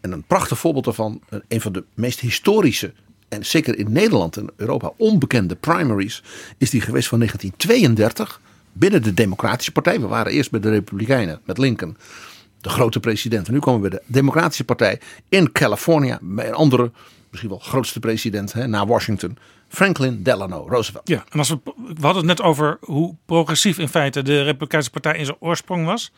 En 0.00 0.12
een 0.12 0.22
prachtig 0.22 0.58
voorbeeld 0.58 0.84
daarvan, 0.84 1.20
eh, 1.28 1.38
een 1.48 1.60
van 1.60 1.72
de 1.72 1.84
meest 1.94 2.20
historische 2.20 2.92
en 3.28 3.44
zeker 3.46 3.78
in 3.78 3.92
Nederland 3.92 4.36
en 4.36 4.50
Europa 4.56 4.92
onbekende 4.96 5.54
primaries, 5.54 6.22
is 6.58 6.70
die 6.70 6.80
geweest 6.80 7.08
van 7.08 7.18
1932 7.18 8.40
binnen 8.72 9.02
de 9.02 9.14
Democratische 9.14 9.72
Partij. 9.72 10.00
We 10.00 10.06
waren 10.06 10.32
eerst 10.32 10.50
bij 10.50 10.60
de 10.60 10.70
Republikeinen 10.70 11.40
met 11.44 11.58
Lincoln, 11.58 11.96
de 12.62 12.68
grote 12.68 13.00
president. 13.00 13.46
En 13.46 13.52
nu 13.52 13.58
komen 13.58 13.82
we 13.82 13.88
bij 13.88 13.98
de 13.98 14.04
Democratische 14.06 14.64
Partij 14.64 15.00
in 15.28 15.52
California, 15.52 16.18
bij 16.22 16.48
een 16.48 16.54
andere, 16.54 16.90
misschien 17.30 17.50
wel 17.50 17.58
grootste 17.58 18.00
president 18.00 18.52
hè, 18.52 18.66
na 18.66 18.86
Washington, 18.86 19.38
Franklin 19.68 20.22
Delano 20.22 20.66
Roosevelt. 20.68 21.08
Ja, 21.08 21.24
en 21.28 21.38
als 21.38 21.48
we, 21.48 21.58
we 21.64 22.00
hadden 22.00 22.28
het 22.28 22.38
net 22.38 22.42
over 22.42 22.78
hoe 22.80 23.16
progressief 23.26 23.78
in 23.78 23.88
feite 23.88 24.22
de 24.22 24.42
Republikeinse 24.42 24.90
Partij 24.90 25.16
in 25.16 25.24
zijn 25.24 25.36
oorsprong 25.40 25.86
was. 25.86 26.12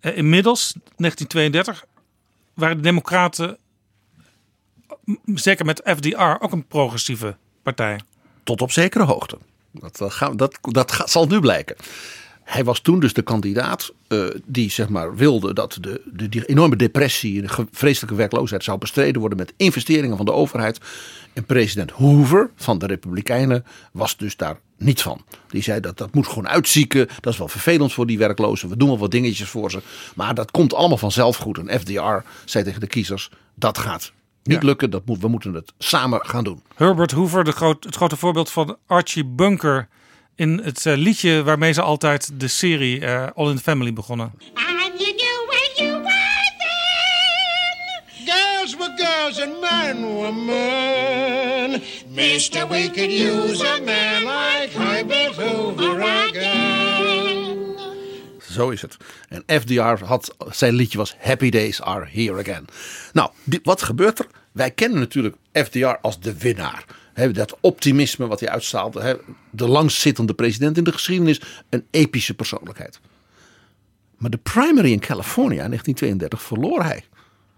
Eh, 0.00 0.16
inmiddels, 0.16 0.72
1932, 0.96 1.84
waren 2.54 2.76
de 2.76 2.82
Democraten, 2.82 3.58
zeker 5.24 5.64
met 5.64 5.82
FDR, 5.84 6.44
ook 6.44 6.52
een 6.52 6.66
progressieve 6.66 7.36
partij. 7.62 8.00
Tot 8.42 8.62
op 8.62 8.72
zekere 8.72 9.04
hoogte. 9.04 9.38
Dat, 9.70 10.00
eh, 10.00 10.10
gaan, 10.10 10.36
dat, 10.36 10.58
dat 10.60 11.02
zal 11.04 11.26
nu 11.26 11.40
blijken. 11.40 11.76
Hij 12.44 12.64
was 12.64 12.80
toen 12.80 13.00
dus 13.00 13.12
de 13.12 13.22
kandidaat 13.22 13.92
eh, 14.08 14.24
die 14.46 14.70
zeg 14.70 14.88
maar 14.88 15.16
wilde 15.16 15.54
dat 15.54 15.78
de, 15.80 16.02
de, 16.12 16.28
die 16.28 16.44
enorme 16.44 16.76
depressie 16.76 17.40
en 17.42 17.46
de 17.46 17.66
vreselijke 17.70 18.16
werkloosheid 18.16 18.64
zou 18.64 18.78
bestreden 18.78 19.20
worden 19.20 19.38
met 19.38 19.52
investeringen 19.56 20.16
van 20.16 20.26
de 20.26 20.32
overheid. 20.32 20.80
En 21.32 21.44
president 21.44 21.90
Hoover 21.90 22.50
van 22.56 22.78
de 22.78 22.86
Republikeinen 22.86 23.64
was 23.92 24.16
dus 24.16 24.36
daar 24.36 24.58
niet 24.78 25.02
van. 25.02 25.24
Die 25.48 25.62
zei 25.62 25.80
dat 25.80 25.98
dat 25.98 26.14
moet 26.14 26.26
gewoon 26.26 26.48
uitzieken. 26.48 27.08
Dat 27.20 27.32
is 27.32 27.38
wel 27.38 27.48
vervelend 27.48 27.92
voor 27.92 28.06
die 28.06 28.18
werklozen. 28.18 28.68
We 28.68 28.76
doen 28.76 28.88
wel 28.88 28.98
wat 28.98 29.10
dingetjes 29.10 29.48
voor 29.48 29.70
ze. 29.70 29.82
Maar 30.14 30.34
dat 30.34 30.50
komt 30.50 30.74
allemaal 30.74 30.98
vanzelf 30.98 31.36
goed. 31.36 31.58
En 31.58 31.80
FDR 31.80 32.28
zei 32.44 32.64
tegen 32.64 32.80
de 32.80 32.86
kiezers 32.86 33.30
dat 33.54 33.78
gaat 33.78 34.12
niet 34.42 34.62
lukken. 34.62 34.90
Dat 34.90 35.06
moet, 35.06 35.20
we 35.20 35.28
moeten 35.28 35.54
het 35.54 35.72
samen 35.78 36.20
gaan 36.26 36.44
doen. 36.44 36.62
Herbert 36.74 37.10
Hoover, 37.10 37.44
de 37.44 37.52
groot, 37.52 37.84
het 37.84 37.96
grote 37.96 38.16
voorbeeld 38.16 38.50
van 38.50 38.76
Archie 38.86 39.24
Bunker 39.24 39.88
in 40.36 40.60
het 40.64 40.86
eh, 40.86 40.96
liedje 40.96 41.42
waarmee 41.42 41.72
ze 41.72 41.82
altijd 41.82 42.40
de 42.40 42.48
serie 42.48 43.00
eh, 43.06 43.26
All 43.34 43.48
in 43.50 43.56
the 43.56 43.62
Family 43.62 43.92
begonnen. 43.92 44.32
Girls 48.26 48.76
were 48.76 48.94
girls 48.96 49.40
and 49.40 49.60
men 49.60 50.16
were 50.16 50.32
men. 50.32 51.82
Mister, 52.08 52.66
we 52.68 52.88
could 52.90 53.10
use 53.10 53.60
a 53.62 53.80
man 53.80 54.22
like 54.24 54.78
Herbert 54.78 55.36
Hoover 55.36 56.02
again. 56.02 57.76
Zo 58.50 58.68
is 58.70 58.82
het. 58.82 58.96
En 59.28 59.44
FDR 59.60 60.04
had 60.04 60.34
zijn 60.50 60.74
liedje 60.74 60.98
was 60.98 61.14
Happy 61.18 61.50
Days 61.50 61.80
Are 61.82 62.06
Here 62.12 62.38
Again. 62.40 62.64
Nou, 63.12 63.30
die- 63.44 63.60
wat 63.62 63.82
gebeurt 63.82 64.18
er? 64.18 64.26
Wij 64.52 64.70
kennen 64.70 64.98
natuurlijk 64.98 65.36
FDR 65.52 65.86
als 66.02 66.20
de 66.20 66.38
winnaar. 66.38 66.84
He, 67.14 67.30
dat 67.30 67.56
optimisme 67.60 68.26
wat 68.26 68.40
hij 68.40 68.48
uitstraalde. 68.48 69.00
He, 69.00 69.14
de 69.50 69.68
langstzittende 69.68 70.34
president 70.34 70.76
in 70.76 70.84
de 70.84 70.92
geschiedenis. 70.92 71.40
Een 71.68 71.86
epische 71.90 72.34
persoonlijkheid. 72.34 73.00
Maar 74.16 74.30
de 74.30 74.36
primary 74.36 74.92
in 74.92 75.00
California 75.00 75.62
in 75.62 75.70
1932 75.70 76.42
verloor 76.42 76.82
hij. 76.82 77.04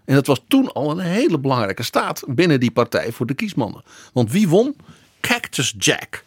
En 0.05 0.15
dat 0.15 0.27
was 0.27 0.41
toen 0.47 0.71
al 0.71 0.91
een 0.91 0.99
hele 0.99 1.39
belangrijke 1.39 1.83
staat 1.83 2.23
binnen 2.27 2.59
die 2.59 2.71
partij 2.71 3.11
voor 3.11 3.25
de 3.25 3.33
kiesmannen. 3.33 3.83
Want 4.13 4.31
wie 4.31 4.47
won? 4.47 4.75
Cactus 5.21 5.73
Jack. 5.77 6.23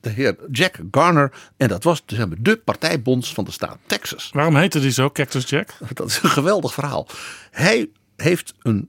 De 0.00 0.10
heer 0.10 0.36
Jack 0.50 0.78
Garner. 0.90 1.32
En 1.56 1.68
dat 1.68 1.84
was 1.84 2.02
zeg 2.06 2.28
maar, 2.28 2.36
de 2.40 2.56
partijbonds 2.56 3.34
van 3.34 3.44
de 3.44 3.50
staat 3.50 3.78
Texas. 3.86 4.30
Waarom 4.32 4.56
heette 4.56 4.80
die 4.80 4.90
zo, 4.90 5.10
Cactus 5.10 5.48
Jack? 5.48 5.74
Dat 5.94 6.08
is 6.08 6.22
een 6.22 6.28
geweldig 6.28 6.74
verhaal. 6.74 7.06
Hij 7.50 7.88
heeft 8.16 8.54
een 8.62 8.88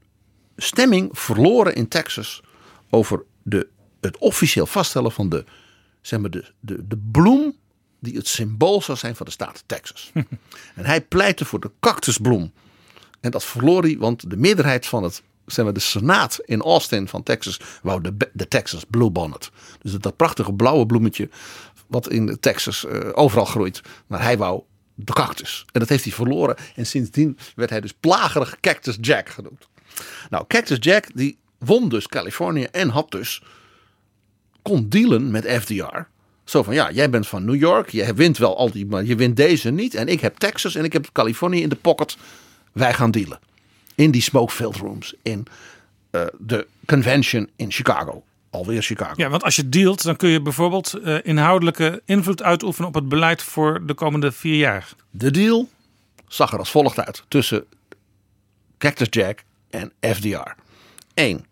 stemming 0.58 1.10
verloren 1.12 1.76
in 1.76 1.88
Texas 1.88 2.42
over 2.90 3.24
de, 3.44 3.68
het 4.06 4.18
officieel 4.18 4.66
vaststellen 4.66 5.12
van 5.12 5.30
de, 5.30 5.44
zeg 6.02 6.20
maar, 6.20 6.30
de, 6.30 6.46
de, 6.60 6.88
de 6.88 6.98
bloem 7.12 7.56
die 8.00 8.16
het 8.16 8.28
symbool 8.28 8.82
zou 8.82 8.98
zijn 8.98 9.16
van 9.16 9.26
de 9.26 9.32
staat 9.32 9.64
Texas. 9.66 10.12
en 10.76 10.86
hij 10.86 11.02
pleitte 11.02 11.46
voor 11.46 11.60
de 11.60 11.72
cactusbloem. 11.80 12.52
En 13.20 13.32
dat 13.32 13.44
verloor 13.44 13.82
hij, 13.82 13.98
want 13.98 14.30
de 14.30 14.38
meerderheid 14.38 14.86
van 14.86 15.04
het, 15.04 15.22
zeg 15.46 15.66
maar, 15.66 15.74
de 15.74 15.80
Senaat 15.80 16.40
in 16.46 16.62
Austin 16.62 17.08
van 17.08 17.24
Texas 17.24 17.60
wou 17.82 18.02
de, 18.02 18.16
de 18.34 18.48
Texas 18.48 18.84
Blue 18.90 19.10
Bonnet. 19.10 19.52
Dus 19.82 19.92
dat 19.92 20.16
prachtige 20.16 20.54
blauwe 20.54 20.86
bloemetje 20.86 21.30
wat 21.88 22.10
in 22.10 22.40
Texas 22.40 22.86
uh, 22.86 23.10
overal 23.14 23.46
groeit. 23.46 23.82
Maar 24.08 24.22
hij 24.22 24.38
wou 24.38 24.64
de 24.96 25.14
cactus. 25.14 25.66
En 25.72 25.80
dat 25.80 25.90
heeft 25.90 26.04
hij 26.04 26.14
verloren. 26.14 26.56
En 26.76 26.86
sindsdien 26.86 27.38
werd 27.56 27.70
hij 27.70 27.82
dus 27.82 27.94
plagerig 28.00 28.60
Cactus 28.60 28.98
Jack 29.02 29.30
genoemd. 29.30 29.68
Nou, 30.30 30.46
Cactus 30.48 30.78
Jack 30.80 31.08
die 31.14 31.38
won 31.58 31.90
dus 31.90 32.08
Californië 32.08 32.64
en 32.64 32.90
had 32.90 33.12
dus 33.12 33.42
kon 34.66 34.90
dealen 34.90 35.32
met 35.32 35.46
FDR. 35.46 35.98
Zo 36.44 36.64
van 36.64 36.74
ja, 36.74 36.92
jij 36.92 37.10
bent 37.10 37.28
van 37.28 37.46
New 37.46 37.56
York, 37.56 37.90
je 37.90 38.14
wint 38.14 38.38
wel 38.38 38.58
al 38.58 38.72
die, 38.72 38.86
maar 38.86 39.04
je 39.04 39.16
wint 39.16 39.36
deze 39.36 39.72
niet. 39.72 39.96
En 39.96 40.08
ik 40.08 40.22
heb 40.22 40.38
Texas 40.38 40.76
en 40.76 40.84
ik 40.84 40.94
heb 40.94 41.10
Californië 41.12 41.62
in 41.62 41.70
de 41.70 41.76
pocket. 41.76 42.18
Wij 42.72 42.94
gaan 42.94 43.12
dealen. 43.12 43.40
In 43.96 44.12
die 44.12 44.22
smoke-filled 44.22 44.76
rooms 44.76 45.14
in 45.22 45.46
uh, 46.12 46.22
de 46.40 46.68
convention 46.86 47.50
in 47.56 47.72
Chicago. 47.72 48.24
Alweer 48.50 48.82
Chicago. 48.82 49.14
Ja, 49.16 49.30
want 49.30 49.44
als 49.44 49.56
je 49.56 49.70
dealt, 49.70 50.04
dan 50.04 50.16
kun 50.16 50.30
je 50.30 50.42
bijvoorbeeld 50.42 51.00
uh, 51.04 51.18
inhoudelijke 51.24 52.02
invloed 52.06 52.44
uitoefenen 52.44 52.88
op 52.88 52.96
het 52.96 53.10
beleid 53.10 53.42
voor 53.42 53.86
de 53.86 53.94
komende 53.94 54.32
vier 54.32 54.58
jaar. 54.58 54.90
De 55.12 55.32
deal 55.32 55.70
zag 56.28 56.52
er 56.52 56.60
als 56.60 56.72
volgt 56.72 57.00
uit 57.00 57.24
tussen 57.28 57.66
Cactus 58.78 59.08
Jack 59.10 59.44
en 59.70 59.92
FDR. 60.00 60.56
1. 61.14 61.46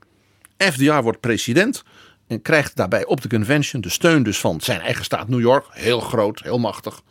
FDR 0.58 1.02
wordt 1.02 1.20
president 1.20 1.84
en 2.34 2.42
krijgt 2.42 2.76
daarbij 2.76 3.06
op 3.06 3.22
de 3.22 3.30
convention 3.30 3.82
de 3.82 3.90
steun 3.90 4.24
dus 4.24 4.40
van 4.40 4.62
zijn 4.62 4.82
eigen 4.82 5.06
staat 5.06 5.28
New 5.28 5.40
York, 5.40 5.66
heel 5.70 6.00
groot, 6.00 6.42
heel 6.42 6.60
machtig. 6.60 7.02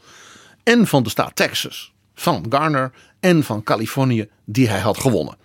En 0.62 0.86
van 0.86 1.02
de 1.02 1.10
staat 1.10 1.36
Texas, 1.36 1.92
van 2.14 2.46
Garner 2.48 2.92
en 3.20 3.44
van 3.44 3.62
Californië, 3.62 4.28
die 4.44 4.68
hij 4.68 4.80
had 4.80 4.98
gewonnen. 4.98 5.36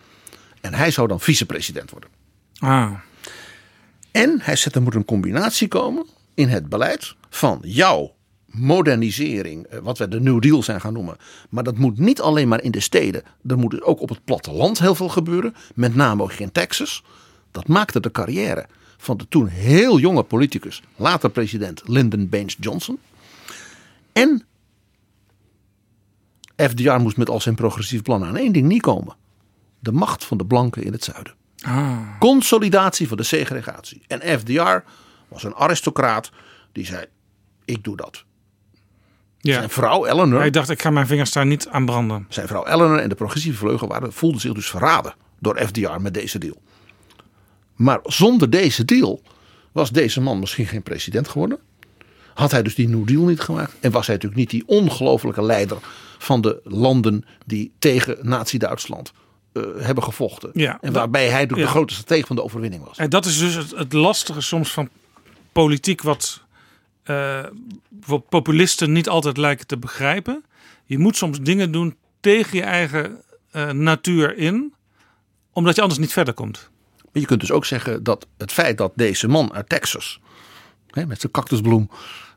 En 0.62 0.74
hij 0.74 0.92
zou 0.92 1.08
dan 1.08 1.20
vicepresident 1.20 1.92
worden. 1.92 2.10
Ah. 2.60 2.92
En 4.12 4.40
hij 4.42 4.56
zegt 4.56 4.76
er 4.76 4.82
moet 4.82 4.96
een 4.96 5.06
combinatie 5.06 5.68
komen 5.68 6.06
in 6.34 6.48
het 6.48 6.70
beleid 6.70 7.16
van 7.30 7.60
jouw 7.62 8.16
modernisering, 8.46 9.66
eh, 9.66 9.80
wat 9.80 9.98
we 9.98 10.08
de 10.08 10.20
New 10.20 10.42
Deal 10.42 10.64
zijn 10.64 10.82
gaan 10.82 10.94
noemen. 10.94 11.18
Maar 11.50 11.64
dat 11.64 11.78
moet 11.78 12.00
niet 12.00 12.22
alleen 12.22 12.48
maar 12.48 12.64
in 12.64 12.72
de 12.72 12.80
steden. 12.80 13.24
Er 13.48 13.58
moet 13.58 13.82
ook 13.82 14.02
op 14.02 14.10
het 14.10 14.24
platteland 14.24 14.80
heel 14.80 14.96
veel 14.96 15.10
gebeuren. 15.10 15.56
Met 15.76 15.96
name 15.96 16.24
ook 16.24 16.32
in 16.32 16.52
Texas. 16.52 17.04
Dat 17.52 17.68
maakte 17.68 18.00
de 18.00 18.12
carrière 18.12 18.66
van 18.98 19.18
de 19.18 19.28
toen 19.28 19.48
heel 19.48 20.00
jonge 20.00 20.24
politicus, 20.24 20.84
later 20.96 21.30
president 21.30 21.82
Lyndon 21.86 22.30
Baines 22.30 22.58
Johnson. 22.60 23.00
En 24.14 24.46
FDR 26.56 26.92
moest 26.92 27.18
met 27.18 27.30
al 27.30 27.40
zijn 27.40 27.56
progressieve 27.56 28.04
plannen 28.04 28.28
aan 28.28 28.38
één 28.38 28.52
ding 28.52 28.68
niet 28.68 28.82
komen. 28.82 29.16
De 29.80 29.92
macht 29.92 30.26
van 30.26 30.38
de 30.38 30.46
blanken 30.46 30.84
in 30.84 30.92
het 30.92 31.04
zuiden. 31.04 31.34
Ah. 31.62 32.20
Consolidatie 32.20 33.08
van 33.08 33.18
de 33.18 33.24
segregatie. 33.24 34.02
En 34.08 34.40
FDR 34.40 34.78
was 35.28 35.44
een 35.44 35.56
aristocraat 35.56 36.32
die 36.72 36.86
zei, 36.86 37.06
ik 37.66 37.84
doe 37.84 37.96
dat. 37.96 38.26
Ja. 39.40 39.54
Zijn 39.54 39.70
vrouw 39.70 40.06
Eleanor. 40.06 40.40
Hij 40.40 40.50
dacht, 40.50 40.70
ik 40.70 40.82
ga 40.82 40.90
mijn 40.90 41.08
vingers 41.08 41.32
daar 41.32 41.46
niet 41.46 41.68
aan 41.68 41.86
branden. 41.86 42.26
Zijn 42.30 42.48
vrouw 42.48 42.66
Eleanor 42.66 43.00
en 43.00 43.10
de 43.10 43.16
progressieve 43.16 43.58
vleugel 43.58 43.88
waren, 43.88 44.14
voelden 44.14 44.42
zich 44.42 44.54
dus 44.54 44.70
verraden 44.70 45.16
door 45.40 45.58
FDR 45.66 46.02
met 46.02 46.14
deze 46.14 46.40
deal. 46.40 46.62
Maar 47.78 48.00
zonder 48.04 48.50
deze 48.50 48.86
deal 48.86 49.22
was 49.72 49.90
deze 49.90 50.22
man 50.22 50.40
misschien 50.40 50.66
geen 50.66 50.84
president 50.84 51.28
geworden. 51.28 51.60
Had 52.34 52.52
hij 52.52 52.64
dus 52.64 52.76
die 52.76 52.90
New 52.90 53.08
Deal 53.08 53.24
niet 53.24 53.40
gemaakt. 53.40 53.74
En 53.80 53.92
was 53.92 54.08
hij 54.08 54.16
natuurlijk 54.16 54.42
niet 54.42 54.50
die 54.50 54.64
ongelofelijke 54.68 55.42
leider 55.44 55.78
van 56.18 56.42
de 56.42 56.60
landen 56.64 57.26
die 57.46 57.72
tegen 57.80 58.18
Nazi-Duitsland 58.22 59.12
uh, 59.54 59.64
hebben 59.78 60.04
gevochten. 60.04 60.50
Ja, 60.54 60.78
en 60.82 60.94
waarbij 60.94 61.28
hij 61.28 61.46
de 61.46 61.56
ja. 61.56 61.68
grote 61.68 61.94
stratege 61.94 62.28
van 62.28 62.36
de 62.36 62.44
overwinning 62.44 62.84
was. 62.84 62.98
En 62.98 63.10
dat 63.10 63.26
is 63.26 63.38
dus 63.38 63.54
het, 63.54 63.72
het 63.72 63.94
lastige 63.94 64.42
soms 64.42 64.72
van 64.72 64.90
politiek 65.52 66.02
wat 66.02 66.42
uh, 67.06 67.44
populisten 68.30 68.92
niet 68.92 69.10
altijd 69.10 69.38
lijken 69.38 69.68
te 69.68 69.78
begrijpen. 69.78 70.44
Je 70.86 70.98
moet 70.98 71.18
soms 71.18 71.42
dingen 71.42 71.72
doen 71.72 71.96
tegen 72.20 72.58
je 72.58 72.64
eigen 72.64 73.22
uh, 73.52 73.72
natuur 73.72 74.38
in, 74.38 74.74
omdat 75.54 75.76
je 75.76 75.82
anders 75.82 76.00
niet 76.00 76.14
verder 76.14 76.34
komt. 76.34 76.70
Je 77.20 77.26
kunt 77.26 77.40
dus 77.40 77.52
ook 77.52 77.66
zeggen 77.66 78.04
dat 78.04 78.28
het 78.38 78.52
feit 78.52 78.78
dat 78.78 78.92
deze 78.96 79.28
man 79.28 79.54
uit 79.54 79.70
Texas, 79.70 80.20
hè, 80.90 81.06
met 81.06 81.20
zijn 81.20 81.32
cactusbloem, 81.32 81.90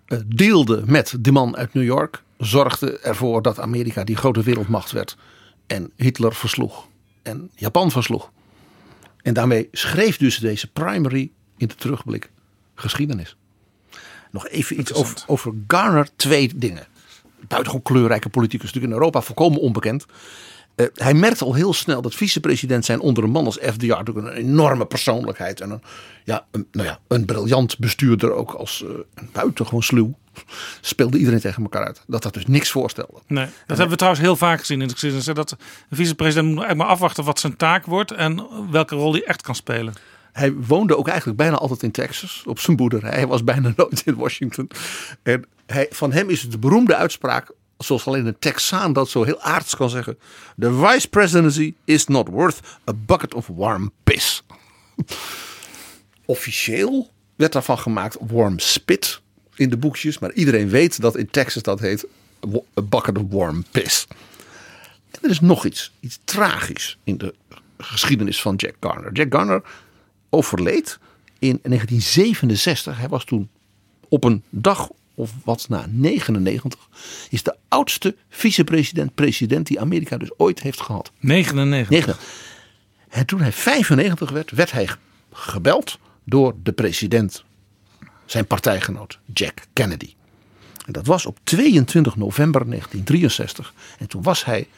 uh, 0.07 0.19
deelde 0.27 0.83
met 0.87 1.17
de 1.21 1.33
man 1.33 1.57
uit 1.57 1.75
New 1.75 1.85
York, 1.85 2.23
zorgde 2.39 2.99
ervoor 2.99 3.43
dat 3.43 3.61
Amerika 3.61 4.05
die 4.05 4.17
grote 4.17 4.43
wereldmacht 4.43 4.93
werd 4.93 5.17
en 5.67 5.93
Hitler 5.97 6.35
versloeg 6.35 6.89
en 7.23 7.51
Japan 7.55 7.91
versloeg. 7.91 8.31
En 9.23 9.35
daarmee 9.35 9.69
schreef 9.73 10.17
dus 10.17 10.39
deze 10.39 10.71
primary 10.71 11.31
in 11.57 11.69
de 11.69 11.75
terugblik 11.75 12.31
geschiedenis. 12.75 13.37
Nog 14.31 14.49
even 14.49 14.81
iets 14.81 14.93
over, 14.93 15.25
over 15.27 15.53
Garner. 15.67 16.09
Twee 16.17 16.53
dingen. 16.57 16.87
Buitengewoon 17.49 17.83
kleurrijke 17.83 18.29
politicus, 18.29 18.67
natuurlijk 18.67 18.93
in 18.93 18.99
Europa 18.99 19.21
volkomen 19.21 19.61
onbekend. 19.61 20.07
Uh, 20.77 20.87
hij 20.95 21.15
merkte 21.15 21.45
al 21.45 21.55
heel 21.55 21.73
snel 21.73 22.03
dat 22.03 22.15
vicepresident 22.15 22.85
zijn 22.85 23.01
onder 23.01 23.25
een 23.25 23.31
man 23.31 23.45
als 23.45 23.59
FDR 23.63 23.87
natuurlijk 23.87 24.27
een 24.27 24.33
enorme 24.33 24.87
persoonlijkheid. 24.87 25.61
En 25.61 25.71
een, 25.71 25.83
ja, 26.25 26.45
een, 26.51 26.67
nou 26.73 26.89
ja, 26.89 26.99
een 27.09 27.25
briljant 27.25 27.79
bestuurder 27.79 28.33
ook 28.33 28.53
als 28.53 28.85
uh, 28.87 28.91
buitengewoon 29.33 29.83
sluw. 29.83 30.15
Speelde 30.81 31.19
iedereen 31.19 31.41
tegen 31.41 31.63
elkaar 31.63 31.85
uit. 31.85 32.03
Dat 32.07 32.23
dat 32.23 32.35
dus 32.35 32.47
niks 32.47 32.71
voorstelde. 32.71 33.21
Nee, 33.27 33.45
dat 33.45 33.55
en 33.55 33.67
hebben 33.67 33.89
we 33.89 33.97
trouwens 33.97 34.23
heel 34.23 34.37
vaak 34.37 34.59
gezien 34.59 34.81
in 34.81 34.87
de 34.87 34.93
geschiedenis. 34.93 35.25
Dat 35.25 35.51
een 35.51 35.97
vicepresident 35.97 36.47
moet 36.47 36.57
eigenlijk 36.57 36.89
maar 36.89 36.97
afwachten 36.97 37.25
wat 37.25 37.39
zijn 37.39 37.57
taak 37.57 37.87
wordt. 37.87 38.11
En 38.11 38.47
welke 38.71 38.95
rol 38.95 39.13
hij 39.13 39.25
echt 39.25 39.43
kan 39.43 39.55
spelen. 39.55 39.95
Hij 40.33 40.53
woonde 40.53 40.97
ook 40.97 41.09
eigenlijk 41.09 41.39
bijna 41.39 41.57
altijd 41.57 41.83
in 41.83 41.91
Texas, 41.91 42.43
op 42.47 42.59
zijn 42.59 42.77
boerderij. 42.77 43.11
Hij 43.11 43.27
was 43.27 43.45
bijna 43.45 43.73
nooit 43.77 44.03
in 44.05 44.15
Washington. 44.15 44.71
En 45.23 45.45
hij, 45.67 45.87
van 45.91 46.13
hem 46.13 46.29
is 46.29 46.43
het 46.43 46.51
de 46.51 46.59
beroemde 46.59 46.97
uitspraak, 46.97 47.53
zoals 47.85 48.07
alleen 48.07 48.27
een 48.27 48.39
Texaan 48.39 48.93
dat 48.93 49.09
zo 49.09 49.25
heel 49.25 49.41
aards 49.41 49.77
kan 49.77 49.91
zeggen. 49.91 50.19
The 50.59 50.75
vice 50.75 51.09
presidency 51.09 51.75
is 51.85 52.07
not 52.07 52.29
worth 52.29 52.61
a 52.89 52.93
bucket 53.07 53.35
of 53.35 53.47
warm 53.47 53.91
piss. 54.05 54.43
Officieel 56.25 57.11
werd 57.37 57.53
daarvan 57.53 57.79
gemaakt 57.79 58.17
warm 58.21 58.59
spit 58.59 59.21
in 59.55 59.71
de 59.71 59.77
boekjes. 59.77 60.19
Maar 60.19 60.33
iedereen 60.33 60.69
weet 60.69 61.01
dat 61.01 61.17
in 61.17 61.31
Texas 61.31 61.63
dat 61.63 61.81
heet 61.81 62.07
a 62.79 62.83
bucket 62.83 63.19
of 63.19 63.25
warm 63.29 63.65
piss. 63.71 64.07
En 65.11 65.19
er 65.23 65.31
is 65.31 65.41
nog 65.41 65.65
iets, 65.65 65.93
iets 66.01 66.19
tragisch 66.25 66.99
in 67.05 67.19
de 67.19 67.35
geschiedenis 67.79 68.41
van 68.41 68.55
Jack 68.55 68.75
Garner. 68.81 69.13
Jack 69.13 69.35
Garner 69.35 69.63
overleed 70.31 70.99
in 71.39 71.59
1967. 71.63 72.99
Hij 72.99 73.09
was 73.09 73.25
toen 73.25 73.49
op 74.09 74.25
een 74.25 74.43
dag 74.51 74.91
of 75.21 75.33
wat 75.45 75.69
na 75.69 75.87
99. 75.89 76.89
Is 77.31 77.43
de 77.43 77.57
oudste 77.69 78.17
vicepresident, 78.29 79.15
president 79.15 79.67
die 79.67 79.81
Amerika 79.81 80.17
dus 80.17 80.31
ooit 80.37 80.61
heeft 80.63 80.81
gehad. 80.81 81.11
99. 81.19 81.91
99. 81.91 82.49
En 83.09 83.27
toen 83.27 83.41
hij 83.41 83.53
95 83.53 84.31
werd, 84.31 84.51
werd 84.51 84.73
hij 84.73 84.89
gebeld 85.33 85.99
door 86.25 86.55
de 86.63 86.73
president, 86.73 87.45
zijn 88.27 88.47
partijgenoot 88.47 89.19
Jack 89.33 89.67
Kennedy. 89.73 90.15
En 90.87 90.93
dat 90.93 91.07
was 91.07 91.27
op 91.27 91.39
22 91.43 92.17
november 92.17 92.69
1963. 92.69 93.75
En 93.99 94.09
toen 94.09 94.23
was 94.23 94.45
hij 94.45 94.69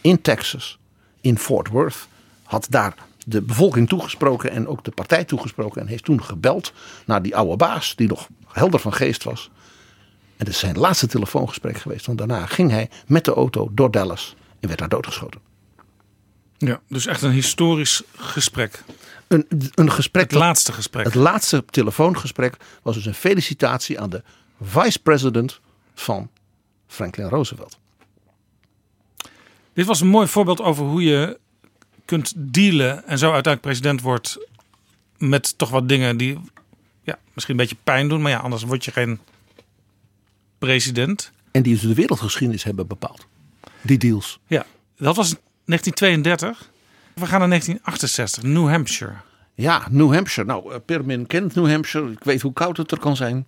in 0.00 0.20
Texas, 0.20 0.78
in 1.20 1.38
Fort 1.38 1.68
Worth, 1.68 2.08
had 2.42 2.66
daar 2.70 2.94
de 3.24 3.42
bevolking 3.42 3.88
toegesproken 3.88 4.50
en 4.50 4.66
ook 4.66 4.84
de 4.84 4.90
partij 4.90 5.24
toegesproken. 5.24 5.80
En 5.80 5.86
heeft 5.86 6.04
toen 6.04 6.22
gebeld 6.22 6.72
naar 7.06 7.22
die 7.22 7.36
oude 7.36 7.56
baas, 7.56 7.96
die 7.96 8.08
nog 8.08 8.28
helder 8.46 8.80
van 8.80 8.92
geest 8.92 9.24
was. 9.24 9.50
En 10.40 10.46
dat 10.46 10.54
is 10.54 10.60
zijn 10.60 10.78
laatste 10.78 11.06
telefoongesprek 11.06 11.78
geweest. 11.78 12.06
Want 12.06 12.18
daarna 12.18 12.46
ging 12.46 12.70
hij 12.70 12.90
met 13.06 13.24
de 13.24 13.34
auto 13.34 13.68
door 13.72 13.90
Dallas 13.90 14.34
en 14.60 14.66
werd 14.66 14.78
daar 14.78 14.88
doodgeschoten. 14.88 15.40
Ja, 16.58 16.80
dus 16.88 17.06
echt 17.06 17.22
een 17.22 17.30
historisch 17.30 18.02
gesprek. 18.16 18.82
Een, 19.28 19.46
een 19.74 19.92
gesprek. 19.92 20.30
Het 20.30 20.38
laatste 20.38 20.72
gesprek. 20.72 21.04
Het 21.04 21.14
laatste 21.14 21.64
telefoongesprek 21.64 22.56
was 22.82 22.94
dus 22.94 23.06
een 23.06 23.14
felicitatie 23.14 24.00
aan 24.00 24.10
de 24.10 24.22
vice-president 24.60 25.60
van 25.94 26.30
Franklin 26.86 27.28
Roosevelt. 27.28 27.78
Dit 29.72 29.86
was 29.86 30.00
een 30.00 30.08
mooi 30.08 30.26
voorbeeld 30.26 30.60
over 30.60 30.84
hoe 30.84 31.02
je 31.02 31.38
kunt 32.04 32.32
dealen 32.36 33.06
en 33.06 33.18
zo 33.18 33.32
uiteindelijk 33.32 33.62
president 33.62 34.00
wordt 34.00 34.46
met 35.18 35.58
toch 35.58 35.70
wat 35.70 35.88
dingen 35.88 36.16
die 36.16 36.38
ja, 37.02 37.18
misschien 37.32 37.54
een 37.54 37.60
beetje 37.60 37.82
pijn 37.84 38.08
doen, 38.08 38.22
maar 38.22 38.30
ja, 38.30 38.38
anders 38.38 38.62
word 38.62 38.84
je 38.84 38.90
geen 38.90 39.20
president. 40.60 41.32
En 41.50 41.62
die 41.62 41.72
dus 41.72 41.82
de 41.82 41.94
wereldgeschiedenis 41.94 42.64
hebben 42.64 42.86
bepaald. 42.86 43.26
Die 43.80 43.98
deals. 43.98 44.38
Ja, 44.46 44.66
dat 44.96 45.16
was 45.16 45.34
1932. 45.64 46.70
We 47.14 47.26
gaan 47.26 47.38
naar 47.38 47.48
1968, 47.48 48.42
New 48.42 48.68
Hampshire. 48.68 49.14
Ja, 49.54 49.82
New 49.90 50.12
Hampshire. 50.14 50.48
Nou, 50.48 50.72
eh, 50.72 50.78
Permin 50.84 51.26
kent 51.26 51.54
New 51.54 51.68
Hampshire. 51.68 52.10
Ik 52.10 52.24
weet 52.24 52.40
hoe 52.40 52.52
koud 52.52 52.76
het 52.76 52.90
er 52.90 52.98
kan 52.98 53.16
zijn. 53.16 53.46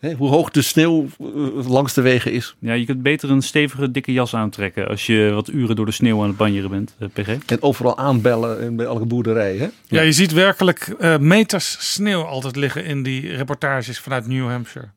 Hè, 0.00 0.12
hoe 0.12 0.28
hoog 0.28 0.50
de 0.50 0.62
sneeuw 0.62 1.06
eh, 1.20 1.68
langs 1.68 1.94
de 1.94 2.00
wegen 2.00 2.32
is. 2.32 2.56
Ja, 2.58 2.72
je 2.72 2.84
kunt 2.84 3.02
beter 3.02 3.30
een 3.30 3.42
stevige, 3.42 3.90
dikke 3.90 4.12
jas 4.12 4.34
aantrekken 4.34 4.88
als 4.88 5.06
je 5.06 5.30
wat 5.34 5.48
uren 5.48 5.76
door 5.76 5.86
de 5.86 5.92
sneeuw 5.92 6.20
aan 6.22 6.28
het 6.28 6.36
banjeren 6.36 6.70
bent, 6.70 6.94
eh, 6.98 7.08
PG. 7.12 7.28
En 7.46 7.62
overal 7.62 7.98
aanbellen 7.98 8.60
en 8.60 8.76
bij 8.76 8.86
elke 8.86 9.04
boerderij. 9.04 9.56
Hè? 9.56 9.68
Ja, 9.86 10.02
je 10.02 10.12
ziet 10.12 10.32
werkelijk 10.32 10.94
meters 11.20 11.76
sneeuw 11.92 12.22
altijd 12.22 12.56
liggen 12.56 12.84
in 12.84 13.02
die 13.02 13.36
reportages 13.36 13.98
vanuit 13.98 14.26
New 14.26 14.48
Hampshire. 14.48 14.88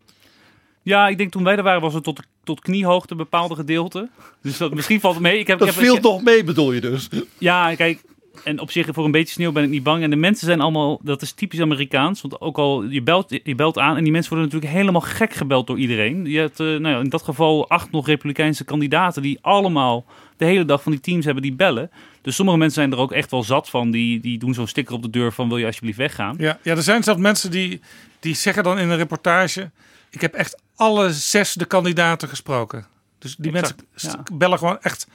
Ja, 0.83 1.07
ik 1.07 1.17
denk 1.17 1.31
toen 1.31 1.43
wij 1.43 1.55
er 1.57 1.63
waren 1.63 1.81
was 1.81 1.93
het 1.93 2.03
tot, 2.03 2.19
tot 2.43 2.59
kniehoogte 2.59 3.15
bepaalde 3.15 3.55
gedeelte. 3.55 4.09
Dus 4.41 4.57
dat, 4.57 4.73
misschien 4.73 4.99
valt 4.99 5.13
het 5.13 5.23
mee. 5.23 5.39
Ik 5.39 5.47
heb, 5.47 5.59
Dat 5.59 5.67
ik 5.67 5.73
heb, 5.73 5.83
viel 5.83 5.95
ik- 5.95 6.01
toch 6.01 6.23
mee 6.23 6.43
bedoel 6.43 6.71
je 6.71 6.81
dus? 6.81 7.09
Ja, 7.37 7.75
kijk. 7.75 8.01
En 8.43 8.59
op 8.59 8.71
zich, 8.71 8.87
voor 8.91 9.05
een 9.05 9.11
beetje 9.11 9.33
sneeuw 9.33 9.51
ben 9.51 9.63
ik 9.63 9.69
niet 9.69 9.83
bang. 9.83 10.03
En 10.03 10.09
de 10.09 10.15
mensen 10.15 10.45
zijn 10.45 10.61
allemaal, 10.61 10.99
dat 11.03 11.21
is 11.21 11.31
typisch 11.31 11.59
Amerikaans. 11.61 12.21
Want 12.21 12.41
ook 12.41 12.57
al, 12.57 12.83
je 12.83 13.01
belt, 13.01 13.39
je 13.43 13.55
belt 13.55 13.77
aan 13.77 13.97
en 13.97 14.03
die 14.03 14.11
mensen 14.11 14.31
worden 14.33 14.49
natuurlijk 14.49 14.79
helemaal 14.79 15.01
gek 15.01 15.33
gebeld 15.33 15.67
door 15.67 15.77
iedereen. 15.79 16.25
Je 16.25 16.39
hebt 16.39 16.59
eh, 16.59 16.65
nou 16.65 16.87
ja, 16.87 16.99
in 16.99 17.09
dat 17.09 17.21
geval 17.21 17.69
acht 17.69 17.91
nog 17.91 18.07
Republikeinse 18.07 18.63
kandidaten 18.63 19.21
die 19.21 19.37
allemaal 19.41 20.05
de 20.37 20.45
hele 20.45 20.65
dag 20.65 20.83
van 20.83 20.91
die 20.91 21.01
teams 21.01 21.25
hebben 21.25 21.43
die 21.43 21.53
bellen. 21.53 21.91
Dus 22.21 22.35
sommige 22.35 22.57
mensen 22.57 22.81
zijn 22.81 22.91
er 22.93 22.97
ook 23.03 23.11
echt 23.11 23.31
wel 23.31 23.43
zat 23.43 23.69
van. 23.69 23.91
Die, 23.91 24.19
die 24.19 24.39
doen 24.39 24.53
zo'n 24.53 24.67
sticker 24.67 24.93
op 24.95 25.01
de 25.01 25.09
deur 25.09 25.33
van 25.33 25.47
wil 25.47 25.57
je 25.57 25.65
alsjeblieft 25.65 25.97
weggaan. 25.97 26.35
Ja, 26.39 26.59
ja, 26.63 26.75
er 26.75 26.83
zijn 26.83 27.03
zelfs 27.03 27.19
mensen 27.21 27.51
die, 27.51 27.81
die 28.19 28.35
zeggen 28.35 28.63
dan 28.63 28.79
in 28.79 28.89
een 28.89 28.97
reportage... 28.97 29.69
ik 30.11 30.21
heb 30.21 30.33
echt 30.33 30.61
alle 30.75 31.13
zes 31.13 31.53
de 31.53 31.65
kandidaten 31.65 32.29
gesproken. 32.29 32.85
Dus 33.17 33.35
die 33.35 33.51
Exact, 33.51 33.83
mensen 33.91 34.23
ja. 34.25 34.35
bellen 34.37 34.57
gewoon 34.57 34.81
echt 34.81 35.07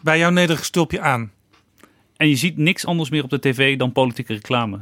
bij 0.00 0.18
jouw 0.18 0.30
nederige 0.30 0.64
stulpje 0.64 1.00
aan. 1.00 1.32
En 2.16 2.28
je 2.28 2.36
ziet 2.36 2.56
niks 2.56 2.86
anders 2.86 3.10
meer 3.10 3.22
op 3.22 3.30
de 3.30 3.38
tv 3.40 3.78
dan 3.78 3.92
politieke 3.92 4.32
reclame. 4.32 4.78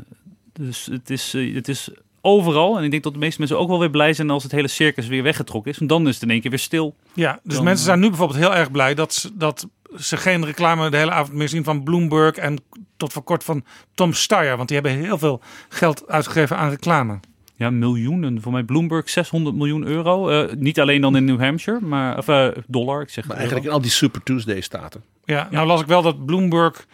Dus 0.52 0.86
het 0.86 1.10
is, 1.10 1.34
eh, 1.34 1.54
het 1.54 1.68
is 1.68 1.90
overal. 2.20 2.78
En 2.78 2.84
ik 2.84 2.90
denk 2.90 3.02
dat 3.02 3.12
de 3.12 3.18
meeste 3.18 3.38
mensen 3.38 3.58
ook 3.58 3.68
wel 3.68 3.78
weer 3.78 3.90
blij 3.90 4.12
zijn 4.12 4.30
als 4.30 4.42
het 4.42 4.52
hele 4.52 4.68
circus 4.68 5.06
weer 5.06 5.22
weggetrokken 5.22 5.72
is. 5.72 5.78
Want 5.78 5.90
dan 5.90 6.08
is 6.08 6.14
het 6.14 6.22
in 6.22 6.30
één 6.30 6.40
keer 6.40 6.50
weer 6.50 6.58
stil. 6.58 6.96
Ja, 7.12 7.40
dus 7.42 7.54
Dan- 7.54 7.64
mensen 7.64 7.84
zijn 7.84 8.00
nu 8.00 8.08
bijvoorbeeld 8.08 8.38
heel 8.38 8.54
erg 8.54 8.70
blij... 8.70 8.94
dat 8.94 9.14
ze, 9.14 9.36
dat 9.36 9.68
ze 9.98 10.16
geen 10.16 10.44
reclame 10.44 10.90
de 10.90 10.96
hele 10.96 11.10
avond 11.10 11.36
meer 11.36 11.48
zien 11.48 11.64
van 11.64 11.82
Bloomberg... 11.82 12.36
en 12.36 12.58
tot 12.96 13.12
voor 13.12 13.22
kort 13.22 13.44
van 13.44 13.64
Tom 13.94 14.12
Steyer. 14.12 14.56
Want 14.56 14.68
die 14.68 14.78
hebben 14.80 14.96
heel 14.98 15.18
veel 15.18 15.40
geld 15.68 16.08
uitgegeven 16.08 16.56
aan 16.56 16.70
reclame. 16.70 17.20
Ja, 17.58 17.70
miljoenen. 17.70 18.42
Voor 18.42 18.52
mij 18.52 18.62
Bloomberg 18.62 19.10
600 19.10 19.56
miljoen 19.56 19.84
euro. 19.84 20.28
Eh, 20.28 20.54
niet 20.56 20.80
alleen 20.80 21.00
dan 21.00 21.16
in 21.16 21.24
New 21.24 21.40
Hampshire, 21.40 21.80
maar 21.80 22.18
of, 22.18 22.28
eh, 22.28 22.48
dollar. 22.66 23.02
Ik 23.02 23.08
zeg 23.08 23.24
Maar 23.24 23.36
euro. 23.36 23.38
eigenlijk 23.38 23.66
in 23.66 23.72
al 23.72 23.80
die 23.80 23.90
Super 23.90 24.22
Tuesday 24.22 24.60
staten. 24.60 25.02
Ja, 25.24 25.48
nou 25.50 25.66
las 25.66 25.80
ik 25.80 25.86
wel 25.86 26.02
dat 26.02 26.26
Bloomberg 26.26 26.86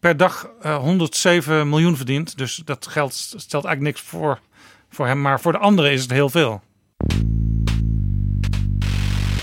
per 0.00 0.16
dag 0.16 0.50
eh, 0.60 0.76
107 0.76 1.68
miljoen 1.68 1.96
verdient. 1.96 2.38
Dus 2.38 2.62
dat 2.64 2.86
geld 2.86 3.14
stelt 3.14 3.64
eigenlijk 3.64 3.80
niks 3.80 4.00
voor, 4.00 4.40
voor 4.90 5.06
hem. 5.06 5.20
Maar 5.20 5.40
voor 5.40 5.52
de 5.52 5.58
anderen 5.58 5.92
is 5.92 6.02
het 6.02 6.10
heel 6.10 6.28
veel. 6.28 6.62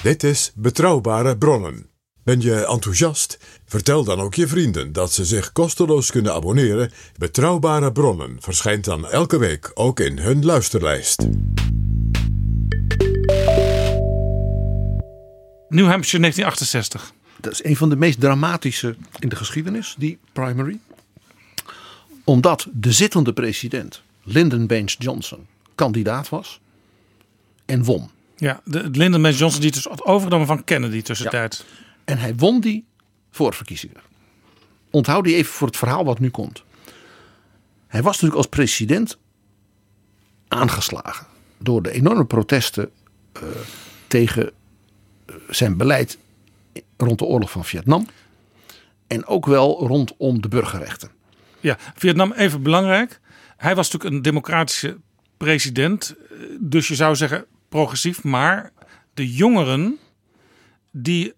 Dit 0.03 0.23
is 0.23 0.51
Betrouwbare 0.55 1.37
Bronnen. 1.37 1.92
Ben 2.23 2.41
je 2.41 2.65
enthousiast? 2.65 3.39
Vertel 3.65 4.03
dan 4.03 4.19
ook 4.19 4.33
je 4.33 4.47
vrienden 4.47 4.93
dat 4.93 5.13
ze 5.13 5.25
zich 5.25 5.51
kosteloos 5.51 6.11
kunnen 6.11 6.33
abonneren. 6.33 6.91
Betrouwbare 7.17 7.91
Bronnen 7.91 8.37
verschijnt 8.39 8.85
dan 8.85 9.07
elke 9.07 9.37
week 9.37 9.71
ook 9.73 9.99
in 9.99 10.17
hun 10.17 10.45
luisterlijst. 10.45 11.21
New 15.67 15.87
Hampshire 15.87 16.19
1968. 16.19 17.13
Dat 17.39 17.51
is 17.51 17.63
een 17.63 17.75
van 17.75 17.89
de 17.89 17.95
meest 17.95 18.19
dramatische 18.19 18.95
in 19.19 19.29
de 19.29 19.35
geschiedenis, 19.35 19.95
die 19.97 20.17
primary. 20.33 20.79
Omdat 22.23 22.67
de 22.73 22.91
zittende 22.91 23.33
president, 23.33 24.01
Lyndon 24.23 24.67
Baines 24.67 24.95
Johnson, 24.99 25.47
kandidaat 25.75 26.29
was 26.29 26.59
en 27.65 27.83
won. 27.83 28.09
Ja, 28.37 28.61
de, 28.63 28.89
Lyndon 28.91 29.21
B. 29.21 29.25
Johnson 29.25 29.61
die 29.61 29.71
dus 29.71 29.85
had 29.85 30.03
overgenomen 30.03 30.47
van 30.47 30.63
Kennedy 30.63 31.01
tussentijd. 31.01 31.65
En 32.05 32.17
hij 32.17 32.35
won 32.35 32.59
die 32.59 32.85
voorverkiezingen. 33.31 34.01
Onthoud 34.89 35.23
die 35.23 35.35
even 35.35 35.53
voor 35.53 35.67
het 35.67 35.77
verhaal 35.77 36.05
wat 36.05 36.19
nu 36.19 36.29
komt. 36.29 36.63
Hij 37.87 38.01
was 38.01 38.11
natuurlijk 38.13 38.37
als 38.37 38.47
president 38.47 39.17
aangeslagen 40.47 41.25
door 41.57 41.81
de 41.81 41.91
enorme 41.91 42.25
protesten 42.25 42.91
eh, 43.33 43.41
tegen 44.07 44.51
eh, 45.25 45.35
zijn 45.49 45.77
beleid 45.77 46.17
rond 46.97 47.19
de 47.19 47.25
oorlog 47.25 47.51
van 47.51 47.65
Vietnam. 47.65 48.07
En 49.07 49.25
ook 49.25 49.45
wel 49.45 49.87
rondom 49.87 50.41
de 50.41 50.47
burgerrechten. 50.47 51.09
Ja, 51.59 51.77
Vietnam 51.95 52.31
even 52.31 52.63
belangrijk. 52.63 53.19
Hij 53.57 53.75
was 53.75 53.91
natuurlijk 53.91 54.15
een 54.15 54.21
democratische 54.21 54.97
president. 55.37 56.15
eh, 56.29 56.37
Dus 56.59 56.87
je 56.87 56.95
zou 56.95 57.15
zeggen 57.15 57.45
progressief. 57.69 58.23
Maar 58.23 58.71
de 59.13 59.33
jongeren 59.33 59.99
die 60.91 61.33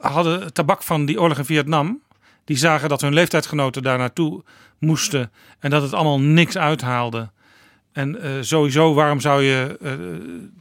hadden 0.00 0.52
tabak 0.52 0.82
van 0.82 1.04
die 1.04 1.20
oorlog 1.20 1.38
in 1.38 1.44
Vietnam. 1.44 2.02
Die 2.44 2.56
zagen 2.56 2.88
dat 2.88 3.00
hun 3.00 3.14
leeftijdsgenoten 3.14 3.82
daar 3.82 3.98
naartoe 3.98 4.42
moesten. 4.78 5.32
En 5.58 5.70
dat 5.70 5.82
het 5.82 5.92
allemaal 5.92 6.20
niks 6.20 6.56
uithaalde. 6.56 7.30
En 7.92 8.20
eh, 8.20 8.30
sowieso, 8.40 8.94
waarom 8.94 9.20
zou 9.20 9.42
je 9.42 9.78
eh, 9.80 9.92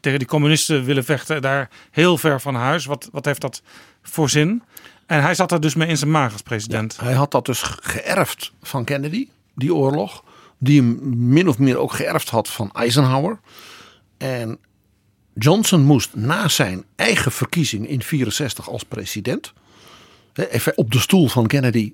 tegen 0.02 0.20
die 0.20 0.28
communisten 0.28 0.84
willen 0.84 1.04
vechten? 1.04 1.42
Daar 1.42 1.70
heel 1.92 2.18
ver 2.18 2.42
van 2.42 2.56
huis. 2.56 2.86
Wat, 2.86 3.10
wat 3.12 3.26
heeft 3.26 3.42
dat 3.42 3.62
voor 4.02 4.30
zin? 4.30 4.64
En 5.06 5.22
hij 5.22 5.36
zat 5.36 5.52
er 5.52 5.62
dus 5.62 5.76
mee 5.76 5.88
in 5.88 5.98
zijn 5.98 6.12
maag 6.12 6.32
als 6.32 6.42
president. 6.42 7.00
Hij 7.00 7.14
had 7.14 7.32
dat 7.32 7.46
dus 7.46 7.62
geërfd 7.62 8.54
van 8.62 8.84
Kennedy, 8.84 9.28
die 9.56 9.76
oorlog. 9.76 10.24
Die 10.58 10.82
hem 10.82 11.00
min 11.34 11.48
of 11.48 11.58
meer 11.58 11.78
ook 11.78 11.92
geërfd 11.92 12.30
had 12.30 12.50
van 12.50 12.72
Eisenhower. 12.72 13.40
En 14.18 14.60
Johnson 15.36 15.82
moest 15.82 16.16
na 16.16 16.48
zijn 16.48 16.84
eigen 16.96 17.32
verkiezing 17.32 17.88
in 17.88 18.02
64 18.02 18.70
als 18.70 18.84
president. 18.84 19.54
Even 20.34 20.78
op 20.78 20.92
de 20.92 21.00
stoel 21.00 21.28
van 21.28 21.48
Kennedy. 21.48 21.94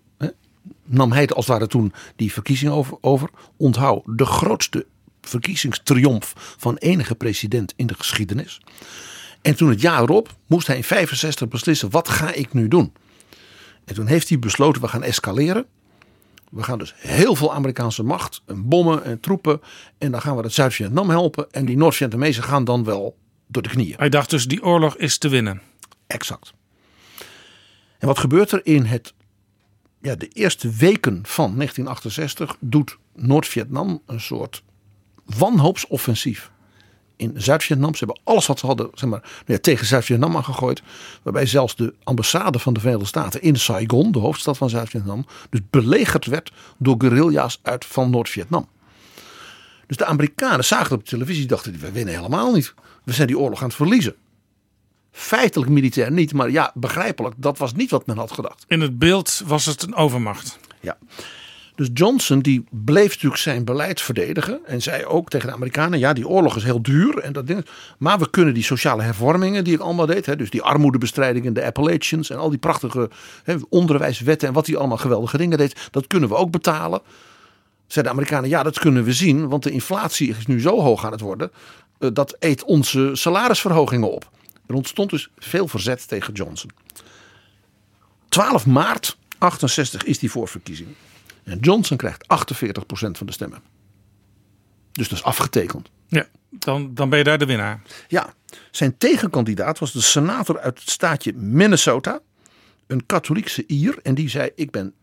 Nam 0.86 1.12
hij 1.12 1.28
als 1.28 1.48
het 1.48 1.56
ware 1.56 1.68
toen 1.68 1.94
die 2.16 2.34
verkiezing 2.34 2.72
over. 2.72 2.98
over. 3.02 3.30
Onthoud, 3.58 4.04
de 4.06 4.26
grootste 4.26 4.86
verkiezingstriomf 5.22 6.34
van 6.58 6.76
enige 6.76 7.16
president 7.16 7.74
in 7.76 7.88
de 7.88 7.94
geschiedenis. 7.94 8.62
En 9.42 9.56
toen 9.56 9.70
het 9.70 9.82
jaar 9.82 10.02
erop 10.02 10.36
moest 10.46 10.68
hij 10.68 10.76
in 10.76 10.84
65 10.84 11.48
beslissen: 11.48 11.90
wat 11.90 12.10
ga 12.10 12.34
ik 12.34 12.54
nu 12.54 12.68
doen? 12.68 12.94
En 13.86 13.96
toen 13.96 14.08
heeft 14.08 14.30
hij 14.30 14.40
besloten: 14.40 14.82
we 14.82 14.88
gaan 14.88 15.04
escaleren. 15.04 15.66
We 16.52 16.64
gaan 16.64 16.78
dus 16.78 16.94
heel 16.98 17.36
veel 17.36 17.54
Amerikaanse 17.54 18.04
macht, 18.04 18.42
en 18.46 18.68
bommen 18.68 19.04
en 19.04 19.20
troepen. 19.20 19.62
En 19.98 20.12
dan 20.12 20.22
gaan 20.22 20.36
we 20.36 20.42
het 20.42 20.54
Zuid-Vietnam 20.54 21.10
helpen. 21.10 21.52
En 21.52 21.66
die 21.66 21.78
Noord-Vietnamezen 21.78 22.44
gaan 22.44 22.64
dan 22.64 22.84
wel 22.84 23.16
door 23.52 23.64
de 23.64 23.70
knieën. 23.70 23.96
Hij 23.98 24.10
dacht 24.10 24.30
dus 24.30 24.48
die 24.48 24.64
oorlog 24.64 24.98
is 24.98 25.18
te 25.18 25.30
winnen. 25.30 25.62
Exact. 26.08 26.54
En 27.98 28.08
wat 28.08 28.18
gebeurt 28.18 28.52
er 28.52 28.66
in 28.66 28.86
het, 28.86 29.14
ja, 30.02 30.16
de 30.16 30.28
eerste 30.28 30.70
weken 30.70 31.22
van 31.26 31.56
1968? 31.56 32.58
Doet 32.60 32.98
Noord-Vietnam 33.16 34.02
een 34.06 34.22
soort 34.22 34.64
wanhoopsoffensief 35.26 36.52
in 37.16 37.34
Zuid-Vietnam. 37.36 37.96
Ze 37.96 38.06
hebben 38.06 38.24
alles 38.24 38.46
wat 38.46 38.60
ze 38.60 38.66
hadden 38.66 38.90
zeg 38.94 39.10
maar, 39.10 39.22
nou 39.22 39.44
ja, 39.46 39.58
tegen 39.58 39.86
Zuid-Vietnam 39.86 40.36
aangegooid. 40.36 40.82
Waarbij 41.24 41.46
zelfs 41.46 41.76
de 41.76 41.94
ambassade 42.04 42.60
van 42.60 42.74
de 42.74 42.80
Verenigde 42.80 43.08
Staten 43.08 43.42
in 43.42 43.56
Saigon, 43.56 44.12
de 44.12 44.20
hoofdstad 44.20 44.58
van 44.58 44.70
Zuid-Vietnam, 44.70 45.26
dus 45.50 45.60
belegerd 45.70 46.26
werd 46.26 46.52
door 46.78 46.96
guerrilla's 46.98 47.60
uit 47.62 47.86
van 47.86 48.10
Noord-Vietnam. 48.10 48.68
Dus 49.88 49.98
de 49.98 50.06
Amerikanen 50.06 50.66
zagen 50.66 50.96
op 50.96 51.04
de 51.04 51.10
televisie 51.10 51.46
dachten, 51.46 51.80
we 51.80 51.92
winnen 51.92 52.16
helemaal 52.16 52.54
niet. 52.54 52.74
We 53.10 53.16
zijn 53.16 53.28
die 53.28 53.40
oorlog 53.40 53.60
aan 53.62 53.68
het 53.68 53.76
verliezen. 53.76 54.16
Feitelijk 55.12 55.72
militair 55.72 56.12
niet, 56.12 56.34
maar 56.34 56.50
ja, 56.50 56.72
begrijpelijk, 56.74 57.36
dat 57.38 57.58
was 57.58 57.74
niet 57.74 57.90
wat 57.90 58.06
men 58.06 58.18
had 58.18 58.32
gedacht. 58.32 58.66
In 58.68 58.82
het 58.82 59.00
beeld 59.00 59.42
was 59.46 59.66
het 59.66 59.82
een 59.82 59.96
overmacht. 59.96 60.60
Ja. 60.80 60.98
Dus 61.76 61.90
Johnson 61.94 62.40
die 62.40 62.64
bleef 62.70 63.10
natuurlijk 63.10 63.42
zijn 63.42 63.66
beleid 63.66 64.02
verdedigen. 64.02 64.60
En 64.66 64.82
zei 64.82 65.06
ook 65.06 65.30
tegen 65.30 65.48
de 65.48 65.54
Amerikanen: 65.54 66.00
ja, 66.00 66.14
die 66.14 66.28
oorlog 66.28 66.56
is 66.56 66.64
heel 66.64 66.82
duur. 66.82 67.18
En 67.18 67.34
dat 67.34 67.48
ding, 67.48 67.66
maar 67.98 68.20
we 68.20 68.30
kunnen 68.30 68.54
die 68.54 68.64
sociale 68.64 69.02
hervormingen 69.02 69.64
die 69.64 69.74
ik 69.74 69.80
allemaal 69.80 70.06
deed. 70.06 70.26
Hè, 70.26 70.36
dus 70.36 70.50
die 70.50 70.62
armoedebestrijding 70.62 71.46
in 71.46 71.54
de 71.54 71.66
Appalachians. 71.66 72.30
En 72.30 72.38
al 72.38 72.50
die 72.50 72.60
prachtige 72.60 73.10
hè, 73.44 73.56
onderwijswetten. 73.70 74.48
En 74.48 74.54
wat 74.54 74.68
hij 74.68 74.78
allemaal 74.78 74.98
geweldige 74.98 75.38
dingen 75.38 75.58
deed. 75.58 75.88
Dat 75.92 76.08
kunnen 76.08 76.30
we 76.30 76.36
ook 76.36 76.52
betalen. 76.52 77.02
Zeiden 77.88 78.14
de 78.14 78.20
Amerikanen: 78.20 78.50
ja, 78.50 78.64
dat 78.64 78.80
kunnen 78.80 79.04
we 79.04 79.14
zien. 79.14 79.48
Want 79.48 79.64
de 79.64 79.72
inflatie 79.72 80.30
is 80.30 80.46
nu 80.46 80.62
zo 80.62 80.82
hoog 80.82 81.06
aan 81.06 81.12
het 81.12 81.22
worden. 81.22 81.52
Eh, 82.00 82.10
dat 82.14 82.36
eet 82.40 82.64
onze 82.64 83.10
salarisverhogingen 83.14 84.12
op. 84.12 84.30
Er 84.68 84.76
ontstond 84.76 85.10
dus 85.10 85.30
veel 85.38 85.68
verzet 85.68 86.08
tegen 86.08 86.34
Johnson. 86.34 86.70
12 88.30 88.66
maart 88.66 89.18
68 89.38 90.04
is 90.04 90.20
die 90.20 90.32
voorverkiezing. 90.32 90.90
En 91.44 91.60
Johnson 91.60 91.98
krijgt 91.98 92.24
48% 92.24 92.28
van 93.12 93.28
de 93.28 93.32
stemmen. 93.32 93.62
Dus 94.92 95.08
dat 95.08 95.18
is 95.18 95.24
afgetekend. 95.24 95.90
Ja, 96.08 96.28
dan, 96.50 96.94
dan 96.94 97.10
ben 97.10 97.18
je 97.18 97.24
daar 97.24 97.38
de 97.38 97.46
winnaar. 97.46 97.82
Ja, 98.08 98.34
zijn 98.72 98.98
tegenkandidaat 98.98 99.80
was 99.80 99.92
de 99.92 100.02
senator 100.02 100.60
uit 100.60 100.80
het 100.80 100.90
staatje 100.90 101.34
Minnesota. 101.34 102.20
Een 102.88 103.06
katholiekse 103.06 103.64
Ier. 103.68 104.00
En 104.04 104.16
die 104.16 104.30
zei: 104.30 104.50
Ik 104.56 104.72
ben 104.72 104.94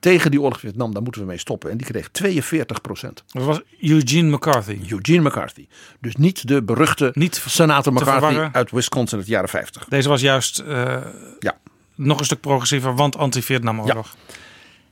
tegen 0.00 0.30
die 0.30 0.40
oorlog 0.40 0.62
in 0.62 0.68
Vietnam, 0.68 0.92
daar 0.92 1.02
moeten 1.02 1.20
we 1.20 1.26
mee 1.26 1.38
stoppen. 1.38 1.70
En 1.70 1.76
die 1.76 1.86
kreeg 1.86 2.08
42 2.08 2.80
procent. 2.80 3.24
Dat 3.26 3.44
was 3.44 3.60
Eugene 3.80 4.30
McCarthy. 4.36 4.78
Eugene 4.88 5.28
McCarthy. 5.28 5.66
Dus 6.00 6.16
niet 6.16 6.48
de 6.48 6.62
beruchte 6.62 7.10
Niet 7.14 7.42
senator 7.46 7.92
McCarthy 7.92 8.48
uit 8.52 8.70
Wisconsin 8.70 9.18
uit 9.18 9.26
de 9.26 9.32
jaren 9.32 9.48
50. 9.48 9.84
Deze 9.88 10.08
was 10.08 10.20
juist 10.20 10.58
eh, 10.58 10.96
Ja. 11.38 11.58
nog 11.94 12.18
een 12.18 12.24
stuk 12.24 12.40
progressiever, 12.40 12.94
want 12.94 13.16
anti-Vietnamoorlog. 13.16 14.14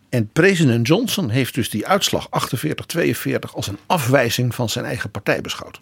En 0.09 0.28
president 0.32 0.86
Johnson 0.86 1.28
heeft 1.30 1.54
dus 1.54 1.70
die 1.70 1.86
uitslag 1.86 2.28
48-42 2.28 3.52
als 3.54 3.66
een 3.66 3.78
afwijzing 3.86 4.54
van 4.54 4.68
zijn 4.68 4.84
eigen 4.84 5.11
partij 5.11 5.40
beschouwd. 5.40 5.80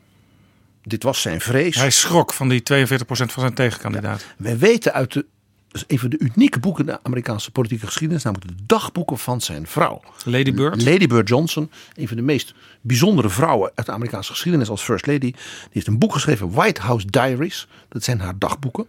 Dit 0.83 1.03
was 1.03 1.21
zijn 1.21 1.41
vrees. 1.41 1.77
Hij 1.77 1.91
schrok 1.91 2.33
van 2.33 2.49
die 2.49 2.61
42% 2.61 2.63
van 3.07 3.29
zijn 3.43 3.55
tegenkandidaat. 3.55 4.25
Wij 4.37 4.59
weten 4.59 4.93
uit 4.93 5.13
de, 5.13 5.27
is 5.75 5.85
een 5.87 5.99
van 5.99 6.11
de 6.11 6.19
unieke 6.19 6.59
boeken 6.59 6.87
in 6.87 6.93
de 6.93 6.99
Amerikaanse 7.03 7.51
politieke 7.51 7.87
geschiedenis, 7.87 8.23
namelijk 8.23 8.49
de 8.49 8.63
dagboeken 8.67 9.19
van 9.19 9.41
zijn 9.41 9.67
vrouw. 9.67 10.01
Lady 10.25 10.55
Bird. 10.55 10.85
Lady 10.85 11.07
Bird 11.07 11.29
Johnson, 11.29 11.71
een 11.95 12.09
van 12.09 12.17
de 12.17 12.23
meest 12.23 12.55
bijzondere 12.81 13.29
vrouwen 13.29 13.71
uit 13.75 13.87
de 13.87 13.93
Amerikaanse 13.93 14.33
geschiedenis 14.33 14.69
als 14.69 14.83
First 14.83 15.07
Lady. 15.07 15.19
Die 15.19 15.35
heeft 15.71 15.87
een 15.87 15.99
boek 15.99 16.13
geschreven, 16.13 16.51
White 16.51 16.81
House 16.81 17.07
Diaries. 17.07 17.69
Dat 17.89 18.05
zijn 18.05 18.21
haar 18.21 18.39
dagboeken. 18.39 18.87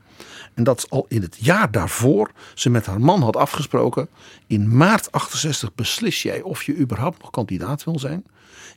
En 0.54 0.64
dat 0.64 0.90
al 0.90 1.06
in 1.10 1.22
het 1.22 1.38
jaar 1.40 1.72
daarvoor 1.72 2.32
ze 2.54 2.70
met 2.70 2.86
haar 2.86 3.02
man 3.02 3.22
had 3.22 3.36
afgesproken. 3.36 4.08
In 4.48 4.78
maart 4.78 5.12
68 5.12 5.76
beslis 5.76 6.22
jij 6.22 6.42
of 6.42 6.64
je 6.64 6.78
überhaupt 6.78 7.22
nog 7.22 7.32
kandidaat 7.32 7.84
wil 7.84 8.00
zijn. 8.00 8.26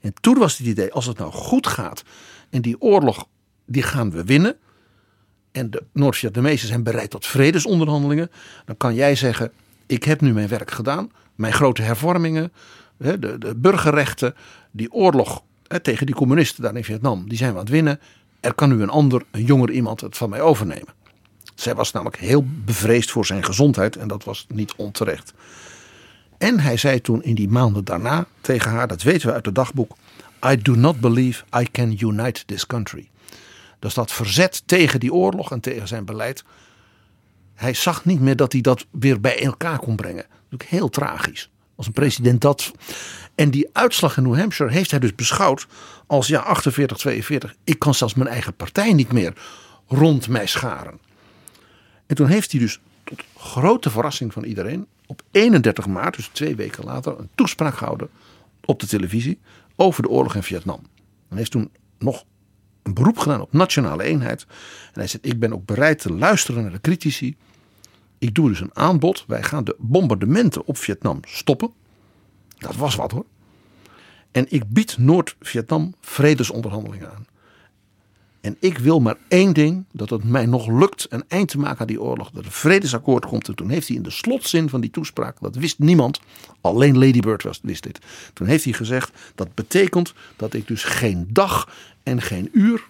En 0.00 0.14
toen 0.20 0.38
was 0.38 0.58
het 0.58 0.66
idee, 0.66 0.92
als 0.92 1.06
het 1.06 1.18
nou 1.18 1.32
goed 1.32 1.66
gaat 1.66 2.02
en 2.50 2.62
die 2.62 2.80
oorlog, 2.80 3.26
die 3.66 3.82
gaan 3.82 4.10
we 4.10 4.24
winnen 4.24 4.56
en 5.52 5.70
de 5.70 5.82
Noord-Vietnamezen 5.92 6.68
zijn 6.68 6.82
bereid 6.82 7.10
tot 7.10 7.26
vredesonderhandelingen, 7.26 8.30
dan 8.64 8.76
kan 8.76 8.94
jij 8.94 9.14
zeggen: 9.14 9.52
Ik 9.86 10.04
heb 10.04 10.20
nu 10.20 10.32
mijn 10.32 10.48
werk 10.48 10.70
gedaan, 10.70 11.10
mijn 11.34 11.52
grote 11.52 11.82
hervormingen, 11.82 12.52
de, 12.96 13.18
de 13.38 13.54
burgerrechten, 13.56 14.34
die 14.70 14.92
oorlog 14.92 15.42
tegen 15.82 16.06
die 16.06 16.14
communisten 16.14 16.62
daar 16.62 16.76
in 16.76 16.84
Vietnam, 16.84 17.28
die 17.28 17.38
zijn 17.38 17.50
we 17.50 17.58
aan 17.58 17.64
het 17.64 17.72
winnen. 17.72 18.00
Er 18.40 18.54
kan 18.54 18.68
nu 18.68 18.82
een 18.82 18.90
ander, 18.90 19.24
een 19.30 19.44
jonger 19.44 19.70
iemand 19.70 20.00
het 20.00 20.16
van 20.16 20.30
mij 20.30 20.40
overnemen. 20.40 20.94
Zij 21.54 21.74
was 21.74 21.92
namelijk 21.92 22.18
heel 22.18 22.44
bevreesd 22.64 23.10
voor 23.10 23.26
zijn 23.26 23.44
gezondheid 23.44 23.96
en 23.96 24.08
dat 24.08 24.24
was 24.24 24.46
niet 24.48 24.74
onterecht. 24.76 25.32
En 26.38 26.60
hij 26.60 26.76
zei 26.76 27.00
toen 27.00 27.22
in 27.22 27.34
die 27.34 27.48
maanden 27.48 27.84
daarna 27.84 28.26
tegen 28.40 28.70
haar, 28.70 28.88
dat 28.88 29.02
weten 29.02 29.28
we 29.28 29.34
uit 29.34 29.46
het 29.46 29.54
dagboek: 29.54 29.96
I 30.50 30.56
do 30.62 30.74
not 30.74 31.00
believe 31.00 31.44
I 31.60 31.68
can 31.70 31.96
unite 32.00 32.44
this 32.44 32.66
country. 32.66 33.08
Dus 33.78 33.94
dat 33.94 34.12
verzet 34.12 34.62
tegen 34.66 35.00
die 35.00 35.12
oorlog 35.12 35.50
en 35.50 35.60
tegen 35.60 35.88
zijn 35.88 36.04
beleid. 36.04 36.44
Hij 37.54 37.74
zag 37.74 38.04
niet 38.04 38.20
meer 38.20 38.36
dat 38.36 38.52
hij 38.52 38.60
dat 38.60 38.86
weer 38.90 39.20
bij 39.20 39.44
elkaar 39.44 39.78
kon 39.78 39.96
brengen. 39.96 40.26
Is 40.50 40.66
heel 40.66 40.88
tragisch. 40.88 41.50
Als 41.76 41.86
een 41.86 41.92
president 41.92 42.40
dat. 42.40 42.72
En 43.34 43.50
die 43.50 43.68
uitslag 43.72 44.16
in 44.16 44.22
New 44.22 44.38
Hampshire 44.38 44.72
heeft 44.72 44.90
hij 44.90 45.00
dus 45.00 45.14
beschouwd 45.14 45.66
als 46.06 46.26
ja, 46.26 46.40
48, 46.40 46.96
42. 46.96 47.54
Ik 47.64 47.78
kan 47.78 47.94
zelfs 47.94 48.14
mijn 48.14 48.28
eigen 48.28 48.54
partij 48.54 48.92
niet 48.92 49.12
meer 49.12 49.32
rond 49.86 50.28
mij 50.28 50.46
scharen. 50.46 51.00
En 52.06 52.16
toen 52.16 52.26
heeft 52.26 52.50
hij 52.50 52.60
dus 52.60 52.80
tot 53.04 53.24
grote 53.36 53.90
verrassing 53.90 54.32
van 54.32 54.44
iedereen 54.44 54.86
op 55.06 55.22
31 55.30 55.86
maart, 55.86 56.16
dus 56.16 56.30
twee 56.32 56.56
weken 56.56 56.84
later, 56.84 57.18
een 57.18 57.28
toespraak 57.34 57.76
gehouden 57.76 58.08
op 58.64 58.80
de 58.80 58.86
televisie 58.86 59.38
over 59.76 60.02
de 60.02 60.08
oorlog 60.08 60.34
in 60.34 60.42
Vietnam. 60.42 60.80
En 61.28 61.36
heeft 61.36 61.50
toen 61.50 61.70
nog 61.98 62.24
een 62.88 62.94
beroep 62.94 63.18
gedaan 63.18 63.40
op 63.40 63.52
nationale 63.52 64.02
eenheid. 64.02 64.46
En 64.86 65.00
hij 65.00 65.06
zegt: 65.06 65.26
Ik 65.26 65.38
ben 65.38 65.52
ook 65.52 65.64
bereid 65.64 65.98
te 65.98 66.12
luisteren 66.12 66.62
naar 66.62 66.72
de 66.72 66.80
critici. 66.80 67.36
Ik 68.18 68.34
doe 68.34 68.48
dus 68.48 68.60
een 68.60 68.76
aanbod. 68.76 69.24
Wij 69.26 69.42
gaan 69.42 69.64
de 69.64 69.76
bombardementen 69.78 70.66
op 70.66 70.76
Vietnam 70.76 71.20
stoppen. 71.22 71.72
Dat 72.58 72.76
was 72.76 72.94
wat 72.94 73.10
hoor. 73.10 73.26
En 74.32 74.46
ik 74.48 74.68
bied 74.68 74.98
Noord-Vietnam 74.98 75.94
vredesonderhandelingen 76.00 77.10
aan. 77.10 77.26
En 78.40 78.56
ik 78.60 78.78
wil 78.78 79.00
maar 79.00 79.16
één 79.28 79.52
ding: 79.54 79.84
dat 79.92 80.10
het 80.10 80.24
mij 80.24 80.46
nog 80.46 80.66
lukt 80.66 81.06
een 81.10 81.24
eind 81.28 81.48
te 81.48 81.58
maken 81.58 81.80
aan 81.80 81.86
die 81.86 82.02
oorlog. 82.02 82.30
Dat 82.30 82.44
er 82.44 82.50
vredesakkoord 82.50 83.26
komt. 83.26 83.48
En 83.48 83.54
toen 83.54 83.70
heeft 83.70 83.88
hij 83.88 83.96
in 83.96 84.02
de 84.02 84.10
slotzin 84.10 84.68
van 84.68 84.80
die 84.80 84.90
toespraak, 84.90 85.40
dat 85.40 85.56
wist 85.56 85.78
niemand, 85.78 86.20
alleen 86.60 86.98
Lady 86.98 87.20
Bird 87.20 87.42
wist 87.62 87.82
dit. 87.82 87.98
Toen 88.32 88.46
heeft 88.46 88.64
hij 88.64 88.72
gezegd: 88.72 89.12
dat 89.34 89.54
betekent 89.54 90.14
dat 90.36 90.54
ik 90.54 90.66
dus 90.66 90.84
geen 90.84 91.26
dag 91.30 91.68
en 92.08 92.22
geen 92.22 92.48
uur 92.52 92.88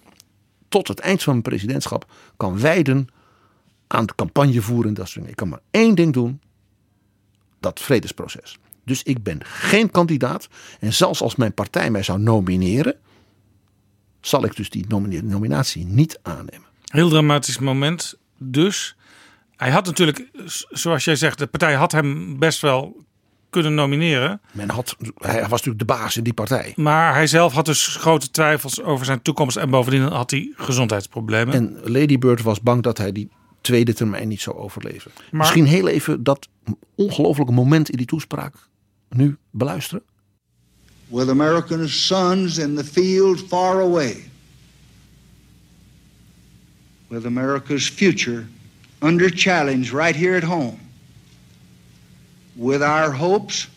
tot 0.69 0.89
het 0.89 1.01
eind 1.01 1.23
van 1.23 1.33
mijn 1.33 1.45
presidentschap 1.45 2.11
kan 2.37 2.61
wijden 2.61 3.09
aan 3.87 4.07
de 4.07 4.15
campagne 4.15 4.63
voeren. 4.63 4.89
en 4.89 4.95
Dat 4.95 5.05
soort 5.05 5.15
dingen. 5.15 5.31
Ik 5.31 5.37
kan 5.37 5.49
maar 5.49 5.61
één 5.71 5.95
ding 5.95 6.13
doen: 6.13 6.41
dat 7.61 7.81
vredesproces. 7.81 8.59
Dus 8.85 9.03
ik 9.03 9.23
ben 9.23 9.45
geen 9.45 9.91
kandidaat. 9.91 10.49
En 10.81 10.93
zelfs 10.93 11.21
als 11.21 11.37
mijn 11.37 11.55
partij 11.55 11.91
mij 11.91 12.03
zou 12.03 12.19
nomineren, 12.19 12.97
zal 14.21 14.45
ik 14.45 14.57
dus 14.57 14.71
die 14.71 14.87
nominatie 15.23 15.85
niet 15.85 16.19
aannemen. 16.23 16.67
Heel 16.85 17.09
dramatisch 17.09 17.59
moment. 17.59 18.15
Dus 18.39 18.97
hij 19.57 19.71
had 19.71 19.87
natuurlijk, 19.87 20.31
zoals 20.71 21.05
jij 21.05 21.17
zegt, 21.17 21.39
de 21.39 21.47
partij 21.47 21.75
had 21.75 21.93
hem 21.93 22.39
best 22.39 22.61
wel 22.61 23.05
kunnen 23.51 23.75
nomineren. 23.75 24.41
Men 24.53 24.69
had, 24.71 24.97
hij 25.19 25.41
was 25.41 25.51
natuurlijk 25.51 25.79
de 25.79 25.85
baas 25.85 26.17
in 26.17 26.23
die 26.23 26.33
partij. 26.33 26.73
Maar 26.77 27.15
hij 27.15 27.27
zelf 27.27 27.53
had 27.53 27.65
dus 27.65 27.87
grote 27.87 28.31
twijfels 28.31 28.83
over 28.83 29.05
zijn 29.07 29.23
toekomst. 29.23 29.57
En 29.57 29.71
bovendien 29.71 30.03
had 30.03 30.31
hij 30.31 30.53
gezondheidsproblemen. 30.57 31.55
En 31.55 31.79
Lady 31.85 32.19
Bird 32.19 32.43
was 32.43 32.61
bang 32.61 32.83
dat 32.83 32.99
hij 32.99 33.13
die 33.13 33.31
tweede 33.61 33.95
termijn 33.95 34.29
niet 34.29 34.41
zou 34.41 34.57
overleven. 34.57 35.11
Maar- 35.17 35.41
Misschien 35.41 35.67
heel 35.67 35.89
even 35.89 36.23
dat 36.23 36.49
ongelofelijke 36.95 37.53
moment 37.55 37.91
in 37.91 37.97
die 37.97 38.07
toespraak 38.07 38.55
nu 39.09 39.37
beluisteren. 39.51 40.03
with 41.11 41.29
America's 41.29 42.07
sons 42.07 42.59
in 42.59 42.75
the 42.75 42.85
field 42.85 43.41
far 43.49 43.81
away, 43.81 44.31
with 47.09 47.25
America's 47.25 47.89
future 47.89 48.47
under 49.01 49.31
challenge 49.35 49.91
right 49.97 50.17
here 50.17 50.37
at 50.37 50.43
home, 50.43 50.79
with 52.59 52.83
our 52.83 53.13
hopes 53.13 53.69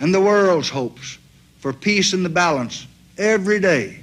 and 0.00 0.14
the 0.14 0.20
world's 0.20 0.68
hopes 0.68 1.18
for 1.58 1.72
peace 1.72 2.12
and 2.12 2.24
the 2.24 2.30
balance 2.30 2.86
every 3.18 3.58
day, 3.58 3.98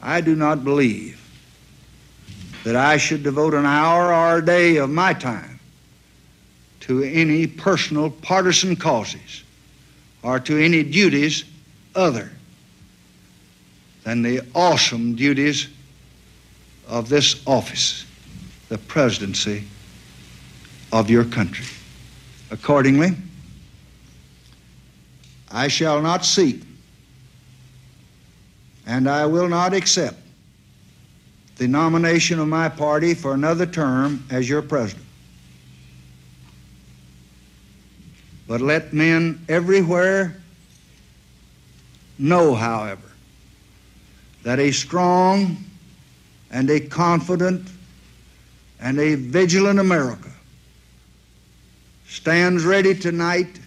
I 0.00 0.20
do 0.20 0.36
not 0.36 0.64
believe 0.64 1.20
that 2.64 2.76
I 2.76 2.96
should 2.96 3.22
devote 3.22 3.52
an 3.52 3.66
hour 3.66 4.14
or 4.14 4.38
a 4.38 4.44
day 4.44 4.76
of 4.76 4.88
my 4.88 5.12
time 5.12 5.58
to 6.80 7.02
any 7.02 7.46
personal 7.46 8.10
partisan 8.10 8.76
causes 8.76 9.42
or 10.22 10.38
to 10.40 10.62
any 10.62 10.82
duties 10.84 11.44
other 11.94 12.30
than 14.04 14.22
the 14.22 14.40
awesome 14.54 15.16
duties 15.16 15.68
of 16.86 17.08
this 17.08 17.42
office, 17.46 18.06
the 18.68 18.78
presidency 18.78 19.64
of 20.92 21.10
your 21.10 21.24
country. 21.24 21.66
Accordingly, 22.50 23.16
I 25.50 25.68
shall 25.68 26.02
not 26.02 26.24
seek 26.24 26.62
and 28.86 29.08
I 29.08 29.26
will 29.26 29.48
not 29.48 29.72
accept 29.72 30.18
the 31.56 31.68
nomination 31.68 32.40
of 32.40 32.48
my 32.48 32.68
party 32.68 33.14
for 33.14 33.34
another 33.34 33.66
term 33.66 34.24
as 34.30 34.48
your 34.48 34.62
president. 34.62 35.06
But 38.48 38.60
let 38.60 38.92
men 38.92 39.44
everywhere 39.48 40.36
know, 42.18 42.54
however, 42.54 43.12
that 44.42 44.58
a 44.58 44.72
strong 44.72 45.56
and 46.50 46.68
a 46.68 46.80
confident 46.80 47.68
and 48.80 48.98
a 48.98 49.14
vigilant 49.14 49.78
America 49.78 50.29
stands 52.10 52.64
ready 52.64 52.92
tonight 52.92 53.60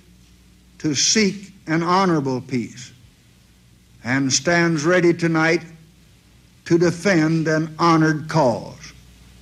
to 0.77 0.93
seek 0.93 1.53
an 1.67 1.81
honorable 1.81 2.41
peace 2.41 2.91
and 4.03 4.31
stands 4.31 4.83
ready 4.83 5.13
tonight 5.13 5.61
to 6.65 6.77
defend 6.77 7.47
an 7.47 7.73
honored 7.79 8.27
cause, 8.27 8.93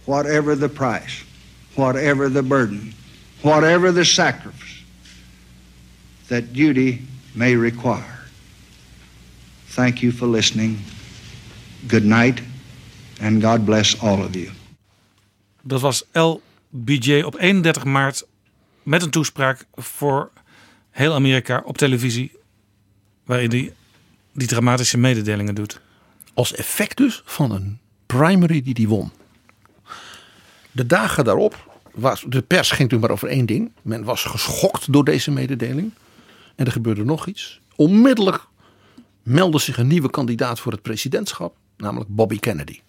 whatever 0.06 0.56
the 0.56 0.70
price, 0.70 1.24
whatever 1.76 2.30
the 2.30 2.44
burden, 2.44 2.94
whatever 3.42 3.92
the 3.92 4.06
sacrifice 4.06 4.84
that 6.28 6.54
duty 6.54 7.02
may 7.36 7.56
require. 7.56 8.20
Thank 9.70 10.04
you 10.04 10.12
for 10.12 10.28
listening. 10.28 10.78
Good 11.88 12.06
night, 12.06 12.42
and 13.20 13.42
God 13.42 13.66
bless 13.66 13.96
all 14.04 14.22
of 14.22 14.36
you. 14.36 14.52
Dat 15.64 15.82
was 15.82 16.04
LBJ 16.12 17.24
op 17.24 17.36
31 17.36 17.92
maart 17.92 18.24
met 18.84 19.02
een 19.02 19.10
toespraak 19.10 19.66
voor 19.74 20.32
heel 20.90 21.14
Amerika 21.14 21.62
op 21.66 21.78
televisie. 21.78 22.32
Waarin 23.26 23.50
hij 23.50 23.74
die 24.32 24.48
dramatische 24.48 24.98
mededelingen 24.98 25.56
doet. 25.56 25.82
Als 26.34 26.54
effect 26.54 26.98
dus 26.98 27.22
van 27.26 27.52
een 27.52 27.80
primary 28.06 28.62
die 28.62 28.76
hij 28.78 28.88
won. 28.88 29.12
De 30.72 30.86
dagen 30.86 31.24
daarop 31.24 31.70
was 31.94 32.26
de 32.28 32.42
pers 32.42 32.72
ging 32.72 32.90
toen 32.90 33.00
maar 33.00 33.10
over 33.10 33.28
één 33.28 33.46
ding. 33.46 33.72
Men 33.82 34.04
was 34.04 34.24
geschokt 34.24 34.94
door 34.94 35.04
deze 35.04 35.32
mededeling. 35.32 35.92
En 36.56 36.66
er 36.66 36.72
gebeurde 36.72 37.04
nog 37.04 37.28
iets. 37.28 37.60
Onmiddellijk 37.76 38.48
meldde 39.24 39.60
zich 39.60 39.78
een 39.78 39.88
nieuwe 39.88 40.10
kandidaat 40.10 40.60
voor 40.60 40.72
het 40.72 40.82
presidentschap, 40.82 41.56
namelijk 41.78 42.10
Bobby 42.10 42.40
Kennedy. 42.40 42.80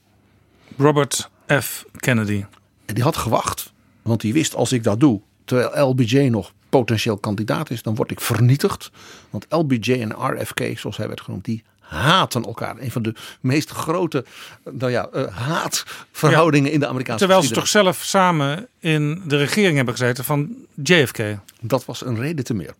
Robert 0.77 1.31
F. 1.61 1.85
Kennedy. 1.97 2.45
En 2.85 2.95
die 2.95 3.05
had 3.05 3.17
gewacht, 3.17 3.73
want 4.03 4.21
die 4.21 4.33
wist 4.33 4.55
als 4.55 4.73
ik 4.73 4.83
dat 4.83 5.01
doe, 5.01 5.21
terwijl 5.45 5.89
LBJ 5.89 6.19
nog 6.29 6.53
potentieel 6.69 7.17
kandidaat 7.17 7.71
is, 7.71 7.83
dan 7.83 7.95
word 7.95 8.11
ik 8.11 8.21
vernietigd. 8.21 8.91
Want 9.31 9.47
LBJ 9.49 9.93
en 9.93 10.11
RFK, 10.11 10.79
zoals 10.79 10.97
hij 10.97 11.09
werd 11.09 11.21
genoemd, 11.21 11.45
die 11.45 11.63
haten 11.93 12.45
elkaar. 12.45 12.77
Een 12.79 12.91
van 12.91 13.03
de 13.03 13.15
meest 13.41 13.71
grote 13.71 14.25
nou 14.71 14.91
ja, 14.91 15.09
uh, 15.15 15.27
haatverhoudingen 15.37 16.73
in 16.73 16.81
de 16.81 16.87
Amerikaanse 16.87 17.25
Terwijl 17.25 17.43
ze 17.47 17.55
toch 17.55 17.69
zelf 17.69 17.97
samen 17.97 18.69
in 18.79 19.23
de 19.27 19.37
regering 19.37 19.77
hebben 19.77 19.95
gezeten 19.97 20.25
van 20.25 20.55
JFK. 20.83 21.19
Dat 21.61 21.85
was 21.85 22.05
een 22.05 22.19
reden 22.19 22.45
te 22.45 22.55
meer. 22.55 22.75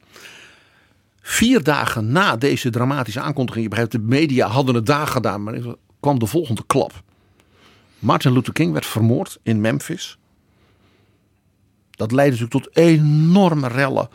Vier 1.21 1.63
dagen 1.63 2.13
na 2.13 2.37
deze 2.37 2.71
dramatische 2.71 3.21
aankondiging, 3.21 3.63
je 3.63 3.69
begrijpt, 3.69 3.93
de 3.93 3.99
media 3.99 4.49
hadden 4.49 4.75
het 4.75 4.87
daar 4.87 5.07
gedaan, 5.07 5.43
maar 5.43 5.55
kwam 6.01 6.19
de 6.19 6.27
volgende 6.27 6.63
klap. 6.67 7.03
Martin 7.99 8.33
Luther 8.33 8.53
King 8.53 8.73
werd 8.73 8.87
vermoord 8.87 9.39
in 9.43 9.61
Memphis. 9.61 10.19
Dat 12.03 12.13
leidde 12.13 12.41
natuurlijk 12.41 12.65
tot 12.65 12.85
enorme 12.85 13.69
rellen. 13.69 14.09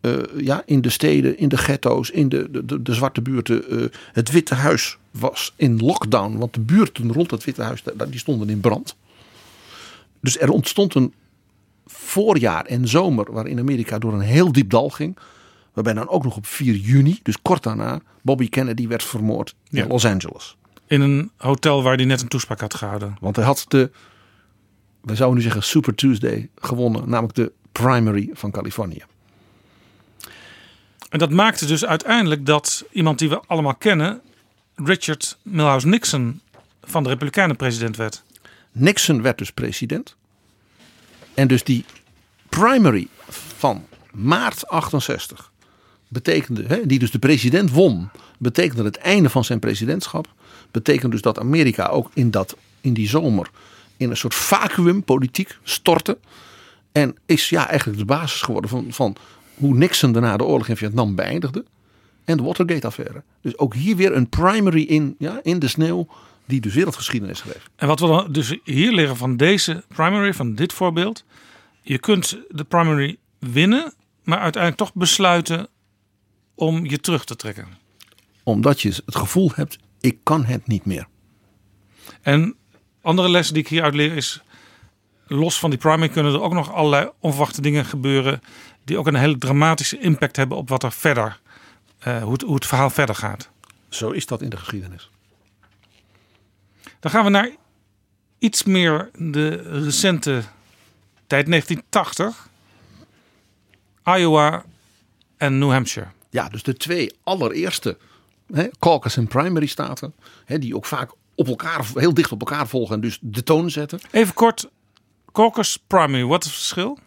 Uh, 0.00 0.18
ja, 0.36 0.62
in 0.66 0.80
de 0.80 0.90
steden, 0.90 1.38
in 1.38 1.48
de 1.48 1.56
ghetto's, 1.56 2.10
in 2.10 2.28
de, 2.28 2.64
de, 2.64 2.82
de 2.82 2.94
zwarte 2.94 3.20
buurten. 3.22 3.74
Uh, 3.74 3.84
het 4.12 4.30
Witte 4.30 4.54
Huis 4.54 4.96
was 5.10 5.52
in 5.56 5.78
lockdown, 5.78 6.36
want 6.36 6.54
de 6.54 6.60
buurten 6.60 7.12
rond 7.12 7.30
het 7.30 7.44
Witte 7.44 7.62
Huis 7.62 7.82
die 8.08 8.18
stonden 8.18 8.48
in 8.48 8.60
brand. 8.60 8.96
Dus 10.20 10.38
er 10.38 10.50
ontstond 10.50 10.94
een 10.94 11.14
voorjaar 11.86 12.64
en 12.64 12.88
zomer 12.88 13.32
waarin 13.32 13.58
Amerika 13.58 13.98
door 13.98 14.12
een 14.12 14.20
heel 14.20 14.52
diep 14.52 14.70
dal 14.70 14.90
ging. 14.90 15.16
Waarbij 15.72 15.94
dan 15.94 16.08
ook 16.08 16.24
nog 16.24 16.36
op 16.36 16.46
4 16.46 16.74
juni, 16.74 17.20
dus 17.22 17.42
kort 17.42 17.62
daarna, 17.62 18.00
Bobby 18.22 18.48
Kennedy 18.48 18.88
werd 18.88 19.02
vermoord 19.04 19.54
in 19.70 19.86
Los 19.86 20.04
Angeles. 20.04 20.56
In 20.86 21.00
een 21.00 21.30
hotel 21.36 21.82
waar 21.82 21.96
hij 21.96 22.04
net 22.04 22.20
een 22.20 22.28
toespraak 22.28 22.60
had 22.60 22.74
gehouden. 22.74 23.16
Want 23.20 23.36
hij 23.36 23.44
had 23.44 23.64
de, 23.68 23.90
we 25.00 25.14
zouden 25.14 25.38
nu 25.38 25.44
zeggen 25.44 25.62
Super 25.62 25.94
Tuesday 25.94 26.48
gewonnen, 26.56 27.08
namelijk 27.08 27.34
de 27.34 27.52
primary 27.72 28.30
van 28.32 28.50
Californië. 28.50 29.02
En 31.08 31.18
dat 31.18 31.30
maakte 31.30 31.66
dus 31.66 31.84
uiteindelijk 31.84 32.46
dat 32.46 32.84
iemand 32.92 33.18
die 33.18 33.28
we 33.28 33.40
allemaal 33.46 33.74
kennen, 33.74 34.20
Richard 34.74 35.38
Milhouse 35.42 35.86
Nixon, 35.88 36.40
van 36.82 37.02
de 37.02 37.08
Republikeinen 37.08 37.56
president 37.56 37.96
werd. 37.96 38.22
Nixon 38.72 39.22
werd 39.22 39.38
dus 39.38 39.52
president. 39.52 40.16
En 41.34 41.48
dus 41.48 41.64
die 41.64 41.84
primary 42.48 43.08
van 43.28 43.86
maart 44.12 44.68
68 44.68 45.50
betekende, 46.08 46.64
hè, 46.66 46.86
die 46.86 46.98
dus 46.98 47.10
de 47.10 47.18
president 47.18 47.70
won, 47.70 48.08
betekende 48.38 48.84
het 48.84 48.96
einde 48.96 49.30
van 49.30 49.44
zijn 49.44 49.58
presidentschap. 49.58 50.34
Betekende 50.70 51.10
dus 51.10 51.22
dat 51.22 51.38
Amerika 51.38 51.86
ook 51.86 52.10
in, 52.14 52.30
dat, 52.30 52.56
in 52.80 52.94
die 52.94 53.08
zomer 53.08 53.50
in 53.98 54.10
een 54.10 54.16
soort 54.16 54.34
vacuüm 54.34 55.04
politiek 55.04 55.58
stortte. 55.62 56.18
En 56.92 57.16
is 57.26 57.48
ja 57.48 57.68
eigenlijk 57.68 57.98
de 57.98 58.04
basis 58.04 58.42
geworden 58.42 58.70
van, 58.70 58.86
van 58.90 59.16
hoe 59.54 59.74
Nixon 59.74 60.12
daarna 60.12 60.36
de 60.36 60.44
oorlog 60.44 60.68
in 60.68 60.76
Vietnam 60.76 61.14
beëindigde. 61.14 61.64
En 62.24 62.36
de 62.36 62.42
Watergate-affaire. 62.42 63.22
Dus 63.40 63.58
ook 63.58 63.74
hier 63.74 63.96
weer 63.96 64.16
een 64.16 64.28
primary 64.28 64.82
in, 64.82 65.14
ja, 65.18 65.40
in 65.42 65.58
de 65.58 65.68
sneeuw 65.68 66.08
die 66.44 66.60
dus 66.60 66.74
wereldgeschiedenis 66.74 67.38
schreef. 67.38 67.70
En 67.76 67.86
wat 67.86 68.00
we 68.00 68.06
dan 68.06 68.32
dus 68.32 68.58
hier 68.64 68.92
leren 68.92 69.16
van 69.16 69.36
deze 69.36 69.84
primary, 69.88 70.34
van 70.34 70.54
dit 70.54 70.72
voorbeeld. 70.72 71.24
Je 71.82 71.98
kunt 71.98 72.38
de 72.48 72.64
primary 72.64 73.16
winnen, 73.38 73.92
maar 74.22 74.38
uiteindelijk 74.38 74.82
toch 74.82 74.94
besluiten 74.94 75.68
om 76.54 76.86
je 76.86 77.00
terug 77.00 77.24
te 77.24 77.36
trekken. 77.36 77.66
Omdat 78.42 78.80
je 78.80 78.88
het 78.88 79.16
gevoel 79.16 79.50
hebt, 79.54 79.78
ik 80.00 80.18
kan 80.22 80.44
het 80.44 80.66
niet 80.66 80.84
meer. 80.84 81.06
En 82.22 82.56
andere 83.08 83.28
lessen 83.28 83.54
die 83.54 83.62
ik 83.62 83.68
hieruit 83.68 83.94
leer 83.94 84.16
is, 84.16 84.40
los 85.26 85.58
van 85.58 85.70
die 85.70 85.78
primary 85.78 86.08
kunnen 86.08 86.32
er 86.32 86.40
ook 86.40 86.52
nog 86.52 86.72
allerlei 86.72 87.10
onverwachte 87.20 87.60
dingen 87.60 87.84
gebeuren 87.84 88.40
die 88.84 88.98
ook 88.98 89.06
een 89.06 89.14
hele 89.14 89.38
dramatische 89.38 89.98
impact 89.98 90.36
hebben 90.36 90.56
op 90.56 90.68
wat 90.68 90.82
er 90.82 90.92
verder, 90.92 91.40
uh, 92.06 92.22
hoe, 92.22 92.32
het, 92.32 92.42
hoe 92.42 92.54
het 92.54 92.66
verhaal 92.66 92.90
verder 92.90 93.14
gaat. 93.14 93.48
Zo 93.88 94.10
is 94.10 94.26
dat 94.26 94.42
in 94.42 94.48
de 94.48 94.56
geschiedenis. 94.56 95.10
Dan 97.00 97.10
gaan 97.10 97.24
we 97.24 97.30
naar 97.30 97.50
iets 98.38 98.62
meer 98.62 99.10
de 99.14 99.48
recente 99.84 100.42
tijd, 101.26 101.46
1980. 101.46 102.48
Iowa 104.04 104.64
en 105.36 105.58
New 105.58 105.70
Hampshire. 105.70 106.08
Ja, 106.30 106.48
dus 106.48 106.62
de 106.62 106.74
twee 106.74 107.12
allereerste 107.22 107.98
hè, 108.52 108.68
caucus 108.78 109.16
en 109.16 109.26
primary 109.26 109.66
staten, 109.66 110.14
hè, 110.44 110.58
die 110.58 110.76
ook 110.76 110.86
vaak 110.86 111.10
op 111.38 111.48
elkaar, 111.48 111.86
heel 111.94 112.14
dicht 112.14 112.32
op 112.32 112.40
elkaar 112.40 112.68
volgen 112.68 112.94
en 112.94 113.00
dus 113.00 113.18
de 113.20 113.42
toon 113.42 113.70
zetten. 113.70 114.00
Even 114.10 114.34
kort, 114.34 114.68
caucus, 115.32 115.78
primary, 115.86 116.24
wat 116.24 116.44
is 116.44 116.50
het 116.50 116.58
verschil? 116.58 116.98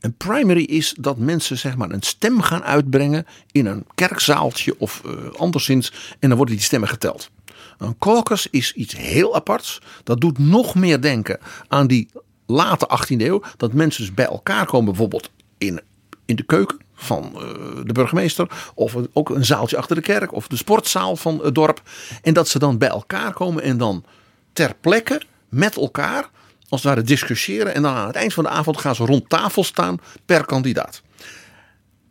Een 0.00 0.14
primary 0.16 0.62
is 0.62 0.94
dat 0.98 1.18
mensen 1.18 1.58
zeg 1.58 1.76
maar 1.76 1.90
een 1.90 2.02
stem 2.02 2.40
gaan 2.40 2.62
uitbrengen 2.62 3.26
in 3.52 3.66
een 3.66 3.84
kerkzaaltje 3.94 4.74
of 4.78 5.02
uh, 5.06 5.12
anderszins 5.36 5.92
en 6.18 6.28
dan 6.28 6.36
worden 6.36 6.56
die 6.56 6.64
stemmen 6.64 6.88
geteld. 6.88 7.30
Een 7.78 7.98
caucus 7.98 8.46
is 8.50 8.72
iets 8.72 8.96
heel 8.96 9.34
aparts. 9.34 9.80
Dat 10.04 10.20
doet 10.20 10.38
nog 10.38 10.74
meer 10.74 11.00
denken 11.00 11.38
aan 11.68 11.86
die 11.86 12.08
late 12.46 12.88
18e 12.98 13.16
eeuw. 13.16 13.42
Dat 13.56 13.72
mensen 13.72 14.02
dus 14.02 14.14
bij 14.14 14.26
elkaar 14.26 14.66
komen 14.66 14.86
bijvoorbeeld 14.86 15.30
in, 15.58 15.80
in 16.24 16.36
de 16.36 16.42
keuken 16.42 16.78
van 16.98 17.32
uh, 17.34 17.40
de 17.84 17.92
burgemeester. 17.92 18.48
Of 18.74 18.94
ook 19.12 19.30
een 19.30 19.44
zaaltje 19.44 19.76
achter 19.76 19.96
de 19.96 20.02
kerk. 20.02 20.32
Of 20.32 20.46
de 20.46 20.56
sportzaal 20.56 21.16
van 21.16 21.40
het 21.42 21.54
dorp. 21.54 21.82
En 22.22 22.34
dat 22.34 22.48
ze 22.48 22.58
dan 22.58 22.78
bij 22.78 22.88
elkaar 22.88 23.32
komen 23.32 23.62
en 23.62 23.78
dan 23.78 24.04
ter 24.52 24.74
plekke 24.80 25.22
met 25.48 25.76
elkaar 25.76 26.30
als 26.68 26.82
het 26.82 26.94
ware 26.94 27.06
discussiëren. 27.06 27.74
En 27.74 27.82
dan 27.82 27.94
aan 27.94 28.06
het 28.06 28.16
eind 28.16 28.34
van 28.34 28.44
de 28.44 28.50
avond 28.50 28.78
gaan 28.78 28.94
ze 28.94 29.04
rond 29.04 29.28
tafel 29.28 29.64
staan 29.64 30.00
per 30.26 30.44
kandidaat. 30.44 31.02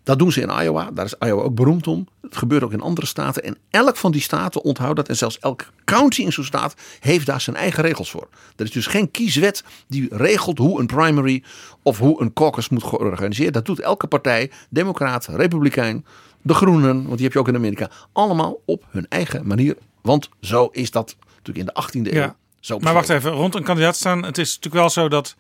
Dat 0.08 0.20
doen 0.20 0.32
ze 0.32 0.42
in 0.42 0.50
Iowa. 0.62 0.90
Daar 0.94 1.06
is 1.06 1.16
Iowa 1.20 1.42
ook 1.42 1.56
beroemd 1.56 1.88
om. 1.88 2.08
Het 2.22 2.38
gebeurt 2.38 2.64
ook 2.64 2.72
in 2.72 2.82
andere 2.82 3.08
staten. 3.08 3.44
En 3.44 3.58
elk 3.70 3.96
van 3.96 4.12
die 4.12 4.22
staten 4.22 4.64
onthoudt 4.64 4.96
dat. 4.96 5.08
En 5.08 5.16
zelfs 5.16 5.40
elk 5.40 5.72
county 5.86 6.22
in 6.22 6.32
zo'n 6.32 6.44
staat 6.44 6.76
heeft 7.00 7.26
daar 7.26 7.42
zijn 7.42 7.56
eigen 7.56 7.84
regels 7.84 8.12
voor. 8.12 8.28
Er 8.56 8.66
is 8.66 8.72
dus 8.72 8.88
geen 8.88 9.12
kieswet 9.12 9.64
die 9.88 10.08
regelt 10.16 10.58
hoe 10.58 10.80
een 10.80 10.86
primary 10.86 11.44
of 11.84 11.98
hoe 11.98 12.22
een 12.22 12.34
caucus 12.34 12.70
moet 12.70 12.84
georganiseerd. 12.84 13.54
Dat 13.54 13.66
doet 13.66 13.80
elke 13.80 14.08
partij, 14.08 14.52
democraat, 14.70 15.26
republikein, 15.26 16.06
de 16.42 16.54
groenen, 16.54 17.04
want 17.04 17.16
die 17.16 17.24
heb 17.24 17.34
je 17.34 17.40
ook 17.40 17.48
in 17.48 17.56
Amerika. 17.56 17.90
Allemaal 18.12 18.62
op 18.66 18.86
hun 18.90 19.06
eigen 19.10 19.48
manier. 19.48 19.78
Want 20.02 20.30
zo 20.42 20.70
is 20.72 20.92
dat 20.92 21.16
natuurlijk 21.36 21.58
in 21.58 21.74
de 21.74 22.10
18e 22.10 22.14
eeuw. 22.14 22.22
Ja. 22.22 22.36
Zo 22.60 22.80
maar 22.80 22.94
wacht 22.94 23.10
even, 23.10 23.32
rond 23.32 23.56
een 23.56 23.64
kandidaat 23.64 23.96
staan. 23.96 24.24
Het 24.24 24.38
is 24.38 24.56
natuurlijk 24.56 24.76
wel 24.76 24.90
zo 24.90 25.10
dat 25.10 25.36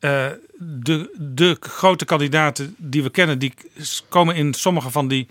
uh, 0.00 0.26
de, 0.58 1.16
de 1.18 1.56
grote 1.60 2.04
kandidaten 2.04 2.74
die 2.78 3.02
we 3.02 3.10
kennen, 3.10 3.38
die 3.38 3.54
komen 4.08 4.34
in 4.34 4.54
sommige 4.54 4.90
van 4.90 5.08
die 5.08 5.28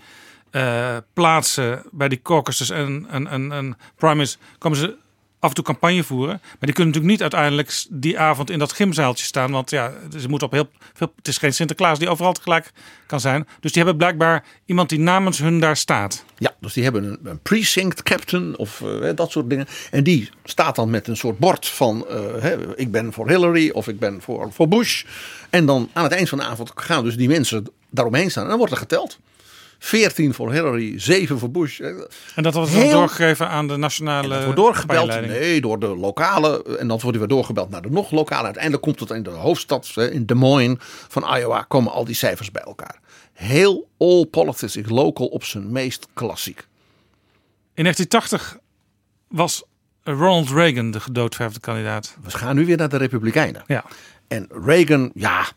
uh, 0.50 0.96
plaatsen 1.12 1.82
bij 1.90 2.08
die 2.08 2.20
caucuses. 2.22 2.70
En, 2.70 3.06
en, 3.10 3.26
en, 3.26 3.52
en 3.52 3.76
primaries, 3.96 4.38
komen 4.58 4.78
ze 4.78 4.96
af 5.40 5.48
en 5.48 5.54
toe 5.54 5.64
campagne 5.64 6.04
voeren. 6.04 6.38
Maar 6.40 6.58
die 6.60 6.72
kunnen 6.72 6.86
natuurlijk 6.86 7.12
niet 7.12 7.22
uiteindelijk 7.22 7.84
die 7.90 8.18
avond 8.18 8.50
in 8.50 8.58
dat 8.58 8.72
gymzaaltje 8.72 9.24
staan. 9.24 9.50
Want 9.50 9.70
ja, 9.70 9.92
ze 10.18 10.28
moeten 10.28 10.46
op 10.46 10.52
heel 10.52 10.68
veel. 10.94 11.12
Het 11.16 11.28
is 11.28 11.38
geen 11.38 11.54
Sinterklaas 11.54 11.98
die 11.98 12.08
overal 12.08 12.32
tegelijk 12.32 12.70
kan 13.06 13.20
zijn. 13.20 13.46
Dus 13.60 13.72
die 13.72 13.82
hebben 13.82 13.96
blijkbaar 14.00 14.44
iemand 14.66 14.88
die 14.88 14.98
namens 14.98 15.38
hun 15.38 15.60
daar 15.60 15.76
staat. 15.76 16.24
Ja, 16.38 16.54
dus 16.60 16.72
die 16.72 16.82
hebben 16.82 17.18
een, 17.24 17.40
precinct 17.42 18.02
captain 18.02 18.56
of 18.56 18.80
uh, 18.80 19.10
dat 19.14 19.30
soort 19.30 19.50
dingen. 19.50 19.66
En 19.90 20.04
die 20.04 20.30
staat 20.44 20.76
dan 20.76 20.90
met 20.90 21.08
een 21.08 21.16
soort 21.16 21.38
bord 21.38 21.66
van: 21.66 22.06
hè, 22.40 22.76
ik 22.78 22.90
ben 22.90 23.12
voor 23.12 23.28
Hillary 23.28 23.70
of 23.70 23.88
ik 23.88 23.98
ben 23.98 24.20
voor, 24.22 24.52
voor 24.52 24.68
Bush. 24.68 25.04
En 25.50 25.66
dan 25.66 25.90
aan 25.92 26.04
het 26.04 26.12
eind 26.12 26.28
van 26.28 26.38
de 26.38 26.44
avond 26.44 26.72
gaan 26.74 27.04
dus 27.04 27.16
die 27.16 27.28
mensen 27.28 27.66
daaromheen 27.90 28.30
staan. 28.30 28.42
En 28.42 28.48
dan 28.48 28.58
wordt 28.58 28.72
er 28.72 28.78
geteld. 28.78 29.18
14 29.82 30.34
voor 30.34 30.52
Hillary, 30.52 30.98
7 30.98 31.38
voor 31.38 31.50
Bush. 31.50 31.80
En 32.34 32.42
dat 32.42 32.54
wordt 32.54 32.70
Heel... 32.70 32.90
doorgegeven 32.90 33.48
aan 33.48 33.68
de 33.68 33.76
nationale. 33.76 34.22
En 34.22 34.30
dat 34.30 34.44
wordt 34.44 34.56
doorgebeld. 34.56 35.26
Nee, 35.26 35.60
door 35.60 35.78
de 35.78 35.96
lokale. 35.96 36.76
En 36.78 36.88
dan 36.88 37.00
wordt 37.00 37.18
weer 37.18 37.26
doorgebeld 37.26 37.70
naar 37.70 37.82
de 37.82 37.90
nog 37.90 38.10
lokale. 38.10 38.44
Uiteindelijk 38.44 38.82
komt 38.82 39.00
het 39.00 39.10
in 39.10 39.22
de 39.22 39.30
hoofdstad, 39.30 39.92
in 39.96 40.26
Des 40.26 40.36
Moines 40.36 40.78
van 41.08 41.36
Iowa, 41.36 41.62
komen 41.62 41.92
al 41.92 42.04
die 42.04 42.14
cijfers 42.14 42.50
bij 42.50 42.62
elkaar. 42.62 43.00
Heel 43.32 43.88
all 43.98 44.24
politics 44.24 44.76
is 44.76 44.88
local 44.88 45.26
op 45.26 45.44
zijn 45.44 45.72
meest 45.72 46.06
klassiek. 46.14 46.66
In 47.74 47.82
1980 47.82 48.58
was 49.28 49.62
Ronald 50.02 50.50
Reagan 50.50 50.90
de 50.90 51.00
gedoodverfde 51.00 51.60
kandidaat. 51.60 52.16
We 52.22 52.30
gaan 52.30 52.56
nu 52.56 52.66
weer 52.66 52.76
naar 52.76 52.88
de 52.88 52.96
Republikeinen. 52.96 53.62
Ja. 53.66 53.84
En 54.28 54.48
Reagan, 54.64 55.10
ja, 55.14 55.48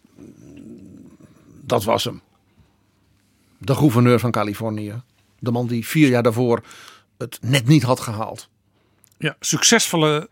dat 1.62 1.84
was 1.84 2.04
hem. 2.04 2.22
De 3.66 3.76
gouverneur 3.76 4.20
van 4.20 4.32
Californië. 4.32 5.02
De 5.40 5.52
man 5.52 5.68
die 5.68 5.88
vier 5.88 6.10
jaar 6.10 6.24
daarvoor 6.24 6.64
het 7.18 7.40
net 7.42 7.68
niet 7.68 7.84
had 7.84 8.00
gehaald. 8.00 8.50
Ja, 9.18 9.36
succesvolle 9.40 10.30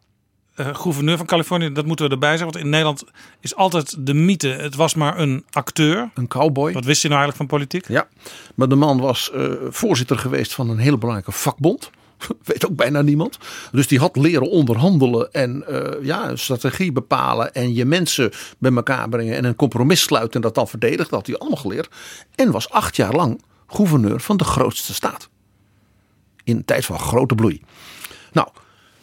uh, 0.55 0.75
gouverneur 0.75 1.17
van 1.17 1.25
Californië, 1.25 1.71
dat 1.71 1.85
moeten 1.85 2.05
we 2.05 2.11
erbij 2.11 2.37
zeggen. 2.37 2.51
Want 2.51 2.65
in 2.65 2.69
Nederland 2.69 3.03
is 3.39 3.55
altijd 3.55 4.05
de 4.05 4.13
mythe, 4.13 4.47
het 4.47 4.75
was 4.75 4.95
maar 4.95 5.19
een 5.19 5.45
acteur. 5.51 6.09
Een 6.13 6.27
cowboy. 6.27 6.73
Wat 6.73 6.85
wist 6.85 7.01
hij 7.01 7.11
nou 7.11 7.23
eigenlijk 7.23 7.49
van 7.49 7.59
politiek? 7.59 7.87
Ja, 7.87 8.07
maar 8.55 8.67
de 8.67 8.75
man 8.75 8.99
was 8.99 9.31
uh, 9.35 9.53
voorzitter 9.69 10.17
geweest 10.17 10.53
van 10.53 10.69
een 10.69 10.77
hele 10.77 10.97
belangrijke 10.97 11.31
vakbond. 11.31 11.89
Weet 12.43 12.65
ook 12.65 12.75
bijna 12.75 13.01
niemand. 13.01 13.37
Dus 13.71 13.87
die 13.87 13.99
had 13.99 14.15
leren 14.15 14.49
onderhandelen 14.49 15.31
en 15.31 15.63
uh, 15.69 16.05
ja, 16.05 16.35
strategie 16.35 16.91
bepalen. 16.91 17.53
En 17.53 17.73
je 17.73 17.85
mensen 17.85 18.31
bij 18.57 18.71
elkaar 18.71 19.09
brengen 19.09 19.35
en 19.35 19.43
een 19.45 19.55
compromis 19.55 20.01
sluiten 20.01 20.33
en 20.33 20.41
dat 20.41 20.55
dan 20.55 20.67
verdedigen. 20.67 21.03
Dat 21.03 21.19
had 21.19 21.27
hij 21.27 21.37
allemaal 21.37 21.59
geleerd. 21.59 21.89
En 22.35 22.51
was 22.51 22.69
acht 22.69 22.95
jaar 22.95 23.13
lang 23.13 23.41
gouverneur 23.67 24.19
van 24.19 24.37
de 24.37 24.43
grootste 24.43 24.93
staat. 24.93 25.29
In 26.43 26.55
een 26.55 26.65
tijd 26.65 26.85
van 26.85 26.99
grote 26.99 27.35
bloei. 27.35 27.61
Nou, 28.31 28.47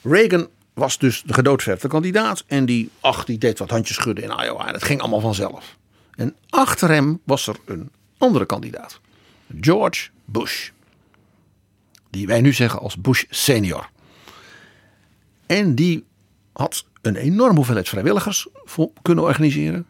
Reagan 0.02 0.48
was 0.74 0.98
dus 0.98 1.22
de 1.26 1.34
gedoodverde 1.34 1.88
kandidaat. 1.88 2.44
En 2.46 2.66
die, 2.66 2.90
ach, 3.00 3.24
die 3.24 3.38
deed 3.38 3.58
wat 3.58 3.70
handjes 3.70 3.96
schudden 3.96 4.24
in 4.24 4.44
Iowa. 4.44 4.66
En 4.66 4.74
het 4.74 4.84
ging 4.84 5.00
allemaal 5.00 5.20
vanzelf. 5.20 5.76
En 6.14 6.36
achter 6.48 6.88
hem 6.88 7.20
was 7.24 7.46
er 7.46 7.56
een 7.64 7.90
andere 8.18 8.46
kandidaat. 8.46 9.00
George 9.60 10.08
Bush. 10.24 10.70
Die 12.18 12.26
wij 12.26 12.40
nu 12.40 12.52
zeggen 12.52 12.80
als 12.80 12.96
Bush 12.96 13.24
senior. 13.30 13.88
En 15.46 15.74
die 15.74 16.04
had 16.52 16.84
een 17.02 17.16
enorme 17.16 17.54
hoeveelheid 17.54 17.88
vrijwilligers 17.88 18.46
kunnen 19.02 19.24
organiseren. 19.24 19.86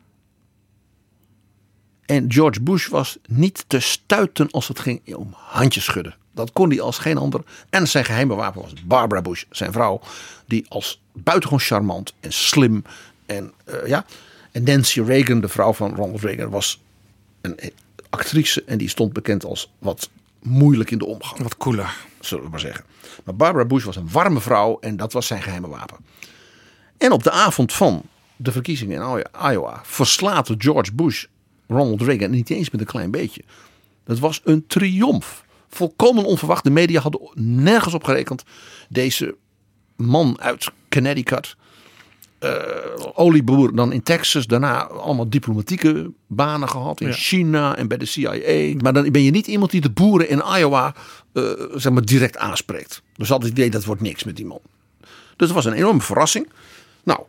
En 2.06 2.32
George 2.32 2.60
Bush 2.60 2.88
was 2.88 3.18
niet 3.26 3.64
te 3.66 3.80
stuiten 3.80 4.50
als 4.50 4.68
het 4.68 4.80
ging 4.80 5.14
om 5.14 5.28
handjes 5.32 5.84
schudden. 5.84 6.14
Dat 6.32 6.52
kon 6.52 6.68
hij 6.68 6.80
als 6.80 6.98
geen 6.98 7.18
ander. 7.18 7.40
En 7.70 7.88
zijn 7.88 8.04
geheime 8.04 8.34
wapen 8.34 8.62
was 8.62 8.72
Barbara 8.84 9.22
Bush, 9.22 9.44
zijn 9.50 9.72
vrouw. 9.72 10.00
Die 10.46 10.66
als 10.68 11.00
buitengewoon 11.12 11.64
charmant 11.64 12.14
en 12.20 12.32
slim. 12.32 12.84
En, 13.26 13.52
uh, 13.68 13.86
ja. 13.86 14.04
en 14.52 14.62
Nancy 14.62 15.00
Reagan, 15.00 15.40
de 15.40 15.48
vrouw 15.48 15.72
van 15.72 15.94
Ronald 15.94 16.22
Reagan, 16.22 16.50
was 16.50 16.80
een 17.40 17.58
actrice. 18.10 18.64
En 18.64 18.78
die 18.78 18.88
stond 18.88 19.12
bekend 19.12 19.44
als 19.44 19.70
wat 19.78 20.10
moeilijk 20.42 20.90
in 20.90 20.98
de 20.98 21.06
omgang. 21.06 21.42
Wat 21.42 21.56
cooler. 21.56 22.07
Zullen 22.20 22.44
we 22.44 22.50
maar 22.50 22.60
zeggen. 22.60 22.84
Maar 23.24 23.36
Barbara 23.36 23.64
Bush 23.64 23.84
was 23.84 23.96
een 23.96 24.10
warme 24.10 24.40
vrouw. 24.40 24.78
En 24.80 24.96
dat 24.96 25.12
was 25.12 25.26
zijn 25.26 25.42
geheime 25.42 25.68
wapen. 25.68 25.96
En 26.98 27.12
op 27.12 27.22
de 27.22 27.30
avond 27.30 27.72
van 27.72 28.02
de 28.36 28.52
verkiezingen 28.52 29.02
in 29.16 29.50
Iowa 29.50 29.80
verslaat 29.84 30.54
George 30.58 30.94
Bush 30.94 31.24
Ronald 31.66 32.02
Reagan 32.02 32.30
niet 32.30 32.50
eens 32.50 32.70
met 32.70 32.80
een 32.80 32.86
klein 32.86 33.10
beetje. 33.10 33.42
Dat 34.04 34.18
was 34.18 34.40
een 34.44 34.66
triomf. 34.66 35.44
Volkomen 35.68 36.24
onverwacht. 36.24 36.64
De 36.64 36.70
media 36.70 37.00
hadden 37.00 37.30
nergens 37.34 37.94
op 37.94 38.04
gerekend. 38.04 38.42
Deze 38.88 39.36
man 39.96 40.40
uit 40.40 40.70
Connecticut. 40.88 41.56
Uh, 42.44 42.50
olieboer 43.14 43.74
dan 43.74 43.92
in 43.92 44.02
Texas. 44.02 44.46
Daarna 44.46 44.86
allemaal 44.86 45.28
diplomatieke 45.28 46.10
banen 46.26 46.68
gehad. 46.68 47.00
In 47.00 47.06
ja. 47.06 47.12
China 47.12 47.76
en 47.76 47.88
bij 47.88 47.96
de 47.96 48.04
CIA. 48.04 48.74
Maar 48.82 48.92
dan 48.92 49.10
ben 49.10 49.22
je 49.22 49.30
niet 49.30 49.46
iemand 49.46 49.70
die 49.70 49.80
de 49.80 49.90
boeren 49.90 50.28
in 50.28 50.42
Iowa 50.58 50.94
uh, 51.32 51.50
zeg 51.74 51.92
maar 51.92 52.04
direct 52.04 52.36
aanspreekt. 52.36 53.02
Dus 53.16 53.28
had 53.28 53.42
het 53.42 53.50
idee 53.50 53.70
dat 53.70 53.84
wordt 53.84 54.00
niks 54.00 54.24
met 54.24 54.36
die 54.36 54.46
man. 54.46 54.60
Dus 55.36 55.46
het 55.46 55.52
was 55.52 55.64
een 55.64 55.72
enorme 55.72 56.00
verrassing. 56.00 56.48
Nou, 57.04 57.20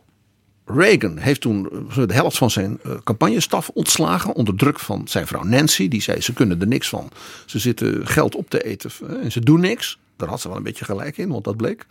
Reagan 0.64 1.16
heeft 1.16 1.40
toen 1.40 1.88
de 1.94 2.14
helft 2.14 2.38
van 2.38 2.50
zijn 2.50 2.80
campagnestaf 3.04 3.68
ontslagen. 3.68 4.34
Onder 4.34 4.54
druk 4.54 4.78
van 4.78 5.08
zijn 5.08 5.26
vrouw 5.26 5.42
Nancy. 5.42 5.88
Die 5.88 6.02
zei 6.02 6.20
ze 6.20 6.32
kunnen 6.32 6.60
er 6.60 6.66
niks 6.66 6.88
van. 6.88 7.10
Ze 7.46 7.58
zitten 7.58 8.06
geld 8.06 8.34
op 8.34 8.50
te 8.50 8.64
eten 8.64 8.90
en 9.22 9.32
ze 9.32 9.40
doen 9.40 9.60
niks. 9.60 9.98
Daar 10.16 10.28
had 10.28 10.40
ze 10.40 10.48
wel 10.48 10.56
een 10.56 10.62
beetje 10.62 10.84
gelijk 10.84 11.18
in, 11.18 11.28
want 11.28 11.44
dat 11.44 11.56
bleek. 11.56 11.86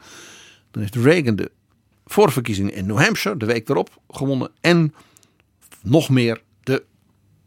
Dan 0.71 0.81
heeft 0.81 0.95
Reagan 0.95 1.35
de 1.35 1.51
voorverkiezingen 2.11 2.73
in 2.73 2.85
New 2.85 2.99
Hampshire 2.99 3.37
de 3.37 3.45
week 3.45 3.69
erop 3.69 4.01
gewonnen. 4.09 4.51
En 4.61 4.93
nog 5.81 6.09
meer 6.09 6.41
de 6.63 6.83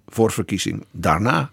voorverkiezing 0.06 0.84
daarna. 0.90 1.50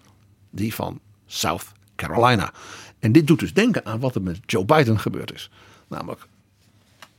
Die 0.49 0.74
van 0.74 0.99
South 1.26 1.66
Carolina. 1.95 2.53
En 2.99 3.12
dit 3.12 3.28
doet 3.28 3.39
dus 3.39 3.53
denken 3.53 3.86
aan 3.86 3.99
wat 3.99 4.16
er 4.16 4.22
met 4.22 4.39
Joe 4.45 4.66
Biden 4.66 4.99
gebeurd 4.99 5.34
is. 5.34 5.49
Namelijk 5.88 6.28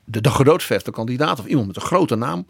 de, 0.05 0.21
de 0.21 0.31
gedoodverfde 0.31 0.91
kandidaat 0.91 1.39
of 1.39 1.47
iemand 1.47 1.67
met 1.67 1.77
een 1.77 1.83
grote 1.83 2.17
naam. 2.17 2.47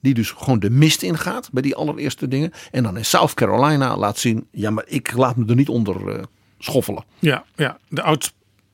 Die 0.00 0.14
dus 0.14 0.30
gewoon 0.30 0.58
de 0.58 0.70
mist 0.70 1.02
ingaat 1.02 1.48
bij 1.52 1.62
die 1.62 1.74
allereerste 1.74 2.28
dingen. 2.28 2.52
En 2.70 2.82
dan 2.82 2.96
in 2.96 3.04
South 3.04 3.34
Carolina 3.34 3.96
laat 3.96 4.18
zien. 4.18 4.46
Ja, 4.50 4.70
maar 4.70 4.84
ik 4.86 5.12
laat 5.12 5.36
me 5.36 5.46
er 5.46 5.54
niet 5.54 5.68
onder 5.68 6.16
uh, 6.16 6.22
schoffelen. 6.58 7.04
Ja, 7.18 7.44
ja, 7.54 7.78
de 7.88 8.02
oud 8.02 8.32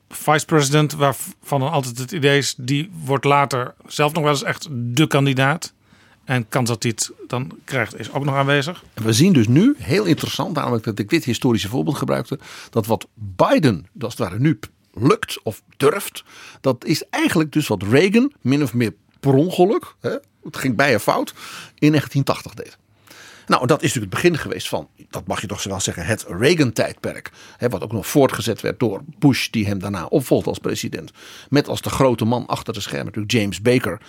vice-president 0.08 0.92
waarvan 0.92 1.60
dan 1.60 1.70
altijd 1.70 1.98
het 1.98 2.12
idee 2.12 2.38
is. 2.38 2.54
Die 2.58 2.90
wordt 3.04 3.24
later 3.24 3.74
zelf 3.86 4.12
nog 4.12 4.22
wel 4.22 4.32
eens 4.32 4.42
echt 4.42 4.68
de 4.70 5.06
kandidaat. 5.06 5.74
En 6.24 6.48
kans 6.48 6.68
dat 6.68 6.82
hij 6.82 6.92
het 6.94 7.12
dan 7.26 7.58
krijgt 7.64 7.98
is 7.98 8.12
ook 8.12 8.24
nog 8.24 8.34
aanwezig. 8.34 8.84
We 8.94 9.12
zien 9.12 9.32
dus 9.32 9.48
nu, 9.48 9.74
heel 9.78 10.04
interessant, 10.04 10.54
namelijk 10.54 10.84
dat 10.84 10.98
ik 10.98 11.08
dit 11.08 11.24
historische 11.24 11.68
voorbeeld 11.68 11.96
gebruikte. 11.96 12.38
Dat 12.70 12.86
wat 12.86 13.06
Biden, 13.14 13.86
dat 13.92 14.10
het 14.10 14.18
ware 14.18 14.38
nu 14.38 14.58
lukt 14.92 15.42
of 15.42 15.62
durft. 15.76 16.24
Dat 16.60 16.84
is 16.84 17.08
eigenlijk 17.10 17.52
dus 17.52 17.66
wat 17.66 17.82
Reagan 17.82 18.32
min 18.40 18.62
of 18.62 18.74
meer 18.74 18.94
per 19.20 19.34
ongeluk, 19.34 19.94
hè, 20.00 20.16
het 20.42 20.56
ging 20.56 20.76
bij 20.76 20.94
een 20.94 21.00
fout, 21.00 21.34
in 21.78 21.90
1980 21.90 22.54
deed. 22.54 22.78
Nou, 23.46 23.66
dat 23.66 23.82
is 23.82 23.94
natuurlijk 23.94 24.12
het 24.12 24.22
begin 24.22 24.38
geweest 24.38 24.68
van, 24.68 24.88
dat 25.10 25.26
mag 25.26 25.40
je 25.40 25.46
toch 25.46 25.62
wel 25.62 25.80
zeggen, 25.80 26.06
het 26.06 26.24
Reagan-tijdperk. 26.28 27.30
Wat 27.58 27.82
ook 27.82 27.92
nog 27.92 28.06
voortgezet 28.06 28.60
werd 28.60 28.80
door 28.80 29.02
Bush, 29.18 29.48
die 29.48 29.66
hem 29.66 29.78
daarna 29.78 30.04
opvolgde 30.04 30.48
als 30.48 30.58
president. 30.58 31.10
Met 31.48 31.68
als 31.68 31.80
de 31.80 31.90
grote 31.90 32.24
man 32.24 32.46
achter 32.46 32.72
de 32.74 32.80
schermen 32.80 33.06
natuurlijk 33.06 33.32
James 33.32 33.60
Baker, 33.62 34.00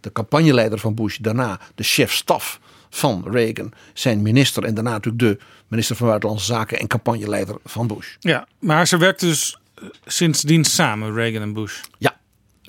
de 0.00 0.12
campagneleider 0.12 0.78
van 0.78 0.94
Bush. 0.94 1.16
Daarna 1.16 1.60
de 1.74 1.82
chef-staf 1.82 2.60
van 2.90 3.24
Reagan, 3.30 3.72
zijn 3.92 4.22
minister. 4.22 4.64
En 4.64 4.74
daarna 4.74 4.90
natuurlijk 4.90 5.38
de 5.38 5.44
minister 5.68 5.96
van 5.96 6.06
Buitenlandse 6.06 6.46
Zaken 6.46 6.78
en 6.78 6.86
campagneleider 6.86 7.56
van 7.64 7.86
Bush. 7.86 8.16
Ja, 8.20 8.46
maar 8.58 8.86
ze 8.86 8.98
werkten 8.98 9.28
dus 9.28 9.58
sindsdien 10.06 10.64
samen, 10.64 11.14
Reagan 11.14 11.42
en 11.42 11.52
Bush. 11.52 11.80
Ja, 11.98 12.16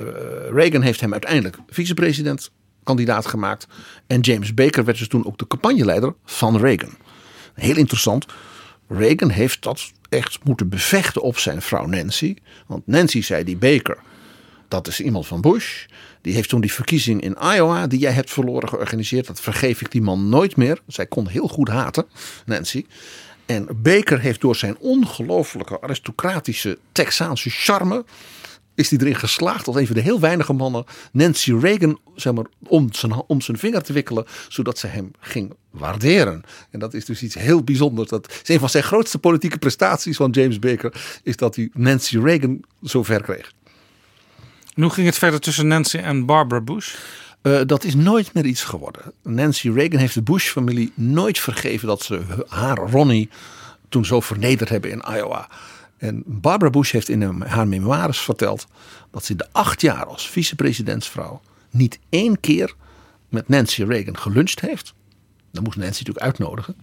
uh, 0.02 0.08
Reagan 0.52 0.82
heeft 0.82 1.00
hem 1.00 1.12
uiteindelijk 1.12 1.58
vicepresident 1.70 2.52
kandidaat 2.88 3.26
gemaakt. 3.26 3.68
En 4.08 4.20
James 4.20 4.54
Baker 4.54 4.86
werd 4.86 4.98
dus 4.98 5.08
toen 5.08 5.26
ook 5.26 5.38
de 5.38 5.48
campagneleider 5.48 6.14
van 6.26 6.58
Reagan. 6.58 6.94
Heel 7.54 7.76
interessant. 7.76 8.26
Reagan 8.88 9.30
heeft 9.30 9.64
dat 9.64 9.92
echt 10.10 10.40
moeten 10.44 10.70
bevechten 10.70 11.22
op 11.22 11.38
zijn 11.38 11.62
vrouw 11.62 11.86
Nancy. 11.86 12.36
Want 12.68 12.88
Nancy 12.88 13.22
zei 13.22 13.44
die 13.44 13.58
Baker, 13.58 13.98
dat 14.68 14.88
is 14.88 15.02
iemand 15.02 15.28
van 15.28 15.42
Bush. 15.42 15.86
Die 16.22 16.34
heeft 16.34 16.50
toen 16.50 16.62
die 16.62 16.74
verkiezing 16.74 17.22
in 17.22 17.38
Iowa, 17.56 17.88
die 17.88 18.00
jij 18.00 18.12
hebt 18.12 18.32
verloren, 18.32 18.70
georganiseerd. 18.70 19.28
Dat 19.28 19.42
vergeef 19.42 19.82
ik 19.82 19.92
die 19.92 20.02
man 20.02 20.30
nooit 20.30 20.56
meer. 20.56 20.80
Zij 20.88 21.06
kon 21.06 21.28
heel 21.28 21.48
goed 21.48 21.70
haten, 21.70 22.06
Nancy. 22.46 22.86
En 23.46 23.68
Baker 23.76 24.20
heeft 24.20 24.42
door 24.42 24.56
zijn 24.56 24.78
ongelooflijke 24.78 25.82
aristocratische 25.82 26.78
Texaanse 26.92 27.50
charme. 27.50 28.06
Is 28.78 28.90
hij 28.90 29.00
erin 29.00 29.16
geslaagd 29.16 29.68
als 29.68 29.76
een 29.76 29.86
van 29.86 29.96
de 29.96 30.02
heel 30.02 30.20
weinige 30.20 30.54
mannen 30.54 30.84
Nancy 31.12 31.54
Reagan 31.54 32.00
zeg 32.16 32.34
maar, 32.34 32.46
om, 32.68 32.94
zijn, 32.94 33.14
om 33.28 33.42
zijn 33.42 33.58
vinger 33.58 33.84
te 33.84 33.94
wikkelen. 33.94 34.26
Zodat 34.48 34.78
ze 34.78 34.88
hem 34.88 35.12
ging 35.20 35.54
waarderen. 35.72 36.44
En 36.70 36.80
dat 36.80 36.94
is 36.94 37.06
dus 37.06 37.24
iets 37.24 37.36
heel 37.36 37.64
bijzonders. 37.64 38.10
Dat 38.10 38.32
is 38.44 38.50
een 38.50 38.60
van 38.60 38.70
zijn 38.70 38.84
grootste 38.84 39.20
politieke 39.20 39.58
prestaties 39.58 40.18
van 40.18 40.32
James 40.32 40.60
Baker. 40.60 41.20
Is 41.24 41.36
dat 41.36 41.56
hij 41.56 41.70
Nancy 41.74 42.20
Reagan 42.20 42.64
zo 42.84 43.04
ver 43.04 43.22
kreeg. 43.22 43.52
En 44.76 44.82
hoe 44.82 44.92
ging 44.92 45.08
het 45.08 45.18
verder 45.18 45.40
tussen 45.40 45.68
Nancy 45.68 45.98
en 45.98 46.26
Barbara 46.26 46.62
Bush? 46.62 46.96
Uh, 47.44 47.62
dat 47.66 47.84
is 47.84 47.96
nooit 47.96 48.34
meer 48.34 48.46
iets 48.46 48.64
geworden. 48.64 49.02
Nancy 49.24 49.70
Reagan 49.70 50.00
heeft 50.00 50.14
de 50.14 50.22
Bush-familie 50.22 50.92
nooit 50.96 51.40
vergeven 51.40 51.88
dat 51.88 52.04
ze 52.04 52.22
haar 52.48 52.78
Ronnie 52.78 53.30
toen 53.90 54.06
zo 54.06 54.20
vernederd 54.20 54.70
hebben 54.70 54.92
in 54.92 55.04
Iowa. 55.12 55.50
En 55.98 56.24
Barbara 56.26 56.72
Bush 56.72 56.92
heeft 56.92 57.10
in 57.10 57.42
haar 57.42 57.68
memoires 57.68 58.20
verteld 58.20 58.68
dat 59.12 59.26
ze 59.26 59.36
de 59.36 59.48
acht 59.52 59.82
jaar 59.82 60.06
als 60.06 60.30
vicepresidentsvrouw 60.30 61.42
niet 61.70 62.00
één 62.10 62.40
keer 62.40 62.76
met 63.30 63.48
Nancy 63.48 63.84
Reagan 63.84 64.18
geluncht 64.18 64.60
heeft. 64.60 64.94
Dan 65.52 65.64
moest 65.64 65.78
Nancy 65.78 66.00
natuurlijk 66.00 66.26
uitnodigen. 66.26 66.76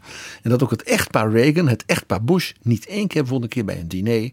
En 0.43 0.51
dat 0.51 0.63
ook 0.63 0.71
het 0.71 0.83
echtpaar 0.83 1.31
Reagan, 1.31 1.69
het 1.69 1.85
echtpaar 1.87 2.25
Bush, 2.25 2.53
niet 2.63 2.87
één 2.87 3.07
keer 3.07 3.23
bijvoorbeeld 3.23 3.43
een 3.43 3.65
keer 3.65 3.75
bij 3.75 3.79
een 3.79 3.89
diner 3.89 4.31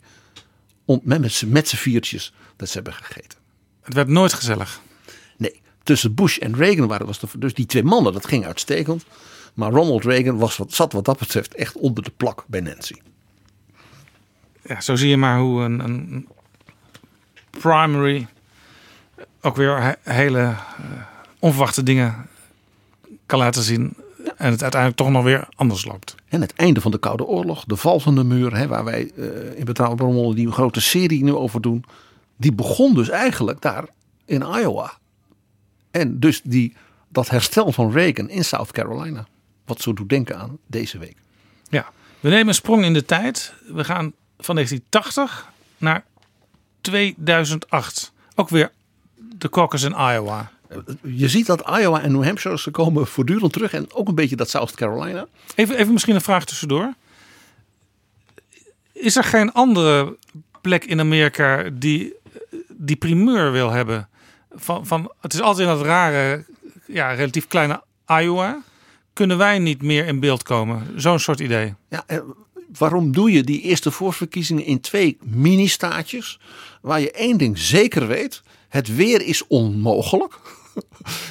met, 1.03 1.43
met 1.47 1.67
z'n 1.67 1.75
viertjes 1.75 2.33
dat 2.55 2.67
ze 2.67 2.73
hebben 2.73 2.93
gegeten. 2.93 3.39
Het 3.81 3.93
werd 3.93 4.07
nooit 4.07 4.33
gezellig. 4.33 4.81
Nee, 5.37 5.61
tussen 5.83 6.15
Bush 6.15 6.37
en 6.37 6.55
Reagan 6.55 6.87
waren 6.87 7.05
was 7.05 7.19
de, 7.19 7.27
dus 7.37 7.53
die 7.53 7.65
twee 7.65 7.83
mannen, 7.83 8.13
dat 8.13 8.27
ging 8.27 8.45
uitstekend. 8.45 9.05
Maar 9.53 9.71
Ronald 9.71 10.03
Reagan 10.03 10.37
was 10.37 10.57
wat, 10.57 10.73
zat 10.73 10.93
wat 10.93 11.05
dat 11.05 11.19
betreft 11.19 11.55
echt 11.55 11.75
onder 11.75 12.03
de 12.03 12.11
plak 12.17 12.45
bij 12.47 12.61
Nancy. 12.61 12.95
Ja, 14.63 14.81
zo 14.81 14.95
zie 14.95 15.09
je 15.09 15.17
maar 15.17 15.39
hoe 15.39 15.61
een, 15.61 15.79
een 15.79 16.27
primary 17.49 18.27
ook 19.41 19.55
weer 19.55 19.97
hele 20.03 20.39
uh, 20.39 20.55
onverwachte 21.39 21.83
dingen 21.83 22.27
kan 23.25 23.39
laten 23.39 23.63
zien. 23.63 23.93
en 24.37 24.51
het 24.51 24.61
uiteindelijk 24.61 24.95
toch 24.95 25.09
nog 25.09 25.23
weer 25.23 25.47
anders 25.55 25.85
loopt. 25.85 26.15
En 26.27 26.41
het 26.41 26.53
einde 26.53 26.81
van 26.81 26.91
de 26.91 26.99
Koude 26.99 27.25
Oorlog, 27.25 27.65
de 27.65 27.75
val 27.75 27.99
van 27.99 28.15
de 28.15 28.23
muur, 28.23 28.55
hè, 28.55 28.67
waar 28.67 28.83
wij 28.83 29.11
uh, 29.15 29.57
in 29.57 29.65
Betrouwbare 29.65 30.11
Bronnen 30.11 30.35
die 30.35 30.51
grote 30.51 30.81
serie 30.81 31.23
nu 31.23 31.33
over 31.33 31.61
doen. 31.61 31.85
Die 32.37 32.53
begon 32.53 32.93
dus 32.93 33.09
eigenlijk 33.09 33.61
daar 33.61 33.85
in 34.25 34.41
Iowa. 34.41 34.97
En 35.91 36.19
dus 36.19 36.41
die, 36.43 36.75
dat 37.07 37.29
herstel 37.29 37.71
van 37.71 37.91
Reagan 37.91 38.29
in 38.29 38.43
South 38.43 38.71
Carolina. 38.71 39.27
Wat 39.65 39.81
zo 39.81 39.93
doet 39.93 40.09
denken 40.09 40.37
aan 40.37 40.57
deze 40.67 40.97
week. 40.97 41.17
Ja, 41.69 41.91
we 42.19 42.29
nemen 42.29 42.47
een 42.47 42.53
sprong 42.53 42.83
in 42.83 42.93
de 42.93 43.05
tijd. 43.05 43.53
We 43.73 43.83
gaan 43.83 44.13
van 44.41 44.55
1980 44.55 45.51
naar 45.77 46.03
2008. 46.81 48.11
Ook 48.35 48.49
weer 48.49 48.71
de 49.15 49.49
caucus 49.49 49.83
in 49.83 49.91
Iowa. 49.91 50.51
Je 51.01 51.29
ziet 51.29 51.45
dat 51.45 51.69
Iowa 51.79 52.01
en 52.01 52.11
New 52.11 52.23
Hampshire 52.23 52.59
ze 52.59 52.71
komen 52.71 53.07
voortdurend 53.07 53.53
terug. 53.53 53.73
En 53.73 53.93
ook 53.93 54.07
een 54.07 54.15
beetje 54.15 54.35
dat 54.35 54.49
South 54.49 54.75
Carolina. 54.75 55.27
Even, 55.55 55.77
even 55.77 55.93
misschien 55.93 56.15
een 56.15 56.21
vraag 56.21 56.45
tussendoor. 56.45 56.93
Is 58.93 59.15
er 59.15 59.23
geen 59.23 59.51
andere 59.51 60.17
plek 60.61 60.85
in 60.85 60.99
Amerika 60.99 61.69
die 61.73 62.13
die 62.67 62.95
primeur 62.95 63.51
wil 63.51 63.69
hebben? 63.69 64.09
Van, 64.55 64.85
van, 64.85 65.11
het 65.21 65.33
is 65.33 65.41
altijd 65.41 65.69
in 65.69 65.75
dat 65.75 65.85
rare, 65.85 66.45
ja, 66.85 67.11
relatief 67.11 67.47
kleine 67.47 67.83
Iowa. 68.07 68.61
Kunnen 69.13 69.37
wij 69.37 69.59
niet 69.59 69.81
meer 69.81 70.05
in 70.05 70.19
beeld 70.19 70.43
komen? 70.43 70.93
Zo'n 70.95 71.19
soort 71.19 71.39
idee. 71.39 71.73
Ja, 71.89 72.05
waarom 72.77 73.11
doe 73.11 73.31
je 73.31 73.43
die 73.43 73.61
eerste 73.61 73.91
voorverkiezingen 73.91 74.65
in 74.65 74.79
twee 74.79 75.17
mini-staatjes? 75.21 76.39
Waar 76.81 77.01
je 77.01 77.11
één 77.11 77.37
ding 77.37 77.57
zeker 77.57 78.07
weet: 78.07 78.41
het 78.69 78.95
weer 78.95 79.21
is 79.21 79.47
onmogelijk. 79.47 80.39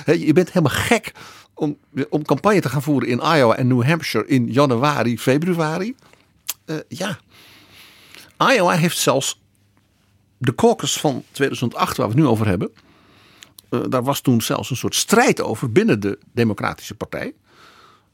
je 0.26 0.32
bent 0.32 0.52
helemaal 0.52 0.76
gek 0.76 1.12
om, 1.54 1.78
om 2.08 2.24
campagne 2.24 2.60
te 2.60 2.68
gaan 2.68 2.82
voeren 2.82 3.08
in 3.08 3.18
Iowa 3.18 3.56
en 3.56 3.66
New 3.66 3.84
Hampshire 3.84 4.26
in 4.26 4.52
januari, 4.52 5.18
februari. 5.18 5.94
Uh, 6.66 6.76
ja. 6.88 7.18
Iowa 8.38 8.72
heeft 8.72 8.98
zelfs 8.98 9.40
de 10.38 10.54
caucus 10.54 10.98
van 10.98 11.24
2008, 11.30 11.96
waar 11.96 12.08
we 12.08 12.12
het 12.12 12.22
nu 12.22 12.28
over 12.28 12.46
hebben. 12.46 12.70
Uh, 13.70 13.80
daar 13.88 14.02
was 14.02 14.20
toen 14.20 14.40
zelfs 14.40 14.70
een 14.70 14.76
soort 14.76 14.94
strijd 14.94 15.40
over 15.40 15.72
binnen 15.72 16.00
de 16.00 16.18
Democratische 16.32 16.94
Partij. 16.94 17.34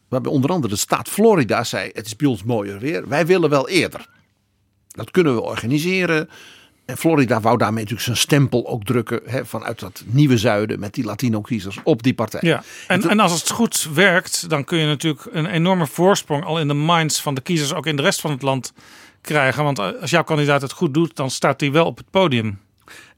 Waarbij 0.08 0.32
onder 0.32 0.50
andere 0.50 0.72
de 0.74 0.80
staat 0.80 1.08
Florida 1.08 1.64
zei: 1.64 1.90
Het 1.92 2.06
is 2.06 2.16
bij 2.16 2.28
ons 2.28 2.44
mooier 2.44 2.78
weer. 2.78 3.08
Wij 3.08 3.26
willen 3.26 3.50
wel 3.50 3.68
eerder. 3.68 4.08
Dat 4.88 5.10
kunnen 5.10 5.34
we 5.34 5.40
organiseren. 5.40 6.28
En 6.84 6.96
Florida 6.96 7.40
wou 7.40 7.58
daarmee 7.58 7.82
natuurlijk 7.82 8.02
zijn 8.02 8.16
stempel 8.16 8.66
ook 8.66 8.84
drukken 8.84 9.20
hè, 9.24 9.46
vanuit 9.46 9.80
dat 9.80 10.02
nieuwe 10.06 10.38
zuiden 10.38 10.80
met 10.80 10.94
die 10.94 11.04
Latino-kiezers 11.04 11.78
op 11.82 12.02
die 12.02 12.14
partij. 12.14 12.40
Ja. 12.42 12.62
En, 12.86 13.08
en, 13.08 13.20
als 13.20 13.32
het 13.32 13.50
goed 13.50 13.88
werkt, 13.94 14.48
dan 14.48 14.64
kun 14.64 14.78
je 14.78 14.86
natuurlijk 14.86 15.26
een 15.30 15.46
enorme 15.46 15.86
voorsprong 15.86 16.44
al 16.44 16.60
in 16.60 16.68
de 16.68 16.74
minds 16.74 17.22
van 17.22 17.34
de 17.34 17.40
kiezers, 17.40 17.74
ook 17.74 17.86
in 17.86 17.96
de 17.96 18.02
rest 18.02 18.20
van 18.20 18.30
het 18.30 18.42
land, 18.42 18.72
krijgen. 19.20 19.64
Want 19.64 19.78
als 19.78 20.10
jouw 20.10 20.24
kandidaat 20.24 20.62
het 20.62 20.72
goed 20.72 20.94
doet, 20.94 21.16
dan 21.16 21.30
staat 21.30 21.60
hij 21.60 21.72
wel 21.72 21.86
op 21.86 21.96
het 21.96 22.10
podium. 22.10 22.60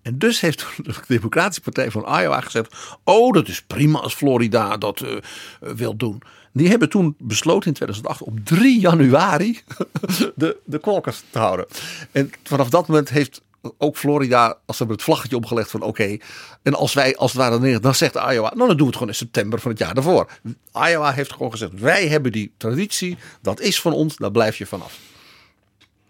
En 0.03 0.19
dus 0.19 0.41
heeft 0.41 0.67
de 0.77 0.95
Democratische 1.07 1.61
Partij 1.61 1.91
van 1.91 2.21
Iowa 2.21 2.41
gezegd: 2.41 2.77
Oh, 3.05 3.33
dat 3.33 3.49
is 3.49 3.63
prima 3.63 3.99
als 3.99 4.15
Florida 4.15 4.77
dat 4.77 5.01
uh, 5.01 5.17
wil 5.61 5.97
doen. 5.97 6.23
Die 6.59 6.69
hebben 6.69 6.89
toen 6.89 7.15
besloten 7.19 7.69
in 7.69 7.75
2008 7.75 8.23
op 8.23 8.39
3 8.45 8.81
januari 8.81 9.61
de, 10.35 10.57
de 10.65 10.81
caucus 10.81 11.23
te 11.31 11.39
houden. 11.39 11.67
En 12.13 12.31
vanaf 12.43 12.69
dat 12.69 12.87
moment 12.87 13.09
heeft 13.09 13.43
ook 13.79 13.97
Florida, 13.97 14.47
als 14.47 14.77
ze 14.77 14.79
hebben 14.79 14.97
het 14.97 15.05
vlaggetje 15.05 15.37
opgelegd 15.37 15.71
van 15.71 15.83
oké. 15.83 16.17
en 16.63 16.75
als 16.75 16.95
wij 16.95 17.17
als 17.17 17.33
het 17.33 17.41
ware 17.41 17.81
dan 17.81 17.95
zegt 17.95 18.15
Iowa, 18.15 18.53
nou 18.55 18.57
dan 18.57 18.69
doen 18.69 18.77
we 18.77 18.85
het 18.85 18.93
gewoon 18.93 19.09
in 19.09 19.15
september 19.15 19.61
van 19.61 19.71
het 19.71 19.81
jaar 19.81 19.95
daarvoor. 19.95 20.31
Iowa 20.73 21.13
heeft 21.13 21.33
gewoon 21.33 21.51
gezegd, 21.51 21.73
wij 21.81 22.09
hebben 22.09 22.33
die 22.33 22.53
traditie, 22.57 23.17
dat 23.43 23.61
is 23.61 23.81
van 23.81 23.93
ons, 23.93 24.17
daar 24.17 24.31
blijf 24.31 24.57
je 24.57 24.67
vanaf. 24.67 24.99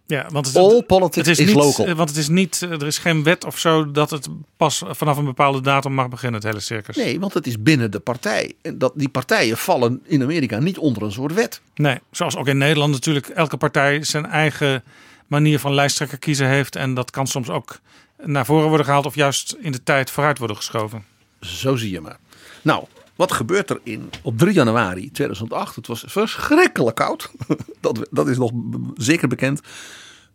Ja, 0.08 0.26
want 0.30 0.46
het, 0.46 0.56
All 0.56 0.82
politics 0.82 1.28
het 1.28 1.38
is, 1.38 1.46
niet, 1.46 1.54
local. 1.54 1.94
Want 1.94 2.08
het 2.08 2.18
is 2.18 2.28
niet, 2.28 2.60
er 2.60 2.86
is 2.86 2.98
geen 2.98 3.22
wet 3.22 3.44
of 3.44 3.58
zo 3.58 3.90
dat 3.90 4.10
het 4.10 4.28
pas 4.56 4.82
vanaf 4.90 5.16
een 5.16 5.24
bepaalde 5.24 5.60
datum 5.60 5.92
mag 5.92 6.08
beginnen, 6.08 6.40
het 6.40 6.48
hele 6.48 6.60
circus. 6.60 6.96
Nee, 6.96 7.20
want 7.20 7.34
het 7.34 7.46
is 7.46 7.62
binnen 7.62 7.90
de 7.90 7.98
partij. 7.98 8.54
En 8.62 8.78
dat, 8.78 8.92
die 8.94 9.08
partijen 9.08 9.56
vallen 9.56 10.00
in 10.04 10.22
Amerika 10.22 10.58
niet 10.58 10.78
onder 10.78 11.02
een 11.02 11.12
soort 11.12 11.34
wet. 11.34 11.60
Nee, 11.74 11.98
zoals 12.10 12.36
ook 12.36 12.46
in 12.46 12.58
Nederland 12.58 12.92
natuurlijk 12.92 13.28
elke 13.28 13.56
partij 13.56 14.04
zijn 14.04 14.26
eigen 14.26 14.82
manier 15.26 15.58
van 15.58 15.74
lijsttrekker 15.74 16.18
kiezen 16.18 16.48
heeft. 16.48 16.76
En 16.76 16.94
dat 16.94 17.10
kan 17.10 17.26
soms 17.26 17.48
ook 17.48 17.80
naar 18.22 18.46
voren 18.46 18.68
worden 18.68 18.86
gehaald 18.86 19.06
of 19.06 19.14
juist 19.14 19.56
in 19.60 19.72
de 19.72 19.82
tijd 19.82 20.10
vooruit 20.10 20.38
worden 20.38 20.56
geschoven. 20.56 21.04
Zo 21.40 21.76
zie 21.76 21.90
je 21.90 22.00
maar. 22.00 22.18
Nou, 22.62 22.84
wat 23.18 23.32
gebeurt 23.32 23.70
er 23.70 23.80
in, 23.82 24.10
op 24.22 24.38
3 24.38 24.52
januari 24.52 25.10
2008? 25.10 25.76
Het 25.76 25.86
was 25.86 26.04
verschrikkelijk 26.06 26.96
koud. 26.96 27.30
Dat, 27.80 28.08
dat 28.10 28.28
is 28.28 28.38
nog 28.38 28.50
zeker 28.94 29.28
bekend. 29.28 29.60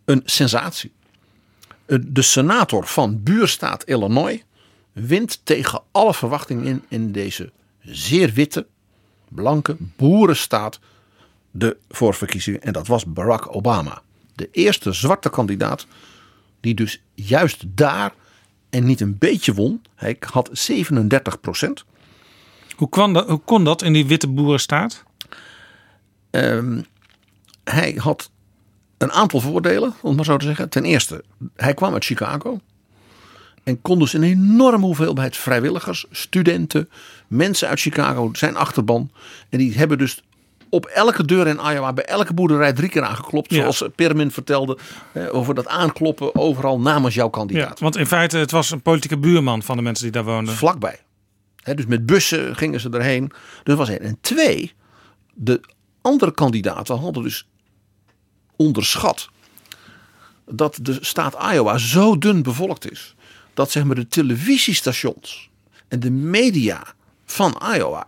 Een 0.05 0.21
sensatie. 0.25 0.91
De 1.85 2.21
senator 2.21 2.87
van 2.87 3.23
buurstaat 3.23 3.83
Illinois 3.83 4.43
wint 4.91 5.41
tegen 5.43 5.81
alle 5.91 6.13
verwachtingen 6.13 6.65
in, 6.65 6.83
in 6.87 7.11
deze 7.11 7.51
zeer 7.81 8.31
witte, 8.33 8.67
blanke 9.29 9.75
boerenstaat 9.79 10.79
de 11.51 11.77
voorverkiezingen. 11.89 12.61
En 12.61 12.73
dat 12.73 12.87
was 12.87 13.05
Barack 13.05 13.55
Obama. 13.55 14.01
De 14.35 14.49
eerste 14.51 14.93
zwarte 14.93 15.29
kandidaat 15.29 15.87
die 16.59 16.73
dus 16.73 17.01
juist 17.13 17.63
daar 17.67 18.13
en 18.69 18.85
niet 18.85 19.01
een 19.01 19.17
beetje 19.17 19.53
won. 19.53 19.81
Hij 19.95 20.17
had 20.19 20.49
37 20.51 21.39
procent. 21.39 21.85
Hoe, 22.75 22.89
kwam 22.89 23.13
dat, 23.13 23.29
hoe 23.29 23.41
kon 23.45 23.63
dat 23.63 23.81
in 23.81 23.93
die 23.93 24.05
witte 24.05 24.27
boerenstaat? 24.27 25.03
Um, 26.31 26.85
hij 27.63 27.95
had 27.97 28.31
een 28.97 29.11
aantal 29.11 29.39
voordelen, 29.39 29.93
om 30.01 30.15
maar 30.15 30.25
zo 30.25 30.37
te 30.37 30.45
zeggen. 30.45 30.69
Ten 30.69 30.85
eerste, 30.85 31.23
hij 31.55 31.73
kwam 31.73 31.93
uit 31.93 32.05
Chicago. 32.05 32.59
En 33.63 33.81
kon 33.81 33.99
dus 33.99 34.13
een 34.13 34.23
enorme 34.23 34.85
hoeveelheid 34.85 35.37
vrijwilligers, 35.37 36.05
studenten, 36.11 36.89
mensen 37.27 37.67
uit 37.67 37.79
Chicago, 37.79 38.29
zijn 38.33 38.55
achterban. 38.55 39.11
En 39.49 39.57
die 39.57 39.77
hebben 39.77 39.97
dus 39.97 40.23
op 40.69 40.85
elke 40.85 41.25
deur 41.25 41.47
in 41.47 41.59
Iowa, 41.71 41.93
bij 41.93 42.05
elke 42.05 42.33
boerderij 42.33 42.73
drie 42.73 42.89
keer 42.89 43.03
aangeklopt. 43.03 43.53
Zoals 43.53 43.83
Permin 43.95 44.31
vertelde 44.31 44.77
over 45.31 45.55
dat 45.55 45.67
aankloppen 45.67 46.35
overal 46.35 46.79
namens 46.79 47.15
jouw 47.15 47.29
kandidaat. 47.29 47.79
Ja, 47.79 47.83
want 47.83 47.97
in 47.97 48.05
feite, 48.05 48.37
het 48.37 48.51
was 48.51 48.71
een 48.71 48.81
politieke 48.81 49.17
buurman 49.17 49.63
van 49.63 49.77
de 49.77 49.83
mensen 49.83 50.03
die 50.03 50.13
daar 50.13 50.23
woonden. 50.23 50.53
Vlakbij. 50.53 50.99
Dus 51.63 51.85
met 51.85 52.05
bussen 52.05 52.55
gingen 52.55 52.79
ze 52.79 52.89
erheen. 52.89 53.31
Dus 53.63 53.75
was 53.75 53.89
één. 53.89 53.99
En 53.99 54.17
twee, 54.21 54.73
de 55.33 55.61
andere 56.01 56.33
kandidaten 56.33 56.97
hadden 56.97 57.23
dus 57.23 57.47
onderschat 58.55 59.29
dat 60.45 60.79
de 60.81 60.97
staat 61.01 61.53
Iowa 61.53 61.77
zo 61.77 62.17
dun 62.17 62.43
bevolkt 62.43 62.91
is. 62.91 63.15
Dat 63.53 63.71
zeg 63.71 63.83
maar 63.83 63.95
de 63.95 64.07
televisiestations 64.07 65.49
en 65.87 65.99
de 65.99 66.11
media 66.11 66.83
van 67.25 67.61
Iowa. 67.75 68.05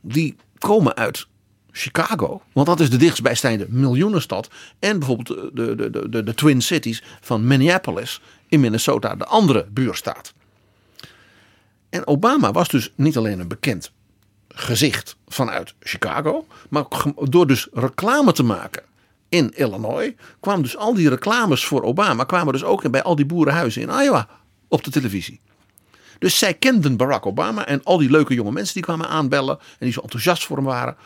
Die 0.00 0.36
komen 0.58 0.96
uit 0.96 1.26
Chicago. 1.70 2.42
Want 2.52 2.66
dat 2.66 2.80
is 2.80 2.90
de 2.90 2.96
dichtstbijstijnde 2.96 3.66
miljoenenstad. 3.68 4.48
En 4.78 4.98
bijvoorbeeld 4.98 5.56
de, 5.56 5.74
de, 5.74 5.90
de, 5.90 6.08
de, 6.08 6.22
de 6.22 6.34
Twin 6.34 6.62
Cities 6.62 7.02
van 7.20 7.46
Minneapolis 7.46 8.20
in 8.48 8.60
Minnesota. 8.60 9.14
De 9.14 9.24
andere 9.26 9.66
buurstaat. 9.70 10.34
En 11.90 12.06
Obama 12.06 12.52
was 12.52 12.68
dus 12.68 12.92
niet 12.94 13.16
alleen 13.16 13.40
een 13.40 13.48
bekend 13.48 13.92
gezicht 14.48 15.16
vanuit 15.26 15.74
Chicago. 15.80 16.46
Maar 16.68 16.84
door 17.14 17.46
dus 17.46 17.68
reclame 17.72 18.32
te 18.32 18.42
maken 18.42 18.82
in 19.28 19.52
Illinois. 19.54 20.12
kwamen 20.40 20.62
dus 20.62 20.76
al 20.76 20.94
die 20.94 21.08
reclames 21.08 21.64
voor 21.64 21.82
Obama. 21.82 22.24
kwamen 22.24 22.52
dus 22.52 22.64
ook 22.64 22.90
bij 22.90 23.02
al 23.02 23.16
die 23.16 23.26
boerenhuizen 23.26 23.82
in 23.82 23.88
Iowa 23.88 24.28
op 24.68 24.84
de 24.84 24.90
televisie. 24.90 25.40
Dus 26.18 26.38
zij 26.38 26.54
kenden 26.54 26.96
Barack 26.96 27.26
Obama 27.26 27.66
en 27.66 27.84
al 27.84 27.98
die 27.98 28.10
leuke 28.10 28.34
jonge 28.34 28.52
mensen 28.52 28.74
die 28.74 28.82
kwamen 28.82 29.08
aanbellen. 29.08 29.58
en 29.58 29.76
die 29.78 29.92
zo 29.92 30.00
enthousiast 30.00 30.44
voor 30.44 30.56
hem 30.56 30.66
waren. 30.66 30.96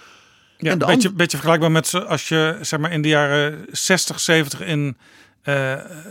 Ja, 0.59 0.73
een 0.73 0.79
beetje, 0.79 1.13
beetje 1.13 1.37
vergelijkbaar 1.37 1.71
met 1.71 1.95
als 2.07 2.29
je 2.29 2.59
zeg 2.61 2.81
maar, 2.81 2.93
in 2.93 3.03
de 3.03 3.09
jaren 3.09 3.67
60, 3.71 4.21
70 4.21 4.61
in 4.61 4.97
uh, 5.45 5.55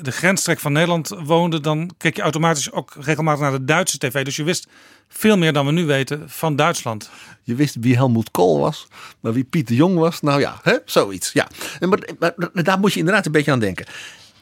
de 0.01 0.11
grensstrek 0.11 0.59
van 0.59 0.71
Nederland 0.71 1.07
woonde, 1.23 1.59
dan 1.59 1.91
keek 1.97 2.15
je 2.15 2.21
automatisch 2.21 2.71
ook 2.71 2.93
regelmatig 2.99 3.41
naar 3.41 3.51
de 3.51 3.65
Duitse 3.65 3.97
tv. 3.97 4.23
Dus 4.23 4.35
je 4.35 4.43
wist 4.43 4.67
veel 5.07 5.37
meer 5.37 5.53
dan 5.53 5.65
we 5.65 5.71
nu 5.71 5.85
weten 5.85 6.29
van 6.29 6.55
Duitsland. 6.55 7.09
Je 7.43 7.55
wist 7.55 7.75
wie 7.79 7.95
Helmoet 7.95 8.31
Kool 8.31 8.59
was, 8.59 8.87
maar 9.19 9.33
wie 9.33 9.43
Piet 9.43 9.67
de 9.67 9.75
Jong 9.75 9.97
was. 9.97 10.21
Nou 10.21 10.39
ja, 10.39 10.59
hè? 10.61 10.77
zoiets. 10.85 11.31
Ja. 11.31 11.47
En 11.79 11.89
maar, 11.89 11.99
maar, 12.19 12.63
daar 12.63 12.79
moet 12.79 12.93
je 12.93 12.99
inderdaad 12.99 13.25
een 13.25 13.31
beetje 13.31 13.51
aan 13.51 13.59
denken. 13.59 13.85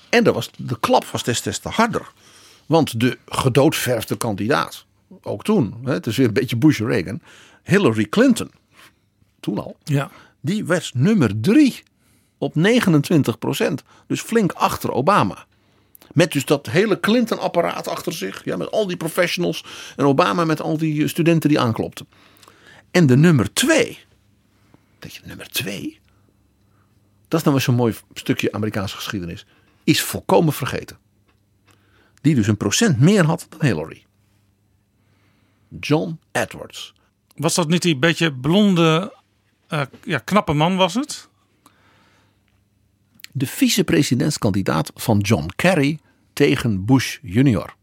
En 0.10 0.26
er 0.26 0.34
was, 0.34 0.50
de 0.58 0.80
klap 0.80 1.06
was 1.06 1.24
destijds 1.24 1.60
te 1.60 1.70
harder. 1.70 2.12
Want 2.66 3.00
de 3.00 3.18
gedoodverfde 3.26 4.16
kandidaat, 4.16 4.86
ook 5.22 5.44
toen, 5.44 5.76
hè, 5.84 5.94
het 5.94 6.08
is 6.08 6.18
weer 6.18 6.28
een 6.28 6.34
beetje 6.34 6.58
Bush-Reagan, 6.58 7.22
Hillary 7.64 8.06
Clinton, 8.06 8.52
toen 9.40 9.58
al, 9.58 9.78
ja. 9.84 10.12
die 10.42 10.66
werd 10.66 10.92
nummer 10.94 11.40
drie 11.42 11.84
op 12.40 12.56
29 12.56 13.40
procent. 13.40 13.84
Dus 14.08 14.22
flink 14.22 14.52
achter 14.52 14.92
Obama. 14.92 15.46
Met 16.14 16.32
dus 16.32 16.46
dat 16.46 16.66
hele 16.66 17.00
Clinton-apparaat 17.00 17.88
achter 17.88 18.14
zich. 18.14 18.46
Ja, 18.46 18.58
met 18.58 18.72
al 18.72 18.88
die 18.88 18.98
professionals. 18.98 19.64
En 19.96 20.06
Obama 20.06 20.46
met 20.46 20.62
al 20.62 20.78
die 20.78 21.08
studenten 21.08 21.50
die 21.50 21.60
aanklopten. 21.60 22.08
En 22.92 23.06
de 23.06 23.18
nummer 23.18 23.54
twee 23.54 24.00
Dat 25.00 25.16
je 25.16 25.22
nummer 25.26 25.50
twee, 25.50 26.00
dat 27.28 27.40
is 27.40 27.46
nou 27.46 27.56
eens 27.56 27.66
zo'n 27.66 27.76
mooi 27.76 27.96
stukje 28.14 28.52
Amerikaanse 28.52 28.96
geschiedenis, 28.96 29.46
is 29.84 30.02
volkomen 30.02 30.54
vergeten. 30.54 30.98
Die 32.22 32.36
dus 32.36 32.48
een 32.48 32.58
procent 32.58 33.00
meer 33.00 33.26
had 33.26 33.48
dan 33.50 33.66
Hillary. 33.66 34.06
John 35.80 36.20
Edwards. 36.32 36.94
Was 37.36 37.56
dat 37.56 37.68
niet 37.68 37.82
die 37.82 37.98
beetje 37.98 38.34
blonde, 38.34 39.18
eh, 39.68 39.82
ja, 40.04 40.18
knappe 40.18 40.54
man 40.54 40.76
was 40.76 40.94
het? 40.94 41.29
De 43.32 43.46
vicepresidentskandidaat 43.48 44.92
van 44.96 45.18
John 45.20 45.46
Kerry 45.56 46.00
tegen 46.34 46.86
Bush 46.86 47.18
junior. 47.22 47.74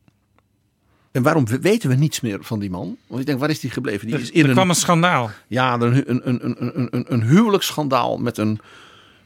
En 1.13 1.23
waarom 1.23 1.47
weten 1.61 1.89
we 1.89 1.95
niets 1.95 2.21
meer 2.21 2.39
van 2.41 2.59
die 2.59 2.71
man? 2.71 2.97
Want 3.07 3.21
ik 3.21 3.27
denk, 3.27 3.39
waar 3.39 3.51
is 3.51 3.61
die 3.61 3.71
gebleven? 3.71 4.07
Die 4.07 4.17
Er- 4.17 4.23
is 4.23 4.31
in 4.31 4.47
er 4.47 4.53
kwam 4.53 4.69
een 4.69 4.75
schandaal. 4.75 5.31
Ja, 5.47 5.75
een, 5.81 6.11
een, 6.11 6.29
een, 6.29 6.79
een, 6.95 7.13
een, 7.13 7.23
huwelijksschandaal 7.23 8.17
met 8.19 8.39
een, 8.39 8.59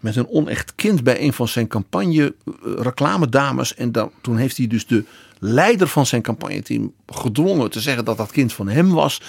met 0.01 0.17
een 0.17 0.29
onecht 0.29 0.75
kind 0.75 1.03
bij 1.03 1.21
een 1.21 1.33
van 1.33 1.49
zijn 1.49 1.67
campagne 1.67 2.35
eh, 2.47 2.53
reclamedames. 2.77 3.75
En 3.75 3.93
dan, 3.93 4.11
toen 4.21 4.37
heeft 4.37 4.57
hij 4.57 4.67
dus 4.67 4.87
de 4.87 5.05
leider 5.39 5.89
van 5.89 6.07
zijn 6.07 6.23
campagneteam 6.23 6.93
gedwongen 7.07 7.71
te 7.71 7.81
zeggen 7.81 8.05
dat 8.05 8.17
dat 8.17 8.31
kind 8.33 8.53
van 8.53 8.69
hem 8.69 8.91
was. 8.91 9.21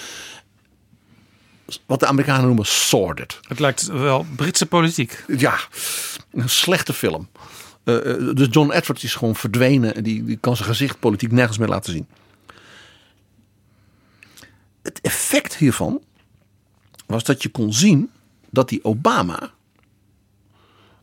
Wat 1.86 2.00
de 2.00 2.06
Amerikanen 2.06 2.46
noemen 2.46 2.66
sordid. 2.66 3.40
Het 3.48 3.60
lijkt 3.60 3.86
wel 3.86 4.26
Britse 4.36 4.66
politiek. 4.66 5.24
Ja, 5.28 5.60
een 6.32 6.50
slechte 6.50 6.94
film. 6.94 7.30
Eh, 7.84 7.96
dus 8.34 8.48
John 8.52 8.72
Edwards 8.72 9.04
is 9.04 9.16
gewoon 9.16 9.36
verdwenen. 9.36 9.96
en 9.96 10.04
Die, 10.04 10.24
die 10.24 10.38
kan 10.38 10.56
zijn 10.56 10.70
gezicht 10.70 11.00
politiek 11.00 11.32
nergens 11.32 11.58
meer 11.58 11.68
laten 11.68 11.94
zien. 11.94 12.08
Het 14.82 15.02
effect 15.02 15.56
hiervan 15.56 16.02
was 17.06 17.24
dat 17.24 17.44
je 17.44 17.50
kon 17.50 17.74
zien 17.74 18.10
dat 18.50 18.70
die 18.70 18.84
Obama 18.84 19.52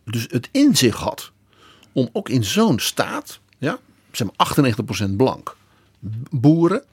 dus 0.05 0.27
het 0.31 0.49
in 0.53 0.77
zich 0.77 0.97
had 0.97 1.33
om 1.93 2.09
ook 2.13 2.29
in 2.29 2.45
zo'n 2.45 2.79
staat, 2.79 3.41
ja, 3.59 3.79
zeg 4.13 4.27
maar 4.27 4.47
98% 5.11 5.17
blank, 5.17 5.57
boeren, 6.31 6.85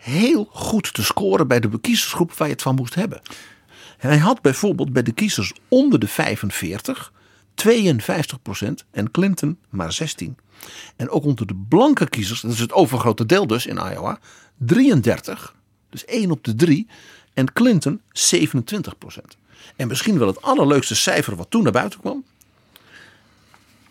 heel 0.00 0.48
goed 0.52 0.94
te 0.94 1.02
scoren 1.04 1.48
bij 1.48 1.60
de 1.60 1.80
kiezersgroep 1.80 2.32
waar 2.32 2.46
je 2.46 2.52
het 2.52 2.62
van 2.62 2.74
moest 2.74 2.94
hebben. 2.94 3.20
Hij 3.98 4.18
had 4.18 4.42
bijvoorbeeld 4.42 4.92
bij 4.92 5.02
de 5.02 5.12
kiezers 5.12 5.52
onder 5.68 5.98
de 5.98 6.08
45 6.08 7.12
52% 7.68 7.68
en 8.90 9.10
Clinton 9.10 9.58
maar 9.68 9.92
16. 9.92 10.36
En 10.96 11.10
ook 11.10 11.24
onder 11.24 11.46
de 11.46 11.64
blanke 11.68 12.08
kiezers, 12.08 12.40
dat 12.40 12.52
is 12.52 12.58
het 12.58 12.72
overgrote 12.72 13.26
deel 13.26 13.46
dus 13.46 13.66
in 13.66 13.76
Iowa, 13.76 14.18
33, 14.56 15.54
dus 15.90 16.04
1 16.04 16.30
op 16.30 16.44
de 16.44 16.54
3 16.54 16.86
en 17.34 17.52
Clinton 17.52 18.00
27%. 18.00 18.00
En 19.76 19.88
misschien 19.88 20.18
wel 20.18 20.26
het 20.26 20.42
allerleukste 20.42 20.94
cijfer 20.94 21.36
wat 21.36 21.50
toen 21.50 21.62
naar 21.62 21.72
buiten 21.72 22.00
kwam. 22.00 22.24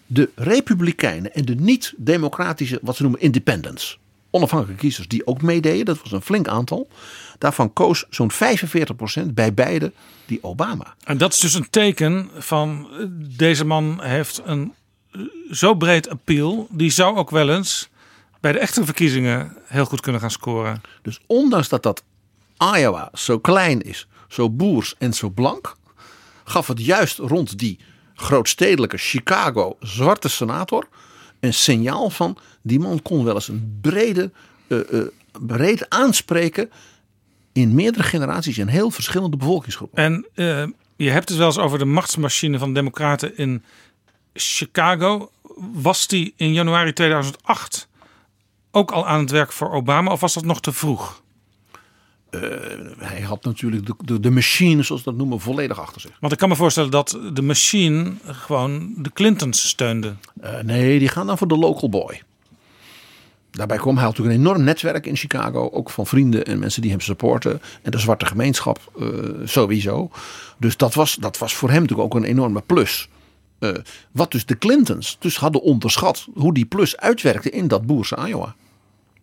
De 0.06 0.30
Republikeinen 0.36 1.34
en 1.34 1.46
de 1.46 1.56
niet-democratische, 1.56 2.80
wat 2.82 2.96
ze 2.96 3.02
noemen 3.02 3.22
independents, 3.22 4.00
onafhankelijke 4.32 4.82
kiezers 4.82 5.08
die 5.08 5.28
ook 5.28 5.42
meededen, 5.42 5.86
dat 5.86 6.02
was 6.02 6.12
een 6.12 6.22
flink 6.22 6.48
aantal. 6.48 6.88
Daarvan 7.38 7.74
koos 7.74 8.06
zo'n 8.10 8.32
45% 8.32 9.26
bij 9.34 9.54
beide 9.54 9.92
die 10.26 10.44
Obama. 10.44 10.96
En 11.04 11.18
dat 11.18 11.34
is 11.34 11.40
dus 11.40 11.54
een 11.54 11.70
teken 11.70 12.30
van 12.38 12.88
eh, 12.92 13.06
deze 13.38 13.66
man 13.66 14.00
heeft 14.02 14.42
een 14.46 14.74
eh, 15.12 15.22
zo 15.52 15.74
breed 15.74 16.10
appeal. 16.10 16.68
Die 16.72 16.90
zou 16.90 17.18
ook 17.18 17.30
wel 17.30 17.50
eens 17.50 17.90
bij 18.40 18.52
de 18.52 18.60
echte 18.60 18.86
verkiezingen 18.86 19.58
heel 19.66 19.86
goed 19.86 20.02
kunnen 20.02 20.22
gaan 20.22 20.32
scoren. 20.32 20.82
Dus 21.02 21.20
ondanks 21.26 21.70
dat 21.70 21.84
dat 21.84 22.04
Iowa 22.76 23.10
zo 23.14 23.40
klein 23.40 23.82
is, 23.82 24.08
zo 24.28 24.50
boers 24.50 24.96
en 24.98 25.14
zo 25.14 25.30
blank, 25.30 25.76
gaf 26.44 26.68
het 26.68 26.86
juist 26.86 27.18
rond 27.18 27.58
die 27.58 27.80
grootstedelijke 28.16 28.98
Chicago 28.98 29.78
zwarte 29.80 30.30
senator 30.30 30.88
een 31.40 31.54
signaal 31.54 32.10
van 32.10 32.38
die 32.62 32.80
man 32.80 33.02
kon 33.02 33.24
wel 33.24 33.34
eens 33.34 33.48
een 33.48 33.78
brede, 33.82 34.32
eh, 34.68 34.78
breed 35.40 35.90
aanspreken 35.90 36.70
in 37.54 37.76
meerdere 37.76 38.04
generaties 38.04 38.58
in 38.58 38.68
heel 38.68 38.92
verschillende 38.92 39.38
bevolkingsgroepen. 39.38 40.04
En 40.04 40.26
eh, 40.34 40.66
je 40.96 41.10
hebt 41.10 41.30
het 41.30 41.38
wel 41.38 41.48
eens 41.48 41.58
over 41.58 41.80
de 41.80 41.86
machtsmachine 41.86 42.58
van 42.58 42.68
de 42.68 42.74
Democraten 42.74 43.38
in 43.38 43.64
Chicago. 44.34 45.32
Was 45.74 46.08
die 46.08 46.34
in 46.36 46.54
januari 46.54 46.94
2008 46.94 47.88
ook 48.72 48.92
al 48.92 49.08
aan 49.08 49.20
het 49.20 49.32
werk 49.32 49.52
voor 49.52 49.72
Obama 49.72 50.12
of 50.12 50.20
was 50.20 50.34
dat 50.34 50.46
nog 50.46 50.62
te 50.62 50.72
vroeg? 50.72 51.22
Eh, 52.30 52.42
hij 52.98 53.22
had 53.22 53.44
natuurlijk 53.44 53.86
de, 53.86 53.94
de, 54.06 54.20
de 54.20 54.30
machine, 54.32 54.84
zoals 54.84 55.04
ze 55.04 55.10
dat 55.10 55.18
noemen, 55.18 55.40
volledig 55.40 55.80
achter 55.80 56.02
zich. 56.02 56.12
Want 56.20 56.34
ik 56.34 56.40
kan 56.40 56.50
me 56.50 56.56
voorstellen 56.56 56.92
dat 56.92 57.20
de 57.34 57.42
machine 57.42 58.14
gewoon 58.26 58.94
de 58.98 59.12
Clintons 59.14 59.68
steunde. 59.68 60.16
Eh, 60.42 60.60
nee, 60.60 61.00
die 61.00 61.08
gaan 61.08 61.28
dan 61.28 61.38
voor 61.38 61.48
de 61.48 61.58
local 61.58 61.90
boy. 61.90 62.22
Daarbij 63.52 63.78
kwam 63.78 63.96
hij 63.96 64.04
had 64.04 64.18
natuurlijk 64.18 64.40
een 64.40 64.46
enorm 64.46 64.64
netwerk 64.64 65.06
in 65.06 65.16
Chicago, 65.16 65.70
ook 65.72 65.90
van 65.90 66.06
vrienden 66.06 66.46
en 66.46 66.60
mensen 66.60 66.82
die 66.82 66.92
hem 66.92 67.00
supporten. 67.00 67.62
En 67.82 67.92
de 67.92 68.00
zwarte 68.00 68.26
gemeenschap 68.26 68.92
eh, 69.00 69.08
sowieso. 69.44 70.12
Dus 70.58 70.78
dat 70.78 70.94
was, 70.94 71.16
dat 71.16 71.38
was 71.38 71.54
voor 71.54 71.70
hem 71.70 71.82
natuurlijk 71.82 72.14
ook 72.14 72.22
een 72.22 72.30
enorme 72.30 72.62
plus. 72.62 73.10
Eh, 73.60 73.72
wat 74.12 74.32
dus 74.32 74.46
de 74.46 74.58
Clintons 74.58 75.18
dus 75.20 75.38
hadden 75.38 75.62
onderschat, 75.62 76.28
hoe 76.34 76.54
die 76.54 76.66
plus 76.66 76.98
uitwerkte 76.98 77.50
in 77.50 77.68
dat 77.68 77.86
boerse 77.86 78.18
Iowa. 78.28 78.56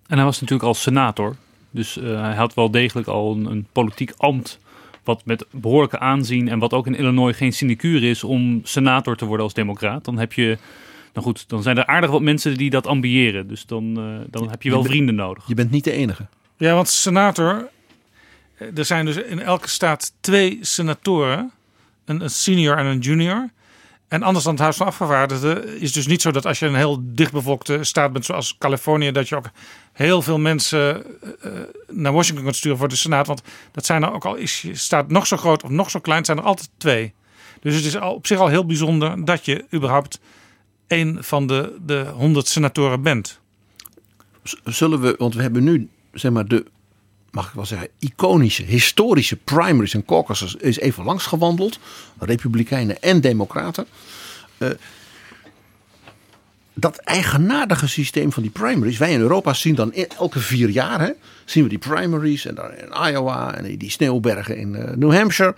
En 0.06 0.16
hij 0.16 0.24
was 0.24 0.40
natuurlijk 0.40 0.68
al 0.68 0.74
senator. 0.74 1.36
Dus 1.76 1.98
eh, 1.98 2.20
hij 2.20 2.34
had 2.34 2.54
wel 2.54 2.70
degelijk 2.70 3.08
al 3.08 3.32
een, 3.32 3.44
een 3.44 3.66
politiek 3.72 4.12
ambt. 4.16 4.58
Wat 5.04 5.24
met 5.24 5.46
behoorlijke 5.50 5.98
aanzien 5.98 6.48
en 6.48 6.58
wat 6.58 6.72
ook 6.72 6.86
in 6.86 6.94
Illinois 6.94 7.36
geen 7.36 7.52
sinecure 7.52 8.08
is 8.08 8.24
om 8.24 8.60
senator 8.62 9.16
te 9.16 9.24
worden 9.24 9.44
als 9.44 9.54
democraat. 9.54 10.04
Dan 10.04 10.18
heb 10.18 10.32
je, 10.32 10.58
nou 11.12 11.26
goed, 11.26 11.48
dan 11.48 11.62
zijn 11.62 11.76
er 11.76 11.86
aardig 11.86 12.10
wat 12.10 12.22
mensen 12.22 12.56
die 12.56 12.70
dat 12.70 12.86
ambiëren. 12.86 13.48
Dus 13.48 13.66
dan, 13.66 13.96
eh, 13.96 14.30
dan 14.30 14.50
heb 14.50 14.62
je 14.62 14.70
wel 14.70 14.84
vrienden 14.84 15.14
nodig. 15.14 15.44
Je 15.46 15.54
bent 15.54 15.70
niet 15.70 15.84
de 15.84 15.92
enige. 15.92 16.26
Ja, 16.56 16.74
want 16.74 16.88
senator, 16.88 17.68
eh, 18.54 18.78
er 18.78 18.84
zijn 18.84 19.04
dus 19.04 19.16
in 19.16 19.40
elke 19.40 19.68
staat 19.68 20.12
twee 20.20 20.58
senatoren, 20.60 21.52
een, 22.04 22.20
een 22.20 22.30
senior 22.30 22.76
en 22.76 22.86
een 22.86 22.98
junior. 22.98 23.50
En 24.08 24.22
anders 24.22 24.44
dan 24.44 24.52
het 24.52 24.62
Huis 24.62 24.76
van 24.76 24.86
Afgevaardigden 24.86 25.80
is 25.80 25.92
dus 25.92 26.06
niet 26.06 26.22
zo 26.22 26.30
dat 26.30 26.46
als 26.46 26.58
je 26.58 26.66
een 26.66 26.74
heel 26.74 26.98
dichtbevolkte 27.02 27.84
staat 27.84 28.12
bent 28.12 28.24
zoals 28.24 28.56
Californië, 28.58 29.12
dat 29.12 29.28
je 29.28 29.36
ook 29.36 29.50
heel 29.92 30.22
veel 30.22 30.38
mensen 30.38 31.04
eh, 31.22 31.30
eh, 31.42 31.62
naar 31.88 32.12
Washington 32.12 32.44
kunt 32.44 32.56
sturen 32.56 32.78
voor 32.78 32.88
de 32.88 32.96
Senaat. 32.96 33.26
Want 33.26 33.42
dat 33.72 33.86
zijn 33.86 34.02
er 34.02 34.12
ook 34.12 34.24
al 34.24 34.34
is 34.34 34.62
je 34.62 34.74
staat 34.74 35.08
nog 35.08 35.26
zo 35.26 35.36
groot 35.36 35.62
of 35.62 35.70
nog 35.70 35.90
zo 35.90 36.00
klein, 36.00 36.24
zijn 36.24 36.38
er 36.38 36.44
altijd 36.44 36.68
twee. 36.76 37.14
Dus 37.60 37.74
het 37.74 37.84
is 37.84 37.96
op 37.96 38.26
zich 38.26 38.38
al 38.38 38.48
heel 38.48 38.66
bijzonder 38.66 39.24
dat 39.24 39.44
je 39.44 39.64
überhaupt 39.74 40.20
een 40.86 41.18
van 41.20 41.46
de, 41.46 41.76
de 41.86 42.06
100 42.14 42.48
senatoren 42.48 43.02
bent. 43.02 43.40
Zullen 44.64 45.00
we, 45.00 45.14
want 45.18 45.34
we 45.34 45.42
hebben 45.42 45.64
nu 45.64 45.88
zeg 46.12 46.32
maar 46.32 46.46
de, 46.46 46.66
mag 47.36 47.48
ik 47.48 47.54
wel 47.54 47.66
zeggen, 47.66 47.88
iconische, 47.98 48.62
historische 48.62 49.36
primaries 49.36 49.94
en 49.94 50.04
caucuses 50.04 50.54
is 50.54 50.78
even 50.78 51.04
langs 51.04 51.26
gewandeld. 51.26 51.78
Republikeinen 52.18 53.02
en 53.02 53.20
Democraten. 53.20 53.86
Eh, 54.58 54.70
dat 56.74 56.96
eigenaardige 56.96 57.88
systeem 57.88 58.32
van 58.32 58.42
die 58.42 58.52
primaries. 58.52 58.98
Wij 58.98 59.12
in 59.12 59.20
Europa 59.20 59.52
zien 59.52 59.74
dan 59.74 59.92
in- 59.92 60.08
elke 60.18 60.38
vier 60.38 60.68
jaar 60.68 61.00
hè, 61.00 61.10
zien 61.44 61.62
we 61.62 61.68
die 61.68 61.78
primaries. 61.78 62.44
En 62.46 62.54
dan 62.54 62.70
in 62.74 63.08
Iowa 63.12 63.54
en 63.54 63.76
die- 63.76 63.90
sneeuwbergen 63.90 64.56
in 64.56 64.74
eh, 64.74 64.94
New 64.96 65.12
Hampshire. 65.14 65.54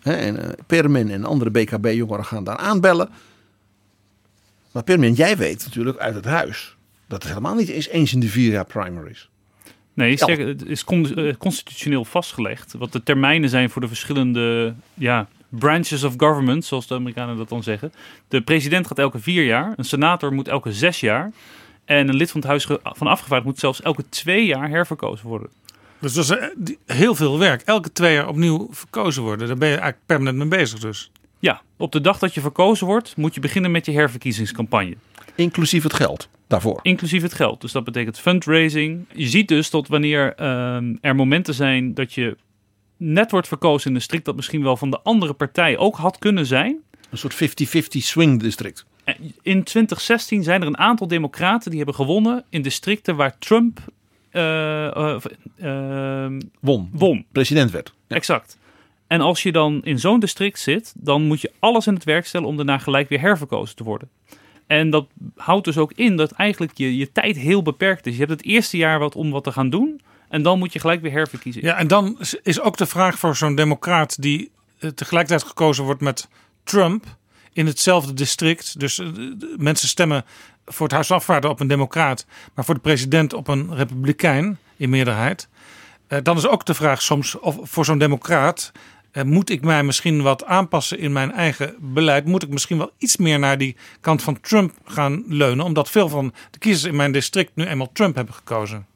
Hè, 0.00 0.12
en 0.14 0.42
eh, 0.42 0.48
Permin 0.66 1.10
en 1.10 1.24
andere 1.24 1.50
BKB-jongeren 1.50 2.24
gaan 2.24 2.44
daar 2.44 2.56
aanbellen. 2.56 3.08
Maar 4.72 4.82
Permin, 4.82 5.12
jij 5.14 5.36
weet 5.36 5.64
natuurlijk 5.64 5.98
uit 5.98 6.14
het 6.14 6.24
huis 6.24 6.76
dat 7.08 7.18
het 7.22 7.28
helemaal 7.32 7.54
niet 7.54 7.68
is 7.68 7.88
eens 7.88 8.12
in 8.12 8.20
de 8.20 8.28
vier 8.28 8.50
jaar 8.52 8.64
primaries. 8.64 9.28
Nee, 9.96 10.10
het 10.10 10.66
is 10.66 10.84
eh, 10.84 11.34
constitutioneel 11.38 12.04
vastgelegd 12.04 12.74
wat 12.78 12.92
de 12.92 13.02
termijnen 13.02 13.48
zijn 13.48 13.70
voor 13.70 13.80
de 13.80 13.88
verschillende 13.88 14.74
ja, 14.94 15.28
branches 15.48 16.04
of 16.04 16.14
government, 16.16 16.64
zoals 16.64 16.86
de 16.86 16.94
Amerikanen 16.94 17.36
dat 17.36 17.48
dan 17.48 17.62
zeggen. 17.62 17.92
De 18.28 18.40
president 18.40 18.86
gaat 18.86 18.98
elke 18.98 19.18
vier 19.18 19.44
jaar, 19.44 19.72
een 19.76 19.84
senator 19.84 20.32
moet 20.32 20.48
elke 20.48 20.72
zes 20.72 21.00
jaar 21.00 21.32
en 21.84 22.08
een 22.08 22.16
lid 22.16 22.30
van 22.30 22.40
het 22.40 22.48
Huis 22.48 22.64
van 22.82 23.06
Afgevaardigden 23.06 23.44
moet 23.44 23.58
zelfs 23.58 23.82
elke 23.82 24.08
twee 24.08 24.46
jaar 24.46 24.68
herverkozen 24.68 25.26
worden. 25.26 25.50
Dus 25.98 26.14
dat 26.14 26.24
is 26.24 26.30
eh, 26.30 26.76
heel 26.96 27.14
veel 27.14 27.38
werk. 27.38 27.62
Elke 27.62 27.92
twee 27.92 28.14
jaar 28.14 28.28
opnieuw 28.28 28.68
verkozen 28.70 29.22
worden. 29.22 29.46
Daar 29.46 29.56
ben 29.56 29.68
je 29.68 29.74
eigenlijk 29.74 30.06
permanent 30.06 30.36
mee 30.36 30.48
bezig 30.48 30.78
dus. 30.78 31.10
Ja, 31.38 31.60
op 31.76 31.92
de 31.92 32.00
dag 32.00 32.18
dat 32.18 32.34
je 32.34 32.40
verkozen 32.40 32.86
wordt, 32.86 33.16
moet 33.16 33.34
je 33.34 33.40
beginnen 33.40 33.70
met 33.70 33.86
je 33.86 33.92
herverkiezingscampagne. 33.92 34.96
Inclusief 35.36 35.82
het 35.82 35.94
geld 35.94 36.28
daarvoor. 36.46 36.80
Inclusief 36.82 37.22
het 37.22 37.34
geld. 37.34 37.60
Dus 37.60 37.72
dat 37.72 37.84
betekent 37.84 38.18
fundraising. 38.18 39.06
Je 39.14 39.26
ziet 39.26 39.48
dus 39.48 39.68
tot 39.68 39.88
wanneer 39.88 40.34
ehm, 40.34 40.94
er 41.00 41.14
momenten 41.14 41.54
zijn 41.54 41.94
dat 41.94 42.12
je 42.12 42.36
net 42.96 43.30
wordt 43.30 43.48
verkozen 43.48 43.86
in 43.86 43.92
een 43.92 43.98
district 43.98 44.24
dat 44.24 44.36
misschien 44.36 44.62
wel 44.62 44.76
van 44.76 44.90
de 44.90 45.00
andere 45.02 45.32
partij 45.32 45.78
ook 45.78 45.96
had 45.96 46.18
kunnen 46.18 46.46
zijn. 46.46 46.76
Een 47.10 47.18
soort 47.18 47.34
50-50 47.34 47.38
swing 47.88 48.40
district. 48.40 48.86
In 49.42 49.62
2016 49.62 50.42
zijn 50.42 50.60
er 50.60 50.66
een 50.66 50.78
aantal 50.78 51.08
democraten 51.08 51.68
die 51.68 51.76
hebben 51.78 51.96
gewonnen 51.96 52.44
in 52.48 52.62
districten 52.62 53.16
waar 53.16 53.38
Trump 53.38 53.80
eh, 54.30 54.96
eh, 54.96 55.22
ehm, 55.58 56.40
Won. 56.60 56.90
won. 56.92 57.24
President 57.32 57.70
werd. 57.70 57.94
Exact. 58.08 58.58
En 59.06 59.20
als 59.20 59.42
je 59.42 59.52
dan 59.52 59.80
in 59.84 59.98
zo'n 59.98 60.20
district 60.20 60.58
zit, 60.58 60.94
dan 60.96 61.22
moet 61.22 61.40
je 61.40 61.52
alles 61.58 61.86
in 61.86 61.94
het 61.94 62.04
werk 62.04 62.26
stellen 62.26 62.48
om 62.48 62.56
daarna 62.56 62.78
gelijk 62.78 63.08
weer 63.08 63.20
herverkozen 63.20 63.76
te 63.76 63.84
worden. 63.84 64.08
En 64.66 64.90
dat 64.90 65.06
houdt 65.36 65.64
dus 65.64 65.78
ook 65.78 65.92
in 65.92 66.16
dat 66.16 66.30
eigenlijk 66.32 66.72
je, 66.78 66.96
je 66.96 67.12
tijd 67.12 67.36
heel 67.36 67.62
beperkt 67.62 68.06
is. 68.06 68.12
Je 68.12 68.18
hebt 68.18 68.30
het 68.30 68.44
eerste 68.44 68.76
jaar 68.76 68.98
wat 68.98 69.14
om 69.14 69.30
wat 69.30 69.44
te 69.44 69.52
gaan 69.52 69.70
doen. 69.70 70.00
En 70.28 70.42
dan 70.42 70.58
moet 70.58 70.72
je 70.72 70.78
gelijk 70.78 71.00
weer 71.02 71.12
herverkiezen. 71.12 71.62
Ja, 71.62 71.76
en 71.76 71.86
dan 71.86 72.18
is- 72.42 72.60
ook 72.60 72.76
de 72.76 72.86
vraag 72.86 73.18
voor 73.18 73.36
zo'n 73.36 73.54
democraat 73.54 74.22
die 74.22 74.50
eh, 74.78 74.90
tegelijkertijd 74.90 75.48
gekozen 75.48 75.84
wordt 75.84 76.00
met 76.00 76.28
Trump 76.64 77.04
in 77.52 77.66
hetzelfde 77.66 78.12
district. 78.14 78.80
Dus 78.80 78.98
eh, 78.98 79.06
mensen 79.56 79.88
stemmen 79.88 80.24
voor 80.66 80.82
het 80.86 80.92
Huis 80.94 81.06
van 81.06 81.16
Afgevaardigden 81.16 81.54
op 81.56 81.60
een 81.60 81.68
democraat, 81.76 82.26
maar 82.54 82.64
voor 82.64 82.74
de 82.74 82.80
president 82.80 83.32
op 83.32 83.48
een 83.48 83.74
republikein 83.74 84.58
in 84.76 84.90
meerderheid. 84.90 85.48
Eh, 86.06 86.18
dan 86.22 86.36
is 86.36 86.46
ook 86.46 86.64
de 86.66 86.74
vraag 86.74 87.02
soms 87.02 87.38
of 87.38 87.56
voor 87.62 87.84
zo'n 87.84 87.98
democraat 87.98 88.72
moet 89.24 89.50
ik 89.50 89.62
mij 89.62 89.82
misschien 89.82 90.22
wat 90.22 90.44
aanpassen 90.44 90.98
in 90.98 91.12
mijn 91.12 91.32
eigen 91.32 91.74
beleid? 91.78 92.24
Moet 92.24 92.42
ik 92.42 92.48
misschien 92.48 92.78
wel 92.78 92.90
iets 92.98 93.16
meer 93.16 93.38
naar 93.38 93.58
die 93.58 93.76
kant 94.00 94.22
van 94.22 94.40
Trump 94.40 94.72
gaan 94.84 95.24
leunen, 95.26 95.64
omdat 95.64 95.90
veel 95.90 96.08
van 96.08 96.32
de 96.50 96.58
kiezers 96.58 96.84
in 96.84 96.96
mijn 96.96 97.12
district 97.12 97.50
nu 97.54 97.64
eenmaal 97.64 97.92
Trump 97.92 98.14
hebben 98.14 98.34
gekozen? 98.34 98.86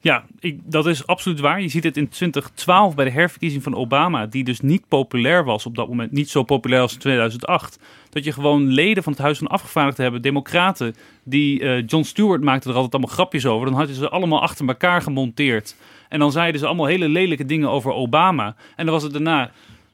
Ja, 0.00 0.24
ik, 0.40 0.60
dat 0.64 0.86
is 0.86 1.06
absoluut 1.06 1.40
waar. 1.40 1.62
Je 1.62 1.68
ziet 1.68 1.84
het 1.84 1.96
in 1.96 2.08
2012 2.08 2.94
bij 2.94 3.04
de 3.04 3.10
herverkiezing 3.10 3.62
van 3.62 3.74
Obama, 3.74 4.26
die 4.26 4.44
dus 4.44 4.60
niet 4.60 4.88
populair 4.88 5.44
was 5.44 5.66
op 5.66 5.74
dat 5.74 5.88
moment, 5.88 6.12
niet 6.12 6.30
zo 6.30 6.42
populair 6.42 6.80
als 6.82 6.92
in 6.92 6.98
2008. 6.98 7.78
Dat 8.10 8.24
je 8.24 8.32
gewoon 8.32 8.66
leden 8.66 9.02
van 9.02 9.12
het 9.12 9.22
Huis 9.22 9.38
van 9.38 9.46
Afgevaardigden 9.46 10.02
hebben, 10.02 10.22
democraten, 10.22 10.94
die 11.22 11.60
eh, 11.60 11.82
John 11.86 12.04
Stewart 12.04 12.42
maakte 12.42 12.68
er 12.68 12.74
altijd 12.74 12.92
allemaal 12.92 13.14
grapjes 13.14 13.46
over. 13.46 13.66
Dan 13.66 13.74
hadden 13.74 13.96
ze 13.96 14.08
allemaal 14.08 14.42
achter 14.42 14.68
elkaar 14.68 15.02
gemonteerd. 15.02 15.76
En 16.08 16.18
dan 16.18 16.32
zeiden 16.32 16.60
ze 16.60 16.66
allemaal 16.66 16.86
hele 16.86 17.08
lelijke 17.08 17.44
dingen 17.44 17.70
over 17.70 17.92
Obama. 17.92 18.54
En 18.76 18.84
dan 18.84 18.94
was 18.94 19.02
het 19.02 19.12
daarna, 19.12 19.50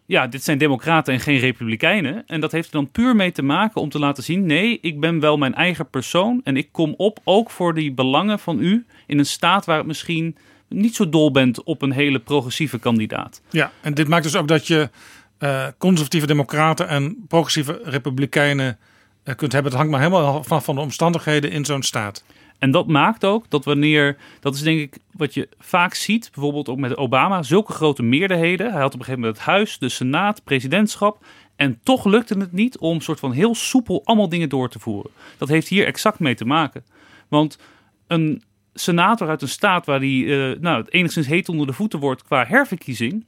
ja, 0.06 0.26
dit 0.26 0.44
zijn 0.44 0.58
democraten 0.58 1.14
en 1.14 1.20
geen 1.20 1.38
republikeinen. 1.38 2.22
En 2.26 2.40
dat 2.40 2.52
heeft 2.52 2.66
er 2.66 2.72
dan 2.72 2.90
puur 2.90 3.16
mee 3.16 3.32
te 3.32 3.42
maken 3.42 3.80
om 3.80 3.88
te 3.88 3.98
laten 3.98 4.22
zien, 4.22 4.46
nee, 4.46 4.78
ik 4.80 5.00
ben 5.00 5.20
wel 5.20 5.36
mijn 5.36 5.54
eigen 5.54 5.90
persoon 5.90 6.40
en 6.44 6.56
ik 6.56 6.68
kom 6.72 6.94
op 6.96 7.18
ook 7.24 7.50
voor 7.50 7.74
die 7.74 7.92
belangen 7.92 8.38
van 8.38 8.60
u 8.60 8.86
in 9.06 9.18
een 9.18 9.26
staat 9.26 9.64
waar 9.64 9.78
het 9.78 9.86
misschien 9.86 10.36
niet 10.68 10.94
zo 10.94 11.08
dol 11.08 11.30
bent 11.30 11.62
op 11.62 11.82
een 11.82 11.92
hele 11.92 12.18
progressieve 12.18 12.78
kandidaat. 12.78 13.42
Ja, 13.50 13.72
en 13.80 13.94
dit 13.94 14.08
maakt 14.08 14.22
dus 14.22 14.36
ook 14.36 14.48
dat 14.48 14.66
je 14.66 14.90
eh, 15.38 15.66
conservatieve 15.78 16.26
democraten 16.26 16.88
en 16.88 17.24
progressieve 17.28 17.80
republikeinen 17.84 18.78
eh, 19.22 19.34
kunt 19.34 19.52
hebben. 19.52 19.70
Het 19.70 19.80
hangt 19.80 19.96
maar 19.96 20.10
helemaal 20.10 20.44
vanaf 20.44 20.64
van 20.64 20.74
de 20.74 20.80
omstandigheden 20.80 21.50
in 21.50 21.64
zo'n 21.64 21.82
staat. 21.82 22.24
En 22.64 22.70
dat 22.70 22.86
maakt 22.86 23.24
ook 23.24 23.50
dat 23.50 23.64
wanneer, 23.64 24.16
dat 24.40 24.54
is 24.54 24.62
denk 24.62 24.80
ik 24.80 24.98
wat 25.12 25.34
je 25.34 25.48
vaak 25.58 25.94
ziet, 25.94 26.30
bijvoorbeeld 26.34 26.68
ook 26.68 26.78
met 26.78 26.96
Obama, 26.96 27.42
zulke 27.42 27.72
grote 27.72 28.02
meerderheden. 28.02 28.72
Hij 28.72 28.80
had 28.80 28.94
op 28.94 28.98
een 28.98 29.04
gegeven 29.04 29.20
moment 29.20 29.36
het 29.36 29.46
huis, 29.46 29.78
de 29.78 29.88
senaat, 29.88 30.44
presidentschap. 30.44 31.24
En 31.56 31.80
toch 31.82 32.04
lukte 32.04 32.38
het 32.38 32.52
niet 32.52 32.78
om 32.78 33.00
soort 33.00 33.20
van 33.20 33.32
heel 33.32 33.54
soepel 33.54 34.00
allemaal 34.04 34.28
dingen 34.28 34.48
door 34.48 34.68
te 34.68 34.78
voeren. 34.78 35.10
Dat 35.38 35.48
heeft 35.48 35.68
hier 35.68 35.86
exact 35.86 36.18
mee 36.18 36.34
te 36.34 36.44
maken. 36.44 36.84
Want 37.28 37.58
een 38.06 38.42
senator 38.74 39.28
uit 39.28 39.42
een 39.42 39.48
staat 39.48 39.86
waar 39.86 40.00
die 40.00 40.24
eh, 40.24 40.60
nou, 40.60 40.78
het 40.78 40.92
enigszins 40.92 41.26
heet 41.26 41.48
onder 41.48 41.66
de 41.66 41.72
voeten 41.72 41.98
wordt 41.98 42.22
qua 42.22 42.44
herverkiezing. 42.44 43.24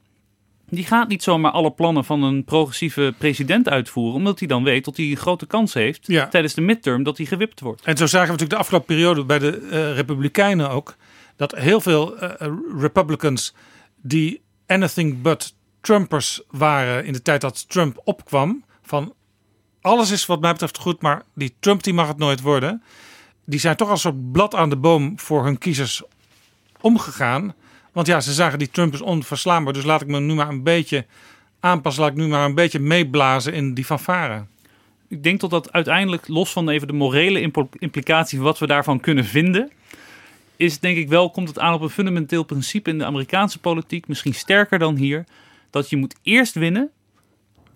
Die 0.69 0.85
gaat 0.85 1.09
niet 1.09 1.23
zomaar 1.23 1.51
alle 1.53 1.71
plannen 1.71 2.05
van 2.05 2.23
een 2.23 2.45
progressieve 2.45 3.15
president 3.19 3.69
uitvoeren. 3.69 4.15
Omdat 4.15 4.39
hij 4.39 4.49
dan 4.49 4.65
weet 4.65 4.85
dat 4.85 4.97
hij 4.97 5.07
een 5.07 5.17
grote 5.17 5.47
kans 5.47 5.75
heeft 5.75 6.07
Ja. 6.07 6.29
tijdens 6.29 6.55
de 6.55 6.61
midterm 6.61 7.03
dat 7.03 7.17
hij 7.17 7.27
gewipt 7.27 7.61
wordt. 7.61 7.83
En 7.83 7.97
zo 7.97 8.07
zagen 8.07 8.27
we 8.27 8.33
natuurlijk 8.33 8.51
de 8.51 8.65
afgelopen 8.65 8.87
periode 8.95 9.25
bij 9.25 9.39
de 9.39 9.59
eh, 9.71 9.95
Republikeinen 9.95 10.71
ook. 10.71 10.97
Dat 11.37 11.55
heel 11.55 11.81
veel 11.81 12.19
eh, 12.19 12.53
Republicans 12.79 13.55
die 14.03 14.43
anything 14.67 15.23
but 15.23 15.55
Trumpers 15.81 16.43
waren 16.51 17.05
in 17.05 17.13
de 17.13 17.23
tijd 17.23 17.41
dat 17.41 17.69
Trump 17.69 18.01
opkwam. 18.05 18.65
Van 18.83 19.15
alles 19.81 20.11
is 20.11 20.27
wat 20.27 20.41
mij 20.41 20.53
betreft 20.53 20.79
goed, 20.79 21.03
maar 21.03 21.23
die 21.35 21.55
Trump 21.61 21.83
die 21.83 21.95
mag 21.95 22.09
het 22.09 22.19
nooit 22.19 22.41
worden. 22.41 22.83
Die 23.45 23.61
zijn 23.61 23.77
toch 23.77 23.89
als 23.91 24.05
een 24.05 24.11
soort 24.13 24.33
blad 24.33 24.55
aan 24.55 24.69
de 24.71 24.77
boom 24.77 25.19
voor 25.19 25.45
hun 25.45 25.59
kiezers 25.59 26.03
omgegaan. 26.81 27.55
Want 27.97 28.09
ja, 28.09 28.21
ze 28.21 28.33
zagen 28.33 28.59
die 28.59 28.71
Trump 28.71 28.95
is 28.95 29.01
onverslaanbaar. 29.01 29.73
Dus 29.73 29.85
laat 29.85 30.03
ik 30.03 30.09
me 30.09 30.21
nu 30.21 30.35
maar 30.35 30.49
een 30.49 30.63
beetje 30.63 31.05
aanpassen. 31.61 32.03
Laat 32.03 32.11
ik 32.13 32.17
nu 32.17 32.27
maar 32.27 32.45
een 32.45 32.55
beetje 32.55 32.79
meeblazen 32.79 33.53
in 33.53 33.75
die 33.75 33.85
fanfare. 33.85 34.45
Ik 35.09 35.23
denk 35.23 35.41
dat 35.41 35.51
dat 35.51 35.73
uiteindelijk, 35.73 36.29
los 36.29 36.53
van 36.53 36.69
even 36.69 36.87
de 36.87 36.93
morele 36.93 37.41
impl- 37.41 37.77
implicatie 37.79 38.39
van 38.39 38.47
wat 38.47 38.59
we 38.59 38.67
daarvan 38.67 39.01
kunnen 39.01 39.25
vinden, 39.25 39.71
is 40.57 40.79
denk 40.79 40.97
ik 40.97 41.09
wel, 41.09 41.31
komt 41.31 41.49
het 41.49 41.59
aan 41.59 41.75
op 41.75 41.81
een 41.81 41.91
fundamenteel 41.91 42.43
principe 42.43 42.91
in 42.91 42.99
de 42.99 43.05
Amerikaanse 43.05 43.59
politiek, 43.59 44.09
misschien 44.09 44.35
sterker 44.35 44.79
dan 44.79 44.97
hier, 44.97 45.25
dat 45.71 45.91
je 45.91 45.97
moet 45.97 46.15
eerst 46.23 46.55
winnen 46.55 46.91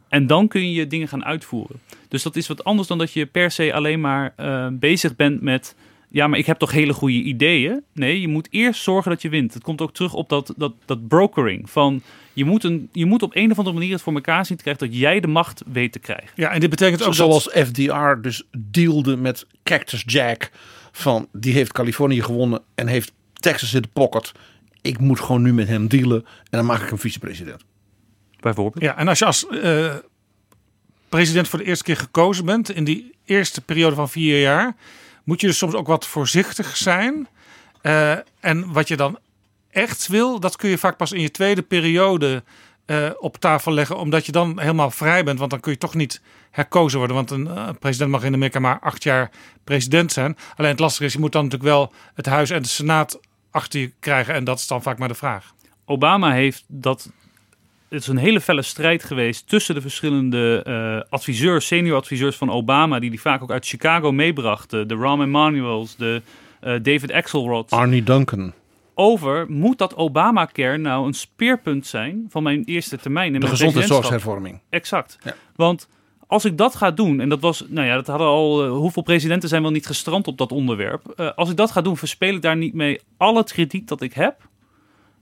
en 0.08 0.26
dan 0.26 0.48
kun 0.48 0.72
je 0.72 0.86
dingen 0.86 1.08
gaan 1.08 1.24
uitvoeren. 1.24 1.80
Dus 2.08 2.22
dat 2.22 2.36
is 2.36 2.48
wat 2.48 2.64
anders 2.64 2.88
dan 2.88 2.98
dat 2.98 3.12
je 3.12 3.26
per 3.26 3.50
se 3.50 3.74
alleen 3.74 4.00
maar 4.00 4.32
eh, 4.36 4.66
bezig 4.70 5.16
bent 5.16 5.40
met, 5.40 5.74
ja, 6.12 6.26
maar 6.26 6.38
ik 6.38 6.46
heb 6.46 6.58
toch 6.58 6.70
hele 6.70 6.92
goede 6.92 7.22
ideeën. 7.22 7.82
Nee, 7.92 8.20
je 8.20 8.28
moet 8.28 8.48
eerst 8.50 8.82
zorgen 8.82 9.10
dat 9.10 9.22
je 9.22 9.28
wint. 9.28 9.54
Het 9.54 9.62
komt 9.62 9.80
ook 9.80 9.92
terug 9.92 10.14
op 10.14 10.28
dat, 10.28 10.54
dat, 10.56 10.72
dat 10.84 11.08
brokering 11.08 11.70
van, 11.70 12.02
je 12.32 12.44
moet, 12.44 12.64
een, 12.64 12.88
je 12.92 13.06
moet 13.06 13.22
op 13.22 13.36
een 13.36 13.50
of 13.50 13.58
andere 13.58 13.76
manier 13.76 13.92
het 13.92 14.02
voor 14.02 14.14
elkaar 14.14 14.46
zien 14.46 14.56
te 14.56 14.62
krijgen 14.62 14.88
dat 14.88 14.98
jij 14.98 15.20
de 15.20 15.26
macht 15.26 15.62
weet 15.72 15.92
te 15.92 15.98
krijgen. 15.98 16.28
Ja, 16.34 16.50
en 16.50 16.60
dit 16.60 16.70
betekent 16.70 17.02
ook 17.02 17.14
Zoals 17.14 17.44
dat... 17.44 17.66
FDR 17.66 18.20
dus 18.20 18.42
dealde 18.58 19.16
met 19.16 19.46
Cactus 19.62 20.02
Jack. 20.06 20.50
Van 20.92 21.28
die 21.32 21.52
heeft 21.52 21.72
Californië 21.72 22.22
gewonnen 22.22 22.62
en 22.74 22.86
heeft 22.86 23.12
Texas 23.32 23.74
in 23.74 23.82
de 23.82 23.88
pocket. 23.92 24.32
Ik 24.82 24.98
moet 24.98 25.20
gewoon 25.20 25.42
nu 25.42 25.52
met 25.52 25.68
hem 25.68 25.88
dealen 25.88 26.24
en 26.24 26.58
dan 26.58 26.66
maak 26.66 26.82
ik 26.82 26.88
hem 26.88 26.98
vicepresident. 26.98 27.64
Bijvoorbeeld. 28.40 28.84
Ja, 28.84 28.96
en 28.96 29.08
als 29.08 29.18
je 29.18 29.24
als 29.24 29.48
eh, 29.48 29.94
president 31.08 31.48
voor 31.48 31.58
de 31.58 31.64
eerste 31.64 31.84
keer 31.84 31.96
gekozen 31.96 32.44
bent 32.44 32.70
in 32.70 32.84
die 32.84 33.14
eerste 33.24 33.60
periode 33.60 33.94
van 33.94 34.08
vier 34.08 34.40
jaar, 34.40 34.76
moet 35.24 35.40
je 35.40 35.46
dus 35.46 35.58
soms 35.58 35.74
ook 35.74 35.86
wat 35.86 36.06
voorzichtig 36.06 36.76
zijn. 36.76 37.28
Eh, 37.82 38.12
en 38.40 38.72
wat 38.72 38.88
je 38.88 38.96
dan 38.96 39.18
echt 39.70 40.06
wil, 40.06 40.40
dat 40.40 40.56
kun 40.56 40.70
je 40.70 40.78
vaak 40.78 40.96
pas 40.96 41.12
in 41.12 41.20
je 41.20 41.30
tweede 41.30 41.62
periode 41.62 42.42
eh, 42.86 43.10
op 43.18 43.36
tafel 43.36 43.72
leggen, 43.72 43.98
omdat 43.98 44.26
je 44.26 44.32
dan 44.32 44.60
helemaal 44.60 44.90
vrij 44.90 45.24
bent. 45.24 45.38
Want 45.38 45.50
dan 45.50 45.60
kun 45.60 45.72
je 45.72 45.78
toch 45.78 45.94
niet 45.94 46.20
herkozen 46.50 46.98
worden. 46.98 47.16
Want 47.16 47.30
een 47.30 47.48
eh, 47.48 47.68
president 47.78 48.10
mag 48.10 48.24
in 48.24 48.34
Amerika 48.34 48.58
maar 48.58 48.80
acht 48.80 49.02
jaar 49.02 49.30
president 49.64 50.12
zijn. 50.12 50.36
Alleen 50.56 50.70
het 50.70 50.80
lastige 50.80 51.04
is, 51.04 51.12
je 51.12 51.18
moet 51.18 51.32
dan 51.32 51.44
natuurlijk 51.44 51.70
wel 51.70 51.92
het 52.14 52.26
huis 52.26 52.50
en 52.50 52.62
de 52.62 52.68
senaat 52.68 53.20
achter 53.50 53.80
je 53.80 53.92
krijgen. 54.00 54.34
En 54.34 54.44
dat 54.44 54.58
is 54.58 54.66
dan 54.66 54.82
vaak 54.82 54.98
maar 54.98 55.08
de 55.08 55.14
vraag. 55.14 55.54
Obama 55.84 56.32
heeft 56.32 56.64
dat. 56.66 57.10
Het 57.90 58.00
is 58.00 58.06
een 58.06 58.16
hele 58.16 58.40
felle 58.40 58.62
strijd 58.62 59.04
geweest 59.04 59.48
tussen 59.48 59.74
de 59.74 59.80
verschillende 59.80 60.62
eh, 60.64 61.12
adviseurs, 61.12 61.66
senior 61.66 61.96
adviseurs 61.96 62.36
van 62.36 62.50
Obama, 62.50 62.98
die 62.98 63.10
die 63.10 63.20
vaak 63.20 63.42
ook 63.42 63.50
uit 63.50 63.66
Chicago 63.66 64.12
meebrachten. 64.12 64.88
De 64.88 64.94
Rahm 64.94 65.22
Emanuels, 65.22 65.96
de 65.96 66.22
eh, 66.60 66.72
David 66.82 67.12
Axelrod. 67.12 67.70
Arnie 67.70 68.02
Duncan. 68.02 68.52
Over 68.94 69.46
moet 69.48 69.78
dat 69.78 69.96
Obamacare 69.96 70.76
nou 70.76 71.06
een 71.06 71.12
speerpunt 71.12 71.86
zijn 71.86 72.26
van 72.28 72.42
mijn 72.42 72.64
eerste 72.64 72.96
termijn 72.96 73.34
in 73.34 73.40
De 73.40 73.46
gezondheidszorghervorming. 73.46 74.60
Exact. 74.68 75.18
Want 75.56 75.88
als 76.26 76.44
ik 76.44 76.58
dat 76.58 76.74
ga 76.74 76.90
doen, 76.90 77.20
en 77.20 77.28
dat 77.28 77.40
was, 77.40 77.64
nou 77.68 77.86
ja, 77.86 77.94
dat 77.94 78.06
hadden 78.06 78.26
al, 78.26 78.64
eh, 78.64 78.70
hoeveel 78.70 79.02
presidenten 79.02 79.48
zijn 79.48 79.62
wel 79.62 79.70
niet 79.70 79.86
gestrand 79.86 80.26
op 80.26 80.38
dat 80.38 80.52
onderwerp. 80.52 81.32
Als 81.36 81.50
ik 81.50 81.56
dat 81.56 81.70
ga 81.70 81.80
doen, 81.80 81.96
verspeel 81.96 82.34
ik 82.34 82.42
daar 82.42 82.56
niet 82.56 82.74
mee 82.74 83.00
al 83.16 83.36
het 83.36 83.52
krediet 83.52 83.88
dat 83.88 84.02
ik 84.02 84.12
heb. 84.12 84.48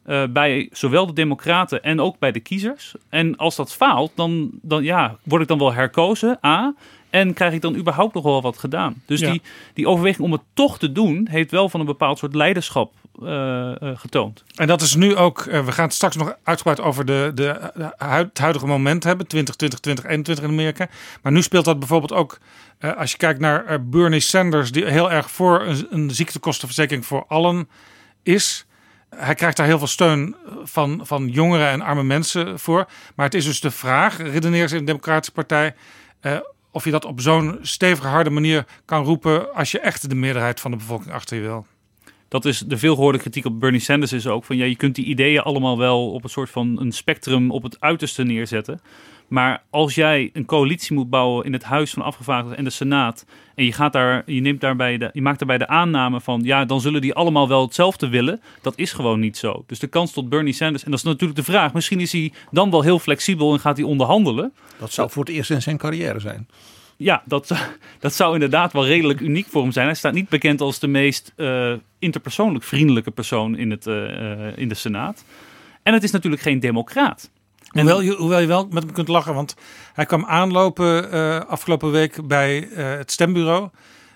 Eh, 0.09 0.23
bij 0.31 0.69
zowel 0.73 1.07
de 1.07 1.13
Democraten 1.13 1.83
en 1.83 2.01
ook 2.01 2.19
bij 2.19 2.33
de 2.33 2.41
kiezers. 2.41 2.95
En 3.09 3.37
als 3.37 3.57
dat 3.57 3.73
faalt, 3.73 4.13
dan, 4.15 4.51
dan 4.63 4.83
ja, 4.83 5.17
word 5.23 5.43
ik 5.43 5.49
dan 5.49 5.59
wel 5.59 5.73
herkozen, 5.73 6.39
A. 6.47 6.75
En 7.11 7.35
krijg 7.35 7.53
ik 7.53 7.61
dan 7.61 7.77
überhaupt 7.77 8.15
nog 8.15 8.23
wel 8.23 8.43
wat 8.43 8.59
gedaan. 8.59 9.03
Dus 9.07 9.21
Ja. 9.21 9.31
die, 9.31 9.43
die 9.75 9.89
overweging 9.89 10.25
om 10.25 10.33
het 10.33 10.41
toch 10.55 10.79
te 10.79 10.93
doen, 10.93 11.27
heeft 11.31 11.51
wel 11.51 11.69
van 11.69 11.81
een 11.81 11.87
bepaald 11.87 12.19
soort 12.19 12.35
leiderschap 12.35 12.93
eh, 13.23 13.83
eh, 13.83 13.99
getoond. 13.99 14.45
En 14.55 14.67
dat 14.67 14.81
is 14.81 14.95
nu 14.95 15.17
ook, 15.17 15.45
we 15.45 15.73
gaan 15.73 15.85
het 15.85 15.95
straks 15.95 16.17
nog 16.17 16.35
uitgebreid 16.43 16.81
over 16.81 17.05
de, 17.05 17.31
de, 17.35 17.73
het 17.97 18.39
huidige 18.39 18.67
moment 18.67 19.05
hebben, 19.05 19.27
2020, 19.27 19.79
2021 19.81 20.45
in 20.45 20.51
Amerika. 20.51 20.89
Maar 21.23 21.33
nu 21.33 21.43
speelt 21.43 21.65
dat 21.65 21.79
bijvoorbeeld 21.79 22.13
ook, 22.13 22.39
als 22.97 23.11
je 23.11 23.17
kijkt 23.17 23.41
naar 23.41 23.89
Bernie 23.89 24.21
Sanders, 24.21 24.73
die 24.73 24.85
heel 24.85 25.11
erg 25.11 25.31
voor 25.31 25.67
een, 25.67 25.87
een 25.91 26.11
ziektekostenverzekering 26.11 27.07
voor 27.07 27.25
allen 27.29 27.69
is. 28.23 28.67
Hij 29.17 29.35
krijgt 29.35 29.57
daar 29.57 29.67
heel 29.67 29.79
veel 29.79 29.87
steun 29.87 30.37
van, 30.63 31.01
van 31.03 31.29
jongeren 31.29 31.69
en 31.69 31.81
arme 31.81 32.03
mensen 32.03 32.59
voor. 32.59 32.89
Maar 33.15 33.27
het 33.27 33.35
is 33.35 33.45
dus 33.45 33.61
de 33.61 33.71
vraag, 33.71 34.17
redeneert 34.17 34.71
ze 34.71 34.77
in 34.77 34.81
de 34.81 34.87
Democratische 34.87 35.33
Partij, 35.33 35.75
eh, 36.21 36.37
of 36.71 36.85
je 36.85 36.91
dat 36.91 37.05
op 37.05 37.21
zo'n 37.21 37.59
stevige, 37.63 38.09
harde 38.09 38.31
manier 38.31 38.67
kan 38.85 39.05
roepen 39.05 39.55
als 39.55 39.71
je 39.71 39.81
echt 39.81 40.09
de 40.09 40.15
meerderheid 40.15 40.61
van 40.61 40.71
de 40.71 40.77
bevolking 40.77 41.13
achter 41.13 41.37
je 41.37 41.43
wil. 41.43 41.67
dat 42.29 42.45
is 42.45 42.59
de 42.59 42.79
veelgehoorde 42.79 43.19
kritiek 43.19 43.45
op 43.45 43.61
Bernie 43.61 43.81
Sanders 43.81 44.13
is 44.13 44.27
ook 44.27 44.45
van 44.45 44.57
ja, 44.57 44.65
je 44.65 44.77
kunt 44.77 44.95
die 44.95 45.05
ideeën 45.05 45.41
allemaal 45.41 45.79
wel 45.79 46.13
op 46.13 46.25
een 46.25 46.31
soort 46.31 46.51
van 46.51 46.81
een 46.81 46.93
spectrum 46.93 47.51
op 47.51 47.63
het 47.63 47.81
uiterste 47.81 48.23
neerzetten. 48.23 48.81
Maar 49.29 49.63
als 49.71 49.95
jij 49.95 50.31
een 50.33 50.45
coalitie 50.45 50.97
moet 50.97 51.11
bouwen 51.11 51.45
in 51.45 51.53
het 51.53 51.65
Huis 51.65 51.91
van 51.91 52.03
Afgevaardigden 52.03 52.59
en 52.59 52.65
de 52.65 52.71
Senaat. 52.71 53.25
en 53.55 53.65
je, 53.65 53.73
gaat 53.73 53.93
daar, 53.93 54.23
je, 54.27 54.41
neemt 54.41 54.61
daarbij 54.61 54.99
de, 54.99 55.11
je 55.13 55.23
maakt 55.23 55.39
daarbij 55.39 55.59
de 55.59 55.67
aanname 55.67 56.21
van. 56.21 56.41
ja, 56.45 56.65
dan 56.65 56.81
zullen 56.81 57.01
die 57.01 57.15
allemaal 57.15 57.49
wel 57.49 57.63
hetzelfde 57.63 58.09
willen. 58.09 58.41
Dat 58.63 58.79
is 58.79 58.93
gewoon 58.93 59.21
niet 59.21 59.37
zo. 59.37 59.65
Dus 59.67 59.79
de 59.79 59.87
kans 59.87 60.13
tot 60.13 60.29
Bernie 60.29 60.53
Sanders. 60.53 60.85
en 60.85 60.91
dat 60.91 60.99
is 60.99 61.05
natuurlijk 61.05 61.39
de 61.39 61.45
vraag. 61.45 61.73
misschien 61.73 62.01
is 62.01 62.13
hij 62.13 62.33
dan 62.51 62.71
wel 62.71 62.83
heel 62.83 62.99
flexibel 62.99 63.53
en 63.53 63.61
gaat 63.61 63.77
hij 63.77 63.87
onderhandelen. 63.87 64.53
Dat 64.79 64.93
zou 64.93 65.11
voor 65.11 65.25
het 65.25 65.35
eerst 65.35 65.51
in 65.51 65.63
zijn 65.63 65.77
carrière 65.77 66.21
zijn. 66.21 66.49
Ja, 66.97 67.23
dat, 67.25 67.53
dat 68.01 68.15
zou 68.15 68.35
inderdaad 68.35 68.73
wel 68.73 68.87
redelijk 68.87 69.21
uniek 69.21 69.47
voor 69.47 69.63
hem 69.63 69.73
zijn. 69.73 69.87
Hij 69.87 69.95
staat 69.95 70.13
niet 70.13 70.29
bekend 70.29 70.61
als 70.61 70.79
de 70.79 70.87
meest 70.87 71.33
uh, 71.37 71.73
interpersoonlijk 71.99 72.65
vriendelijke 72.65 73.11
persoon 73.11 73.57
in, 73.57 73.71
het, 73.71 73.87
uh, 73.87 74.57
in 74.57 74.69
de 74.69 74.75
Senaat. 74.75 75.25
En 75.83 75.93
het 75.93 76.03
is 76.03 76.11
natuurlijk 76.11 76.43
geen 76.43 76.61
democraat. 76.61 77.31
Hoewel 77.79 78.01
je, 78.01 78.15
hoewel 78.15 78.41
je 78.41 78.47
wel 78.47 78.69
met 78.71 78.83
hem 78.83 78.93
kunt 78.93 79.09
lachen, 79.09 79.35
want 79.35 79.55
hij 79.93 80.07
kwam 80.07 80.25
aanlopen 80.25 81.15
uh, 81.15 81.41
afgelopen 81.41 81.91
week 81.91 82.27
bij 82.27 82.69
uh, 82.69 82.91
het 82.91 83.13
stembureau. 83.13 83.69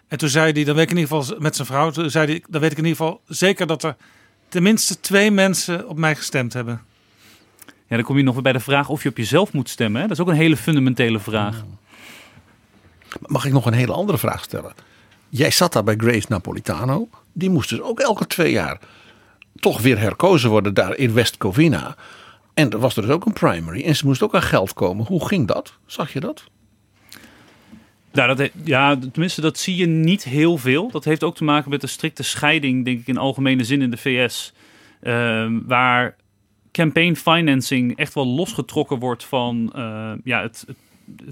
En 0.09 0.19
toen 0.19 0.29
zei 0.29 0.53
hij, 0.53 0.65
dan 0.65 0.75
weet 0.75 0.85
ik 0.85 0.91
in 0.91 0.97
ieder 0.97 1.17
geval 1.17 1.37
met 1.39 1.57
zijn 1.57 1.67
vrouw, 1.67 1.91
toen 1.91 2.11
zei 2.11 2.27
hij, 2.27 2.45
dan 2.49 2.61
weet 2.61 2.73
ik 2.73 2.79
in 2.79 2.85
ieder 2.85 2.99
geval 2.99 3.21
zeker 3.27 3.67
dat 3.67 3.83
er 3.83 3.97
tenminste 4.49 5.01
twee 5.01 5.31
mensen 5.31 5.89
op 5.89 5.99
mij 5.99 6.17
gestemd 6.17 6.53
hebben. 6.53 6.83
Ja, 7.87 7.97
dan 7.97 8.03
kom 8.03 8.17
je 8.17 8.23
nog 8.23 8.35
weer 8.35 8.43
bij 8.43 8.53
de 8.53 8.61
vraag 8.61 8.89
of 8.89 9.03
je 9.03 9.09
op 9.09 9.17
jezelf 9.17 9.53
moet 9.53 9.69
stemmen. 9.69 10.01
Hè? 10.01 10.07
Dat 10.07 10.17
is 10.17 10.23
ook 10.23 10.31
een 10.31 10.35
hele 10.35 10.57
fundamentele 10.57 11.19
vraag. 11.21 11.65
Mag 13.21 13.45
ik 13.45 13.53
nog 13.53 13.67
een 13.67 13.73
hele 13.73 13.93
andere 13.93 14.19
vraag 14.19 14.43
stellen? 14.43 14.73
Jij 15.29 15.51
zat 15.51 15.73
daar 15.73 15.85
bij 15.85 15.95
Grace 15.97 16.27
Napolitano. 16.29 17.09
Die 17.33 17.51
moest 17.51 17.69
dus 17.69 17.81
ook 17.81 18.01
elke 18.01 18.27
twee 18.27 18.53
jaar 18.53 18.79
toch 19.61 19.81
weer 19.81 19.99
herkozen 19.99 20.51
worden 20.51 20.75
daar 20.75 20.97
in 20.97 21.13
West 21.13 21.37
Covina. 21.37 21.97
En 22.55 22.71
er 22.71 22.79
was 22.79 22.97
er 22.97 23.03
dus 23.03 23.11
ook 23.11 23.27
een 23.27 23.33
primary. 23.33 23.85
En 23.85 23.97
ze 23.97 24.07
moest 24.07 24.23
ook 24.23 24.35
aan 24.35 24.43
geld 24.43 24.73
komen. 24.73 25.07
Hoe 25.07 25.27
ging 25.27 25.47
dat? 25.47 25.79
Zag 25.87 26.13
je 26.13 26.21
dat? 26.21 26.45
Nou, 28.13 28.35
dat, 28.35 28.51
ja, 28.65 28.99
tenminste, 29.13 29.41
dat 29.41 29.59
zie 29.59 29.77
je 29.77 29.87
niet 29.87 30.25
heel 30.25 30.59
veel. 30.59 30.91
Dat 30.91 31.05
heeft 31.05 31.23
ook 31.23 31.37
te 31.37 31.45
maken 31.45 31.71
met 31.71 31.81
de 31.81 31.87
strikte 31.87 32.23
scheiding, 32.23 32.85
denk 32.85 33.01
ik, 33.01 33.07
in 33.07 33.17
algemene 33.17 33.65
zin 33.65 33.83
in 33.83 33.91
de 33.91 33.97
VS. 33.97 34.53
Uh, 35.03 35.47
waar 35.67 36.17
campaign 36.73 37.15
financing 37.15 37.97
echt 37.97 38.15
wel 38.15 38.27
losgetrokken 38.27 38.99
wordt 38.99 39.25
van 39.25 39.73
uh, 39.77 40.13
ja, 40.25 40.43
het, 40.43 40.65
het, 40.67 40.77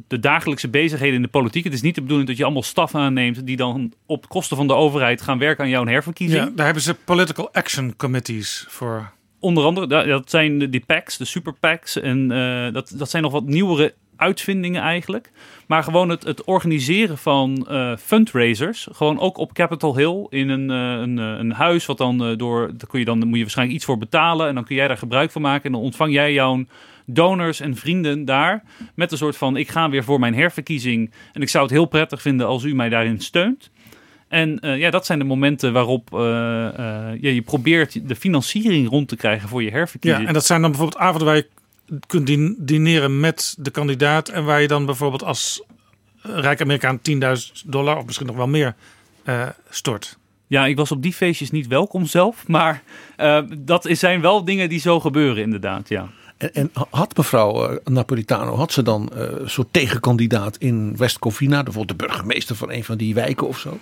de 0.08 0.18
dagelijkse 0.18 0.68
bezigheden 0.68 1.16
in 1.16 1.22
de 1.22 1.28
politiek. 1.28 1.64
Het 1.64 1.72
is 1.72 1.82
niet 1.82 1.94
de 1.94 2.00
bedoeling 2.00 2.28
dat 2.28 2.36
je 2.38 2.44
allemaal 2.44 2.62
staf 2.62 2.94
aanneemt 2.94 3.46
die 3.46 3.56
dan 3.56 3.92
op 4.06 4.28
kosten 4.28 4.56
van 4.56 4.66
de 4.66 4.74
overheid 4.74 5.22
gaan 5.22 5.38
werken 5.38 5.64
aan 5.64 5.70
jouw 5.70 5.86
herverkiezing. 5.86 6.44
Ja, 6.44 6.50
daar 6.54 6.64
hebben 6.64 6.82
ze 6.82 6.94
political 6.94 7.52
action 7.52 7.96
committees 7.96 8.64
voor. 8.68 9.12
Onder 9.40 9.64
andere, 9.64 10.06
dat 10.06 10.30
zijn 10.30 10.70
die 10.70 10.84
PACs, 10.86 11.16
de 11.16 11.24
super 11.24 11.54
PACs. 11.54 12.00
En 12.00 12.32
uh, 12.32 12.72
dat, 12.72 12.92
dat 12.96 13.10
zijn 13.10 13.22
nog 13.22 13.32
wat 13.32 13.44
nieuwere 13.44 13.94
uitvindingen 14.16 14.82
eigenlijk. 14.82 15.30
Maar 15.66 15.82
gewoon 15.82 16.08
het, 16.08 16.24
het 16.24 16.44
organiseren 16.44 17.18
van 17.18 17.66
uh, 17.70 17.96
fundraisers. 17.96 18.88
Gewoon 18.92 19.18
ook 19.18 19.36
op 19.36 19.52
Capitol 19.52 19.96
Hill 19.96 20.26
in 20.28 20.48
een, 20.48 20.70
uh, 20.70 21.00
een, 21.00 21.16
een 21.16 21.52
huis. 21.52 21.86
Wat 21.86 21.98
dan 21.98 22.36
door. 22.36 22.66
Daar 22.76 22.88
kun 22.88 22.98
je 22.98 23.04
dan 23.04 23.18
moet 23.18 23.36
je 23.36 23.40
waarschijnlijk 23.40 23.76
iets 23.76 23.86
voor 23.86 23.98
betalen. 23.98 24.48
En 24.48 24.54
dan 24.54 24.64
kun 24.64 24.76
jij 24.76 24.88
daar 24.88 24.98
gebruik 24.98 25.30
van 25.30 25.42
maken. 25.42 25.64
En 25.64 25.72
dan 25.72 25.80
ontvang 25.80 26.12
jij 26.12 26.32
jouw 26.32 26.64
donors 27.06 27.60
en 27.60 27.76
vrienden 27.76 28.24
daar. 28.24 28.62
Met 28.94 29.12
een 29.12 29.18
soort 29.18 29.36
van: 29.36 29.56
ik 29.56 29.68
ga 29.68 29.90
weer 29.90 30.04
voor 30.04 30.18
mijn 30.20 30.34
herverkiezing. 30.34 31.12
En 31.32 31.42
ik 31.42 31.48
zou 31.48 31.64
het 31.64 31.72
heel 31.72 31.86
prettig 31.86 32.22
vinden 32.22 32.46
als 32.46 32.64
u 32.64 32.74
mij 32.74 32.88
daarin 32.88 33.20
steunt. 33.20 33.70
En 34.30 34.58
uh, 34.60 34.78
ja, 34.78 34.90
dat 34.90 35.06
zijn 35.06 35.18
de 35.18 35.24
momenten 35.24 35.72
waarop 35.72 36.10
uh, 36.14 36.20
uh, 36.20 36.72
ja, 37.20 37.30
je 37.30 37.42
probeert 37.42 38.08
de 38.08 38.16
financiering 38.16 38.88
rond 38.88 39.08
te 39.08 39.16
krijgen 39.16 39.48
voor 39.48 39.62
je 39.62 39.70
herverkiezing. 39.70 40.22
Ja, 40.22 40.28
en 40.28 40.34
dat 40.34 40.46
zijn 40.46 40.60
dan 40.60 40.70
bijvoorbeeld 40.70 41.02
avonden 41.02 41.26
waar 41.26 41.36
je 41.36 41.48
kunt 42.06 42.26
dineren 42.66 43.20
met 43.20 43.54
de 43.58 43.70
kandidaat. 43.70 44.28
En 44.28 44.44
waar 44.44 44.60
je 44.60 44.68
dan 44.68 44.86
bijvoorbeeld 44.86 45.24
als 45.24 45.62
rijk 46.22 46.60
Amerikaan 46.60 47.00
10.000 47.10 47.16
dollar 47.64 47.96
of 47.96 48.04
misschien 48.06 48.26
nog 48.26 48.36
wel 48.36 48.48
meer 48.48 48.74
stort. 49.70 50.18
Ja, 50.46 50.66
ik 50.66 50.76
was 50.76 50.90
op 50.90 51.02
die 51.02 51.12
feestjes 51.12 51.50
niet 51.50 51.66
welkom 51.66 52.06
zelf. 52.06 52.48
Maar 52.48 52.82
dat 53.58 53.88
zijn 53.90 54.20
wel 54.20 54.44
dingen 54.44 54.68
die 54.68 54.80
zo 54.80 55.00
gebeuren 55.00 55.42
inderdaad, 55.42 55.88
ja. 55.88 56.08
En, 56.36 56.54
en 56.54 56.70
had 56.90 57.16
mevrouw 57.16 57.78
Napolitano, 57.84 58.54
had 58.54 58.72
ze 58.72 58.82
dan 58.82 59.10
een 59.12 59.50
soort 59.50 59.72
tegenkandidaat 59.72 60.56
in 60.56 60.96
West 60.96 61.18
Covina? 61.18 61.62
Bijvoorbeeld 61.62 61.98
de 61.98 62.06
burgemeester 62.06 62.56
van 62.56 62.72
een 62.72 62.84
van 62.84 62.96
die 62.96 63.14
wijken 63.14 63.46
of 63.46 63.58
zo? 63.58 63.78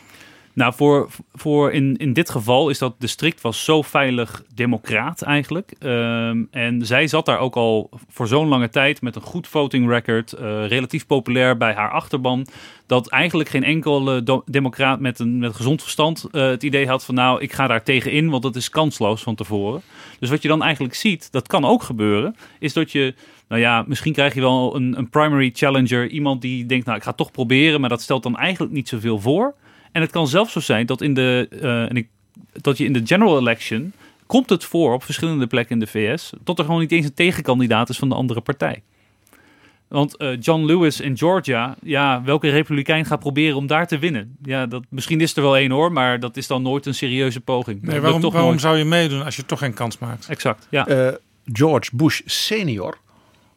Nou, 0.58 0.74
voor, 0.74 1.08
voor 1.34 1.72
in, 1.72 1.96
in 1.96 2.12
dit 2.12 2.30
geval 2.30 2.68
is 2.68 2.78
dat 2.78 2.94
district 2.98 3.40
was 3.40 3.64
zo 3.64 3.82
veilig 3.82 4.42
democraat 4.54 5.22
eigenlijk. 5.22 5.72
Um, 5.80 6.48
en 6.50 6.86
zij 6.86 7.06
zat 7.06 7.26
daar 7.26 7.38
ook 7.38 7.56
al 7.56 7.90
voor 8.08 8.28
zo'n 8.28 8.48
lange 8.48 8.68
tijd 8.68 9.02
met 9.02 9.16
een 9.16 9.22
goed 9.22 9.48
voting 9.48 9.88
record. 9.88 10.34
Uh, 10.40 10.66
relatief 10.66 11.06
populair 11.06 11.56
bij 11.56 11.72
haar 11.72 11.90
achterban. 11.90 12.46
Dat 12.86 13.08
eigenlijk 13.08 13.48
geen 13.48 13.64
enkele 13.64 14.42
democraat 14.44 15.00
met 15.00 15.18
een 15.18 15.38
met 15.38 15.56
gezond 15.56 15.82
verstand 15.82 16.26
uh, 16.32 16.48
het 16.48 16.62
idee 16.62 16.86
had 16.86 17.04
van 17.04 17.14
nou, 17.14 17.40
ik 17.40 17.52
ga 17.52 17.66
daar 17.66 17.82
tegenin, 17.82 18.30
want 18.30 18.42
dat 18.42 18.56
is 18.56 18.70
kansloos 18.70 19.22
van 19.22 19.34
tevoren. 19.34 19.82
Dus 20.18 20.30
wat 20.30 20.42
je 20.42 20.48
dan 20.48 20.62
eigenlijk 20.62 20.94
ziet, 20.94 21.32
dat 21.32 21.46
kan 21.46 21.64
ook 21.64 21.82
gebeuren, 21.82 22.36
is 22.58 22.72
dat 22.72 22.92
je 22.92 23.14
nou 23.48 23.60
ja, 23.60 23.84
misschien 23.86 24.12
krijg 24.12 24.34
je 24.34 24.40
wel 24.40 24.76
een, 24.76 24.98
een 24.98 25.10
primary 25.10 25.50
challenger. 25.54 26.08
Iemand 26.08 26.42
die 26.42 26.66
denkt, 26.66 26.86
nou, 26.86 26.98
ik 26.98 27.04
ga 27.04 27.12
toch 27.12 27.30
proberen, 27.30 27.80
maar 27.80 27.88
dat 27.88 28.02
stelt 28.02 28.22
dan 28.22 28.36
eigenlijk 28.36 28.72
niet 28.72 28.88
zoveel 28.88 29.18
voor. 29.18 29.54
En 29.98 30.04
het 30.04 30.12
kan 30.12 30.28
zelfs 30.28 30.52
zo 30.52 30.60
zijn 30.60 30.86
dat, 30.86 31.00
in 31.00 31.14
de, 31.14 31.48
uh, 31.50 31.82
en 31.82 31.96
ik, 31.96 32.08
dat 32.52 32.78
je 32.78 32.84
in 32.84 32.92
de 32.92 33.00
general 33.04 33.38
election 33.38 33.92
komt 34.26 34.50
het 34.50 34.64
voor 34.64 34.92
op 34.92 35.04
verschillende 35.04 35.46
plekken 35.46 35.74
in 35.74 35.80
de 35.80 35.86
VS, 35.86 36.32
tot 36.44 36.58
er 36.58 36.64
gewoon 36.64 36.80
niet 36.80 36.92
eens 36.92 37.04
een 37.04 37.14
tegenkandidaat 37.14 37.88
is 37.88 37.98
van 37.98 38.08
de 38.08 38.14
andere 38.14 38.40
partij. 38.40 38.82
Want 39.88 40.14
uh, 40.18 40.36
John 40.40 40.64
Lewis 40.64 41.00
in 41.00 41.18
Georgia, 41.18 41.76
ja, 41.82 42.22
welke 42.22 42.48
republikein 42.48 43.04
gaat 43.04 43.18
proberen 43.18 43.56
om 43.56 43.66
daar 43.66 43.86
te 43.86 43.98
winnen? 43.98 44.36
Ja, 44.42 44.66
dat, 44.66 44.82
misschien 44.88 45.20
is 45.20 45.36
er 45.36 45.42
wel 45.42 45.56
één 45.56 45.70
hoor, 45.70 45.92
maar 45.92 46.20
dat 46.20 46.36
is 46.36 46.46
dan 46.46 46.62
nooit 46.62 46.86
een 46.86 46.94
serieuze 46.94 47.40
poging. 47.40 47.82
Nee, 47.82 48.00
waarom, 48.00 48.20
waarom 48.20 48.48
nooit... 48.48 48.60
zou 48.60 48.76
je 48.76 48.84
meedoen 48.84 49.24
als 49.24 49.36
je 49.36 49.46
toch 49.46 49.58
geen 49.58 49.74
kans 49.74 49.98
maakt? 49.98 50.28
Exact, 50.28 50.66
ja. 50.70 50.88
Uh, 50.88 51.14
George 51.44 51.90
Bush 51.96 52.20
senior 52.24 52.98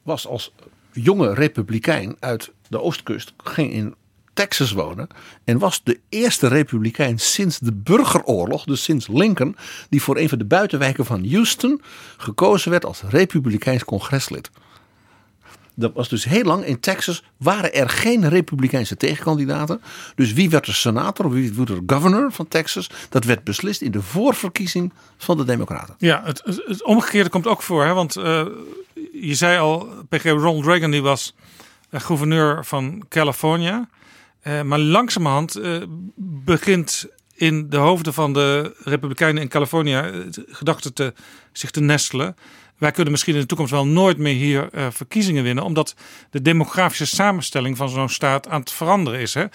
was 0.03 0.27
als 0.27 0.53
jonge 0.91 1.34
republikein 1.34 2.15
uit 2.19 2.51
de 2.68 2.81
oostkust, 2.81 3.34
ging 3.43 3.72
in 3.72 3.95
Texas 4.41 4.72
wonen. 4.72 5.07
En 5.43 5.57
was 5.57 5.84
de 5.84 5.99
eerste 6.09 6.47
republikein 6.47 7.19
sinds 7.19 7.59
de 7.59 7.73
burgeroorlog, 7.73 8.63
dus 8.63 8.84
sinds 8.84 9.07
Lincoln, 9.07 9.55
die 9.89 10.01
voor 10.01 10.18
een 10.18 10.30
van 10.30 10.38
de 10.38 10.45
buitenwijken 10.45 11.05
van 11.05 11.27
Houston 11.30 11.81
gekozen 12.18 12.72
werd 12.72 12.85
als 12.85 13.01
republikeins 13.09 13.84
congreslid. 13.84 14.49
Dat 15.76 15.93
was 15.93 16.09
dus 16.09 16.23
heel 16.23 16.43
lang 16.43 16.65
in 16.65 16.80
Texas 16.80 17.23
waren 17.38 17.73
er 17.73 17.89
geen 17.89 18.30
republikeinse 18.30 18.97
tegenkandidaten. 18.97 19.81
Dus 20.15 20.34
wie 20.34 20.49
werd 20.49 20.65
de 20.65 20.73
senator 20.73 21.26
of 21.26 21.31
wie 21.31 21.53
werd 21.53 21.68
de 21.68 21.84
governor 21.85 22.31
van 22.31 22.47
Texas? 22.47 22.89
Dat 23.09 23.23
werd 23.23 23.43
beslist 23.43 23.81
in 23.81 23.91
de 23.91 24.01
voorverkiezing 24.01 24.93
van 25.18 25.38
de 25.38 25.43
Democraten. 25.43 25.95
Ja, 25.97 26.22
het, 26.26 26.41
het 26.65 26.84
omgekeerde 26.84 27.30
komt 27.30 27.47
ook 27.47 27.61
voor. 27.61 27.85
Hè? 27.85 27.93
Want 27.93 28.18
uh, 28.18 28.45
je 29.13 29.35
zei 29.35 29.59
al, 29.59 29.88
PG 30.09 30.23
Ronald 30.23 30.65
Reagan 30.65 30.91
die 30.91 31.01
was 31.01 31.35
uh, 31.91 32.01
gouverneur 32.01 32.65
van 32.65 33.03
Californië. 33.09 33.85
Uh, 34.43 34.61
maar 34.61 34.80
langzamerhand 34.80 35.57
uh, 35.57 35.84
begint 36.45 37.05
in 37.35 37.69
de 37.69 37.77
hoofden 37.77 38.13
van 38.13 38.34
de 38.34 38.76
Republikeinen 38.84 39.41
in 39.41 39.47
Californië 39.47 40.01
gedachten 40.47 40.93
te, 40.93 41.13
zich 41.51 41.72
te 41.72 41.81
nestelen. 41.81 42.35
Wij 42.77 42.91
kunnen 42.91 43.11
misschien 43.11 43.34
in 43.34 43.39
de 43.39 43.45
toekomst 43.45 43.72
wel 43.72 43.88
nooit 43.88 44.18
meer 44.18 44.34
hier 44.34 44.69
verkiezingen 44.89 45.43
winnen, 45.43 45.63
omdat 45.63 45.95
de 46.30 46.41
demografische 46.41 47.05
samenstelling 47.05 47.77
van 47.77 47.89
zo'n 47.89 48.09
staat 48.09 48.47
aan 48.47 48.59
het 48.59 48.72
veranderen 48.72 49.19
is. 49.19 49.34
Hè? 49.34 49.45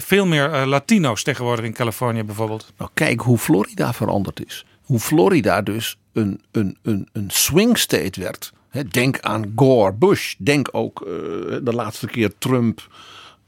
Veel 0.00 0.26
meer 0.26 0.66
Latino's 0.66 1.22
tegenwoordig 1.22 1.64
in 1.64 1.72
Californië 1.72 2.22
bijvoorbeeld. 2.22 2.72
Nou, 2.78 2.90
kijk 2.94 3.20
hoe 3.20 3.38
Florida 3.38 3.92
veranderd 3.92 4.46
is. 4.46 4.64
Hoe 4.82 4.98
Florida 4.98 5.62
dus 5.62 5.96
een, 6.12 6.42
een, 6.50 6.76
een, 6.82 7.08
een 7.12 7.30
swing 7.30 7.78
state 7.78 8.20
werd. 8.20 8.52
Denk 8.90 9.20
aan 9.20 9.52
Gore, 9.56 9.92
Bush. 9.92 10.34
Denk 10.38 10.68
ook 10.72 10.98
de 11.62 11.72
laatste 11.72 12.06
keer 12.06 12.32
Trump. 12.38 12.88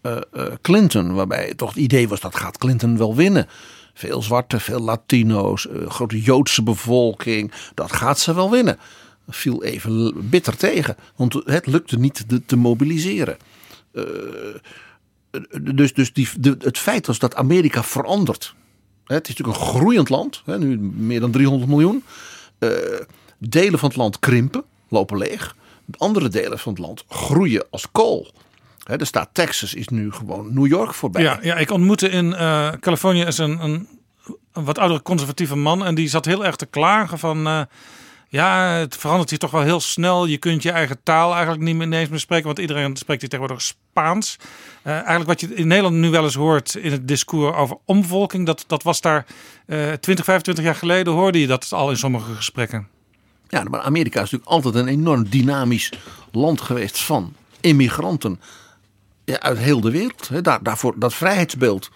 Uh, 0.06 0.16
uh, 0.34 0.52
Clinton, 0.62 1.14
waarbij 1.14 1.54
toch 1.54 1.68
het 1.68 1.78
idee 1.78 2.08
was 2.08 2.20
dat 2.20 2.36
gaat 2.36 2.58
Clinton 2.58 2.98
wel 2.98 3.14
winnen. 3.14 3.46
Veel 3.94 4.22
zwarte, 4.22 4.60
veel 4.60 4.80
Latino's, 4.80 5.66
uh, 5.70 5.90
grote 5.90 6.20
Joodse 6.20 6.62
bevolking, 6.62 7.52
dat 7.74 7.92
gaat 7.92 8.18
ze 8.18 8.34
wel 8.34 8.50
winnen. 8.50 8.78
Viel 9.28 9.64
even 9.64 10.28
bitter 10.30 10.56
tegen, 10.56 10.96
want 11.16 11.32
het 11.44 11.66
lukte 11.66 11.98
niet 11.98 12.24
te, 12.46 12.56
mobiliseren. 12.56 13.36
dus 15.62 15.92
dus 15.92 16.12
die, 16.12 16.28
het 16.58 16.78
feit 16.78 17.06
was 17.06 17.18
dat 17.18 17.34
Amerika 17.34 17.82
verandert. 17.82 18.54
Het 19.04 19.28
is 19.28 19.34
natuurlijk 19.34 19.58
een 19.58 19.66
groeiend 19.66 20.08
land, 20.08 20.42
nu 20.46 20.78
meer 20.78 21.20
dan 21.20 21.30
300 21.30 21.70
miljoen. 21.70 22.04
delen 23.38 23.78
van 23.78 23.88
het 23.88 23.98
land 23.98 24.18
krimpen, 24.18 24.64
lopen 24.88 25.18
leeg. 25.18 25.56
Andere 25.96 26.28
delen 26.28 26.58
van 26.58 26.72
het 26.72 26.82
land 26.82 27.04
groeien 27.08 27.66
als 27.70 27.90
kool. 27.92 28.32
He, 28.86 28.96
de 28.96 29.04
staat 29.04 29.28
Texas 29.32 29.74
is 29.74 29.88
nu 29.88 30.12
gewoon 30.12 30.54
New 30.54 30.66
York 30.66 30.94
voorbij. 30.94 31.22
Ja, 31.22 31.38
ja 31.42 31.56
ik 31.56 31.70
ontmoette 31.70 32.08
in 32.08 32.26
uh, 32.26 32.68
Californië 32.80 33.24
eens 33.24 33.38
een, 33.38 33.64
een 33.64 33.88
een 34.56 34.64
wat 34.64 34.78
oudere 34.78 35.02
conservatieve 35.02 35.56
man. 35.56 35.84
En 35.84 35.94
die 35.94 36.08
zat 36.08 36.24
heel 36.24 36.44
erg 36.44 36.56
te 36.56 36.66
klagen 36.66 37.18
van... 37.18 37.46
eh, 37.46 37.60
ja, 38.28 38.68
het 38.68 38.96
verandert 38.96 39.30
hier 39.30 39.38
toch 39.38 39.50
wel 39.50 39.60
heel 39.62 39.80
snel. 39.80 40.26
Je 40.26 40.36
kunt 40.36 40.62
je 40.62 40.70
eigen 40.70 41.02
taal 41.02 41.32
eigenlijk 41.32 41.62
niet 41.62 41.74
meer 41.74 41.86
ineens 41.86 42.08
meer 42.08 42.18
spreken. 42.18 42.46
Want 42.46 42.58
iedereen 42.58 42.96
spreekt 42.96 43.20
hier 43.20 43.30
tegenwoordig 43.30 43.64
Spaans. 43.64 44.36
Eh, 44.82 44.92
eigenlijk 44.92 45.26
wat 45.26 45.40
je 45.40 45.54
in 45.54 45.66
Nederland 45.66 45.94
nu 45.94 46.10
wel 46.10 46.24
eens 46.24 46.34
hoort 46.34 46.74
in 46.74 46.92
het 46.92 47.08
discours 47.08 47.56
over 47.56 47.76
omvolking. 47.84 48.46
Dat, 48.46 48.64
dat 48.66 48.82
was 48.82 49.00
daar 49.00 49.26
eh 49.66 49.92
20, 49.92 50.24
25 50.24 50.64
jaar 50.64 50.74
geleden 50.74 51.12
hoorde 51.12 51.40
je 51.40 51.46
dat 51.46 51.72
al 51.72 51.90
in 51.90 51.96
sommige 51.96 52.34
gesprekken. 52.34 52.88
Ja, 53.48 53.62
maar 53.62 53.80
Amerika 53.80 54.22
is 54.22 54.30
natuurlijk 54.30 54.50
altijd 54.50 54.74
een 54.74 54.88
enorm 54.88 55.28
dynamisch 55.28 55.92
land 56.32 56.60
geweest 56.60 56.98
van 56.98 57.34
immigranten 57.60 58.40
ja, 59.26 59.40
uit 59.40 59.58
heel 59.58 59.80
de 59.80 59.90
wereld. 59.90 60.28
Hè. 60.28 60.40
Daar, 60.40 60.62
daarvoor, 60.62 60.94
dat 60.98 61.14
vrijheidsbeeld, 61.14 61.90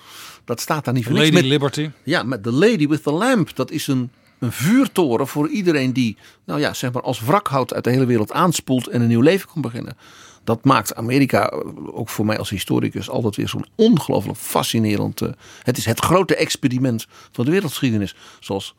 dat 0.44 0.60
staat 0.60 0.84
daar 0.84 0.94
niet 0.94 1.04
voor. 1.04 1.12
Lady 1.16 1.30
Met- 1.32 1.44
Liberty. 1.44 1.90
Ja, 2.02 2.22
met 2.22 2.42
The 2.42 2.52
Lady 2.52 2.88
with 2.88 3.02
the 3.02 3.10
Lamp. 3.12 3.56
Dat 3.56 3.70
is 3.70 3.86
een, 3.86 4.10
een 4.38 4.52
vuurtoren 4.52 5.26
voor 5.26 5.48
iedereen 5.48 5.92
die, 5.92 6.16
nou 6.44 6.60
ja, 6.60 6.74
zeg 6.74 6.92
maar 6.92 7.02
als 7.02 7.20
wrakhout 7.20 7.74
uit 7.74 7.84
de 7.84 7.90
hele 7.90 8.06
wereld 8.06 8.32
aanspoelt 8.32 8.86
en 8.86 9.00
een 9.00 9.08
nieuw 9.08 9.20
leven 9.20 9.48
kan 9.52 9.62
beginnen. 9.62 9.96
Dat 10.44 10.64
maakt 10.64 10.94
Amerika, 10.94 11.48
eh, 11.48 11.58
ook 11.86 12.08
voor 12.08 12.26
mij 12.26 12.38
als 12.38 12.50
historicus, 12.50 13.10
altijd 13.10 13.36
weer 13.36 13.48
zo'n 13.48 13.66
ongelooflijk 13.74 14.38
fascinerend. 14.38 15.20
eh, 15.20 15.28
het 15.62 15.76
is 15.78 15.84
het 15.84 16.00
grote 16.00 16.36
experiment 16.36 17.06
van 17.32 17.44
de 17.44 17.50
wereldgeschiedenis. 17.50 18.14
Zoals 18.40 18.74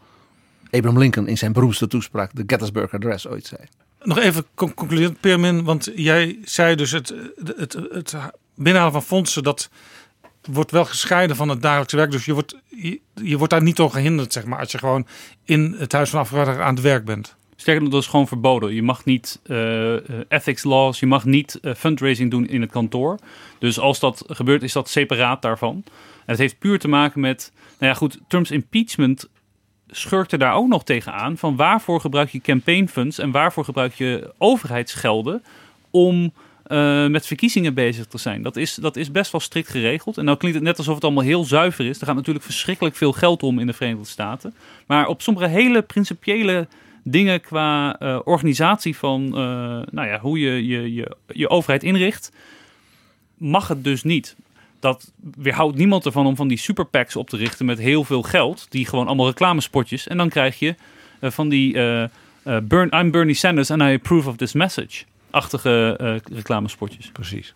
Abraham 0.72 1.00
Lincoln 1.00 1.28
in 1.28 1.38
zijn 1.38 1.54
beroemdste 1.54 1.88
toespraak, 1.88 2.32
de 2.36 2.44
Gettysburg 2.48 2.94
Address, 2.94 3.28
ooit 3.28 3.46
zei. 3.46 3.62
Nog 4.04 4.18
even 4.18 4.46
con- 4.56 4.74
concluderend, 4.74 5.20
Permin. 5.20 5.64
Want 5.64 5.92
jij 5.96 6.40
zei 6.44 6.76
dus 6.76 6.92
het, 6.92 7.14
het, 7.44 7.58
het, 7.58 7.74
het 7.92 8.16
binnenhalen 8.64 8.94
van 8.94 9.04
fondsen... 9.04 9.44
dat 9.44 9.70
wordt 10.42 10.72
wel 10.72 10.86
gescheiden 10.86 11.36
van 11.36 11.50
het 11.50 11.62
dagelijkse 11.62 11.96
werk. 11.96 12.12
Dus 12.12 12.26
je 12.26 12.34
wordt, 12.34 12.56
je, 12.68 13.00
je 13.14 13.38
wordt 13.38 13.54
daar 13.54 13.62
niet 13.62 13.76
door 13.76 13.92
gehinderd, 13.92 14.34
zeg 14.34 14.46
maar... 14.46 14.60
als 14.60 14.72
je 14.72 14.78
gewoon 14.78 15.08
in 15.46 15.76
het 15.78 15.92
Huis 15.92 16.10
van 16.10 16.20
Afgevaardigden 16.20 16.66
aan 16.66 16.74
het 16.74 16.84
werk 16.84 17.06
bent. 17.06 17.36
Sterker 17.62 17.84
nog, 17.84 17.92
dat 17.92 18.02
is 18.02 18.08
gewoon 18.08 18.28
verboden. 18.28 18.74
Je 18.74 18.84
mag 18.84 19.06
niet 19.06 19.40
eh, 19.44 19.96
eh, 19.96 20.02
ethics 20.28 20.64
laws, 20.64 21.00
je 21.00 21.06
mag 21.06 21.26
niet 21.26 21.60
eh, 21.62 21.74
fundraising 21.74 22.32
doen 22.32 22.48
in 22.48 22.62
het 22.62 22.72
kantoor. 22.72 23.20
Dus 23.60 23.80
als 23.80 24.00
dat 24.00 24.24
gebeurt, 24.28 24.64
is 24.64 24.74
dat 24.74 24.90
separaat 24.90 25.42
daarvan. 25.42 25.76
En 25.76 26.26
het 26.26 26.38
heeft 26.38 26.60
puur 26.60 26.80
te 26.80 26.88
maken 26.88 27.20
met, 27.20 27.52
nou 27.80 27.92
ja 27.92 27.98
goed, 27.98 28.20
Trump's 28.28 28.52
impeachment 28.52 29.30
schurkte 29.88 30.38
daar 30.38 30.54
ook 30.54 30.68
nog 30.68 30.84
tegenaan. 30.84 31.38
Van 31.38 31.56
waarvoor 31.56 32.02
gebruik 32.02 32.30
je 32.30 32.42
campaign 32.42 32.88
funds 32.88 33.18
en 33.18 33.32
waarvoor 33.32 33.66
gebruik 33.66 33.94
je 33.94 34.34
overheidsgelden 34.38 35.44
om 35.92 36.34
eh, 36.72 37.08
met 37.08 37.28
verkiezingen 37.28 37.74
bezig 37.74 38.06
te 38.06 38.18
zijn. 38.18 38.42
Dat 38.42 38.56
is, 38.56 38.76
dat 38.76 38.96
is 38.96 39.12
best 39.12 39.32
wel 39.32 39.42
strikt 39.42 39.70
geregeld. 39.70 40.18
En 40.18 40.26
nou 40.26 40.38
klinkt 40.38 40.58
het 40.58 40.68
net 40.68 40.78
alsof 40.78 40.96
het 40.96 41.04
allemaal 41.04 41.24
heel 41.24 41.44
zuiver 41.44 41.86
is. 41.86 42.00
Er 42.00 42.06
gaat 42.06 42.16
natuurlijk 42.16 42.46
verschrikkelijk 42.46 42.96
veel 42.96 43.12
geld 43.12 43.44
om 43.44 43.60
in 43.60 43.68
de 43.68 43.74
Verenigde 43.74 44.06
Staten. 44.06 44.54
Maar 44.88 45.08
op 45.08 45.22
sommige 45.22 45.48
hele 45.48 45.82
principiële 45.82 46.68
dingen 47.04 47.42
qua 47.42 48.00
eh, 48.00 48.20
organisatie 48.24 48.98
van 48.98 49.26
eh, 49.26 49.32
nou 49.92 50.08
ja, 50.08 50.20
hoe 50.20 50.40
je, 50.40 50.68
je, 50.68 50.94
je 50.94 51.16
je 51.28 51.50
overheid 51.50 51.84
inricht, 51.84 52.32
mag 53.38 53.68
het 53.68 53.84
dus 53.84 54.04
niet. 54.04 54.36
Dat 54.80 55.12
weerhoudt 55.38 55.78
niemand 55.78 56.06
ervan 56.06 56.26
om 56.26 56.36
van 56.36 56.48
die 56.48 56.58
superpacks 56.58 57.16
op 57.16 57.30
te 57.30 57.38
richten 57.38 57.66
met 57.66 57.78
heel 57.78 58.04
veel 58.04 58.22
geld. 58.22 58.66
Die 58.70 58.86
gewoon 58.86 59.08
allemaal 59.08 59.28
reclamespotjes. 59.28 60.08
En 60.08 60.18
dan 60.18 60.30
krijg 60.30 60.60
je 60.60 60.76
van 61.22 61.50
die 61.50 61.78
I'm 62.92 63.12
Bernie 63.12 63.36
Sanders 63.36 63.72
and 63.72 63.82
I 63.82 63.94
approve 63.94 64.30
of 64.30 64.36
this 64.36 64.54
message. 64.54 65.04
Achtige 65.32 65.96
eh, 65.98 66.36
reclamespotjes. 66.36 67.12
Precies. 67.12 67.54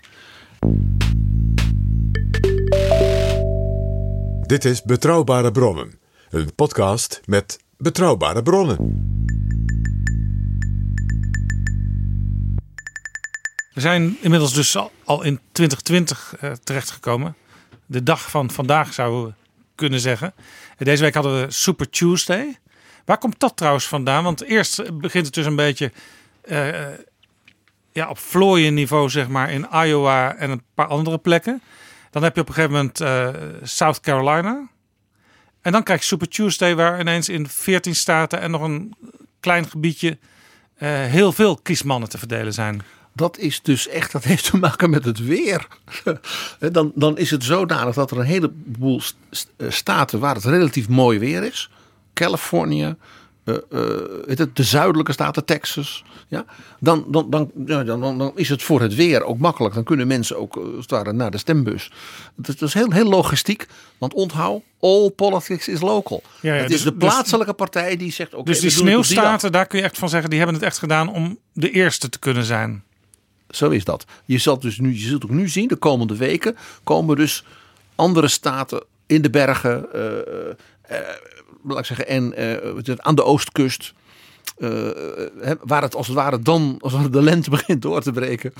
Dit 4.42 4.66
is 4.66 4.84
Betrouwbare 4.84 5.52
Bronnen, 5.52 6.00
een 6.30 6.56
podcast 6.56 7.22
met 7.26 7.60
betrouwbare 7.78 8.44
bronnen. 8.44 8.78
We 13.74 13.82
zijn 13.82 14.18
inmiddels 14.22 14.54
dus 14.54 14.78
al, 15.04 15.24
in 15.24 15.40
2020 15.52 16.36
eh, 16.40 16.52
terechtgekomen. 16.52 17.36
De 17.86 18.04
dag 18.04 18.30
van 18.30 18.52
vandaag 18.52 18.94
zouden 18.94 19.26
we 19.26 19.34
kunnen 19.76 20.00
zeggen. 20.00 20.34
En 20.78 20.86
deze 20.86 21.04
week 21.04 21.14
hadden 21.14 21.42
we 21.42 21.52
Super 21.52 21.90
Tuesday. 21.90 22.58
Waar 23.06 23.18
komt 23.18 23.40
dat 23.40 23.58
trouwens 23.58 23.88
vandaan? 23.88 24.24
Want 24.24 24.44
eerst 24.44 25.00
begint 25.00 25.26
het 25.26 25.34
dus 25.34 25.46
een 25.46 25.56
beetje 25.56 25.92
eh, 26.42 26.84
ja, 27.96 28.10
op 28.10 28.20
niveau, 28.72 29.10
zeg 29.10 29.28
maar, 29.28 29.52
in 29.52 29.68
Iowa 29.72 30.36
en 30.36 30.50
een 30.50 30.62
paar 30.74 30.88
andere 30.88 31.18
plekken. 31.18 31.62
Dan 32.12 32.24
heb 32.24 32.36
je 32.36 32.42
op 32.42 32.48
een 32.48 32.54
gegeven 32.54 32.76
moment 32.76 33.02
eh, 33.02 33.30
South 33.64 34.00
Carolina. 34.00 34.68
En 35.62 35.72
dan 35.72 35.84
krijg 35.84 36.00
je 36.00 36.06
Super 36.06 36.30
Tuesday, 36.30 36.76
waar 36.76 37.00
ineens 37.00 37.30
in 37.30 37.48
14 37.48 37.96
staten 37.96 38.40
en 38.40 38.52
nog 38.52 38.62
een 38.62 38.94
klein 39.40 39.70
gebiedje 39.70 40.18
eh, 40.76 40.90
heel 40.90 41.32
veel 41.32 41.58
kiesmannen 41.58 42.10
te 42.10 42.18
verdelen 42.18 42.54
zijn. 42.54 42.82
Dat 43.14 43.38
is 43.38 43.62
dus 43.62 43.88
echt, 43.88 44.12
dat 44.12 44.24
heeft 44.24 44.50
te 44.52 44.58
maken 44.58 44.90
met 44.90 45.06
het 45.06 45.20
weer. 45.20 45.68
Dan, 46.72 46.92
dan 46.96 47.18
is 47.18 47.32
het 47.32 47.44
zodanig 47.44 47.96
dat 47.96 48.12
er 48.12 48.20
een 48.20 48.26
heleboel 48.26 49.02
eh, 49.58 49.70
staten 49.70 50.20
waar 50.20 50.36
het 50.36 50.46
relatief 50.46 50.90
mooi 50.90 51.20
weer 51.20 51.44
is. 51.44 51.70
Californië, 52.14 52.96
eh, 53.46 53.56
eh, 54.28 54.48
de 54.54 54.64
zuidelijke 54.64 55.12
staten, 55.12 55.46
Texas. 55.46 56.04
Ja, 56.28 56.46
dan, 56.80 57.06
dan, 57.08 57.30
dan, 57.30 57.52
ja, 57.66 57.84
dan, 57.84 58.18
dan, 58.18 58.32
is 58.36 58.50
het 58.50 58.64
voor 58.64 58.82
het 58.82 58.96
weer 58.96 59.24
ook 59.24 59.38
makkelijk. 59.38 59.74
Dan 59.74 59.84
kunnen 59.84 60.08
mensen 60.08 60.38
ook 60.38 60.60
ware 60.88 61.14
naar 61.14 61.32
de 61.32 61.38
stembus. 61.38 61.92
Dat 62.36 62.62
is, 62.62 62.74
heel, 62.74 62.92
heel 62.92 63.10
logistiek. 63.10 63.68
Want 63.98 64.14
onthoud, 64.14 64.62
all 64.80 65.10
politics 65.10 65.68
is 65.68 65.82
local. 65.82 66.24
Ja, 66.42 66.54
ja, 66.54 66.60
het 66.60 66.68
dus- 66.68 66.78
is 66.78 66.84
de 66.84 66.98
dus- 66.98 67.10
plaatselijke 67.10 67.54
partij 67.54 67.98
die 67.98 68.12
zegt... 68.12 68.34
oké, 68.34 68.44
dus 68.44 68.60
die 68.60 68.70
sneeuwstaten, 68.70 69.52
daar 69.52 69.68
kun 69.68 69.80
je 69.80 69.86
echt 69.86 69.98
van 69.98 70.10
zeggen, 70.10 70.30
die 70.30 70.40
hebben 70.40 70.58
het 70.58 70.66
echt 70.66 70.78
gedaan 70.78 71.14
om 71.14 71.40
de 71.54 71.72
eerste 71.72 72.10
te 72.10 72.20
kunnen 72.20 72.44
zijn. 72.44 72.84
Zo 73.50 73.70
is 73.70 73.84
dat. 73.84 74.06
Je 74.26 74.38
zult 74.38 74.62
dus 74.62 74.80
nu, 74.80 74.94
je 74.94 75.08
zult 75.08 75.24
ook 75.24 75.30
nu 75.30 75.50
zien, 75.50 75.68
de 75.68 75.76
komende 75.76 76.16
weken 76.16 76.58
komen 76.84 77.16
dus 77.16 77.44
andere 77.96 78.28
staten 78.28 78.84
in 79.06 79.22
de 79.22 79.30
bergen, 79.30 79.88
laat 81.68 81.80
ik 81.80 81.86
zeggen, 81.86 82.08
en 82.08 82.34
eh, 82.34 82.76
het, 82.86 83.02
aan 83.02 83.16
de 83.16 83.24
oostkust. 83.24 83.94
eh, 84.58 84.70
hè, 85.42 85.54
waar 85.62 85.82
het 85.82 85.96
als 85.96 86.08
het 86.08 86.16
ware 86.16 86.40
dan 86.40 86.78
als 86.82 86.94
de 87.12 87.22
lente 87.22 87.50
begint 87.58 87.82
door 87.82 88.02
te 88.02 88.12
breken. 88.12 88.54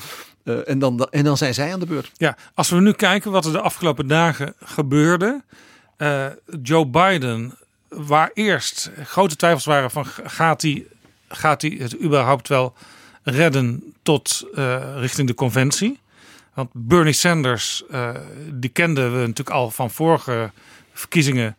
Eh, 0.44 0.70
en, 0.70 0.80
dan, 0.80 1.08
en 1.10 1.24
dan 1.24 1.38
zijn 1.38 1.54
zij 1.54 1.74
aan 1.74 1.80
de 1.80 1.86
beurt. 1.86 2.12
Ja, 2.18 2.38
als 2.54 2.70
we 2.70 2.80
nu 2.82 2.92
kijken 2.92 3.32
wat 3.32 3.46
er 3.46 3.52
de 3.52 3.62
afgelopen 3.62 4.08
dagen 4.08 4.54
gebeurde. 4.64 5.42
eh, 5.98 6.26
Joe 6.64 6.86
Biden, 6.88 7.58
waar 7.90 8.32
eerst 8.34 8.92
grote 9.04 9.36
twijfels 9.36 9.66
waren 9.66 9.92
van 9.92 10.06
gaat 10.24 10.62
hij, 10.62 10.86
gaat 11.28 11.62
hij 11.62 11.76
het 11.80 12.02
überhaupt 12.02 12.48
wel 12.48 12.74
redden 13.24 13.94
tot 14.04 14.48
eh, 14.56 14.84
richting 14.98 15.28
de 15.28 15.34
conventie. 15.34 16.00
Want 16.54 16.70
Bernie 16.74 17.14
Sanders, 17.14 17.84
eh, 17.90 18.10
die 18.52 18.70
kenden 18.70 19.12
we 19.12 19.20
natuurlijk 19.20 19.50
al 19.50 19.72
van 19.72 19.92
vorige 19.92 20.52
verkiezingen. 20.94 21.56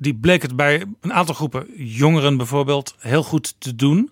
Die 0.00 0.14
bleek 0.14 0.42
het 0.42 0.56
bij 0.56 0.84
een 1.00 1.12
aantal 1.12 1.34
groepen 1.34 1.66
jongeren 1.76 2.36
bijvoorbeeld 2.36 2.94
heel 2.98 3.22
goed 3.22 3.54
te 3.58 3.74
doen. 3.76 4.10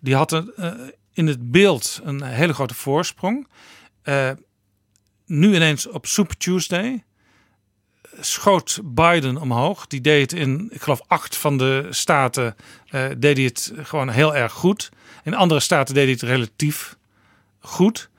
Die 0.00 0.14
hadden 0.14 0.56
eh, 0.56 0.72
in 1.12 1.26
het 1.26 1.50
beeld 1.50 2.00
een 2.04 2.22
hele 2.22 2.54
grote 2.54 2.74
voorsprong. 2.74 3.48
Eh, 4.02 4.30
nu 5.26 5.54
ineens 5.54 5.88
op 5.88 6.06
Super 6.06 6.36
Tuesday 6.36 7.04
schoot 8.20 8.80
Biden 8.84 9.36
omhoog. 9.36 9.86
Die 9.86 10.00
deed 10.00 10.30
het 10.30 10.40
in, 10.40 10.68
ik 10.72 10.82
geloof, 10.82 11.00
acht 11.06 11.36
van 11.36 11.56
de 11.56 11.86
staten 11.90 12.56
eh, 12.88 13.04
deed 13.18 13.36
hij 13.36 13.46
het 13.46 13.72
gewoon 13.76 14.08
heel 14.08 14.34
erg 14.34 14.52
goed. 14.52 14.90
In 15.24 15.34
andere 15.34 15.60
staten 15.60 15.94
deed 15.94 16.04
hij 16.04 16.12
het 16.12 16.22
relatief 16.22 16.96
goed. 17.58 18.10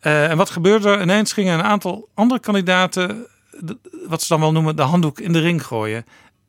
Eh, 0.00 0.30
en 0.30 0.36
wat 0.36 0.50
gebeurde 0.50 0.88
er? 0.88 1.02
Ineens 1.02 1.32
gingen 1.32 1.58
een 1.58 1.64
aantal 1.64 2.08
andere 2.14 2.40
kandidaten, 2.40 3.26
wat 4.08 4.22
ze 4.22 4.28
dan 4.28 4.40
wel 4.40 4.52
noemen, 4.52 4.76
de 4.76 4.82
handdoek 4.82 5.20
in 5.20 5.32
de 5.32 5.40
ring 5.40 5.66
gooien. 5.66 6.04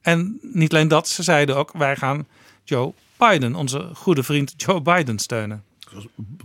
En 0.07 0.39
niet 0.41 0.73
alleen 0.73 0.88
dat, 0.88 1.07
ze 1.07 1.23
zeiden 1.23 1.55
ook, 1.55 1.71
wij 1.73 1.95
gaan 1.95 2.27
Joe 2.63 2.93
Biden, 3.17 3.55
onze 3.55 3.89
goede 3.93 4.23
vriend 4.23 4.53
Joe 4.57 4.81
Biden, 4.81 5.19
steunen. 5.19 5.63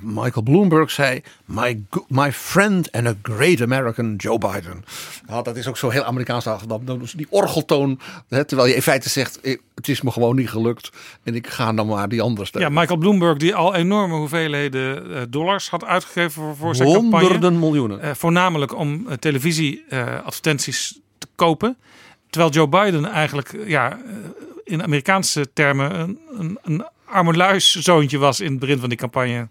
Michael 0.01 0.43
Bloomberg 0.43 0.91
zei: 0.91 1.23
My, 1.45 1.83
my 2.09 2.33
friend 2.33 2.93
and 2.93 3.07
a 3.07 3.15
great 3.23 3.61
American 3.61 4.15
Joe 4.17 4.39
Biden. 4.39 4.85
Ja, 5.29 5.43
dat 5.43 5.57
is 5.57 5.69
ook 5.69 5.77
zo 5.77 5.89
heel 5.89 6.05
Amerikaans. 6.05 6.45
Ze 6.45 7.17
die 7.17 7.27
orgeltoon. 7.31 8.01
Hè, 8.29 8.45
terwijl 8.45 8.69
je 8.69 8.75
in 8.75 8.83
feite 8.83 9.09
zegt: 9.09 9.41
eh, 9.41 9.59
Het 9.75 9.89
is 9.89 10.03
me 10.03 10.11
gewoon 10.11 10.37
niet 10.37 10.51
gelukt. 10.51 10.91
En 11.23 11.35
ik 11.35 11.47
ga 11.47 11.73
dan 11.73 11.87
maar 11.87 12.09
die 12.09 12.23
andere 12.23 12.41
Ja, 12.41 12.47
steunen. 12.47 12.73
Michael 12.73 12.99
Bloomberg, 12.99 13.39
die 13.39 13.55
al 13.55 13.75
enorme 13.75 14.15
hoeveelheden 14.15 15.15
eh, 15.15 15.23
dollars 15.29 15.71
had 15.71 15.85
uitgegeven 15.85 16.31
voor, 16.31 16.57
voor 16.57 16.77
zijn 16.77 16.93
campagne. 16.93 17.27
Honderden 17.27 17.59
miljoenen. 17.59 18.01
Eh, 18.01 18.15
voornamelijk 18.15 18.77
om 18.77 19.07
uh, 19.09 19.13
televisieadvertenties 19.13 20.99
te 21.19 21.27
kopen. 21.35 21.77
Terwijl 22.33 22.53
Joe 22.53 22.69
Biden 22.69 23.05
eigenlijk 23.05 23.57
ja, 23.67 23.99
in 24.65 24.83
Amerikaanse 24.83 25.53
termen 25.53 26.01
een, 26.01 26.19
een, 26.33 26.59
een 26.63 28.19
was 28.19 28.41
in 28.41 28.51
het 28.51 28.59
begin 28.59 28.79
van 28.79 28.89
die 28.89 28.99
campagne. 28.99 29.49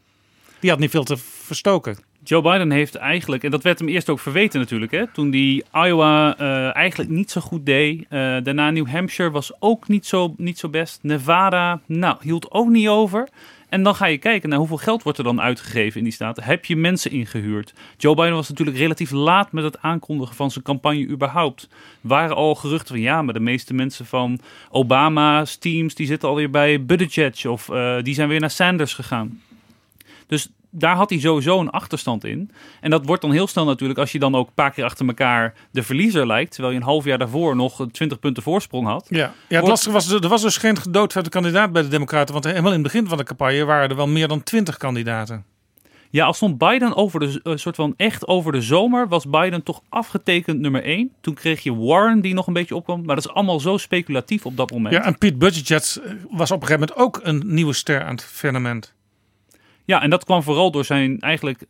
Die 0.60 0.70
had 0.70 0.80
niet 0.80 0.90
veel 0.90 1.04
te 1.04 1.18
verstoken. 1.18 1.98
Joe 2.24 2.42
Biden 2.42 2.72
heeft 2.72 2.96
eigenlijk, 2.96 3.44
en 3.44 3.52
dat 3.52 3.64
werd 3.64 3.80
hem 3.80 3.88
eerst 3.88 4.10
ook 4.10 4.20
verweten 4.20 4.60
natuurlijk, 4.60 4.92
hè, 4.92 5.08
toen 5.08 5.30
die 5.30 5.64
Iowa 5.74 6.38
eh, 6.38 6.76
eigenlijk 6.76 7.10
niet 7.10 7.32
zo 7.32 7.42
goed 7.42 7.66
deed. 7.66 8.00
Uh, 8.00 8.08
daarna 8.44 8.72
New 8.72 8.88
Hampshire 8.88 9.32
was 9.32 9.52
ook 9.60 9.88
niet 9.88 10.06
zo, 10.06 10.34
niet 10.38 10.60
zo 10.60 10.70
best. 10.70 11.00
Nevada, 11.02 11.82
nou, 11.86 12.18
hield 12.22 12.52
ook 12.52 12.70
niet 12.70 12.88
over. 12.88 13.30
En 13.72 13.84
dan 13.84 13.96
ga 13.96 14.06
je 14.06 14.18
kijken 14.18 14.50
naar 14.50 14.58
hoeveel 14.58 14.78
geld 14.78 15.04
wordt 15.04 15.18
er 15.18 15.24
dan 15.24 15.42
uitgegeven 15.42 15.98
in 15.98 16.04
die 16.04 16.14
staten. 16.14 16.44
Heb 16.44 16.66
je 16.66 16.76
mensen 16.76 17.12
ingehuurd? 17.12 17.74
Joe 17.98 18.16
Biden 18.16 18.34
was 18.34 18.50
natuurlijk 18.50 18.78
relatief 18.78 19.12
laat 19.12 19.52
met 19.52 19.64
het 19.64 19.82
aankondigen 19.82 20.36
van 20.36 20.52
zijn 20.52 20.64
campagne 20.64 21.08
überhaupt. 21.08 21.68
Waren 22.02 22.36
al 22.36 22.56
geruchten 22.56 22.88
van 22.88 23.00
ja, 23.00 23.22
maar 23.22 23.34
de 23.34 23.40
meeste 23.40 23.74
mensen 23.74 24.06
van 24.06 24.40
Obama's 24.70 25.56
teams 25.56 25.96
die 25.96 26.08
zitten 26.08 26.30
alweer 26.30 26.50
bij 26.50 26.86
Buttigieg 26.86 27.46
of 27.46 27.68
uh, 27.68 28.02
die 28.02 28.14
zijn 28.14 28.28
weer 28.28 28.40
naar 28.40 28.50
Sanders 28.50 28.94
gegaan. 28.94 29.42
Dus 30.28 30.50
daar 30.72 30.96
had 30.96 31.10
hij 31.10 31.20
sowieso 31.20 31.60
een 31.60 31.70
achterstand 31.70 32.24
in. 32.24 32.52
En 32.82 32.90
dat 32.90 33.06
wordt 33.06 33.22
dan 33.22 33.32
heel 33.32 33.48
snel 33.48 33.66
natuurlijk 33.66 34.00
als 34.00 34.12
je 34.12 34.20
dan 34.20 34.36
ook 34.36 34.48
een 34.48 34.54
paar 34.54 34.72
keer 34.72 34.84
achter 34.84 35.08
elkaar 35.08 35.54
de 35.72 35.84
verliezer 35.84 36.28
lijkt. 36.28 36.52
Terwijl 36.52 36.74
je 36.74 36.80
een 36.80 36.86
half 36.86 37.06
jaar 37.06 37.18
daarvoor 37.18 37.56
nog 37.56 37.88
20 37.92 38.20
punten 38.20 38.44
voorsprong 38.44 38.88
had. 38.88 39.08
Ja, 39.10 39.34
ja 39.48 39.60
het 39.60 39.68
lastige 39.68 39.92
was, 39.92 40.12
er 40.12 40.28
was 40.28 40.42
dus 40.42 40.58
geen 40.58 40.78
gedoodverde 40.78 41.30
kandidaat 41.30 41.72
bij 41.72 41.82
de 41.82 41.88
Democraten. 41.88 42.34
Want 42.34 42.46
helemaal 42.46 42.74
in 42.74 42.84
het 42.84 42.92
begin 42.92 43.08
van 43.08 43.18
de 43.18 43.24
campagne 43.24 43.66
waren 43.66 43.90
er 43.90 43.96
wel 43.96 44.08
meer 44.08 44.28
dan 44.28 44.44
20 44.44 44.78
kandidaten. 44.78 45.46
Ja, 46.12 46.26
als 46.26 46.36
stond 46.36 46.58
Biden 46.58 46.96
over 46.96 47.20
de 47.20 47.40
uh, 47.44 47.56
soort 47.56 47.76
van 47.76 47.94
echt 47.98 48.28
over 48.28 48.52
de 48.52 48.62
zomer, 48.62 49.08
was 49.08 49.30
Biden 49.30 49.64
toch 49.64 49.82
afgetekend 49.90 50.60
nummer 50.60 50.84
1. 50.84 51.12
Toen 51.22 51.34
kreeg 51.34 51.64
je 51.64 51.76
Warren 51.76 52.22
die 52.22 52.34
nog 52.34 52.48
een 52.48 52.54
beetje 52.54 52.76
opkwam, 52.76 53.06
maar 53.06 53.16
dat 53.16 53.26
is 53.26 53.32
allemaal 53.32 53.60
zo 53.60 53.78
speculatief 53.78 54.46
op 54.46 54.58
dat 54.58 54.72
moment. 54.72 54.94
Ja, 54.94 55.04
en 55.04 55.18
Pete 55.18 55.36
Buttigieg 55.36 55.98
was 56.30 56.52
op 56.52 56.62
een 56.62 56.68
gegeven 56.68 56.80
moment 56.80 56.96
ook 56.96 57.20
een 57.24 57.42
nieuwe 57.46 57.74
ster 57.74 58.04
aan 58.04 58.16
het 58.16 58.24
firmament. 58.24 58.94
Ja, 59.92 60.02
en 60.02 60.10
dat 60.10 60.26
kwam 60.26 60.44
vooral 60.44 60.72
door 60.72 60.86
zijn 60.86 61.20
eigenlijk. 61.20 61.64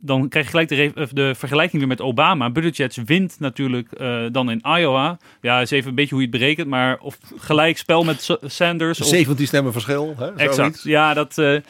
Dan 0.00 0.28
krijg 0.28 0.44
je 0.44 0.50
gelijk 0.50 0.68
de, 0.68 1.08
de 1.12 1.34
vergelijking 1.34 1.78
weer 1.78 1.88
met 1.88 2.00
Obama. 2.00 2.50
Buttigieg 2.50 3.04
wint 3.04 3.40
natuurlijk 3.40 3.88
uh, 4.00 4.24
dan 4.32 4.50
in 4.50 4.62
Iowa. 4.78 5.18
Ja, 5.40 5.60
is 5.60 5.70
even 5.70 5.88
een 5.88 5.94
beetje 5.94 6.14
hoe 6.14 6.24
je 6.24 6.30
het 6.30 6.38
berekent. 6.38 6.68
Maar 6.68 6.98
of 6.98 7.18
gelijk 7.36 7.78
spel 7.78 8.04
met 8.04 8.38
Sanders. 8.42 8.98
17 8.98 9.46
stemmen 9.46 9.72
verschil. 9.72 10.14
Hè? 10.18 10.34
Exact. 10.34 10.82
Ja, 10.82 11.14
dat. 11.14 11.38
Uh, 11.38 11.60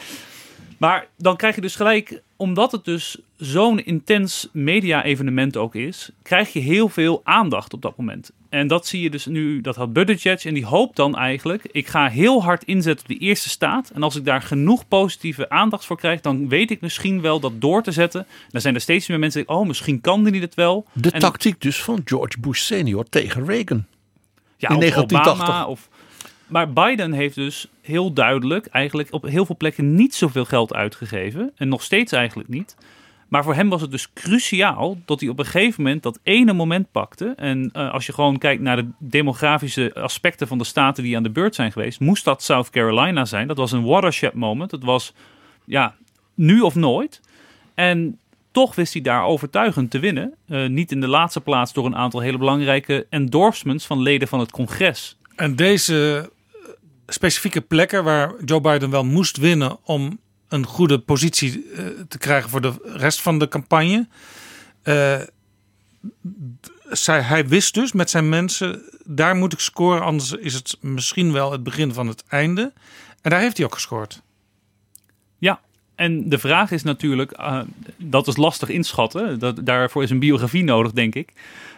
maar 0.78 1.06
dan 1.16 1.36
krijg 1.36 1.54
je 1.54 1.60
dus 1.60 1.76
gelijk, 1.76 2.22
omdat 2.36 2.72
het 2.72 2.84
dus 2.84 3.18
zo'n 3.36 3.84
intens 3.84 4.48
media-evenement 4.52 5.56
ook 5.56 5.74
is, 5.74 6.10
krijg 6.22 6.52
je 6.52 6.60
heel 6.60 6.88
veel 6.88 7.20
aandacht 7.24 7.72
op 7.72 7.82
dat 7.82 7.96
moment. 7.96 8.30
En 8.48 8.66
dat 8.66 8.86
zie 8.86 9.02
je 9.02 9.10
dus 9.10 9.26
nu, 9.26 9.60
dat 9.60 9.76
had 9.76 9.92
Buttigieg 9.92 10.44
en 10.44 10.54
die 10.54 10.64
hoopt 10.64 10.96
dan 10.96 11.16
eigenlijk, 11.16 11.68
ik 11.72 11.86
ga 11.86 12.08
heel 12.08 12.42
hard 12.42 12.64
inzetten 12.64 13.04
op 13.04 13.18
die 13.18 13.28
eerste 13.28 13.48
staat. 13.48 13.90
En 13.94 14.02
als 14.02 14.16
ik 14.16 14.24
daar 14.24 14.42
genoeg 14.42 14.88
positieve 14.88 15.50
aandacht 15.50 15.84
voor 15.84 15.96
krijg, 15.96 16.20
dan 16.20 16.48
weet 16.48 16.70
ik 16.70 16.80
misschien 16.80 17.20
wel 17.20 17.40
dat 17.40 17.60
door 17.60 17.82
te 17.82 17.92
zetten. 17.92 18.26
Dan 18.50 18.60
zijn 18.60 18.74
er 18.74 18.80
steeds 18.80 19.06
meer 19.06 19.18
mensen 19.18 19.44
die 19.46 19.56
oh 19.56 19.66
misschien 19.66 20.00
kan 20.00 20.24
die 20.24 20.40
het 20.40 20.54
wel. 20.54 20.86
De 20.92 21.10
en 21.10 21.20
tactiek 21.20 21.60
dus 21.60 21.82
van 21.82 22.02
George 22.04 22.40
Bush 22.40 22.60
senior 22.60 23.04
tegen 23.08 23.44
Reagan. 23.44 23.84
Ja, 24.56 24.68
in 24.68 24.74
of 24.74 24.80
1980. 24.80 25.44
Obama, 25.44 25.66
of, 25.66 25.88
maar 26.46 26.72
Biden 26.72 27.12
heeft 27.12 27.34
dus 27.34 27.68
heel 27.80 28.12
duidelijk 28.12 28.66
eigenlijk 28.66 29.12
op 29.12 29.22
heel 29.22 29.46
veel 29.46 29.56
plekken 29.56 29.94
niet 29.94 30.14
zoveel 30.14 30.44
geld 30.44 30.74
uitgegeven. 30.74 31.52
En 31.56 31.68
nog 31.68 31.82
steeds 31.82 32.12
eigenlijk 32.12 32.48
niet. 32.48 32.76
Maar 33.28 33.44
voor 33.44 33.54
hem 33.54 33.68
was 33.68 33.80
het 33.80 33.90
dus 33.90 34.12
cruciaal 34.12 34.98
dat 35.04 35.20
hij 35.20 35.28
op 35.28 35.38
een 35.38 35.44
gegeven 35.44 35.82
moment 35.82 36.02
dat 36.02 36.18
ene 36.22 36.52
moment 36.52 36.90
pakte. 36.90 37.32
En 37.36 37.70
uh, 37.72 37.92
als 37.92 38.06
je 38.06 38.12
gewoon 38.12 38.38
kijkt 38.38 38.62
naar 38.62 38.76
de 38.76 38.88
demografische 38.98 39.94
aspecten 39.94 40.46
van 40.46 40.58
de 40.58 40.64
staten 40.64 41.02
die 41.02 41.16
aan 41.16 41.22
de 41.22 41.30
beurt 41.30 41.54
zijn 41.54 41.72
geweest, 41.72 42.00
moest 42.00 42.24
dat 42.24 42.42
South 42.42 42.70
Carolina 42.70 43.24
zijn. 43.24 43.48
Dat 43.48 43.56
was 43.56 43.72
een 43.72 43.84
watershed 43.84 44.34
moment. 44.34 44.70
Het 44.70 44.84
was 44.84 45.14
ja, 45.64 45.94
nu 46.34 46.60
of 46.60 46.74
nooit. 46.74 47.20
En 47.74 48.18
toch 48.50 48.74
wist 48.74 48.92
hij 48.92 49.02
daar 49.02 49.24
overtuigend 49.24 49.90
te 49.90 49.98
winnen. 49.98 50.34
Uh, 50.48 50.68
niet 50.68 50.92
in 50.92 51.00
de 51.00 51.08
laatste 51.08 51.40
plaats 51.40 51.72
door 51.72 51.86
een 51.86 51.96
aantal 51.96 52.20
hele 52.20 52.38
belangrijke 52.38 53.06
endorsements 53.10 53.86
van 53.86 54.02
leden 54.02 54.28
van 54.28 54.40
het 54.40 54.50
congres. 54.50 55.18
En 55.36 55.56
deze 55.56 56.30
specifieke 57.06 57.60
plekken 57.60 58.04
waar 58.04 58.32
Joe 58.44 58.60
Biden 58.60 58.90
wel 58.90 59.04
moest 59.04 59.36
winnen 59.36 59.78
om 59.82 60.18
een 60.48 60.66
goede 60.66 60.98
positie 60.98 61.64
uh, 61.64 61.86
te 62.08 62.18
krijgen 62.18 62.50
voor 62.50 62.60
de 62.60 62.74
rest 62.82 63.22
van 63.22 63.38
de 63.38 63.48
campagne. 63.48 64.06
Uh, 64.84 65.20
hij 67.06 67.48
wist 67.48 67.74
dus 67.74 67.92
met 67.92 68.10
zijn 68.10 68.28
mensen, 68.28 68.82
daar 69.04 69.36
moet 69.36 69.52
ik 69.52 69.58
scoren, 69.58 70.02
anders 70.02 70.32
is 70.32 70.54
het 70.54 70.76
misschien 70.80 71.32
wel 71.32 71.52
het 71.52 71.62
begin 71.62 71.92
van 71.92 72.06
het 72.06 72.24
einde. 72.28 72.72
En 73.22 73.30
daar 73.30 73.40
heeft 73.40 73.56
hij 73.56 73.66
ook 73.66 73.74
gescoord. 73.74 74.22
Ja, 75.38 75.60
en 75.94 76.28
de 76.28 76.38
vraag 76.38 76.70
is 76.70 76.82
natuurlijk, 76.82 77.38
uh, 77.38 77.60
dat 77.96 78.26
is 78.26 78.36
lastig 78.36 78.68
inschatten. 78.68 79.38
Dat, 79.38 79.66
daarvoor 79.66 80.02
is 80.02 80.10
een 80.10 80.18
biografie 80.18 80.64
nodig, 80.64 80.92
denk 80.92 81.14
ik. 81.14 81.32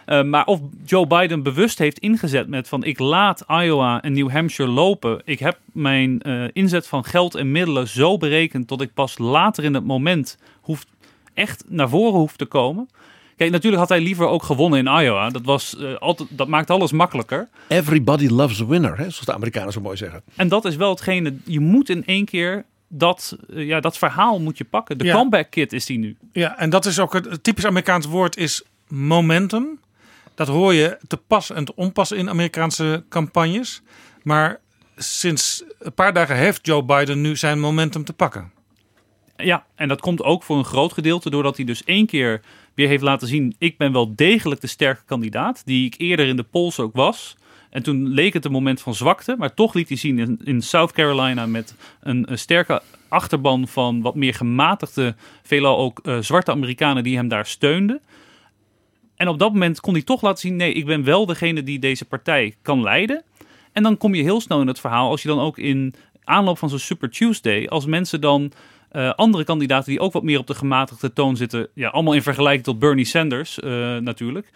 Uh, 0.07 0.23
maar 0.23 0.45
of 0.45 0.59
Joe 0.85 1.07
Biden 1.07 1.43
bewust 1.43 1.77
heeft 1.77 1.99
ingezet 1.99 2.47
met 2.47 2.67
van 2.67 2.83
ik 2.83 2.99
laat 2.99 3.43
Iowa 3.47 4.01
en 4.01 4.13
New 4.13 4.31
Hampshire 4.31 4.71
lopen. 4.71 5.21
Ik 5.25 5.39
heb 5.39 5.59
mijn 5.71 6.21
uh, 6.27 6.43
inzet 6.53 6.87
van 6.87 7.03
geld 7.03 7.35
en 7.35 7.51
middelen 7.51 7.87
zo 7.87 8.17
berekend 8.17 8.67
dat 8.67 8.81
ik 8.81 8.93
pas 8.93 9.17
later 9.17 9.63
in 9.63 9.73
het 9.73 9.83
moment 9.83 10.37
hoeft, 10.61 10.87
echt 11.33 11.63
naar 11.67 11.89
voren 11.89 12.19
hoeft 12.19 12.37
te 12.37 12.45
komen. 12.45 12.89
Kijk, 13.37 13.51
natuurlijk 13.51 13.81
had 13.81 13.89
hij 13.89 14.01
liever 14.01 14.27
ook 14.27 14.43
gewonnen 14.43 14.79
in 14.79 15.01
Iowa. 15.01 15.29
Dat, 15.29 15.45
was, 15.45 15.75
uh, 15.79 15.95
altijd, 15.95 16.29
dat 16.31 16.47
maakt 16.47 16.69
alles 16.69 16.91
makkelijker. 16.91 17.47
Everybody 17.67 18.27
loves 18.27 18.61
a 18.61 18.65
winner, 18.65 18.97
hè, 18.97 19.09
zoals 19.09 19.25
de 19.25 19.33
Amerikanen 19.33 19.73
zo 19.73 19.81
mooi 19.81 19.97
zeggen. 19.97 20.21
En 20.35 20.47
dat 20.47 20.65
is 20.65 20.75
wel 20.75 20.89
hetgene, 20.89 21.35
je 21.45 21.59
moet 21.59 21.89
in 21.89 22.05
één 22.05 22.25
keer 22.25 22.65
dat, 22.87 23.37
uh, 23.49 23.67
ja, 23.67 23.79
dat 23.79 23.97
verhaal 23.97 24.39
moet 24.39 24.57
je 24.57 24.63
pakken. 24.63 24.97
De 24.97 25.03
ja. 25.03 25.13
comeback 25.13 25.51
kit 25.51 25.73
is 25.73 25.85
die 25.85 25.97
nu. 25.97 26.15
Ja, 26.31 26.57
en 26.57 26.69
dat 26.69 26.85
is 26.85 26.99
ook 26.99 27.13
het, 27.13 27.25
het 27.25 27.43
typisch 27.43 27.65
Amerikaans 27.65 28.05
woord 28.05 28.37
is 28.37 28.63
momentum. 28.87 29.79
Dat 30.37 30.47
hoor 30.47 30.73
je 30.73 30.97
te 31.07 31.17
pas 31.17 31.51
en 31.51 31.65
te 31.65 31.75
onpas 31.75 32.11
in 32.11 32.29
Amerikaanse 32.29 33.03
campagnes. 33.09 33.81
Maar 34.23 34.59
sinds 34.95 35.63
een 35.79 35.93
paar 35.93 36.13
dagen 36.13 36.35
heeft 36.35 36.65
Joe 36.65 36.83
Biden 36.83 37.21
nu 37.21 37.35
zijn 37.35 37.59
momentum 37.59 38.03
te 38.03 38.13
pakken. 38.13 38.51
Ja, 39.37 39.65
en 39.75 39.87
dat 39.87 40.01
komt 40.01 40.23
ook 40.23 40.43
voor 40.43 40.57
een 40.57 40.65
groot 40.65 40.93
gedeelte 40.93 41.29
doordat 41.29 41.55
hij 41.55 41.65
dus 41.65 41.83
één 41.83 42.05
keer 42.05 42.41
weer 42.73 42.87
heeft 42.87 43.03
laten 43.03 43.27
zien: 43.27 43.55
ik 43.57 43.77
ben 43.77 43.91
wel 43.91 44.15
degelijk 44.15 44.61
de 44.61 44.67
sterke 44.67 45.01
kandidaat, 45.05 45.61
die 45.65 45.85
ik 45.85 45.95
eerder 45.97 46.27
in 46.27 46.35
de 46.35 46.43
polls 46.43 46.79
ook 46.79 46.95
was. 46.95 47.35
En 47.69 47.83
toen 47.83 48.07
leek 48.07 48.33
het 48.33 48.45
een 48.45 48.51
moment 48.51 48.81
van 48.81 48.95
zwakte, 48.95 49.35
maar 49.37 49.53
toch 49.53 49.73
liet 49.73 49.87
hij 49.87 49.97
zien 49.97 50.39
in, 50.43 50.61
South 50.61 50.91
Carolina 50.91 51.45
met 51.45 51.75
een, 51.99 52.27
sterke 52.33 52.81
achterban 53.07 53.67
van 53.67 54.01
wat 54.01 54.15
meer 54.15 54.33
gematigde, 54.33 55.15
veelal 55.43 55.77
ook 55.77 55.99
uh, 56.03 56.17
zwarte 56.19 56.51
Amerikanen 56.51 57.03
die 57.03 57.15
hem 57.15 57.27
daar 57.27 57.45
steunden. 57.45 58.01
En 59.17 59.27
op 59.27 59.39
dat 59.39 59.53
moment 59.53 59.79
kon 59.79 59.93
hij 59.93 60.03
toch 60.03 60.21
laten 60.21 60.39
zien: 60.39 60.55
nee, 60.55 60.73
ik 60.73 60.85
ben 60.85 61.03
wel 61.03 61.25
degene 61.25 61.63
die 61.63 61.79
deze 61.79 62.05
partij 62.05 62.55
kan 62.61 62.81
leiden. 62.81 63.23
En 63.71 63.83
dan 63.83 63.97
kom 63.97 64.15
je 64.15 64.23
heel 64.23 64.41
snel 64.41 64.61
in 64.61 64.67
het 64.67 64.79
verhaal, 64.79 65.09
als 65.09 65.21
je 65.21 65.27
dan 65.27 65.39
ook 65.39 65.57
in 65.57 65.93
aanloop 66.23 66.57
van 66.57 66.69
zo'n 66.69 66.79
Super 66.79 67.09
Tuesday, 67.09 67.67
als 67.67 67.85
mensen 67.85 68.21
dan 68.21 68.51
uh, 68.91 69.13
andere 69.13 69.43
kandidaten 69.43 69.89
die 69.89 69.99
ook 69.99 70.13
wat 70.13 70.23
meer 70.23 70.39
op 70.39 70.47
de 70.47 70.55
gematigde 70.55 71.13
toon 71.13 71.35
zitten, 71.35 71.67
ja, 71.73 71.89
allemaal 71.89 72.13
in 72.13 72.21
vergelijking 72.21 72.63
tot 72.63 72.79
Bernie 72.79 73.05
Sanders 73.05 73.59
uh, 73.59 73.97
natuurlijk, 73.97 74.51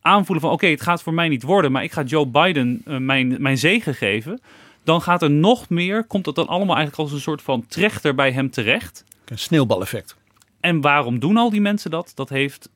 aanvoelen 0.00 0.40
van 0.40 0.52
oké, 0.52 0.62
okay, 0.62 0.70
het 0.74 0.82
gaat 0.82 1.02
voor 1.02 1.14
mij 1.14 1.28
niet 1.28 1.42
worden, 1.42 1.72
maar 1.72 1.82
ik 1.82 1.92
ga 1.92 2.02
Joe 2.02 2.26
Biden 2.26 2.82
uh, 2.86 2.96
mijn, 2.96 3.36
mijn 3.38 3.58
zegen 3.58 3.94
geven. 3.94 4.40
Dan 4.84 5.02
gaat 5.02 5.22
er 5.22 5.30
nog 5.30 5.68
meer, 5.68 6.04
komt 6.04 6.24
dat 6.24 6.34
dan 6.34 6.46
allemaal 6.46 6.76
eigenlijk 6.76 7.08
als 7.08 7.12
een 7.12 7.24
soort 7.24 7.42
van 7.42 7.66
trechter 7.66 8.14
bij 8.14 8.32
hem 8.32 8.50
terecht. 8.50 9.04
Een 9.24 9.38
sneeuwbaleffect. 9.38 10.16
En 10.60 10.80
waarom 10.80 11.18
doen 11.18 11.36
al 11.36 11.50
die 11.50 11.60
mensen 11.60 11.90
dat? 11.90 12.12
Dat 12.14 12.28
heeft 12.28 12.68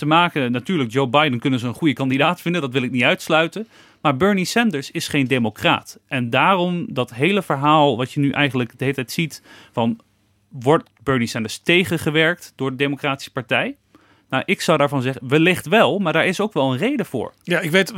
te 0.00 0.06
maken, 0.06 0.52
natuurlijk, 0.52 0.92
Joe 0.92 1.08
Biden 1.08 1.38
kunnen 1.38 1.58
ze 1.58 1.66
een 1.66 1.74
goede 1.74 1.94
kandidaat 1.94 2.40
vinden, 2.40 2.60
dat 2.60 2.72
wil 2.72 2.82
ik 2.82 2.90
niet 2.90 3.02
uitsluiten. 3.02 3.68
Maar 4.00 4.16
Bernie 4.16 4.44
Sanders 4.44 4.90
is 4.90 5.08
geen 5.08 5.26
democraat. 5.26 5.98
En 6.06 6.30
daarom 6.30 6.86
dat 6.88 7.14
hele 7.14 7.42
verhaal 7.42 7.96
wat 7.96 8.12
je 8.12 8.20
nu 8.20 8.30
eigenlijk 8.30 8.70
de 8.70 8.84
hele 8.84 8.94
tijd 8.94 9.12
ziet 9.12 9.42
van 9.72 10.00
wordt 10.48 10.90
Bernie 11.02 11.26
Sanders 11.26 11.58
tegengewerkt 11.58 12.52
door 12.56 12.70
de 12.70 12.76
Democratische 12.76 13.32
Partij? 13.32 13.76
Nou, 14.28 14.42
ik 14.46 14.60
zou 14.60 14.78
daarvan 14.78 15.02
zeggen, 15.02 15.28
wellicht 15.28 15.66
wel, 15.66 15.98
maar 15.98 16.12
daar 16.12 16.26
is 16.26 16.40
ook 16.40 16.52
wel 16.52 16.72
een 16.72 16.78
reden 16.78 17.06
voor. 17.06 17.32
Ja, 17.42 17.60
ik 17.60 17.70
weet, 17.70 17.92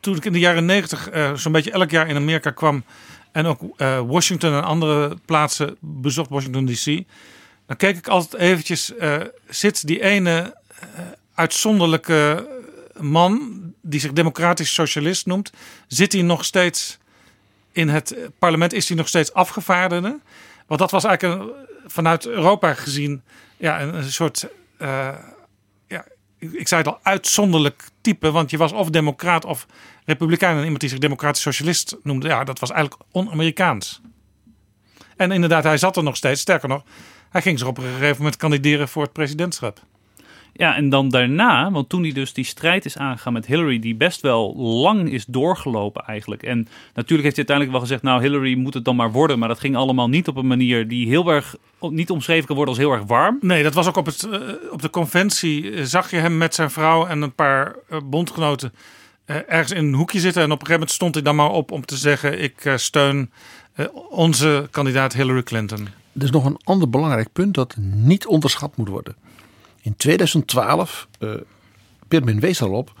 toen 0.00 0.16
ik 0.16 0.24
in 0.24 0.32
de 0.32 0.38
jaren 0.38 0.64
negentig 0.64 1.14
uh, 1.14 1.34
zo'n 1.34 1.52
beetje 1.52 1.70
elk 1.70 1.90
jaar 1.90 2.08
in 2.08 2.16
Amerika 2.16 2.50
kwam 2.50 2.84
en 3.32 3.46
ook 3.46 3.60
uh, 3.62 4.00
Washington 4.00 4.52
en 4.52 4.64
andere 4.64 5.16
plaatsen 5.24 5.76
bezocht, 5.80 6.30
Washington 6.30 6.66
DC, 6.66 7.02
dan 7.66 7.76
keek 7.76 7.96
ik 7.96 8.08
altijd 8.08 8.42
eventjes, 8.42 8.92
uh, 9.00 9.16
zit 9.48 9.86
die 9.86 10.02
ene 10.02 10.56
uitzonderlijke 11.38 12.48
man 13.00 13.62
die 13.82 14.00
zich 14.00 14.12
democratisch 14.12 14.74
socialist 14.74 15.26
noemt, 15.26 15.52
zit 15.86 16.12
hij 16.12 16.22
nog 16.22 16.44
steeds 16.44 16.98
in 17.72 17.88
het 17.88 18.16
parlement, 18.38 18.72
is 18.72 18.88
hij 18.88 18.96
nog 18.96 19.08
steeds 19.08 19.32
afgevaardigde? 19.32 20.20
Want 20.66 20.80
dat 20.80 20.90
was 20.90 21.04
eigenlijk 21.04 21.52
vanuit 21.86 22.26
Europa 22.26 22.74
gezien 22.74 23.22
ja, 23.56 23.80
een, 23.80 24.12
soort, 24.12 24.48
uh, 24.78 25.08
ja, 25.86 26.04
ik 26.38 26.68
zei 26.68 26.82
het 26.82 26.92
al, 26.92 26.98
uitzonderlijk 27.02 27.84
type. 28.00 28.30
Want 28.30 28.50
je 28.50 28.56
was 28.56 28.72
of 28.72 28.90
democraat 28.90 29.44
of 29.44 29.66
republikein. 30.04 30.56
En 30.56 30.62
iemand 30.62 30.80
die 30.80 30.88
zich 30.88 30.98
democratisch 30.98 31.42
socialist 31.42 31.96
noemde, 32.02 32.28
ja, 32.28 32.44
dat 32.44 32.58
was 32.58 32.70
eigenlijk 32.70 33.02
on-Amerikaans. 33.10 34.00
En 35.16 35.32
inderdaad, 35.32 35.64
hij 35.64 35.78
zat 35.78 35.96
er 35.96 36.02
nog 36.02 36.16
steeds. 36.16 36.40
Sterker 36.40 36.68
nog, 36.68 36.82
Hij 37.30 37.42
ging 37.42 37.58
zich 37.58 37.68
op 37.68 37.78
een 37.78 37.84
gegeven 37.84 38.16
moment 38.16 38.36
kandideren 38.36 38.88
voor 38.88 39.02
het 39.02 39.12
presidentschap. 39.12 39.80
Ja, 40.58 40.76
en 40.76 40.88
dan 40.88 41.08
daarna, 41.08 41.70
want 41.70 41.88
toen 41.88 42.02
hij 42.02 42.12
dus 42.12 42.32
die 42.32 42.44
strijd 42.44 42.84
is 42.84 42.98
aangegaan 42.98 43.32
met 43.32 43.46
Hillary, 43.46 43.78
die 43.78 43.94
best 43.94 44.20
wel 44.20 44.56
lang 44.56 45.10
is 45.10 45.24
doorgelopen 45.24 46.04
eigenlijk. 46.04 46.42
En 46.42 46.68
natuurlijk 46.94 47.22
heeft 47.22 47.36
hij 47.36 47.46
uiteindelijk 47.46 47.70
wel 47.70 47.80
gezegd, 47.80 48.02
nou 48.02 48.22
Hillary 48.22 48.54
moet 48.54 48.74
het 48.74 48.84
dan 48.84 48.96
maar 48.96 49.12
worden. 49.12 49.38
Maar 49.38 49.48
dat 49.48 49.60
ging 49.60 49.76
allemaal 49.76 50.08
niet 50.08 50.28
op 50.28 50.36
een 50.36 50.46
manier 50.46 50.88
die 50.88 51.08
heel 51.08 51.28
erg, 51.28 51.56
niet 51.80 52.10
omschreven 52.10 52.46
kan 52.46 52.56
worden 52.56 52.74
als 52.74 52.82
heel 52.82 52.92
erg 52.92 53.04
warm. 53.04 53.38
Nee, 53.40 53.62
dat 53.62 53.74
was 53.74 53.88
ook 53.88 53.96
op, 53.96 54.06
het, 54.06 54.28
uh, 54.30 54.40
op 54.70 54.82
de 54.82 54.90
conventie. 54.90 55.62
Uh, 55.62 55.84
zag 55.84 56.10
je 56.10 56.16
hem 56.16 56.36
met 56.36 56.54
zijn 56.54 56.70
vrouw 56.70 57.06
en 57.06 57.22
een 57.22 57.34
paar 57.34 57.76
uh, 57.90 57.98
bondgenoten 58.04 58.72
ergens 59.26 59.72
in 59.72 59.84
een 59.84 59.94
hoekje 59.94 60.20
zitten. 60.20 60.42
En 60.42 60.52
op 60.52 60.60
een 60.60 60.66
gegeven 60.66 60.80
moment 60.80 60.96
stond 60.96 61.14
hij 61.14 61.22
dan 61.22 61.36
maar 61.36 61.50
op 61.50 61.70
om 61.70 61.84
te 61.84 61.96
zeggen, 61.96 62.42
ik 62.42 62.72
steun 62.76 63.30
onze 64.10 64.68
kandidaat 64.70 65.12
Hillary 65.12 65.42
Clinton. 65.42 65.88
Er 66.12 66.22
is 66.22 66.30
nog 66.30 66.44
een 66.44 66.60
ander 66.64 66.90
belangrijk 66.90 67.32
punt 67.32 67.54
dat 67.54 67.76
niet 67.78 68.26
onderschat 68.26 68.76
moet 68.76 68.88
worden. 68.88 69.27
In 69.88 69.96
2012, 69.96 71.08
uh, 71.20 71.30
Pirmin 72.08 72.40
wees 72.40 72.60
erop, 72.60 72.92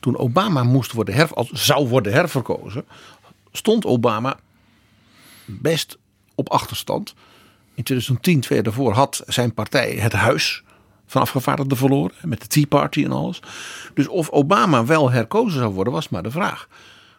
toen 0.00 0.16
Obama 0.16 0.62
moest 0.62 0.92
worden 0.92 1.14
her, 1.14 1.30
zou 1.52 1.88
worden 1.88 2.12
herverkozen, 2.12 2.84
stond 3.52 3.84
Obama 3.84 4.38
best 5.44 5.98
op 6.34 6.48
achterstand. 6.48 7.14
In 7.74 7.82
2010, 7.82 8.40
twee 8.40 8.58
jaar 8.58 8.66
daarvoor, 8.66 8.92
had 8.92 9.22
zijn 9.26 9.54
partij 9.54 9.90
het 9.90 10.12
huis 10.12 10.62
van 11.06 11.20
afgevaardigden 11.20 11.76
verloren. 11.76 12.14
Met 12.22 12.40
de 12.40 12.46
Tea 12.46 12.66
Party 12.66 13.04
en 13.04 13.12
alles. 13.12 13.42
Dus 13.94 14.08
of 14.08 14.30
Obama 14.30 14.84
wel 14.84 15.10
herkozen 15.10 15.58
zou 15.58 15.74
worden, 15.74 15.92
was 15.92 16.08
maar 16.08 16.22
de 16.22 16.30
vraag. 16.30 16.68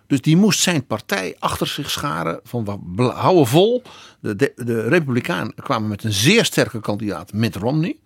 Dus 0.08 0.22
die 0.22 0.38
moest 0.38 0.60
zijn 0.60 0.86
partij 0.86 1.36
achter 1.40 1.68
zich 1.68 1.90
scharen. 1.92 2.40
Van 2.44 2.82
houden 2.98 3.48
vol. 3.48 3.84
De, 4.20 4.36
de, 4.36 4.54
de 4.56 5.52
kwamen 5.56 5.90
met 5.90 6.04
een 6.04 6.14
zeer 6.14 6.46
sterke 6.46 6.80
kandidaat, 6.80 7.34
Mitt 7.34 7.56
Romney. 7.56 7.98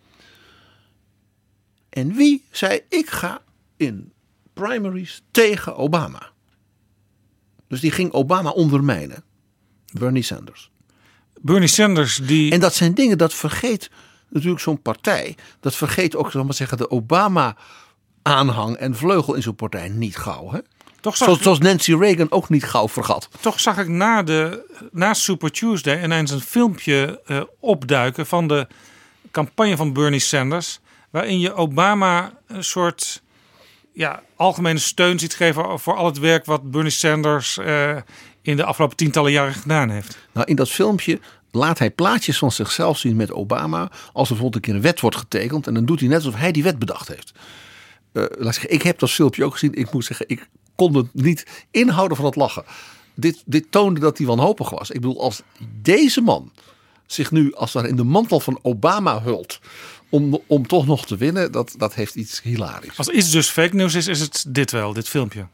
En 1.95 2.13
wie 2.13 2.45
zei: 2.51 2.81
Ik 2.89 3.09
ga 3.09 3.41
in 3.77 4.13
primaries 4.53 5.21
tegen 5.31 5.75
Obama. 5.75 6.31
Dus 7.67 7.79
die 7.79 7.91
ging 7.91 8.11
Obama 8.11 8.49
ondermijnen. 8.49 9.23
Bernie 9.93 10.23
Sanders. 10.23 10.71
Bernie 11.41 11.67
Sanders 11.67 12.15
die. 12.17 12.51
En 12.51 12.59
dat 12.59 12.75
zijn 12.75 12.93
dingen 12.93 13.17
dat 13.17 13.33
vergeet 13.33 13.89
natuurlijk 14.29 14.61
zo'n 14.61 14.81
partij. 14.81 15.35
Dat 15.59 15.75
vergeet 15.75 16.15
ook, 16.15 16.31
zal 16.31 16.43
maar 16.43 16.53
zeggen, 16.53 16.77
de 16.77 16.89
Obama-aanhang 16.89 18.75
en 18.75 18.95
vleugel 18.95 19.33
in 19.33 19.41
zo'n 19.41 19.55
partij 19.55 19.89
niet 19.89 20.17
gauw. 20.17 20.51
Hè? 20.51 20.59
Toch 20.99 21.17
zoals, 21.17 21.41
zoals 21.41 21.59
Nancy 21.59 21.93
Reagan 21.93 22.31
ook 22.31 22.49
niet 22.49 22.63
gauw 22.63 22.89
vergat. 22.89 23.29
Toch 23.39 23.59
zag 23.59 23.77
ik 23.77 23.87
na, 23.87 24.23
de, 24.23 24.65
na 24.91 25.13
Super 25.13 25.51
Tuesday 25.51 26.03
ineens 26.03 26.31
een 26.31 26.41
filmpje 26.41 27.21
uh, 27.27 27.41
opduiken 27.59 28.25
van 28.25 28.47
de 28.47 28.67
campagne 29.31 29.77
van 29.77 29.93
Bernie 29.93 30.19
Sanders 30.19 30.79
waarin 31.15 31.39
je 31.39 31.53
Obama 31.53 32.33
een 32.47 32.63
soort 32.63 33.21
ja, 33.93 34.23
algemene 34.35 34.79
steun 34.79 35.19
ziet 35.19 35.35
geven 35.35 35.79
voor 35.79 35.95
al 35.95 36.05
het 36.05 36.19
werk 36.19 36.45
wat 36.45 36.71
Bernie 36.71 36.91
Sanders 36.91 37.57
uh, 37.57 37.97
in 38.41 38.55
de 38.55 38.63
afgelopen 38.63 38.97
tientallen 38.97 39.31
jaren 39.31 39.53
gedaan 39.53 39.89
heeft. 39.89 40.17
Nou, 40.31 40.47
in 40.47 40.55
dat 40.55 40.69
filmpje 40.69 41.19
laat 41.51 41.79
hij 41.79 41.91
plaatjes 41.91 42.37
van 42.37 42.51
zichzelf 42.51 42.97
zien 42.97 43.15
met 43.15 43.31
Obama. 43.31 43.81
Als 44.13 44.29
er 44.29 44.35
bijvoorbeeld 44.35 44.55
een 44.55 44.61
keer 44.61 44.75
een 44.75 44.81
wet 44.81 44.99
wordt 44.99 45.15
getekend. 45.15 45.67
En 45.67 45.73
dan 45.73 45.85
doet 45.85 45.99
hij 45.99 46.09
net 46.09 46.17
alsof 46.17 46.35
hij 46.35 46.51
die 46.51 46.63
wet 46.63 46.79
bedacht 46.79 47.07
heeft. 47.07 47.31
Uh, 48.13 48.23
laat 48.37 48.53
zeggen, 48.53 48.73
ik 48.73 48.81
heb 48.81 48.99
dat 48.99 49.11
filmpje 49.11 49.45
ook 49.45 49.53
gezien. 49.53 49.73
Ik 49.73 49.91
moet 49.91 50.05
zeggen, 50.05 50.29
ik 50.29 50.47
kon 50.75 50.95
het 50.95 51.13
niet 51.13 51.65
inhouden 51.71 52.17
van 52.17 52.25
het 52.25 52.35
lachen. 52.35 52.63
Dit, 53.13 53.43
dit 53.45 53.71
toonde 53.71 53.99
dat 53.99 54.17
hij 54.17 54.27
wanhopig 54.27 54.69
was. 54.69 54.89
Ik 54.89 55.01
bedoel, 55.01 55.21
als 55.21 55.41
deze 55.81 56.21
man 56.21 56.51
zich 57.05 57.31
nu 57.31 57.53
als 57.53 57.75
in 57.75 57.95
de 57.95 58.03
mantel 58.03 58.39
van 58.39 58.59
Obama 58.61 59.21
hult 59.21 59.59
om, 60.15 60.39
om 60.47 60.67
toch 60.67 60.85
nog 60.85 61.05
te 61.05 61.17
winnen, 61.17 61.51
dat, 61.51 61.73
dat 61.77 61.93
heeft 61.93 62.15
iets 62.15 62.41
hilarisch. 62.41 62.97
Als 62.97 63.07
er 63.07 63.13
iets 63.13 63.31
dus 63.31 63.49
fake 63.49 63.75
news 63.75 63.93
is, 63.93 64.07
is 64.07 64.19
het 64.19 64.45
dit 64.47 64.71
wel, 64.71 64.93
dit 64.93 65.09
filmpje. 65.09 65.45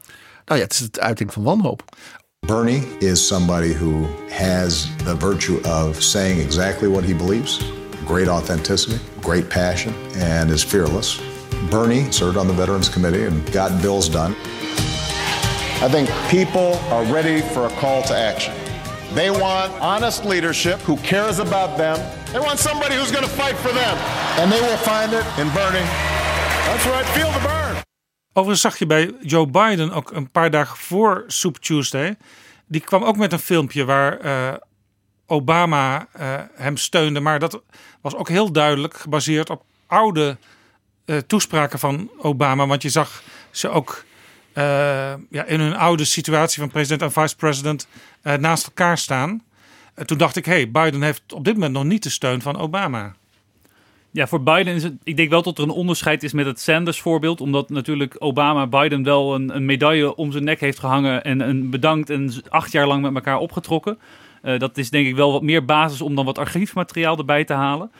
Nou 0.44 0.58
ja, 0.60 0.64
het 0.66 0.72
is 0.72 0.78
het 0.78 1.00
uiting 1.00 1.32
van 1.32 1.42
wanhoop. 1.42 1.84
Bernie 2.46 2.82
is 2.98 3.26
somebody 3.26 3.74
who 3.74 4.06
has 4.30 4.88
the 5.04 5.16
virtue 5.18 5.60
of 5.62 6.02
saying 6.02 6.40
exactly 6.40 6.88
what 6.88 7.04
he 7.04 7.14
believes, 7.14 7.60
great 8.06 8.28
authenticity, 8.28 8.98
great 9.20 9.48
passion, 9.48 9.94
and 10.20 10.50
is 10.50 10.64
fearless. 10.64 11.20
Bernie 11.70 12.12
served 12.12 12.36
on 12.36 12.46
the 12.46 12.54
Veterans 12.54 12.90
Committee 12.90 13.26
and 13.26 13.52
got 13.52 13.80
bills 13.80 14.08
done. 14.08 14.34
I 15.84 15.88
think 15.88 16.08
people 16.28 16.78
are 16.90 17.14
ready 17.14 17.40
for 17.40 17.66
a 17.66 17.70
call 17.70 18.02
to 18.02 18.14
action. 18.14 18.54
They 19.14 19.30
want 19.30 19.72
honest 19.80 20.24
leadership 20.24 20.80
who 20.86 20.96
cares 20.96 21.38
about 21.38 21.76
them. 21.76 22.21
They 22.32 22.40
want 22.40 22.58
somebody 22.58 22.94
who's 22.94 23.10
going 23.10 23.24
to 23.24 23.30
fight 23.42 23.56
for 23.56 23.72
them. 23.72 23.96
And 24.38 24.52
they 24.52 24.60
will 24.60 24.76
find 24.76 25.12
it 25.12 25.24
in 25.38 25.52
Bernie. 25.52 25.88
That's 26.66 26.86
right, 26.86 27.06
feel 27.06 27.32
the 27.32 27.40
burn. 27.40 27.82
Overigens 28.32 28.60
zag 28.60 28.78
je 28.78 28.86
bij 28.86 29.14
Joe 29.20 29.46
Biden 29.46 29.92
ook 29.92 30.12
een 30.12 30.30
paar 30.30 30.50
dagen 30.50 30.76
voor 30.76 31.24
Super 31.26 31.60
Tuesday. 31.60 32.16
Die 32.66 32.80
kwam 32.80 33.02
ook 33.02 33.16
met 33.16 33.32
een 33.32 33.38
filmpje 33.38 33.84
waar 33.84 34.24
uh, 34.24 34.52
Obama 35.26 36.06
uh, 36.20 36.34
hem 36.54 36.76
steunde. 36.76 37.20
Maar 37.20 37.38
dat 37.38 37.62
was 38.00 38.14
ook 38.14 38.28
heel 38.28 38.52
duidelijk 38.52 38.96
gebaseerd 38.96 39.50
op 39.50 39.64
oude 39.86 40.36
uh, 41.06 41.16
toespraken 41.16 41.78
van 41.78 42.10
Obama. 42.18 42.66
Want 42.66 42.82
je 42.82 42.90
zag 42.90 43.22
ze 43.50 43.68
ook 43.68 44.04
ja, 45.28 45.44
in 45.46 45.60
hun 45.60 45.76
oude 45.76 46.04
situatie 46.04 46.60
van 46.60 46.70
president 46.70 47.02
en 47.02 47.12
vice-president 47.12 47.86
naast 48.22 48.66
elkaar 48.66 48.98
staan. 48.98 49.42
En 49.94 50.06
toen 50.06 50.18
dacht 50.18 50.36
ik, 50.36 50.44
hey, 50.44 50.70
Biden 50.70 51.02
heeft 51.02 51.32
op 51.32 51.44
dit 51.44 51.54
moment 51.54 51.72
nog 51.72 51.84
niet 51.84 52.02
de 52.02 52.10
steun 52.10 52.40
van 52.40 52.58
Obama. 52.58 53.14
Ja, 54.10 54.26
voor 54.26 54.42
Biden 54.42 54.74
is 54.74 54.82
het. 54.82 54.94
Ik 55.02 55.16
denk 55.16 55.30
wel 55.30 55.42
dat 55.42 55.58
er 55.58 55.64
een 55.64 55.70
onderscheid 55.70 56.22
is 56.22 56.32
met 56.32 56.46
het 56.46 56.60
Sanders 56.60 57.00
voorbeeld. 57.00 57.40
Omdat 57.40 57.70
natuurlijk 57.70 58.16
Obama 58.18 58.66
Biden 58.66 59.02
wel 59.02 59.34
een, 59.34 59.56
een 59.56 59.64
medaille 59.64 60.16
om 60.16 60.32
zijn 60.32 60.44
nek 60.44 60.60
heeft 60.60 60.78
gehangen. 60.78 61.24
En 61.24 61.40
een 61.48 61.70
bedankt 61.70 62.10
en 62.10 62.32
acht 62.48 62.72
jaar 62.72 62.86
lang 62.86 63.02
met 63.02 63.14
elkaar 63.14 63.38
opgetrokken. 63.38 63.98
Uh, 64.42 64.58
dat 64.58 64.78
is 64.78 64.90
denk 64.90 65.06
ik 65.06 65.14
wel 65.14 65.32
wat 65.32 65.42
meer 65.42 65.64
basis 65.64 66.00
om 66.00 66.14
dan 66.14 66.24
wat 66.24 66.38
archiefmateriaal 66.38 67.18
erbij 67.18 67.44
te 67.44 67.52
halen. 67.52 67.92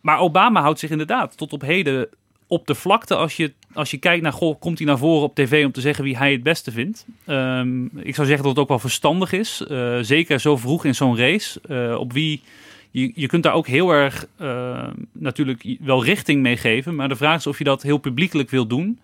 Maar 0.00 0.18
Obama 0.18 0.60
houdt 0.60 0.78
zich 0.78 0.90
inderdaad 0.90 1.36
tot 1.36 1.52
op 1.52 1.60
heden 1.60 2.08
op 2.46 2.66
de 2.66 2.74
vlakte 2.74 3.16
als 3.16 3.36
je, 3.36 3.52
als 3.72 3.90
je 3.90 3.98
kijkt 3.98 4.22
naar, 4.22 4.32
goh, 4.32 4.60
komt 4.60 4.78
hij 4.78 4.86
naar 4.86 4.98
voren 4.98 5.22
op 5.22 5.34
tv 5.34 5.64
om 5.64 5.72
te 5.72 5.80
zeggen 5.80 6.04
wie 6.04 6.16
hij 6.16 6.32
het 6.32 6.42
beste 6.42 6.70
vindt. 6.70 7.06
Um, 7.26 7.84
ik 7.84 8.14
zou 8.14 8.26
zeggen 8.26 8.44
dat 8.44 8.52
het 8.52 8.58
ook 8.58 8.68
wel 8.68 8.78
verstandig 8.78 9.32
is. 9.32 9.64
Uh, 9.68 9.98
zeker 10.00 10.40
zo 10.40 10.56
vroeg 10.56 10.84
in 10.84 10.94
zo'n 10.94 11.16
race. 11.16 11.60
Uh, 11.68 11.98
op 11.98 12.12
wie, 12.12 12.42
je, 12.90 13.12
je 13.14 13.26
kunt 13.26 13.42
daar 13.42 13.54
ook 13.54 13.66
heel 13.66 13.90
erg 13.90 14.26
uh, 14.40 14.86
natuurlijk 15.12 15.76
wel 15.80 16.04
richting 16.04 16.42
mee 16.42 16.56
geven. 16.56 16.94
Maar 16.94 17.08
de 17.08 17.16
vraag 17.16 17.38
is 17.38 17.46
of 17.46 17.58
je 17.58 17.64
dat 17.64 17.82
heel 17.82 17.98
publiekelijk 17.98 18.50
wil 18.50 18.66
doen. 18.66 19.00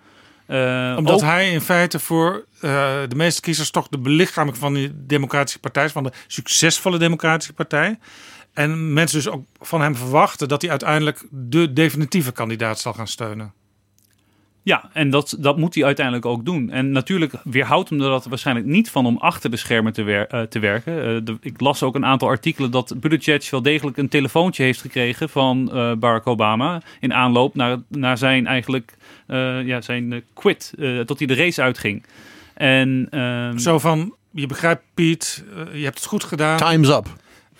Omdat 0.96 1.14
ook... 1.14 1.20
hij 1.20 1.52
in 1.52 1.60
feite 1.60 1.98
voor 1.98 2.44
de 2.60 3.16
meeste 3.16 3.40
kiezers 3.40 3.70
toch 3.70 3.88
de 3.88 3.98
belichaming 3.98 4.56
van 4.56 4.74
de 4.74 5.06
Democratische 5.06 5.58
Partij 5.58 5.84
is. 5.84 5.92
Van 5.92 6.02
de 6.02 6.12
succesvolle 6.26 6.98
Democratische 6.98 7.52
Partij. 7.52 7.98
En 8.52 8.92
mensen 8.92 9.18
dus 9.18 9.28
ook 9.28 9.44
van 9.60 9.80
hem 9.80 9.96
verwachten 9.96 10.48
dat 10.48 10.60
hij 10.60 10.70
uiteindelijk 10.70 11.22
de 11.30 11.72
definitieve 11.72 12.32
kandidaat 12.32 12.78
zal 12.78 12.92
gaan 12.92 13.08
steunen. 13.08 13.52
Ja, 14.66 14.88
en 14.92 15.10
dat, 15.10 15.36
dat 15.38 15.56
moet 15.56 15.74
hij 15.74 15.84
uiteindelijk 15.84 16.26
ook 16.26 16.44
doen. 16.44 16.70
En 16.70 16.90
natuurlijk 16.90 17.32
weerhoudt 17.44 17.88
hem 17.88 18.00
er 18.00 18.08
dat 18.08 18.26
waarschijnlijk 18.26 18.66
niet 18.66 18.90
van 18.90 19.06
om 19.06 19.16
achter 19.16 19.50
de 19.50 19.56
schermen 19.56 19.92
te, 19.92 20.02
wer 20.02 20.34
uh, 20.34 20.40
te 20.40 20.58
werken. 20.58 21.14
Uh, 21.14 21.20
de, 21.24 21.36
ik 21.40 21.60
las 21.60 21.82
ook 21.82 21.94
een 21.94 22.04
aantal 22.04 22.28
artikelen 22.28 22.70
dat 22.70 22.94
Buttigieg 23.00 23.50
wel 23.50 23.62
degelijk 23.62 23.96
een 23.96 24.08
telefoontje 24.08 24.62
heeft 24.62 24.80
gekregen 24.80 25.28
van 25.28 25.70
uh, 25.72 25.92
Barack 25.92 26.26
Obama. 26.26 26.82
In 27.00 27.14
aanloop 27.14 27.54
naar, 27.54 27.78
naar 27.88 28.18
zijn 28.18 28.46
eigenlijk 28.46 28.94
ja, 29.64 29.80
zijn 29.80 30.24
quit, 30.34 30.74
tot 31.04 31.18
hij 31.18 31.26
de 31.26 31.34
race 31.34 31.62
uitging. 31.62 32.04
En, 32.54 33.06
ehm, 33.10 33.58
Zo 33.58 33.78
van, 33.78 34.14
je 34.30 34.46
begrijpt 34.46 34.82
Piet, 34.94 35.44
je 35.72 35.84
hebt 35.84 35.98
het 35.98 36.06
goed 36.06 36.24
gedaan. 36.24 36.56
Time's 36.56 36.88
up. 36.88 37.06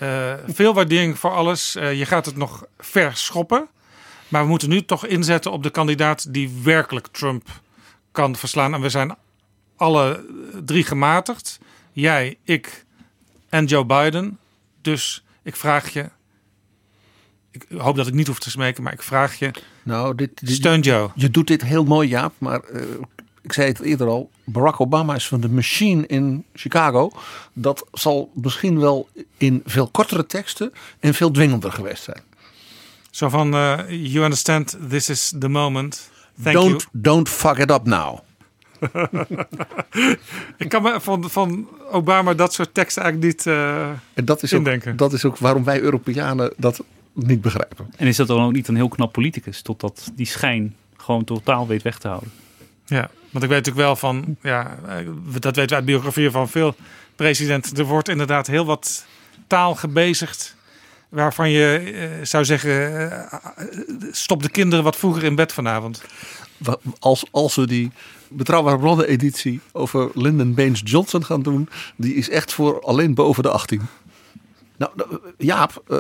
Uh, 0.03 0.33
veel 0.47 0.75
waardering 0.75 1.19
voor 1.19 1.31
alles. 1.31 1.77
Uh, 1.77 1.99
je 1.99 2.07
gaat 2.07 2.27
het 2.27 2.37
nog 2.37 2.67
verschoppen. 2.79 3.69
Maar 4.29 4.43
we 4.43 4.49
moeten 4.49 4.69
nu 4.69 4.85
toch 4.85 5.07
inzetten 5.07 5.53
op 5.53 5.63
de 5.63 5.71
kandidaat 5.71 6.33
die 6.33 6.51
werkelijk 6.63 7.07
Trump 7.07 7.61
kan 8.13 8.37
verslaan. 8.37 8.75
En 8.75 8.81
we 8.81 8.89
zijn 8.89 9.17
alle 9.77 10.25
drie 10.65 10.85
gematigd. 10.85 11.59
Jij, 11.93 12.39
ik 12.45 12.85
en 13.49 13.65
Joe 13.65 13.85
Biden. 13.85 14.39
Dus 14.83 15.25
ik 15.43 15.57
vraag 15.57 15.93
je. 15.93 16.09
Ik 17.51 17.67
hoop 17.79 17.97
dat 17.97 18.07
ik 18.07 18.15
niet 18.15 18.27
hoef 18.27 18.39
te 18.39 18.51
smeken, 18.51 18.83
maar 18.83 18.93
ik 18.93 19.03
vraag 19.03 19.39
je. 19.39 19.51
Nou, 19.83 20.15
dit, 20.15 20.41
dit 20.41 20.55
steun 20.55 20.81
Joe. 20.81 21.11
Je 21.15 21.31
doet 21.31 21.47
dit 21.47 21.63
heel 21.63 21.85
mooi, 21.85 22.09
Jaap. 22.09 22.33
Maar 22.39 22.61
uh, 22.73 22.83
ik 23.43 23.53
zei 23.53 23.69
het 23.69 23.81
eerder 23.81 24.07
al, 24.07 24.31
Barack 24.45 24.81
Obama 24.81 25.15
is 25.15 25.29
van 25.29 25.41
de 25.41 25.49
machine 25.49 26.07
in 26.07 26.45
Chicago. 26.55 27.11
Dat 27.53 27.87
zal 27.93 28.31
misschien 28.35 28.81
wel 28.81 29.09
in 29.37 29.63
veel 29.65 29.89
kortere 29.89 30.27
teksten 30.27 30.73
en 31.01 31.15
veel 31.15 31.31
dwingender 31.31 31.73
geweest 31.73 32.03
zijn. 32.03 32.23
Zo 33.17 33.29
van, 33.29 33.55
uh, 33.55 33.79
you 33.89 34.25
understand, 34.25 34.77
this 34.89 35.09
is 35.09 35.33
the 35.39 35.49
moment. 35.49 36.11
Thank 36.43 36.57
don't, 36.57 36.69
you. 36.69 36.83
Don't 36.93 37.29
fuck 37.29 37.59
it 37.59 37.71
up 37.71 37.85
now. 37.85 38.19
ik 40.59 40.69
kan 40.69 40.83
me 40.83 41.01
van, 41.01 41.31
van 41.31 41.69
Obama 41.91 42.35
dat 42.35 42.53
soort 42.53 42.75
teksten 42.75 43.03
eigenlijk 43.03 43.33
niet 43.35 43.47
uh, 43.47 43.89
en 44.15 44.25
dat 44.25 44.43
is 44.43 44.53
indenken. 44.53 44.93
Ook, 44.93 44.99
dat 44.99 45.13
is 45.13 45.25
ook 45.25 45.37
waarom 45.37 45.65
wij 45.65 45.81
Europeanen 45.81 46.53
dat 46.57 46.85
niet 47.13 47.41
begrijpen. 47.41 47.91
En 47.97 48.07
is 48.07 48.17
dat 48.17 48.27
dan 48.27 48.43
ook 48.43 48.53
niet 48.53 48.69
een 48.69 48.77
heel 48.77 48.89
knap 48.89 49.13
politicus, 49.13 49.63
totdat 49.63 50.11
die 50.15 50.27
schijn 50.27 50.77
gewoon 50.97 51.25
totaal 51.25 51.67
weet 51.67 51.83
weg 51.83 51.99
te 51.99 52.09
houden? 52.09 52.31
Ja, 52.87 53.11
want 53.31 53.45
ik 53.45 53.51
weet 53.51 53.65
natuurlijk 53.65 53.87
wel 53.87 53.97
van, 53.97 54.37
ja, 54.43 54.79
eh, 54.87 54.97
dat 55.39 55.57
weten 55.57 55.69
we 55.69 55.75
uit 55.75 55.85
biografieën 55.85 56.31
van 56.31 56.49
veel 56.49 56.75
presidenten. 57.15 57.77
Er 57.77 57.85
wordt 57.85 58.09
inderdaad 58.09 58.47
heel 58.47 58.65
wat 58.65 59.07
taal 59.47 59.75
gebezigd 59.75 60.56
waarvan 61.09 61.51
je 61.51 61.79
eh, 61.79 62.25
zou 62.27 62.45
zeggen, 62.45 63.11
eh, 63.31 63.39
stop 64.11 64.43
de 64.43 64.51
kinderen 64.51 64.85
wat 64.85 64.97
vroeger 64.97 65.25
in 65.25 65.35
bed 65.35 65.53
vanavond. 65.53 66.03
Als, 66.99 67.25
als 67.31 67.55
we 67.55 67.67
die 67.67 67.91
betrouwbare 68.29 68.79
bronnen 68.79 69.09
editie 69.09 69.61
over 69.73 70.11
Lyndon 70.15 70.55
Baines 70.55 70.81
Johnson 70.85 71.25
gaan 71.25 71.43
doen, 71.43 71.69
die 71.97 72.15
is 72.15 72.31
echt 72.31 72.53
voor 72.53 72.81
alleen 72.81 73.15
boven 73.15 73.43
de 73.43 73.51
18. 73.51 73.83
Nou, 74.77 74.93
nou, 74.95 75.21
Jaap, 75.39 75.83
eh, 75.89 75.99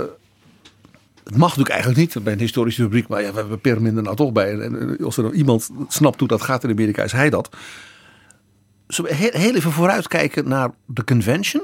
het 1.24 1.36
mag 1.36 1.48
natuurlijk 1.48 1.68
eigenlijk 1.68 1.98
niet 1.98 2.24
bij 2.24 2.32
een 2.32 2.38
historische 2.38 2.82
rubriek, 2.82 3.08
maar 3.08 3.22
ja, 3.22 3.30
we 3.32 3.38
hebben 3.38 3.60
Permin 3.60 3.96
er 3.96 4.02
nou 4.02 4.16
toch 4.16 4.32
bij. 4.32 4.58
En, 4.58 4.98
als 5.04 5.16
er 5.16 5.22
nou 5.22 5.34
iemand 5.34 5.70
snapt 5.88 6.18
hoe 6.18 6.28
dat 6.28 6.42
gaat 6.42 6.64
in 6.64 6.70
Amerika, 6.70 7.02
is 7.02 7.12
hij 7.12 7.30
dat. 7.30 7.56
Zullen 8.86 9.14
heel, 9.14 9.30
heel 9.32 9.54
even 9.54 9.72
vooruitkijken 9.72 10.48
naar 10.48 10.70
de 10.86 11.04
convention 11.04 11.62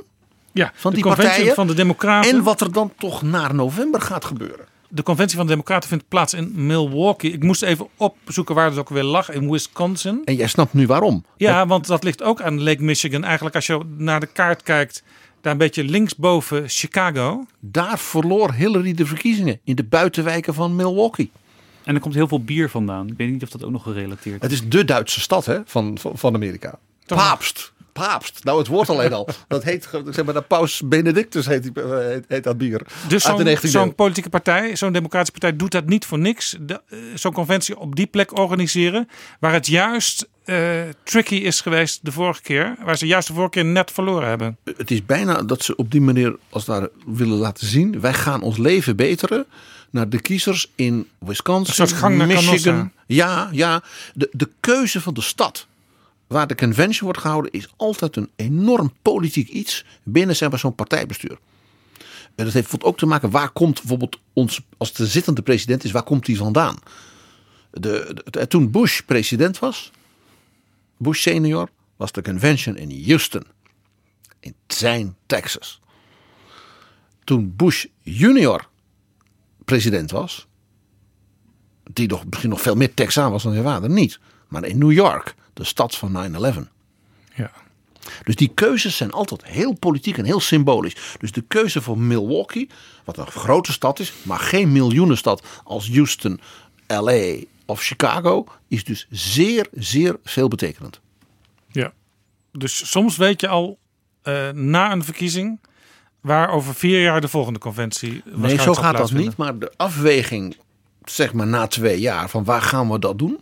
Ja, 0.52 0.72
van 0.74 0.90
de 0.90 0.96
die 0.96 1.06
conventie 1.06 1.32
partijen 1.32 1.54
van 1.54 1.66
de 1.66 1.74
Democraten. 1.74 2.30
en 2.30 2.42
wat 2.42 2.60
er 2.60 2.72
dan 2.72 2.92
toch 2.98 3.22
naar 3.22 3.54
november 3.54 4.00
gaat 4.00 4.24
gebeuren. 4.24 4.66
De 4.88 5.02
conventie 5.02 5.36
van 5.36 5.46
de 5.46 5.52
Democraten 5.52 5.88
vindt 5.88 6.08
plaats 6.08 6.34
in 6.34 6.52
Milwaukee. 6.66 7.32
Ik 7.32 7.42
moest 7.42 7.62
even 7.62 7.88
opzoeken 7.96 8.54
waar 8.54 8.68
het 8.68 8.78
ook 8.78 8.88
weer 8.88 9.02
lag, 9.02 9.30
in 9.30 9.50
Wisconsin. 9.50 10.22
En 10.24 10.34
jij 10.34 10.46
snapt 10.46 10.72
nu 10.72 10.86
waarom. 10.86 11.24
Ja, 11.36 11.66
want 11.66 11.86
dat 11.86 12.04
ligt 12.04 12.22
ook 12.22 12.42
aan 12.42 12.62
Lake 12.62 12.82
Michigan. 12.82 13.24
Eigenlijk 13.24 13.54
als 13.54 13.66
je 13.66 13.80
naar 13.96 14.20
de 14.20 14.26
kaart 14.26 14.62
kijkt, 14.62 15.02
daar 15.40 15.52
een 15.52 15.58
beetje 15.58 15.84
linksboven 15.84 16.68
Chicago. 16.68 17.46
Daar 17.60 17.98
verloor 17.98 18.52
Hillary 18.52 18.94
de 18.94 19.06
verkiezingen 19.06 19.60
in 19.64 19.74
de 19.74 19.84
buitenwijken 19.84 20.54
van 20.54 20.76
Milwaukee. 20.76 21.30
En 21.84 21.94
er 21.94 22.00
komt 22.00 22.14
heel 22.14 22.28
veel 22.28 22.44
bier 22.44 22.70
vandaan. 22.70 23.08
Ik 23.08 23.14
weet 23.16 23.30
niet 23.30 23.42
of 23.42 23.48
dat 23.48 23.64
ook 23.64 23.70
nog 23.70 23.82
gerelateerd 23.82 24.36
is. 24.36 24.42
Het 24.42 24.52
is 24.52 24.68
de 24.68 24.84
Duitse 24.84 25.20
stad 25.20 25.46
hè, 25.46 25.58
van, 25.64 25.98
van, 25.98 26.18
van 26.18 26.34
Amerika. 26.34 26.78
Paapst. 27.06 27.71
Paapst. 27.92 28.44
Nou, 28.44 28.58
het 28.58 28.66
woord 28.66 28.88
alleen 28.90 29.12
al. 29.12 29.28
Dat 29.48 29.62
heet, 29.64 29.88
zeg 30.10 30.24
maar, 30.24 30.34
de 30.34 30.40
paus 30.40 30.82
Benedictus 30.84 31.46
heet, 31.46 31.62
die, 31.62 31.72
eh, 31.82 31.98
heet, 32.06 32.24
heet 32.28 32.44
dat 32.44 32.58
bier. 32.58 32.80
Dus 33.08 33.22
zo'n 33.22 33.46
19e 33.46 33.60
zo'n 33.68 33.82
eeuw. 33.82 33.92
politieke 33.92 34.28
partij, 34.28 34.76
zo'n 34.76 34.92
democratische 34.92 35.38
partij 35.38 35.56
doet 35.58 35.70
dat 35.72 35.86
niet 35.86 36.04
voor 36.06 36.18
niks. 36.18 36.56
Eh, 36.66 36.76
Zo'n 37.14 37.32
conventie 37.32 37.78
op 37.78 37.96
die 37.96 38.06
plek 38.06 38.38
organiseren, 38.38 39.08
waar 39.40 39.52
het 39.52 39.66
juist 39.66 40.28
eh, 40.44 40.80
tricky 41.02 41.34
is 41.34 41.60
geweest 41.60 41.98
de 42.02 42.12
vorige 42.12 42.42
keer. 42.42 42.76
Waar 42.84 42.96
ze 42.96 43.06
juist 43.06 43.26
de 43.26 43.32
vorige 43.32 43.50
keer 43.50 43.64
net 43.64 43.90
verloren 43.90 44.28
hebben. 44.28 44.56
Het 44.76 44.90
is 44.90 45.06
bijna 45.06 45.42
dat 45.42 45.62
ze 45.62 45.76
op 45.76 45.90
die 45.90 46.00
manier 46.00 46.36
als 46.50 46.64
ware 46.64 46.90
willen 47.06 47.36
laten 47.36 47.66
zien. 47.66 48.00
Wij 48.00 48.14
gaan 48.14 48.42
ons 48.42 48.56
leven 48.56 48.96
beteren 48.96 49.46
naar 49.90 50.08
de 50.08 50.20
kiezers 50.20 50.70
in 50.74 51.08
Wisconsin, 51.18 51.84
Michigan. 51.84 52.18
Canossa. 52.18 52.90
Ja, 53.06 53.48
ja. 53.52 53.82
De, 54.14 54.28
de 54.32 54.48
keuze 54.60 55.00
van 55.00 55.14
de 55.14 55.22
stad 55.22 55.66
waar 56.32 56.46
de 56.46 56.54
convention 56.54 57.04
wordt 57.04 57.20
gehouden 57.20 57.52
is 57.52 57.68
altijd 57.76 58.16
een 58.16 58.30
enorm 58.36 58.92
politiek 59.02 59.48
iets 59.48 59.84
binnen 60.02 60.36
zeg 60.36 60.50
maar, 60.50 60.58
zo'n 60.58 60.74
partijbestuur. 60.74 61.38
En 62.34 62.44
dat 62.44 62.52
heeft 62.52 62.82
ook 62.84 62.98
te 62.98 63.06
maken 63.06 63.30
waar 63.30 63.50
komt 63.50 63.74
bijvoorbeeld 63.80 64.20
ons, 64.32 64.60
als 64.76 64.92
de 64.92 65.06
zittende 65.06 65.42
president 65.42 65.84
is, 65.84 65.90
waar 65.90 66.02
komt 66.02 66.26
hij 66.26 66.36
vandaan? 66.36 66.78
De, 67.70 68.22
de- 68.30 68.46
toen 68.46 68.70
Bush 68.70 69.00
president 69.00 69.58
was, 69.58 69.90
Bush 70.96 71.20
senior, 71.20 71.68
was 71.96 72.12
de 72.12 72.22
convention 72.22 72.76
in 72.76 73.04
Houston 73.06 73.42
in 74.40 74.54
zijn 74.66 75.16
Texas. 75.26 75.80
Toen 77.24 77.56
Bush 77.56 77.84
junior 78.00 78.68
president 79.64 80.10
was, 80.10 80.46
die 81.92 82.08
nog, 82.08 82.24
misschien 82.26 82.50
nog 82.50 82.60
veel 82.60 82.74
meer 82.74 82.94
Texaan 82.94 83.30
was 83.30 83.42
dan 83.42 83.52
zijn 83.52 83.64
vader, 83.64 83.90
niet. 83.90 84.20
Maar 84.48 84.64
in 84.64 84.78
New 84.78 84.92
York, 84.92 85.34
de 85.52 85.64
stad 85.64 85.96
van 85.96 86.34
9-11. 86.36 86.58
Ja. 87.34 87.50
Dus 88.24 88.36
die 88.36 88.50
keuzes 88.54 88.96
zijn 88.96 89.10
altijd 89.10 89.44
heel 89.44 89.72
politiek 89.72 90.18
en 90.18 90.24
heel 90.24 90.40
symbolisch. 90.40 90.96
Dus 91.18 91.32
de 91.32 91.40
keuze 91.40 91.82
voor 91.82 91.98
Milwaukee, 91.98 92.68
wat 93.04 93.16
een 93.16 93.26
grote 93.26 93.72
stad 93.72 93.98
is, 93.98 94.12
maar 94.22 94.38
geen 94.38 94.72
miljoenenstad 94.72 95.46
als 95.64 95.90
Houston, 95.90 96.40
LA 96.86 97.34
of 97.66 97.80
Chicago, 97.80 98.46
is 98.68 98.84
dus 98.84 99.06
zeer, 99.10 99.66
zeer 99.72 100.16
veelbetekenend. 100.24 101.00
Ja. 101.68 101.92
Dus 102.52 102.90
soms 102.90 103.16
weet 103.16 103.40
je 103.40 103.48
al 103.48 103.78
eh, 104.22 104.50
na 104.50 104.92
een 104.92 105.04
verkiezing 105.04 105.60
waar 106.20 106.50
over 106.50 106.74
vier 106.74 107.02
jaar 107.02 107.20
de 107.20 107.28
volgende 107.28 107.58
conventie 107.58 108.22
Nee, 108.24 108.58
zo 108.58 108.74
gaat 108.74 108.96
dat 108.96 109.12
niet. 109.12 109.36
Maar 109.36 109.58
de 109.58 109.72
afweging, 109.76 110.56
zeg 111.04 111.32
maar 111.32 111.46
na 111.46 111.66
twee 111.66 112.00
jaar, 112.00 112.30
van 112.30 112.44
waar 112.44 112.62
gaan 112.62 112.90
we 112.90 112.98
dat 112.98 113.18
doen, 113.18 113.40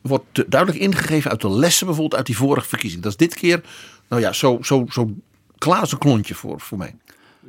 wordt 0.00 0.50
duidelijk 0.50 0.82
ingegeven 0.82 1.30
uit 1.30 1.40
de 1.40 1.50
lessen 1.50 1.86
bijvoorbeeld 1.86 2.16
uit 2.16 2.26
die 2.26 2.36
vorige 2.36 2.68
verkiezing. 2.68 3.02
Dat 3.02 3.10
is 3.12 3.18
dit 3.18 3.34
keer, 3.34 3.60
nou 4.08 4.22
ja, 4.22 4.32
zo, 4.32 4.58
zo, 4.62 4.86
zo 4.90 5.10
klaar 5.58 5.98
klontje 5.98 6.34
voor, 6.34 6.60
voor 6.60 6.78
mij. 6.78 6.94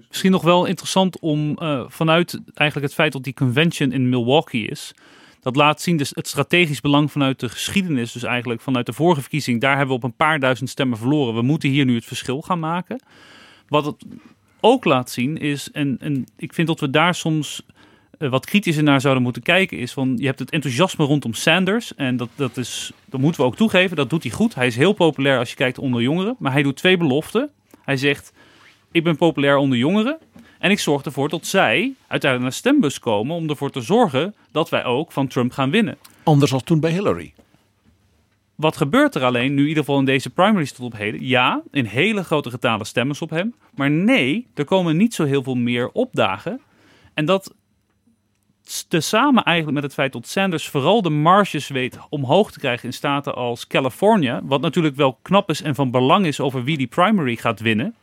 Misschien 0.07 0.32
nog 0.32 0.41
wel 0.41 0.65
interessant 0.65 1.19
om 1.19 1.57
eh, 1.57 1.84
vanuit 1.88 2.40
eigenlijk 2.53 2.88
het 2.88 2.94
feit 2.94 3.11
dat 3.11 3.23
die 3.23 3.34
convention 3.34 3.91
in 3.91 4.10
Milwaukee 4.10 4.68
is. 4.68 4.94
Dat 5.41 5.56
laat 5.56 5.82
zien 5.82 5.98
dus 5.98 6.11
het 6.14 6.28
strategisch 6.28 6.82
belang 6.82 7.11
vanuit 7.11 7.40
de 7.40 7.49
geschiedenis. 7.49 8.11
Dus 8.11 8.23
eigenlijk 8.23 8.61
vanuit 8.61 8.86
de 8.86 8.94
vorige 8.94 9.22
verkiezing. 9.22 9.61
Daar 9.61 9.78
hebben 9.78 9.88
we 9.88 10.03
op 10.03 10.03
een 10.03 10.15
paar 10.15 10.40
duizend 10.40 10.69
stemmen 10.69 10.98
verloren. 10.98 11.36
We 11.36 11.41
moeten 11.41 11.69
hier 11.69 11.86
nu 11.86 11.95
het 11.95 12.06
verschil 12.06 12.41
gaan 12.41 12.60
maken. 12.60 13.02
Wat 13.68 13.86
het 13.86 14.06
ook 14.60 14.86
laat 14.86 15.10
zien 15.10 15.38
is, 15.38 15.72
en, 15.72 15.98
en 15.99 16.26
ik 16.38 16.53
vind 16.53 16.68
dat 16.68 16.80
we 16.80 16.90
daar 16.90 17.15
soms 17.15 17.65
wat 18.30 18.45
kritischer 18.45 18.84
naar 18.84 19.02
zouden 19.02 19.23
moeten 19.23 19.41
kijken, 19.41 19.77
is 19.77 19.93
van 19.93 20.14
je 20.18 20.26
hebt 20.26 20.39
het 20.39 20.49
enthousiasme 20.49 21.06
rondom 21.06 21.34
Sanders. 21.34 21.95
En 21.95 22.18
dat, 22.18 22.30
dat, 22.35 22.57
is, 22.57 22.91
dat 23.06 23.19
moeten 23.19 23.41
we 23.41 23.48
ook 23.48 23.56
toegeven, 23.56 23.95
dat 23.95 24.10
doet 24.10 24.23
hij 24.23 24.31
goed. 24.31 24.56
Hij 24.56 24.68
is 24.68 24.76
heel 24.76 24.93
populair 24.93 25.38
als 25.39 25.49
je 25.49 25.56
kijkt 25.56 25.77
onder 25.77 26.02
jongeren. 26.02 26.35
Maar 26.39 26.52
hij 26.52 26.64
doet 26.64 26.76
twee 26.76 26.98
beloften. 26.98 27.49
Hij 27.84 27.98
zegt, 27.98 28.34
ik 28.91 29.03
ben 29.03 29.15
populair 29.15 29.57
onder 29.57 29.77
jongeren. 29.77 30.18
En 30.60 30.72
ik 30.72 30.80
zorg 30.80 31.03
ervoor 31.03 31.30
dat 31.30 31.45
zij 31.45 31.93
uiteindelijk 32.07 32.52
naar 32.52 32.60
stembus 32.60 32.99
komen 32.99 33.35
om 33.35 33.49
ervoor 33.49 33.72
te 33.72 33.81
zorgen 33.81 34.34
dat 34.52 34.69
wij 34.69 34.85
ook 34.85 35.11
van 35.11 35.27
Trump 35.27 35.52
gaan 35.52 35.72
winnen. 35.72 35.98
Anders 36.23 36.53
als 36.53 36.64
toen 36.64 36.80
bij 36.80 36.91
Hillary. 36.91 37.34
Wat 38.56 38.77
gebeurt 38.77 39.15
er 39.15 39.23
alleen, 39.23 39.53
nu 39.53 39.61
in 39.61 39.68
ieder 39.68 39.84
geval 39.84 39.99
in 39.99 40.06
deze 40.06 40.30
primaries 40.30 40.72
tot 40.72 40.85
op 40.85 40.98
heden? 40.98 41.27
Ja, 41.27 41.61
in 41.72 41.85
hele 41.85 42.23
grote 42.23 42.49
getalen 42.49 42.85
stemmen 42.85 43.15
op 43.19 43.30
hem. 43.30 43.53
Maar 43.76 43.91
nee, 43.91 44.48
er 44.53 44.65
komen 44.65 44.98
niet 44.98 45.14
zo 45.14 45.23
heel 45.23 45.43
veel 45.43 45.56
meer 45.56 45.89
opdagen. 45.91 46.61
En 47.14 47.26
dat 47.26 47.53
tezamen 48.88 49.43
eigenlijk 49.43 49.75
met 49.75 49.85
het 49.85 49.93
feit 49.93 50.13
dat 50.13 50.27
Sanders 50.27 50.69
vooral 50.69 51.01
de 51.01 51.09
marges 51.09 51.67
weet 51.67 51.99
omhoog 52.09 52.51
te 52.51 52.59
krijgen 52.59 52.85
in 52.85 52.93
staten 52.93 53.35
als 53.35 53.67
California. 53.67 54.41
Wat 54.43 54.61
natuurlijk 54.61 54.95
wel 54.95 55.19
knap 55.21 55.49
is 55.49 55.61
en 55.61 55.75
van 55.75 55.91
belang 55.91 56.25
is 56.25 56.39
over 56.39 56.63
wie 56.63 56.77
die 56.77 56.88
primary 56.88 57.35
gaat 57.35 57.59
winnen. 57.59 57.95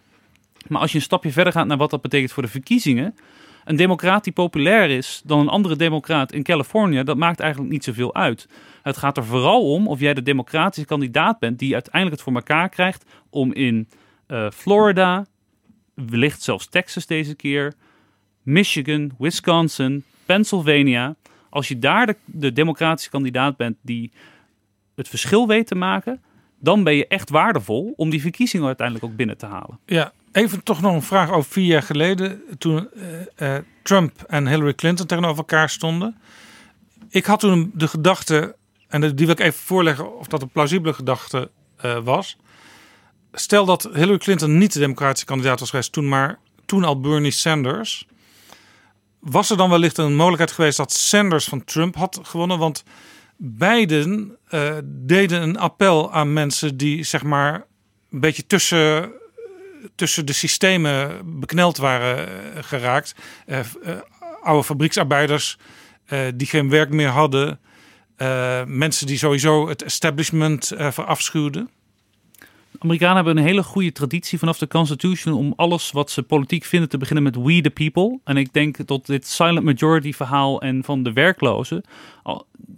Maar 0.66 0.80
als 0.80 0.90
je 0.90 0.96
een 0.96 1.04
stapje 1.04 1.32
verder 1.32 1.52
gaat 1.52 1.66
naar 1.66 1.76
wat 1.76 1.90
dat 1.90 2.02
betekent 2.02 2.32
voor 2.32 2.42
de 2.42 2.48
verkiezingen. 2.48 3.16
Een 3.64 3.76
democraat 3.76 4.24
die 4.24 4.32
populair 4.32 4.90
is 4.90 5.22
dan 5.24 5.38
een 5.38 5.48
andere 5.48 5.76
democraat 5.76 6.32
in 6.32 6.42
Californië, 6.42 7.02
dat 7.02 7.16
maakt 7.16 7.40
eigenlijk 7.40 7.72
niet 7.72 7.84
zoveel 7.84 8.14
uit. 8.14 8.48
Het 8.82 8.96
gaat 8.96 9.16
er 9.16 9.24
vooral 9.24 9.72
om 9.72 9.88
of 9.88 10.00
jij 10.00 10.14
de 10.14 10.22
democratische 10.22 10.86
kandidaat 10.86 11.38
bent 11.38 11.58
die 11.58 11.72
uiteindelijk 11.72 12.14
het 12.14 12.24
voor 12.24 12.34
elkaar 12.34 12.68
krijgt 12.68 13.04
om 13.30 13.52
in 13.52 13.88
eh, 14.26 14.50
Florida, 14.50 15.26
wellicht 15.94 16.42
zelfs 16.42 16.66
Texas 16.68 17.06
deze 17.06 17.34
keer, 17.34 17.74
Michigan, 18.42 19.10
Wisconsin, 19.18 20.04
Pennsylvania. 20.28 21.16
Als 21.50 21.68
je 21.68 21.78
daar 21.78 22.06
de, 22.06 22.16
de 22.24 22.52
democratische 22.52 23.10
kandidaat 23.10 23.56
bent 23.56 23.76
die 23.82 24.12
het 24.94 25.08
verschil 25.08 25.46
weet 25.46 25.66
te 25.66 25.74
maken, 25.74 26.22
dan 26.58 26.84
ben 26.84 26.94
je 26.94 27.06
echt 27.06 27.30
waardevol 27.30 27.92
om 27.96 28.10
die 28.10 28.20
verkiezingen 28.20 28.66
uiteindelijk 28.66 29.06
ook 29.06 29.16
binnen 29.16 29.38
te 29.38 29.46
halen. 29.46 29.78
Ja, 29.86 30.12
even 30.32 30.62
toch 30.62 30.80
nog 30.80 30.94
een 30.94 31.02
vraag 31.02 31.30
over 31.30 31.50
vier 31.50 31.64
jaar 31.64 31.82
geleden. 31.82 32.42
Toen 32.58 32.88
eh, 33.36 33.56
eh, 33.56 33.62
Trump 33.82 34.22
en 34.22 34.48
Hillary 34.48 34.74
Clinton 34.74 35.06
tegenover 35.06 35.38
elkaar 35.38 35.70
stonden. 35.70 36.16
Ik 37.08 37.24
had 37.24 37.40
toen 37.40 37.70
de 37.74 37.88
gedachte, 37.88 38.56
en 38.88 39.00
die 39.00 39.26
wil 39.26 39.34
ik 39.34 39.40
even 39.40 39.60
voorleggen 39.60 40.18
of 40.18 40.26
dat 40.26 40.42
een 40.42 40.50
plausibele 40.50 40.94
gedachte 40.94 41.50
eh, 41.76 41.98
was. 41.98 42.36
Stel 43.32 43.64
dat 43.64 43.88
Hillary 43.92 44.18
Clinton 44.18 44.58
niet 44.58 44.72
de 44.72 44.78
democratische 44.78 45.26
kandidaat 45.26 45.60
was 45.60 45.70
geweest 45.70 45.92
toen, 45.92 46.08
maar 46.08 46.38
toen 46.66 46.84
al 46.84 47.00
Bernie 47.00 47.30
Sanders. 47.30 48.06
Was 49.20 49.50
er 49.50 49.56
dan 49.56 49.70
wellicht 49.70 49.98
een 49.98 50.16
mogelijkheid 50.16 50.52
geweest 50.52 50.76
dat 50.76 50.92
Sanders 50.92 51.44
van 51.44 51.64
Trump 51.64 51.96
had 51.96 52.20
gewonnen? 52.22 52.58
Want 52.58 52.84
beiden 53.36 54.36
eh, 54.48 54.76
deden 54.84 55.42
een 55.42 55.58
appel 55.58 56.12
aan 56.12 56.32
mensen 56.32 56.76
die 56.76 57.02
zeg 57.02 57.22
maar 57.22 57.66
een 58.10 58.20
beetje 58.20 58.46
tussen, 58.46 59.12
tussen 59.94 60.26
de 60.26 60.32
systemen 60.32 61.20
bekneld 61.40 61.76
waren 61.76 62.28
eh, 62.28 62.62
geraakt. 62.62 63.14
Eh, 63.46 63.60
oude 64.42 64.64
fabrieksarbeiders 64.64 65.58
die 66.34 66.46
geen 66.46 66.68
werk 66.68 66.90
meer 66.90 67.08
hadden. 67.08 67.60
Mensen 68.66 69.06
die 69.06 69.18
sowieso 69.18 69.68
het 69.68 69.82
establishment 69.82 70.72
verafschuwden. 70.76 71.70
Amerikanen 72.78 73.16
hebben 73.16 73.36
een 73.36 73.42
hele 73.42 73.62
goede 73.62 73.92
traditie 73.92 74.38
vanaf 74.38 74.58
de 74.58 74.68
Constitution 74.68 75.34
om 75.34 75.52
alles 75.56 75.90
wat 75.90 76.10
ze 76.10 76.22
politiek 76.22 76.64
vinden 76.64 76.88
te 76.88 76.98
beginnen 76.98 77.24
met 77.24 77.36
we 77.36 77.60
the 77.60 77.70
people. 77.70 78.18
En 78.24 78.36
ik 78.36 78.52
denk 78.52 78.86
dat 78.86 79.06
dit 79.06 79.26
silent 79.26 79.64
majority 79.64 80.12
verhaal 80.12 80.60
en 80.60 80.84
van 80.84 81.02
de 81.02 81.12
werklozen 81.12 81.84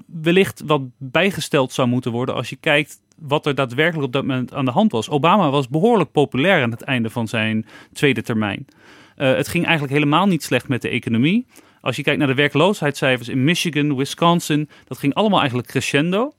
wellicht 0.07 0.63
wat 0.67 0.83
bijgesteld 0.99 1.73
zou 1.73 1.89
moeten 1.89 2.13
worden 2.13 2.35
als 2.35 2.49
je 2.49 2.57
kijkt 2.57 3.01
wat 3.19 3.47
er 3.47 3.55
daadwerkelijk 3.55 4.07
op 4.07 4.13
dat 4.13 4.25
moment 4.25 4.55
aan 4.55 4.65
de 4.65 4.71
hand 4.71 4.93
was. 4.93 5.09
Obama 5.09 5.51
was 5.51 5.69
behoorlijk 5.69 6.13
populair 6.13 6.63
aan 6.63 6.71
het 6.71 6.83
einde 6.83 7.11
van 7.11 7.29
zijn 7.29 7.67
tweede 7.93 8.23
termijn. 8.23 8.67
Uh, 9.17 9.35
het 9.35 9.49
ging 9.49 9.65
eigenlijk 9.65 9.95
helemaal 9.95 10.27
niet 10.27 10.43
slecht 10.43 10.69
met 10.69 10.83
de 10.83 10.89
economie. 10.89 11.47
Als 11.81 11.97
je 11.97 12.03
kijkt 12.03 12.19
naar 12.19 12.29
de 12.29 12.35
werkloosheidscijfers 12.35 13.29
in 13.29 13.45
Michigan, 13.45 13.97
Wisconsin, 13.97 14.69
dat 14.85 14.99
ging 14.99 15.15
allemaal 15.15 15.39
eigenlijk 15.39 15.69
crescendo 15.69 16.33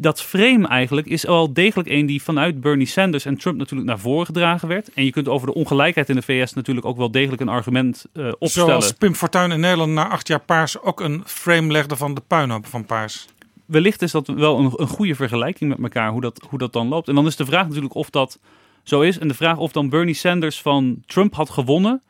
dat 0.00 0.22
frame 0.22 0.68
eigenlijk 0.68 1.06
is 1.06 1.22
wel 1.22 1.52
degelijk 1.52 1.88
een 1.88 2.06
die 2.06 2.22
vanuit 2.22 2.60
Bernie 2.60 2.86
Sanders 2.86 3.24
en 3.24 3.36
Trump 3.36 3.58
natuurlijk 3.58 3.88
naar 3.88 3.98
voren 3.98 4.26
gedragen 4.26 4.68
werd. 4.68 4.92
En 4.92 5.04
je 5.04 5.10
kunt 5.10 5.28
over 5.28 5.46
de 5.46 5.54
ongelijkheid 5.54 6.08
in 6.08 6.14
de 6.14 6.22
VS 6.22 6.52
natuurlijk 6.52 6.86
ook 6.86 6.96
wel 6.96 7.10
degelijk 7.10 7.40
een 7.40 7.48
argument 7.48 8.06
uh, 8.12 8.32
opstellen. 8.38 8.68
Zoals 8.68 8.92
Pim 8.92 9.14
Fortuyn 9.14 9.50
in 9.50 9.60
Nederland 9.60 9.92
na 9.92 10.08
acht 10.08 10.28
jaar 10.28 10.40
paars 10.40 10.80
ook 10.80 11.00
een 11.00 11.22
frame 11.26 11.72
legde 11.72 11.96
van 11.96 12.14
de 12.14 12.22
puinhoop 12.26 12.66
van 12.66 12.84
paars. 12.84 13.26
Wellicht 13.66 14.02
is 14.02 14.10
dat 14.10 14.26
wel 14.26 14.58
een, 14.58 14.72
een 14.76 14.88
goede 14.88 15.14
vergelijking 15.14 15.70
met 15.70 15.82
elkaar, 15.82 16.10
hoe 16.10 16.20
dat, 16.20 16.46
hoe 16.48 16.58
dat 16.58 16.72
dan 16.72 16.88
loopt. 16.88 17.08
En 17.08 17.14
dan 17.14 17.26
is 17.26 17.36
de 17.36 17.44
vraag 17.44 17.66
natuurlijk 17.66 17.94
of 17.94 18.10
dat 18.10 18.38
zo 18.82 19.00
is. 19.00 19.18
En 19.18 19.28
de 19.28 19.34
vraag 19.34 19.56
of 19.56 19.72
dan 19.72 19.88
Bernie 19.88 20.14
Sanders 20.14 20.60
van 20.62 21.02
Trump 21.06 21.34
had 21.34 21.50
gewonnen 21.50 22.02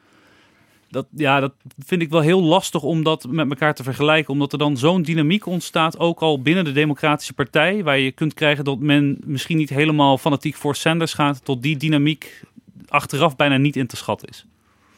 dat, 0.91 1.07
ja, 1.11 1.41
dat 1.41 1.53
vind 1.79 2.03
ik 2.03 2.11
wel 2.11 2.21
heel 2.21 2.43
lastig 2.43 2.83
om 2.83 3.03
dat 3.03 3.27
met 3.31 3.51
elkaar 3.51 3.75
te 3.75 3.83
vergelijken. 3.83 4.33
Omdat 4.33 4.53
er 4.53 4.59
dan 4.59 4.77
zo'n 4.77 5.03
dynamiek 5.03 5.47
ontstaat, 5.47 5.99
ook 5.99 6.21
al 6.21 6.43
binnen 6.43 6.65
de 6.65 6.73
Democratische 6.73 7.33
Partij. 7.33 7.83
Waar 7.85 7.99
je 7.99 8.13
kunt 8.13 8.35
krijgen 8.35 8.65
dat 8.65 8.79
men 8.79 9.19
misschien 9.25 9.57
niet 9.57 9.69
helemaal 9.69 10.19
fanatiek 10.19 10.55
voor 10.55 10.77
Sanders 10.77 11.15
gaat. 11.15 11.45
Tot 11.45 11.63
die 11.63 11.77
dynamiek 11.77 12.43
achteraf 12.89 13.37
bijna 13.37 13.57
niet 13.57 13.77
in 13.77 13.87
te 13.87 13.97
schatten 13.97 14.29
is. 14.29 14.47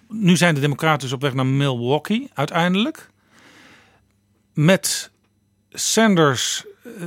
Nu 0.09 0.37
zijn 0.37 0.55
de 0.55 0.61
Democraten 0.61 1.01
dus 1.01 1.13
op 1.13 1.21
weg 1.21 1.35
naar 1.35 1.47
Milwaukee 1.47 2.31
uiteindelijk. 2.35 3.11
Met 4.55 5.11
Sanders 5.71 6.65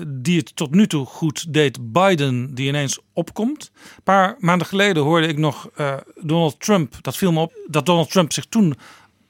die 0.08 0.38
het 0.38 0.56
tot 0.56 0.72
nu 0.72 0.88
toe 0.88 1.06
goed 1.06 1.54
deed, 1.54 1.92
Biden, 1.92 2.56
die 2.56 2.68
ineens 2.68 3.00
opkomt. 3.14 3.72
Een 3.96 4.04
paar 4.04 4.36
maanden 4.40 4.68
geleden 4.68 5.04
hoorde 5.04 5.28
ik 5.28 5.38
nog 5.38 5.70
uh, 5.78 5.98
Donald 6.22 6.60
Trump, 6.60 6.96
dat 7.02 7.18
viel 7.18 7.32
me 7.32 7.40
op, 7.40 7.54
dat 7.68 7.86
Donald 7.86 8.12
Trump 8.12 8.34
zich 8.34 8.46
toen 8.46 8.76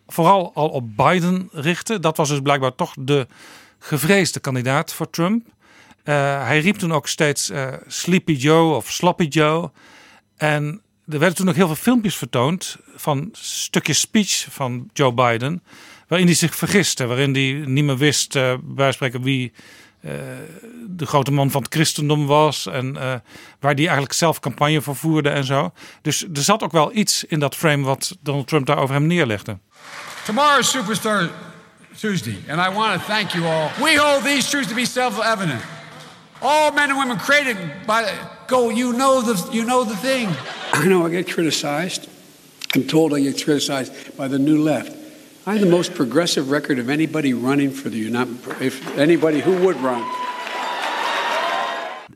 vooral 0.07 0.51
al 0.53 0.69
op 0.69 0.97
Biden 0.97 1.49
richtte. 1.51 1.99
Dat 1.99 2.17
was 2.17 2.29
dus 2.29 2.39
blijkbaar 2.39 2.75
toch 2.75 2.93
de 2.99 3.27
gevreesde 3.79 4.39
kandidaat 4.39 4.93
voor 4.93 5.09
Trump. 5.09 5.45
Uh, 5.47 6.43
hij 6.45 6.59
riep 6.59 6.75
toen 6.75 6.93
ook 6.93 7.07
steeds 7.07 7.49
uh, 7.49 7.73
Sleepy 7.87 8.31
Joe 8.31 8.75
of 8.75 8.91
Sloppy 8.91 9.23
Joe. 9.23 9.71
En 10.37 10.81
er 11.07 11.19
werden 11.19 11.35
toen 11.35 11.49
ook 11.49 11.55
heel 11.55 11.67
veel 11.67 11.75
filmpjes 11.75 12.15
vertoond 12.15 12.77
van 12.95 13.29
stukjes 13.31 13.99
speech 13.99 14.45
van 14.49 14.89
Joe 14.93 15.13
Biden. 15.13 15.63
Waarin 16.07 16.27
hij 16.27 16.37
zich 16.37 16.55
vergiste, 16.55 17.05
waarin 17.05 17.33
hij 17.33 17.63
niet 17.65 17.83
meer 17.83 17.97
wist, 17.97 18.35
uh, 18.35 18.53
bij 18.63 18.91
spreken, 18.91 19.21
wie 19.21 19.53
de 20.89 21.05
grote 21.05 21.31
man 21.31 21.51
van 21.51 21.61
het 21.61 21.73
christendom 21.73 22.25
was. 22.25 22.67
En 22.67 22.95
uh, 22.95 23.13
waar 23.59 23.75
die 23.75 23.85
eigenlijk 23.85 24.15
zelf 24.15 24.39
campagne 24.39 24.81
voor 24.81 24.95
voerde 24.95 25.29
en 25.29 25.43
zo. 25.43 25.71
Dus 26.01 26.23
er 26.23 26.41
zat 26.41 26.63
ook 26.63 26.71
wel 26.71 26.95
iets 26.95 27.23
in 27.23 27.39
dat 27.39 27.55
frame 27.55 27.83
wat 27.83 28.17
Donald 28.21 28.47
Trump 28.47 28.65
daar 28.65 28.77
over 28.77 28.95
hem 28.95 29.07
neerlegde. 29.07 29.57
Tomorrow 30.25 30.59
is 30.59 30.69
Superstar 30.69 31.29
Tuesday. 31.99 32.37
And 32.49 32.59
I 32.59 32.75
want 32.75 33.01
to 33.01 33.07
thank 33.07 33.29
you 33.29 33.45
all. 33.45 33.69
We 33.79 33.95
hold 33.97 34.23
these 34.23 34.49
truths 34.49 34.67
to 34.67 34.75
be 34.75 34.85
self-evident. 34.85 35.61
All 36.41 36.71
men 36.71 36.89
and 36.89 36.97
women 36.97 37.17
created 37.17 37.57
by 37.85 38.03
the, 38.03 38.11
go, 38.47 38.69
you 38.69 38.91
know 38.93 39.21
the, 39.21 39.51
you 39.51 39.63
know 39.63 39.85
the 39.85 39.95
thing. 39.95 40.29
I 40.73 40.85
know 40.85 41.05
I 41.05 41.09
get 41.09 41.33
criticized. 41.33 42.07
I'm 42.75 42.83
told 42.87 43.13
I 43.13 43.21
get 43.21 43.43
criticized 43.43 43.91
by 44.17 44.27
the 44.27 44.39
new 44.39 44.63
left. 44.63 45.02
I 45.45 45.49
have 45.49 45.59
the 45.59 45.69
most 45.69 45.93
progressive 45.93 46.49
record 46.51 46.79
of 46.79 46.87
anybody 46.87 47.33
running 47.33 47.75
for 47.75 47.89
the 47.89 47.97
United 47.97 48.35
if 48.59 48.97
anybody 48.97 49.41
who 49.41 49.51
would 49.51 49.75
run. 49.81 50.03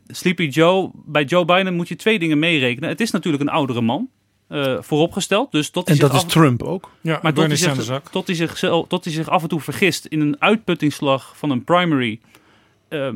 Sleepy 0.06 0.48
Joe, 0.48 0.90
bij 0.94 1.24
Joe 1.24 1.44
Biden 1.44 1.74
moet 1.74 1.88
je 1.88 1.96
twee 1.96 2.18
dingen 2.18 2.38
meerekenen. 2.38 2.88
Het 2.88 3.00
is 3.00 3.10
natuurlijk 3.10 3.42
een 3.42 3.48
oudere 3.48 3.80
man. 3.80 4.08
Uh, 4.48 4.76
vooropgesteld. 4.80 5.52
Dus 5.52 5.70
tot 5.70 5.88
en 5.88 5.98
dat 5.98 6.14
is 6.14 6.24
Trump 6.24 6.62
ook. 6.62 6.90
Ja, 7.00 7.18
maar 7.22 7.32
tot 7.32 7.46
hij, 7.46 7.56
zich, 7.56 8.02
tot, 8.10 8.26
hij 8.26 8.36
zich, 8.36 8.58
tot 8.88 9.04
hij 9.04 9.12
zich 9.12 9.28
af 9.28 9.42
en 9.42 9.48
toe 9.48 9.60
vergist 9.60 10.04
in 10.04 10.20
een 10.20 10.36
uitputtingsslag 10.38 11.32
van 11.36 11.50
een 11.50 11.64
primary. 11.64 12.20
Uh, 12.88 13.08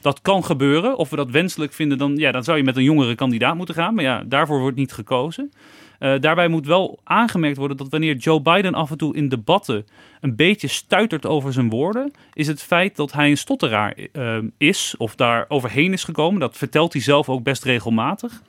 dat 0.00 0.20
kan 0.20 0.44
gebeuren. 0.44 0.96
Of 0.96 1.10
we 1.10 1.16
dat 1.16 1.30
wenselijk 1.30 1.72
vinden, 1.72 1.98
dan, 1.98 2.16
ja, 2.16 2.32
dan 2.32 2.44
zou 2.44 2.56
je 2.56 2.64
met 2.64 2.76
een 2.76 2.82
jongere 2.82 3.14
kandidaat 3.14 3.56
moeten 3.56 3.74
gaan. 3.74 3.94
Maar 3.94 4.04
ja, 4.04 4.22
daarvoor 4.26 4.60
wordt 4.60 4.76
niet 4.76 4.92
gekozen. 4.92 5.52
Uh, 6.00 6.14
daarbij 6.20 6.48
moet 6.48 6.66
wel 6.66 6.98
aangemerkt 7.04 7.56
worden 7.56 7.76
dat 7.76 7.88
wanneer 7.88 8.16
Joe 8.16 8.40
Biden 8.40 8.74
af 8.74 8.90
en 8.90 8.96
toe 8.96 9.16
in 9.16 9.28
debatten 9.28 9.86
een 10.20 10.36
beetje 10.36 10.68
stuitert 10.68 11.26
over 11.26 11.52
zijn 11.52 11.68
woorden, 11.68 12.12
is 12.32 12.46
het 12.46 12.62
feit 12.62 12.96
dat 12.96 13.12
hij 13.12 13.30
een 13.30 13.36
stotteraar 13.38 13.96
uh, 14.12 14.38
is 14.58 14.94
of 14.98 15.14
daar 15.14 15.44
overheen 15.48 15.92
is 15.92 16.04
gekomen. 16.04 16.40
Dat 16.40 16.56
vertelt 16.56 16.92
hij 16.92 17.02
zelf 17.02 17.28
ook 17.28 17.42
best 17.42 17.64
regelmatig. 17.64 18.42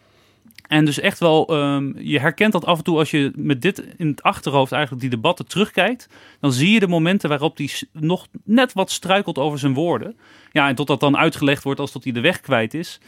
En 0.69 0.85
dus 0.85 0.99
echt 0.99 1.19
wel, 1.19 1.53
um, 1.53 1.95
je 1.97 2.19
herkent 2.19 2.51
dat 2.51 2.65
af 2.65 2.77
en 2.77 2.83
toe 2.83 2.97
als 2.97 3.11
je 3.11 3.31
met 3.35 3.61
dit 3.61 3.83
in 3.97 4.07
het 4.07 4.23
achterhoofd 4.23 4.71
eigenlijk 4.71 5.01
die 5.01 5.11
debatten 5.11 5.47
terugkijkt. 5.47 6.07
Dan 6.39 6.53
zie 6.53 6.71
je 6.71 6.79
de 6.79 6.87
momenten 6.87 7.29
waarop 7.29 7.57
hij 7.57 7.69
nog 7.91 8.27
net 8.43 8.73
wat 8.73 8.91
struikelt 8.91 9.37
over 9.37 9.59
zijn 9.59 9.73
woorden. 9.73 10.17
Ja, 10.51 10.67
en 10.67 10.75
tot 10.75 10.87
dat 10.87 10.99
dan 10.99 11.17
uitgelegd 11.17 11.63
wordt 11.63 11.79
als 11.79 11.91
dat 11.91 12.03
hij 12.03 12.13
de 12.13 12.21
weg 12.21 12.39
kwijt 12.39 12.73
is. 12.73 12.99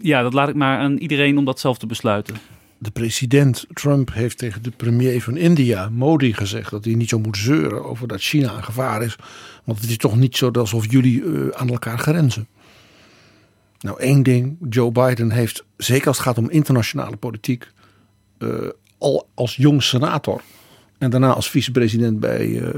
Ja, 0.00 0.22
dat 0.22 0.32
laat 0.32 0.48
ik 0.48 0.54
maar 0.54 0.78
aan 0.78 0.96
iedereen 0.96 1.38
om 1.38 1.44
dat 1.44 1.60
zelf 1.60 1.78
te 1.78 1.86
besluiten 1.86 2.36
de 2.84 2.90
president 2.90 3.66
Trump 3.72 4.12
heeft 4.12 4.38
tegen 4.38 4.62
de 4.62 4.70
premier 4.70 5.22
van 5.22 5.36
India, 5.36 5.88
Modi, 5.88 6.32
gezegd 6.32 6.70
dat 6.70 6.84
hij 6.84 6.94
niet 6.94 7.08
zo 7.08 7.18
moet 7.18 7.36
zeuren 7.36 7.84
over 7.84 8.08
dat 8.08 8.20
China 8.20 8.56
een 8.56 8.64
gevaar 8.64 9.02
is. 9.02 9.16
Want 9.64 9.80
het 9.80 9.90
is 9.90 9.96
toch 9.96 10.16
niet 10.16 10.36
zo 10.36 10.50
alsof 10.50 10.90
jullie 10.90 11.22
uh, 11.22 11.48
aan 11.48 11.68
elkaar 11.68 11.98
grenzen. 11.98 12.46
Nou, 13.84 14.00
één 14.00 14.22
ding: 14.22 14.56
Joe 14.68 14.92
Biden 14.92 15.30
heeft, 15.30 15.64
zeker 15.76 16.06
als 16.06 16.16
het 16.16 16.26
gaat 16.26 16.38
om 16.38 16.50
internationale 16.50 17.16
politiek, 17.16 17.70
uh, 18.38 18.68
al 18.98 19.28
als 19.34 19.56
jong 19.56 19.82
senator 19.82 20.42
en 21.04 21.10
daarna 21.10 21.32
als 21.32 21.50
vicepresident 21.50 22.20
bij 22.20 22.46
uh, 22.46 22.68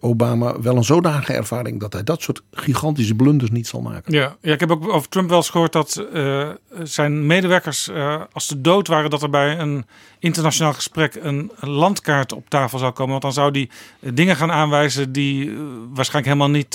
Obama 0.00 0.60
wel 0.60 0.76
een 0.76 0.84
zodanige 0.84 1.32
ervaring 1.32 1.80
dat 1.80 1.92
hij 1.92 2.04
dat 2.04 2.22
soort 2.22 2.42
gigantische 2.52 3.14
blunders 3.14 3.50
niet 3.50 3.66
zal 3.66 3.80
maken. 3.80 4.12
Ja, 4.12 4.36
ja 4.40 4.52
ik 4.52 4.60
heb 4.60 4.70
ook 4.70 4.88
over 4.88 5.08
Trump 5.08 5.28
wel 5.28 5.38
eens 5.38 5.50
gehoord 5.50 5.72
dat 5.72 6.06
uh, 6.14 6.48
zijn 6.82 7.26
medewerkers, 7.26 7.88
uh, 7.88 8.22
als 8.32 8.46
ze 8.46 8.60
dood 8.60 8.88
waren, 8.88 9.10
dat 9.10 9.22
er 9.22 9.30
bij 9.30 9.58
een 9.58 9.84
internationaal 10.18 10.72
gesprek 10.72 11.18
een 11.22 11.50
landkaart 11.60 12.32
op 12.32 12.50
tafel 12.50 12.78
zou 12.78 12.92
komen. 12.92 13.10
Want 13.10 13.22
dan 13.22 13.32
zou 13.32 13.50
die 13.50 13.70
dingen 14.00 14.36
gaan 14.36 14.52
aanwijzen 14.52 15.12
die 15.12 15.56
waarschijnlijk 15.92 16.34
helemaal 16.34 16.50
niet 16.50 16.74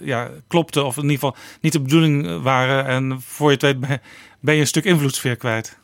ja, 0.00 0.30
klopten, 0.48 0.86
of 0.86 0.96
in 0.96 1.02
ieder 1.02 1.18
geval 1.18 1.36
niet 1.60 1.72
de 1.72 1.80
bedoeling 1.80 2.42
waren. 2.42 2.86
En 2.86 3.20
voor 3.20 3.50
je 3.50 3.52
het 3.52 3.62
weet 3.62 4.00
ben 4.40 4.54
je 4.54 4.60
een 4.60 4.66
stuk 4.66 4.84
invloedssfeer 4.84 5.36
kwijt. 5.36 5.78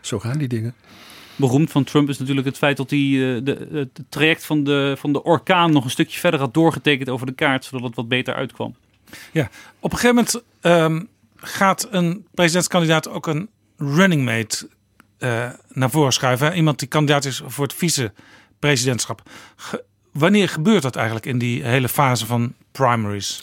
Zo 0.00 0.18
gaan 0.18 0.38
die 0.38 0.48
dingen 0.48 0.74
beroemd 1.36 1.70
van 1.70 1.84
Trump 1.84 2.08
is 2.08 2.18
natuurlijk 2.18 2.46
het 2.46 2.56
feit 2.56 2.76
dat 2.76 2.90
hij 2.90 2.98
uh, 2.98 3.40
de, 3.44 3.68
het 3.72 4.00
traject 4.08 4.44
van 4.44 4.64
de, 4.64 4.94
van 4.98 5.12
de 5.12 5.22
orkaan 5.22 5.72
nog 5.72 5.84
een 5.84 5.90
stukje 5.90 6.18
verder 6.18 6.40
had 6.40 6.54
doorgetekend 6.54 7.08
over 7.08 7.26
de 7.26 7.32
kaart, 7.32 7.64
zodat 7.64 7.86
het 7.86 7.94
wat 7.94 8.08
beter 8.08 8.34
uitkwam. 8.34 8.74
Ja, 9.32 9.50
op 9.80 9.92
een 9.92 9.98
gegeven 9.98 10.14
moment 10.14 10.42
um, 10.60 11.08
gaat 11.36 11.88
een 11.90 12.26
presidentskandidaat 12.34 13.08
ook 13.08 13.26
een 13.26 13.48
running 13.76 14.24
mate 14.24 14.68
uh, 15.18 15.50
naar 15.68 15.90
voren 15.90 16.12
schuiven. 16.12 16.56
Iemand 16.56 16.78
die 16.78 16.88
kandidaat 16.88 17.24
is 17.24 17.42
voor 17.46 17.64
het 17.64 17.74
vice-presidentschap. 17.74 19.22
Ge 19.56 19.84
wanneer 20.12 20.48
gebeurt 20.48 20.82
dat 20.82 20.96
eigenlijk 20.96 21.26
in 21.26 21.38
die 21.38 21.64
hele 21.64 21.88
fase 21.88 22.26
van 22.26 22.54
primaries? 22.72 23.40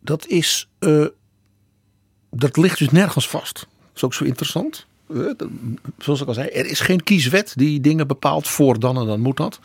Dat 0.00 0.26
is, 0.26 0.68
uh, 0.80 1.06
dat 2.30 2.56
ligt 2.56 2.78
dus 2.78 2.90
nergens 2.90 3.28
vast. 3.28 3.54
Dat 3.54 3.90
is 3.94 4.04
ook 4.04 4.14
zo 4.14 4.24
interessant. 4.24 4.86
Eh, 5.14 5.46
zoals 5.98 6.20
ik 6.20 6.26
al 6.26 6.34
zei, 6.34 6.48
er 6.48 6.66
is 6.66 6.80
geen 6.80 7.02
kieswet 7.02 7.52
die 7.56 7.80
dingen 7.80 8.06
bepaalt 8.06 8.48
voor 8.48 8.78
dan 8.78 8.98
en 8.98 9.06
dan 9.06 9.20
moet 9.20 9.36
dat. 9.36 9.60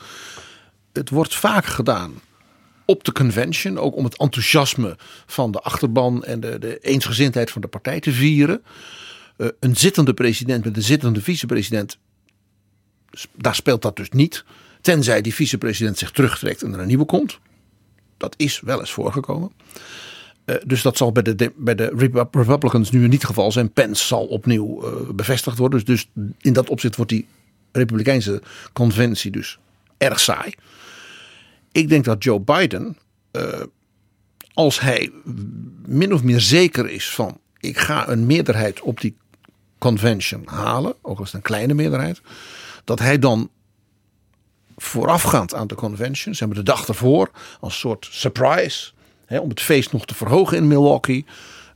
Het 0.93 1.09
wordt 1.09 1.35
vaak 1.35 1.65
gedaan 1.65 2.13
op 2.85 3.03
de 3.03 3.11
convention, 3.11 3.77
ook 3.77 3.95
om 3.95 4.03
het 4.03 4.17
enthousiasme 4.17 4.97
van 5.25 5.51
de 5.51 5.59
achterban 5.59 6.23
en 6.23 6.39
de, 6.39 6.59
de 6.59 6.79
eensgezindheid 6.79 7.51
van 7.51 7.61
de 7.61 7.67
partij 7.67 7.99
te 7.99 8.11
vieren. 8.11 8.63
Uh, 9.37 9.47
een 9.59 9.75
zittende 9.75 10.13
president 10.13 10.65
met 10.65 10.75
een 10.75 10.83
zittende 10.83 11.21
vicepresident, 11.21 11.97
daar 13.31 13.55
speelt 13.55 13.81
dat 13.81 13.95
dus 13.95 14.09
niet. 14.09 14.45
Tenzij 14.81 15.21
die 15.21 15.33
vicepresident 15.33 15.97
zich 15.97 16.11
terugtrekt 16.11 16.61
en 16.61 16.73
er 16.73 16.79
een 16.79 16.87
nieuwe 16.87 17.05
komt. 17.05 17.39
Dat 18.17 18.33
is 18.37 18.59
wel 18.59 18.79
eens 18.79 18.91
voorgekomen. 18.91 19.51
Uh, 20.45 20.55
dus 20.65 20.81
dat 20.81 20.97
zal 20.97 21.11
bij 21.11 21.23
de, 21.23 21.51
bij 21.55 21.75
de 21.75 21.91
Republicans 22.31 22.91
nu 22.91 23.03
in 23.03 23.09
niet 23.09 23.25
geval 23.25 23.51
zijn. 23.51 23.71
Pence 23.71 24.05
zal 24.05 24.25
opnieuw 24.25 24.83
uh, 24.83 25.09
bevestigd 25.09 25.57
worden. 25.57 25.85
Dus, 25.85 26.07
dus 26.13 26.31
in 26.41 26.53
dat 26.53 26.69
opzicht 26.69 26.95
wordt 26.95 27.11
die 27.11 27.27
Republikeinse 27.71 28.41
conventie 28.73 29.31
dus 29.31 29.59
erg 29.97 30.19
saai. 30.19 30.53
Ik 31.71 31.89
denk 31.89 32.05
dat 32.05 32.23
Joe 32.23 32.39
Biden, 32.39 32.97
uh, 33.31 33.61
als 34.53 34.79
hij 34.79 35.11
min 35.85 36.13
of 36.13 36.23
meer 36.23 36.39
zeker 36.39 36.89
is 36.89 37.09
van 37.09 37.39
ik 37.59 37.77
ga 37.77 38.07
een 38.07 38.25
meerderheid 38.25 38.81
op 38.81 39.01
die 39.01 39.17
convention 39.77 40.41
halen, 40.45 40.95
ook 41.01 41.19
als 41.19 41.27
het 41.27 41.35
een 41.35 41.41
kleine 41.41 41.73
meerderheid, 41.73 42.21
dat 42.83 42.99
hij 42.99 43.19
dan 43.19 43.49
voorafgaand 44.77 45.53
aan 45.53 45.67
de 45.67 45.75
convention, 45.75 46.35
zeg 46.35 46.47
maar 46.47 46.57
de 46.57 46.63
dag 46.63 46.87
ervoor, 46.87 47.31
als 47.59 47.79
soort 47.79 48.07
surprise, 48.11 48.91
hè, 49.25 49.39
om 49.39 49.49
het 49.49 49.61
feest 49.61 49.91
nog 49.91 50.05
te 50.05 50.15
verhogen 50.15 50.57
in 50.57 50.67
Milwaukee, 50.67 51.25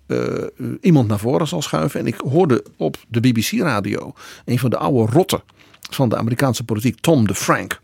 uh, 0.07 0.43
iemand 0.81 1.07
naar 1.07 1.19
voren 1.19 1.47
zal 1.47 1.61
schuiven. 1.61 1.99
En 1.99 2.07
ik 2.07 2.15
hoorde 2.15 2.63
op 2.77 2.97
de 3.07 3.19
BBC-radio 3.19 4.13
een 4.45 4.59
van 4.59 4.69
de 4.69 4.77
oude 4.77 5.11
rotten 5.11 5.41
van 5.89 6.09
de 6.09 6.17
Amerikaanse 6.17 6.63
politiek, 6.63 6.99
Tom 6.99 7.27
de 7.27 7.35
Frank. 7.35 7.81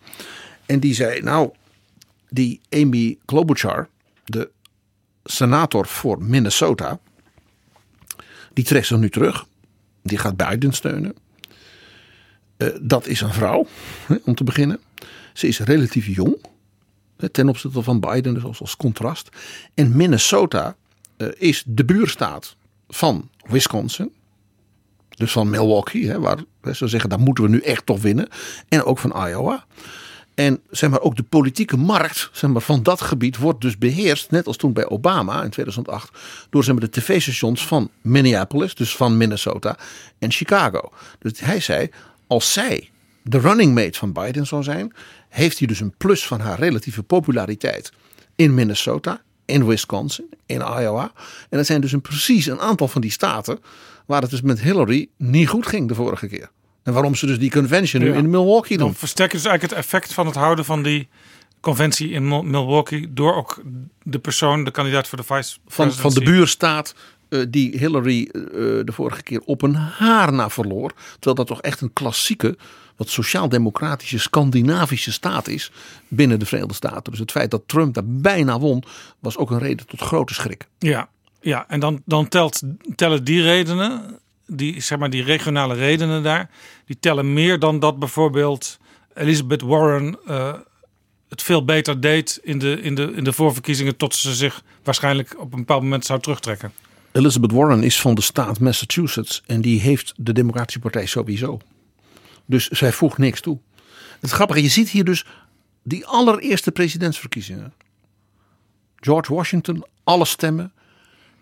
En 0.66 0.80
die 0.80 0.94
zei, 0.94 1.22
nou, 1.22 1.50
die 2.30 2.62
Amy 2.70 3.18
Klobuchar, 3.26 3.90
de 4.24 4.50
senator 5.24 5.88
voor 5.88 6.24
Minnesota, 6.24 7.00
die 8.54 8.64
trekt 8.64 8.88
zich 8.88 8.98
nu 8.98 9.10
terug. 9.10 9.46
Die 10.04 10.18
gaat 10.18 10.38
Biden 10.38 10.74
steunen. 10.74 11.16
Uh, 12.58 12.70
dat 12.82 13.08
is 13.08 13.22
een 13.22 13.34
vrouw, 13.34 13.68
hè, 14.06 14.16
om 14.26 14.36
te 14.36 14.44
beginnen. 14.44 14.80
Ze 15.34 15.48
is 15.48 15.60
relatief 15.60 16.06
jong. 16.06 16.38
Hè, 17.18 17.30
ten 17.30 17.50
opzichte 17.50 17.82
van 17.82 18.00
Biden, 18.00 18.34
dus 18.34 18.60
als, 18.60 18.76
contrast. 18.76 19.30
En 19.74 19.96
Minnesota 19.96 20.76
uh, 21.18 21.28
is 21.38 21.64
de 21.66 21.86
buurstaat 21.86 22.56
van 22.88 23.30
Wisconsin. 23.48 24.12
Dus 25.10 25.32
van 25.32 25.50
Milwaukee, 25.50 26.08
hè, 26.08 26.20
waar 26.20 26.40
ze 26.74 26.88
zeggen, 26.88 27.10
daar 27.10 27.20
moeten 27.20 27.44
we 27.44 27.50
nu 27.50 27.60
echt 27.60 27.86
toch 27.86 28.02
winnen. 28.02 28.28
En 28.68 28.84
ook 28.84 29.00
van 29.00 29.28
Iowa. 29.28 29.66
En 30.36 30.62
zeg 30.70 30.90
maar, 30.90 31.02
ook 31.02 31.16
de 31.16 31.24
politieke 31.24 31.78
markt 31.78 32.30
zeg 32.32 32.50
maar, 32.50 32.62
van 32.62 32.84
dat 32.84 33.02
gebied 33.02 33.38
wordt 33.38 33.62
dus 33.62 33.78
beheerst, 33.78 34.32
net 34.32 34.48
als 34.48 34.58
toen 34.58 34.74
bij 34.74 34.88
Obama 34.88 35.44
in 35.44 35.50
2008, 35.50 36.18
door 36.50 36.64
zeg 36.64 36.76
maar, 36.76 36.84
de 36.84 37.00
tv-stations 37.00 37.68
van 37.68 37.90
Minneapolis, 38.02 38.76
dus 38.76 38.96
van 38.96 39.18
Minnesota 39.18 39.78
en 40.20 40.32
Chicago. 40.32 40.92
Dus 41.20 41.40
hij 41.40 41.60
zei, 41.60 41.90
als 42.28 42.54
zij 42.54 42.90
de 43.22 43.40
running 43.40 43.74
mate 43.74 43.98
van 43.98 44.14
Biden 44.14 44.46
zou 44.46 44.64
zijn, 44.64 44.94
heeft 45.36 45.58
hij 45.60 45.68
dus 45.68 45.80
een 45.80 45.94
plus 45.98 46.26
van 46.28 46.40
haar 46.40 46.60
relatieve 46.60 47.04
populariteit 47.04 47.92
in 48.36 48.54
Minnesota, 48.54 49.22
in 49.46 49.66
Wisconsin, 49.66 50.26
in 50.46 50.58
Iowa. 50.60 51.12
En 51.50 51.58
dat 51.58 51.66
zijn 51.66 51.82
dus 51.82 51.92
een, 51.92 52.02
precies 52.02 52.46
een 52.46 52.60
aantal 52.60 52.88
van 52.88 53.02
die 53.02 53.12
staten 53.12 53.60
waar 54.06 54.22
het 54.22 54.30
dus 54.30 54.42
met 54.42 54.62
Hillary 54.62 55.08
niet 55.18 55.48
goed 55.48 55.68
ging 55.68 55.88
de 55.88 55.96
vorige 55.96 56.28
keer. 56.28 56.50
En 56.84 56.94
waarom 56.94 57.16
ze 57.16 57.26
dus 57.26 57.40
die 57.40 57.52
convention 57.52 58.02
nu 58.04 58.10
Ja. 58.12 58.16
in 58.18 58.30
Milwaukee 58.30 58.78
doen. 58.78 58.88
Dan 58.88 58.96
versterk 58.96 59.32
je 59.32 59.38
dus 59.38 59.46
eigenlijk 59.46 59.76
het 59.76 59.86
effect 59.86 60.14
van 60.14 60.26
het 60.26 60.36
houden 60.36 60.66
van 60.66 60.84
die 60.84 61.08
conventie 61.60 62.10
in 62.10 62.28
Mil- 62.28 62.44
Milwaukee 62.44 63.14
door 63.14 63.36
ook 63.36 63.62
de 64.04 64.20
persoon, 64.20 64.64
de 64.64 64.72
kandidaat 64.72 65.08
voor 65.08 65.18
de 65.18 65.24
vice 65.24 65.58
van, 65.68 65.94
van 65.94 66.14
de 66.14 66.22
buurstaat 66.24 66.96
eh, 67.30 67.40
die 67.50 67.78
Hillary 67.78 68.30
eh, 68.32 68.42
de 68.52 68.92
vorige 68.92 69.24
keer 69.24 69.42
op 69.46 69.62
een 69.62 69.76
haar 69.76 70.34
na 70.34 70.50
verloor. 70.50 70.92
Terwijl 71.14 71.36
dat 71.36 71.48
toch 71.48 71.62
echt 71.62 71.82
een 71.82 71.94
klassieke, 71.94 72.58
wat 72.96 73.10
sociaal-democratische, 73.10 74.20
Scandinavische 74.20 75.12
staat 75.12 75.48
is 75.48 75.72
binnen 76.08 76.40
de 76.40 76.46
Verenigde 76.46 76.76
Staten. 76.76 77.12
Dus 77.12 77.20
het 77.20 77.32
feit 77.32 77.52
dat 77.52 77.62
Trump 77.66 77.94
daar 77.94 78.08
bijna 78.08 78.60
won, 78.60 78.84
was 79.20 79.38
ook 79.38 79.52
een 79.52 79.60
reden 79.60 79.88
tot 79.88 80.02
grote 80.02 80.34
schrik. 80.34 80.68
Ja, 80.80 81.10
ja 81.42 81.66
en 81.68 81.80
dan, 81.80 82.02
dan 82.06 82.28
telt, 82.28 82.62
tellen 82.96 83.24
die 83.24 83.42
redenen, 83.42 84.20
die, 84.48 84.82
zeg 84.82 84.98
maar, 84.98 85.10
die 85.10 85.24
regionale 85.24 85.74
redenen 85.74 86.24
daar, 86.24 86.50
die 86.86 86.98
tellen 87.00 87.34
meer 87.34 87.60
dan 87.60 87.80
dat 87.80 88.00
bijvoorbeeld 88.00 88.78
Elizabeth 89.14 89.62
Warren 89.62 90.18
eh, 90.26 90.54
het 91.30 91.44
veel 91.44 91.66
beter 91.66 92.02
deed 92.02 92.40
in 92.44 92.60
de, 92.60 92.82
in, 92.82 92.96
de, 92.96 93.12
in 93.16 93.24
de 93.24 93.34
voorverkiezingen 93.34 93.98
tot 93.98 94.16
ze 94.16 94.36
zich 94.36 94.64
waarschijnlijk 94.84 95.36
op 95.40 95.54
een 95.54 95.60
bepaald 95.60 95.82
moment 95.82 96.06
zou 96.06 96.20
terugtrekken. 96.20 96.72
Elizabeth 97.12 97.52
Warren 97.52 97.84
is 97.84 98.02
van 98.02 98.16
de 98.16 98.22
staat 98.22 98.60
Massachusetts 98.60 99.44
en 99.46 99.62
die 99.62 99.80
heeft 99.80 100.14
de 100.18 100.34
Democratische 100.34 100.80
Partij 100.80 101.06
sowieso. 101.06 101.60
Dus 102.46 102.68
zij 102.68 102.92
voegt 102.92 103.18
niks 103.18 103.42
toe. 103.42 103.60
Het 104.20 104.32
grappige, 104.32 104.62
je 104.62 104.70
ziet 104.70 104.90
hier 104.90 105.04
dus 105.04 105.26
die 105.84 106.06
allereerste 106.06 106.72
presidentsverkiezingen. 106.72 107.74
George 108.96 109.34
Washington, 109.34 109.86
alle 110.04 110.26
stemmen. 110.26 110.74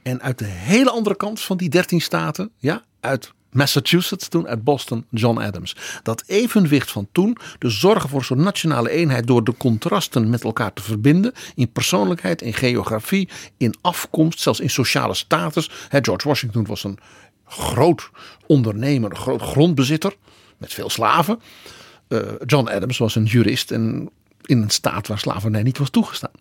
En 0.04 0.22
uit 0.22 0.38
de 0.38 0.46
hele 0.46 0.90
andere 0.90 1.16
kant 1.16 1.42
van 1.42 1.58
die 1.58 1.70
13 1.70 2.02
staten, 2.02 2.52
ja, 2.58 2.84
uit 3.00 3.34
Massachusetts 3.52 4.28
toen, 4.28 4.48
uit 4.48 4.64
Boston, 4.64 5.06
John 5.10 5.38
Adams. 5.38 5.76
Dat 6.04 6.24
evenwicht 6.26 6.92
van 6.92 7.08
toen, 7.12 7.38
de 7.60 7.70
zorgen 7.70 8.10
voor 8.10 8.24
zo'n 8.24 8.42
nationale 8.42 8.90
eenheid 8.90 9.28
door 9.28 9.44
de 9.44 9.58
contrasten 9.58 10.30
met 10.30 10.44
elkaar 10.44 10.74
te 10.74 10.82
verbinden. 10.82 11.34
In 11.56 11.72
persoonlijkheid, 11.72 12.42
in 12.42 12.54
geografie, 12.54 13.30
in 13.58 13.76
afkomst, 13.82 14.40
zelfs 14.40 14.60
in 14.60 14.70
sociale 14.70 15.14
status. 15.14 15.70
George 15.90 16.28
Washington 16.28 16.66
was 16.66 16.84
een 16.84 16.98
groot 17.46 18.10
ondernemer, 18.46 19.10
een 19.10 19.18
groot 19.18 19.42
grondbezitter 19.42 20.16
met 20.64 20.74
veel 20.74 20.90
slaven. 20.90 21.40
Eh, 22.08 22.20
John 22.46 22.68
Adams 22.68 22.98
was 22.98 23.16
een 23.16 23.26
jurist 23.26 23.72
en 23.72 24.10
in 24.42 24.62
een 24.62 24.70
staat 24.70 25.08
waar 25.08 25.20
slavernij 25.20 25.64
niet 25.64 25.78
was 25.78 25.90
toegestaan. 25.90 26.32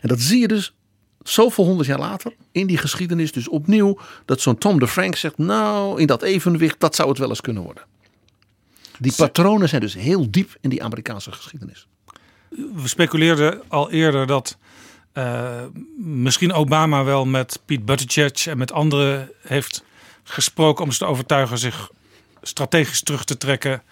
En 0.00 0.08
dat 0.08 0.20
zie 0.20 0.40
je 0.40 0.48
dus 0.48 0.74
zoveel 1.22 1.64
honderd 1.64 1.88
jaar 1.88 1.98
later 1.98 2.32
in 2.52 2.66
die 2.66 2.78
geschiedenis 2.78 3.32
dus 3.32 3.48
opnieuw 3.48 3.98
dat 4.24 4.40
zo'n 4.40 4.58
Tom 4.58 4.78
de 4.78 4.88
Frank 4.88 5.16
zegt, 5.16 5.38
nou 5.38 6.00
in 6.00 6.06
dat 6.06 6.22
evenwicht 6.22 6.80
dat 6.80 6.94
zou 6.94 7.08
het 7.08 7.18
wel 7.18 7.28
eens 7.28 7.40
kunnen 7.40 7.62
worden. 7.62 7.82
Die 8.98 9.14
patronen 9.14 9.68
zijn 9.68 9.80
dus 9.80 9.94
heel 9.94 10.30
diep 10.30 10.56
in 10.60 10.70
die 10.70 10.82
Amerikaanse 10.82 11.32
geschiedenis. 11.32 11.86
We 12.48 12.88
speculeerden 12.88 13.62
al 13.68 13.90
eerder 13.90 14.26
dat 14.26 14.56
eh, 15.12 15.62
misschien 15.98 16.52
Obama 16.52 17.04
wel 17.04 17.24
met 17.26 17.60
Pete 17.64 17.84
Buttigieg 17.84 18.46
en 18.46 18.58
met 18.58 18.72
anderen 18.72 19.30
heeft 19.42 19.84
gesproken 20.24 20.84
om 20.84 20.92
ze 20.92 20.98
te 20.98 21.04
overtuigen 21.04 21.58
zich 21.58 21.90
strategisch 22.46 23.02
terug 23.02 23.24
te 23.24 23.36
trekken 23.36 23.82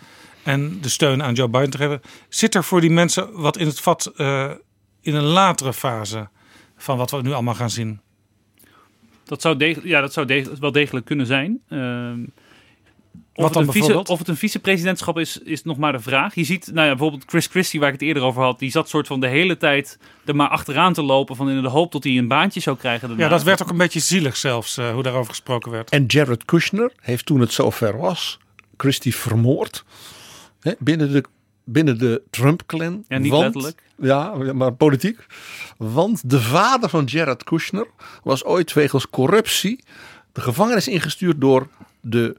en 0.43 0.81
de 0.81 0.89
steun 0.89 1.23
aan 1.23 1.35
Joe 1.35 1.49
Biden 1.49 1.70
te 1.70 1.77
geven. 1.79 2.01
Zit 2.29 2.55
er 2.55 2.65
voor 2.65 2.81
die 2.81 2.91
mensen 2.91 3.33
wat 3.33 3.57
in 3.57 3.66
het 3.66 3.81
vat 3.81 4.12
eh, 4.16 4.51
in 5.01 5.15
een 5.15 5.23
latere 5.24 5.73
fase 5.73 6.29
van 6.77 6.97
wat 6.97 7.11
we 7.11 7.23
nu 7.23 7.33
allemaal 7.33 7.55
gaan 7.55 7.70
zien? 7.70 8.01
Dat 9.24 9.41
zou, 9.43 9.57
deg- 9.57 9.85
ja, 9.85 10.01
dat 10.01 10.12
zou 10.12 10.27
deg- 10.27 10.59
wel 10.59 10.73
degelijk 10.73 11.07
kunnen 11.07 11.27
zijn. 11.27 11.61
Ehm, 11.69 12.20
of, 13.35 13.43
Wat 13.43 13.45
het 13.45 13.53
dan 13.55 13.62
een 13.62 13.69
vice, 13.69 13.79
bijvoorbeeld? 13.79 14.09
of 14.09 14.19
het 14.19 14.29
een 14.29 14.37
vicepresidentschap 14.37 15.19
is, 15.19 15.39
is 15.39 15.62
nog 15.62 15.77
maar 15.77 15.93
de 15.93 16.01
vraag. 16.01 16.35
Je 16.35 16.45
ziet, 16.45 16.66
nou 16.66 16.81
ja, 16.87 16.89
bijvoorbeeld 16.89 17.24
Chris 17.27 17.47
Christie, 17.47 17.81
waar 17.81 17.89
ik 17.89 17.95
het 17.95 18.03
eerder 18.09 18.23
over 18.23 18.43
had, 18.43 18.59
die 18.59 18.70
zat 18.70 18.89
soort 18.89 19.07
van 19.07 19.20
de 19.20 19.27
hele 19.27 19.57
tijd 19.57 19.99
er 20.24 20.37
maar 20.37 20.49
achteraan 20.49 20.93
te 20.93 21.03
lopen 21.03 21.37
van 21.37 21.51
in 21.51 21.62
de 21.62 21.69
hoop 21.69 21.93
dat 21.93 22.05
hij 22.05 22.16
een 22.19 22.29
baantje 22.29 22.61
zou 22.61 22.77
krijgen. 22.77 23.09
daarna. 23.09 23.24
Ja, 23.24 23.31
dat 23.31 23.43
werd 23.43 23.62
ook 23.62 23.70
een 23.70 23.77
beetje 23.77 24.01
zielig 24.01 24.37
zelfs, 24.37 24.77
eh, 24.77 24.93
hoe 24.93 25.03
daarover 25.03 25.31
gesproken 25.31 25.70
werd. 25.70 25.91
En 25.91 26.05
Jared 26.07 26.45
Kushner 26.45 26.93
heeft 27.01 27.27
toen 27.27 27.41
het 27.41 27.53
zover 27.53 27.99
was, 27.99 28.39
Christie 28.82 29.16
vermoord 29.16 29.84
hè, 30.60 30.72
binnen 30.78 31.12
de, 31.12 31.24
binnen 31.64 31.98
de 31.98 32.22
Trump-clan. 32.30 33.04
Ja, 33.09 33.18
niet 33.18 33.30
Want- 33.30 33.42
letterlijk. 33.42 33.82
Ja, 33.96 34.34
maar 34.52 34.72
politiek. 34.72 35.26
Want 35.76 36.30
de 36.30 36.40
vader 36.40 36.88
van 36.88 37.04
Jared 37.04 37.44
Kushner 37.44 37.86
was 38.22 38.44
ooit 38.44 38.72
wegens 38.72 39.10
corruptie 39.10 39.84
de 40.32 40.40
gevangenis 40.40 40.88
ingestuurd 40.88 41.40
door 41.40 41.68
de 42.00 42.36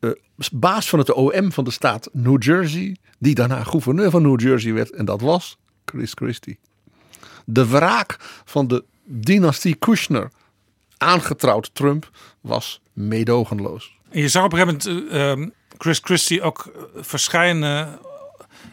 eh, 0.00 0.10
baas 0.52 0.88
van 0.88 0.98
het 0.98 1.12
OM 1.12 1.52
van 1.52 1.64
de 1.64 1.70
staat 1.70 2.08
New 2.12 2.42
Jersey, 2.42 2.96
die 3.18 3.34
daarna 3.34 3.62
gouverneur 3.62 4.10
van 4.10 4.22
New 4.22 4.40
Jersey 4.40 4.72
werd. 4.72 4.90
En 4.90 5.04
dat 5.04 5.20
was 5.20 5.58
Chris 5.84 6.12
Christie. 6.14 6.58
De 7.44 7.66
wraak 7.66 8.16
van 8.44 8.66
de 8.66 8.84
dynastie 9.04 9.74
Kushner, 9.74 10.30
aangetrouwd 10.96 11.70
Trump, 11.74 12.10
was 12.40 12.80
meedogenloos. 12.92 13.94
En 14.10 14.20
je 14.20 14.28
zag 14.28 14.44
op 14.44 14.52
een 14.52 14.58
gegeven 14.58 14.90
moment 14.92 15.10
eh, 15.12 15.30
ehm, 15.30 15.48
Chris 15.78 16.00
Christie 16.02 16.42
ook 16.42 16.66
eh, 16.74 16.82
verschijnen 17.02 17.98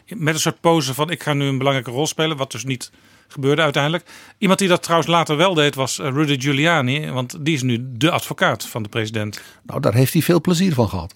met 0.06 0.34
een 0.34 0.40
soort 0.40 0.60
pose 0.60 0.94
van 0.94 1.10
ik 1.10 1.22
ga 1.22 1.32
nu 1.32 1.44
een 1.46 1.58
belangrijke 1.58 1.90
rol 1.90 2.06
spelen, 2.06 2.36
wat 2.36 2.50
dus 2.52 2.64
niet 2.64 2.90
gebeurde 3.28 3.62
uiteindelijk. 3.62 4.04
Iemand 4.38 4.58
die 4.58 4.68
dat 4.68 4.82
trouwens 4.82 5.10
later 5.10 5.36
wel 5.36 5.54
deed 5.54 5.74
was 5.74 5.98
eh, 5.98 6.08
Rudy 6.08 6.40
Giuliani, 6.40 7.10
want 7.10 7.44
die 7.44 7.54
is 7.54 7.62
nu 7.62 7.84
de 7.92 8.10
advocaat 8.10 8.66
van 8.66 8.82
de 8.82 8.88
president. 8.88 9.40
Nou, 9.62 9.80
daar 9.80 9.94
heeft 9.94 10.12
hij 10.12 10.22
veel 10.22 10.40
plezier 10.40 10.74
van 10.74 10.88
gehad. 10.88 11.14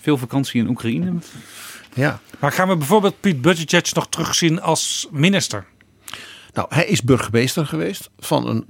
Veel 0.00 0.18
vakantie 0.18 0.60
in 0.60 0.68
Oekraïne. 0.68 1.12
Ja. 1.94 2.20
Maar 2.38 2.52
gaan 2.52 2.68
we 2.68 2.76
bijvoorbeeld 2.76 3.20
Pete 3.20 3.36
Buttigieg 3.36 3.94
nog 3.94 4.08
terugzien 4.08 4.60
als 4.60 5.08
minister? 5.10 5.64
Nou, 6.52 6.66
hij 6.70 6.86
is 6.86 7.02
burgemeester 7.02 7.66
geweest 7.66 8.10
van 8.18 8.48
een 8.48 8.66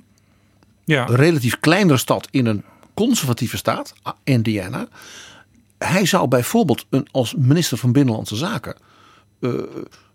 Ja. 0.85 1.05
relatief 1.05 1.61
kleinere 1.61 1.99
stad 1.99 2.29
in 2.31 2.47
een 2.47 2.65
conservatieve 2.95 3.57
staat, 3.57 3.95
Indiana. 4.25 4.89
Hij 5.87 6.07
zou 6.07 6.29
bijvoorbeeld 6.29 6.87
een, 6.91 7.09
als 7.11 7.35
minister 7.35 7.79
van 7.79 7.93
Binnenlandse 7.93 8.37
Zaken 8.37 8.77
eh, 9.41 9.53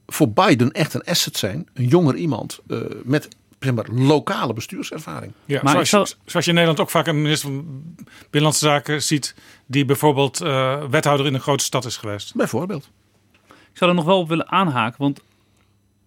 voor 0.08 0.30
Biden 0.30 0.72
echt 0.72 0.94
een 0.94 1.04
asset 1.04 1.38
zijn. 1.38 1.68
Een 1.74 1.88
jonger 1.88 2.16
iemand 2.16 2.60
eh, 2.68 2.78
met 3.04 3.28
zeg 3.60 3.74
maar, 3.74 3.88
lokale 3.92 4.54
bestuurservaring. 4.54 5.34
Ja, 5.46 5.84
zoals, 5.84 6.18
zoals 6.26 6.46
je 6.46 6.52
in 6.52 6.58
Nederland 6.58 6.80
ook 6.80 6.90
vaak 6.90 7.08
een 7.08 7.22
minister 7.22 7.50
van 7.50 7.84
Binnenlandse 8.20 8.66
Zaken 8.66 9.04
ziet, 9.04 9.36
die 9.66 9.86
bijvoorbeeld 9.86 10.42
eh, 10.42 10.84
wethouder 10.90 11.26
in 11.26 11.34
een 11.34 11.40
grote 11.40 11.64
stad 11.64 11.86
is 11.86 11.98
geweest. 11.98 12.36
Bijvoorbeeld. 12.36 12.90
Ik 13.48 13.78
zou 13.78 13.90
er 13.90 13.96
nog 13.96 14.06
wel 14.06 14.20
op 14.20 14.28
willen 14.28 14.52
aanhaken, 14.52 15.02
want 15.02 15.22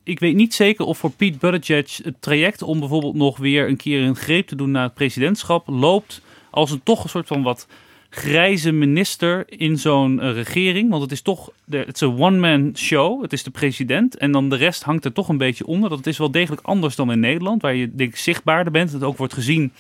ik 0.03 0.21
weet 0.21 0.35
niet 0.35 0.55
zeker 0.55 0.85
of 0.85 0.99
voor 0.99 1.11
Pete 1.11 1.39
Buttigieg 1.39 2.01
het 2.05 2.15
traject 2.21 2.63
om 2.63 2.79
bijvoorbeeld 2.79 3.15
nog 3.15 3.39
weer 3.39 3.69
een 3.69 3.77
keer 3.77 4.03
een 4.03 4.17
greep 4.17 4.47
te 4.47 4.57
doen 4.57 4.71
naar 4.71 4.83
het 4.83 4.95
presidentschap 4.95 5.69
loopt 5.69 6.21
als 6.51 6.71
een 6.71 6.83
toch 6.83 7.03
een 7.03 7.11
soort 7.11 7.27
van 7.27 7.43
wat 7.43 7.67
grijze 8.15 8.73
minister 8.73 9.45
in 9.47 9.79
zo'n 9.79 10.21
eh, 10.21 10.33
regering. 10.33 10.91
Want 10.91 11.03
het 11.03 11.13
is 11.13 11.23
toch, 11.23 11.51
de- 11.65 11.77
het 11.77 11.95
is 11.95 12.01
een 12.01 12.19
one-man 12.19 12.71
show. 12.75 13.23
Het 13.23 13.33
is 13.33 13.43
de 13.43 13.51
president 13.51 14.17
en 14.17 14.33
dan 14.33 14.49
de 14.49 14.57
rest 14.57 14.83
hangt 14.83 15.05
er 15.05 15.13
toch 15.13 15.29
een 15.29 15.37
beetje 15.39 15.67
onder. 15.67 15.91
Dat 15.91 16.07
is 16.07 16.19
wel 16.19 16.31
degelijk 16.31 16.63
anders 16.63 16.97
dan 16.97 17.13
in 17.13 17.21
Nederland, 17.21 17.63
waar 17.63 17.75
je 17.75 17.95
denk 17.95 18.11
ik 18.11 18.17
zichtbaarder 18.17 18.73
bent. 18.73 18.93
Het 18.93 19.03
ook 19.03 19.17
wordt 19.17 19.33
gezien 19.35 19.73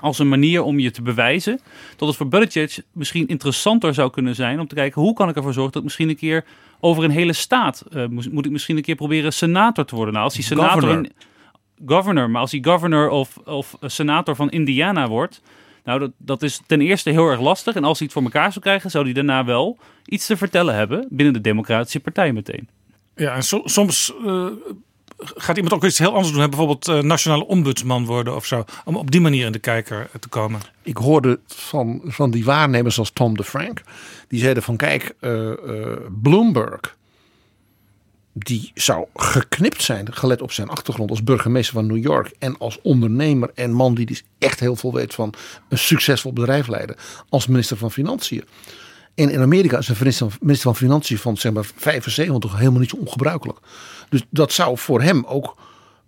als 0.00 0.18
een 0.18 0.28
manier 0.28 0.62
om 0.62 0.78
je 0.78 0.90
te 0.90 1.02
bewijzen. 1.02 1.60
Dat 1.96 2.08
het 2.08 2.16
voor 2.16 2.28
Buttigieg 2.28 2.82
misschien 2.92 3.26
interessanter 3.26 3.94
zou 3.94 4.10
kunnen 4.10 4.34
zijn 4.34 4.60
om 4.60 4.66
te 4.66 4.74
kijken 4.74 5.02
hoe 5.02 5.14
kan 5.14 5.28
ik 5.28 5.36
ervoor 5.36 5.52
zorgen 5.52 5.72
dat 5.72 5.82
ik 5.82 5.88
misschien 5.88 6.08
een 6.08 6.16
keer 6.16 6.44
over 6.80 7.04
een 7.04 7.10
hele 7.10 7.32
staat 7.32 7.84
eh, 7.92 8.06
moet, 8.06 8.44
ik 8.46 8.50
misschien 8.52 8.76
een 8.76 8.82
keer 8.82 8.94
proberen 8.94 9.32
senator 9.32 9.84
te 9.84 9.94
worden. 9.94 10.12
Nou, 10.14 10.24
als 10.24 10.34
hij 10.34 10.42
senator 10.42 10.80
Governor. 10.82 11.04
in, 11.04 11.12
governor, 11.86 12.30
maar 12.30 12.40
als 12.40 12.50
hij 12.50 12.60
governor 12.62 13.08
of, 13.08 13.36
of 13.44 13.76
senator 13.80 14.36
van 14.36 14.50
Indiana 14.50 15.08
wordt, 15.08 15.42
nou 15.84 15.98
dat, 15.98 16.10
dat 16.18 16.42
is 16.42 16.60
ten 16.66 16.80
eerste 16.80 17.10
heel 17.10 17.28
erg 17.28 17.40
lastig. 17.40 17.74
En 17.74 17.84
als 17.84 17.98
hij 17.98 18.06
het 18.06 18.16
voor 18.16 18.24
elkaar 18.24 18.52
zou 18.52 18.64
krijgen, 18.64 18.90
zou 18.90 19.04
hij 19.04 19.12
daarna 19.12 19.44
wel 19.44 19.78
iets 20.04 20.26
te 20.26 20.36
vertellen 20.36 20.74
hebben 20.74 21.06
binnen 21.10 21.34
de 21.34 21.40
Democratische 21.40 22.00
Partij 22.00 22.32
meteen. 22.32 22.68
Ja, 23.16 23.34
en 23.34 23.42
so- 23.42 23.62
soms 23.64 24.12
eh, 24.24 24.46
gaat 25.18 25.56
iemand 25.56 25.74
ook 25.74 25.84
iets 25.84 25.98
heel 25.98 26.12
anders 26.14 26.32
doen. 26.32 26.40
Hè? 26.40 26.48
Bijvoorbeeld 26.48 26.88
eh, 26.88 27.00
nationale 27.00 27.46
ombudsman 27.46 28.04
worden 28.06 28.34
of 28.34 28.46
zo. 28.46 28.64
Om 28.84 28.96
op 28.96 29.10
die 29.10 29.20
manier 29.20 29.46
in 29.46 29.52
de 29.52 29.58
kijker 29.58 30.10
te 30.20 30.28
komen. 30.28 30.60
Ik 30.82 30.96
hoorde 30.96 31.40
van, 31.46 32.00
van 32.04 32.30
die 32.30 32.44
waarnemers 32.44 32.98
als 32.98 33.10
Tom 33.10 33.36
de 33.36 33.44
Frank. 33.44 33.82
Die 34.28 34.40
zeiden 34.40 34.62
van 34.62 34.76
kijk, 34.76 35.14
eh, 35.20 35.50
eh, 35.50 35.96
Bloomberg. 36.22 36.96
Die 38.36 38.70
zou 38.74 39.06
geknipt 39.14 39.82
zijn, 39.82 40.12
gelet 40.14 40.42
op 40.42 40.52
zijn 40.52 40.68
achtergrond 40.68 41.10
als 41.10 41.22
burgemeester 41.24 41.74
van 41.74 41.86
New 41.86 42.02
York. 42.02 42.32
En 42.38 42.58
als 42.58 42.80
ondernemer 42.82 43.50
en 43.54 43.72
man 43.72 43.94
die 43.94 44.06
dus 44.06 44.22
echt 44.38 44.60
heel 44.60 44.76
veel 44.76 44.92
weet 44.92 45.14
van 45.14 45.34
een 45.68 45.78
succesvol 45.78 46.32
bedrijf 46.32 46.66
leiden. 46.66 46.96
Als 47.28 47.46
minister 47.46 47.76
van 47.76 47.90
Financiën. 47.90 48.44
En 49.14 49.30
in 49.30 49.40
Amerika 49.40 49.78
is 49.78 49.88
een 49.88 49.96
minister 50.40 50.58
van- 50.60 50.76
Financiën 50.76 51.18
van 51.18 51.36
zeg 51.36 51.52
maar 51.52 51.66
75 51.76 52.56
helemaal 52.58 52.80
niet 52.80 52.92
ongebruikelijk. 52.94 53.58
Dus 54.08 54.24
dat 54.30 54.52
zou 54.52 54.78
voor 54.78 55.02
hem 55.02 55.24
ook 55.24 55.56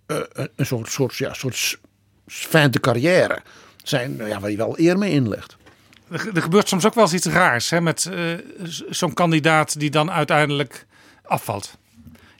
eh, 0.06 0.16
een- 0.56 0.66
soort, 0.66 0.90
soort, 0.92 1.16
ja, 1.16 1.34
soort 1.34 1.78
fin 2.26 2.70
de 2.70 2.80
carrière 2.80 3.42
zijn 3.82 4.16
nou 4.16 4.28
ja, 4.28 4.34
waar 4.40 4.48
hij 4.48 4.56
wel 4.56 4.78
eer 4.78 4.98
mee 4.98 5.10
inlegt. 5.12 5.56
Er, 6.10 6.18
gebeurt 6.42 6.68
soms 6.68 6.86
ook 6.86 6.94
wel 6.94 7.04
eens 7.04 7.12
iets 7.14 7.26
raars 7.26 7.70
hè? 7.70 7.80
met 7.80 8.06
eh, 8.12 8.20
zo'n 8.90 9.12
kandidaat 9.14 9.78
die 9.80 9.90
dan 9.90 10.10
uiteindelijk 10.10 10.86
afvalt. 11.22 11.78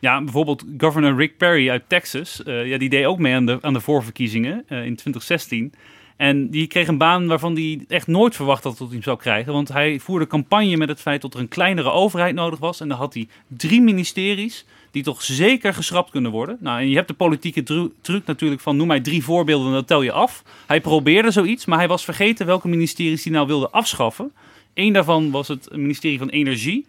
Ja, 0.01 0.23
bijvoorbeeld 0.23 0.64
governor 0.78 1.16
Rick 1.16 1.36
Perry 1.36 1.70
uit 1.70 1.82
Texas. 1.86 2.43
eh, 2.43 2.66
ja, 2.68 2.78
die 2.78 2.89
deed 2.89 3.05
ook 3.05 3.18
mee 3.18 3.35
aan 3.35 3.47
de, 3.47 3.59
aan 3.60 3.73
de 3.73 3.81
voorverkiezingen 3.81 4.64
eh, 4.68 4.85
in 4.85 4.97
2016. 4.97 5.73
En 6.16 6.51
die 6.51 6.66
kreeg 6.66 6.89
een 6.89 6.98
baan 6.98 7.27
waarvan 7.27 7.55
hij 7.55 7.85
echt 7.89 8.06
nooit 8.06 8.35
verwacht 8.35 8.64
had 8.64 8.78
dat 8.78 8.86
hij 8.86 8.97
hem 8.97 9.05
zou 9.05 9.18
krijgen. 9.18 9.52
Want 9.52 9.68
hij 9.68 9.98
voerde 9.98 10.27
campagne 10.27 10.77
met 10.77 10.89
het 10.89 11.01
feit 11.01 11.23
dat 11.23 11.35
er 11.35 11.40
een 11.40 11.48
kleinere 11.48 11.90
overheid 11.90 12.35
nodig 12.35 12.59
was. 12.59 12.81
En 12.81 12.89
dan 12.89 12.98
had 12.98 13.14
hij 13.14 13.28
drie 13.47 13.81
ministeries 13.81 14.64
die 14.90 15.02
toch 15.02 15.23
zeker 15.23 15.74
geschrapt 15.74 16.10
kunnen 16.10 16.31
worden. 16.31 16.56
Nou, 16.60 16.81
en 16.81 16.89
je 16.89 16.94
hebt 16.94 17.09
de 17.09 17.14
politieke 17.14 17.90
truc 18.01 18.27
natuurlijk 18.27 18.60
van 18.60 18.77
noem 18.77 18.86
mij 18.86 19.01
drie 19.01 19.24
voorbeelden 19.24 19.66
en 19.66 19.73
dat 19.73 19.86
tel 19.86 20.02
je 20.02 20.12
af. 20.12 20.43
Hij 20.66 20.81
probeerde 20.81 21.31
zoiets, 21.31 21.64
maar 21.64 21.78
hij 21.78 21.89
was 21.89 22.05
vergeten 22.05 22.47
welke 22.47 22.68
ministeries 22.68 23.24
hij 23.24 23.32
nou 23.32 23.47
wilde 23.47 23.70
afschaffen. 23.70 24.32
Eén 24.74 24.93
daarvan 24.93 25.31
was 25.31 25.48
het 25.48 25.68
ministerie 25.73 26.18
van 26.18 26.28
Energie. 26.28 26.86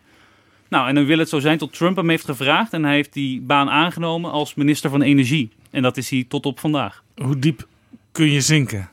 Nou, 0.69 0.87
en 0.87 0.95
dan 0.95 1.05
wil 1.05 1.17
het 1.17 1.29
zo 1.29 1.39
zijn 1.39 1.57
tot 1.57 1.73
Trump 1.73 1.95
hem 1.95 2.09
heeft 2.09 2.25
gevraagd 2.25 2.73
en 2.73 2.83
hij 2.83 2.93
heeft 2.93 3.13
die 3.13 3.41
baan 3.41 3.69
aangenomen 3.69 4.31
als 4.31 4.55
minister 4.55 4.89
van 4.89 5.01
Energie. 5.01 5.51
En 5.71 5.81
dat 5.81 5.97
is 5.97 6.09
hij 6.09 6.25
tot 6.27 6.45
op 6.45 6.59
vandaag. 6.59 7.03
Hoe 7.15 7.39
diep 7.39 7.67
kun 8.11 8.31
je 8.31 8.41
zinken? 8.41 8.89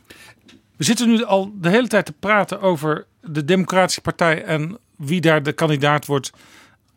We 0.76 0.84
zitten 0.84 1.08
nu 1.08 1.24
al 1.24 1.52
de 1.60 1.68
hele 1.68 1.88
tijd 1.88 2.06
te 2.06 2.12
praten 2.12 2.60
over 2.60 3.06
de 3.20 3.44
Democratische 3.44 4.00
Partij 4.00 4.44
en 4.44 4.78
wie 4.96 5.20
daar 5.20 5.42
de 5.42 5.52
kandidaat 5.52 6.06
wordt 6.06 6.32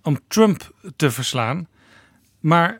om 0.03 0.19
Trump 0.27 0.71
te 0.95 1.11
verslaan. 1.11 1.67
Maar 2.39 2.79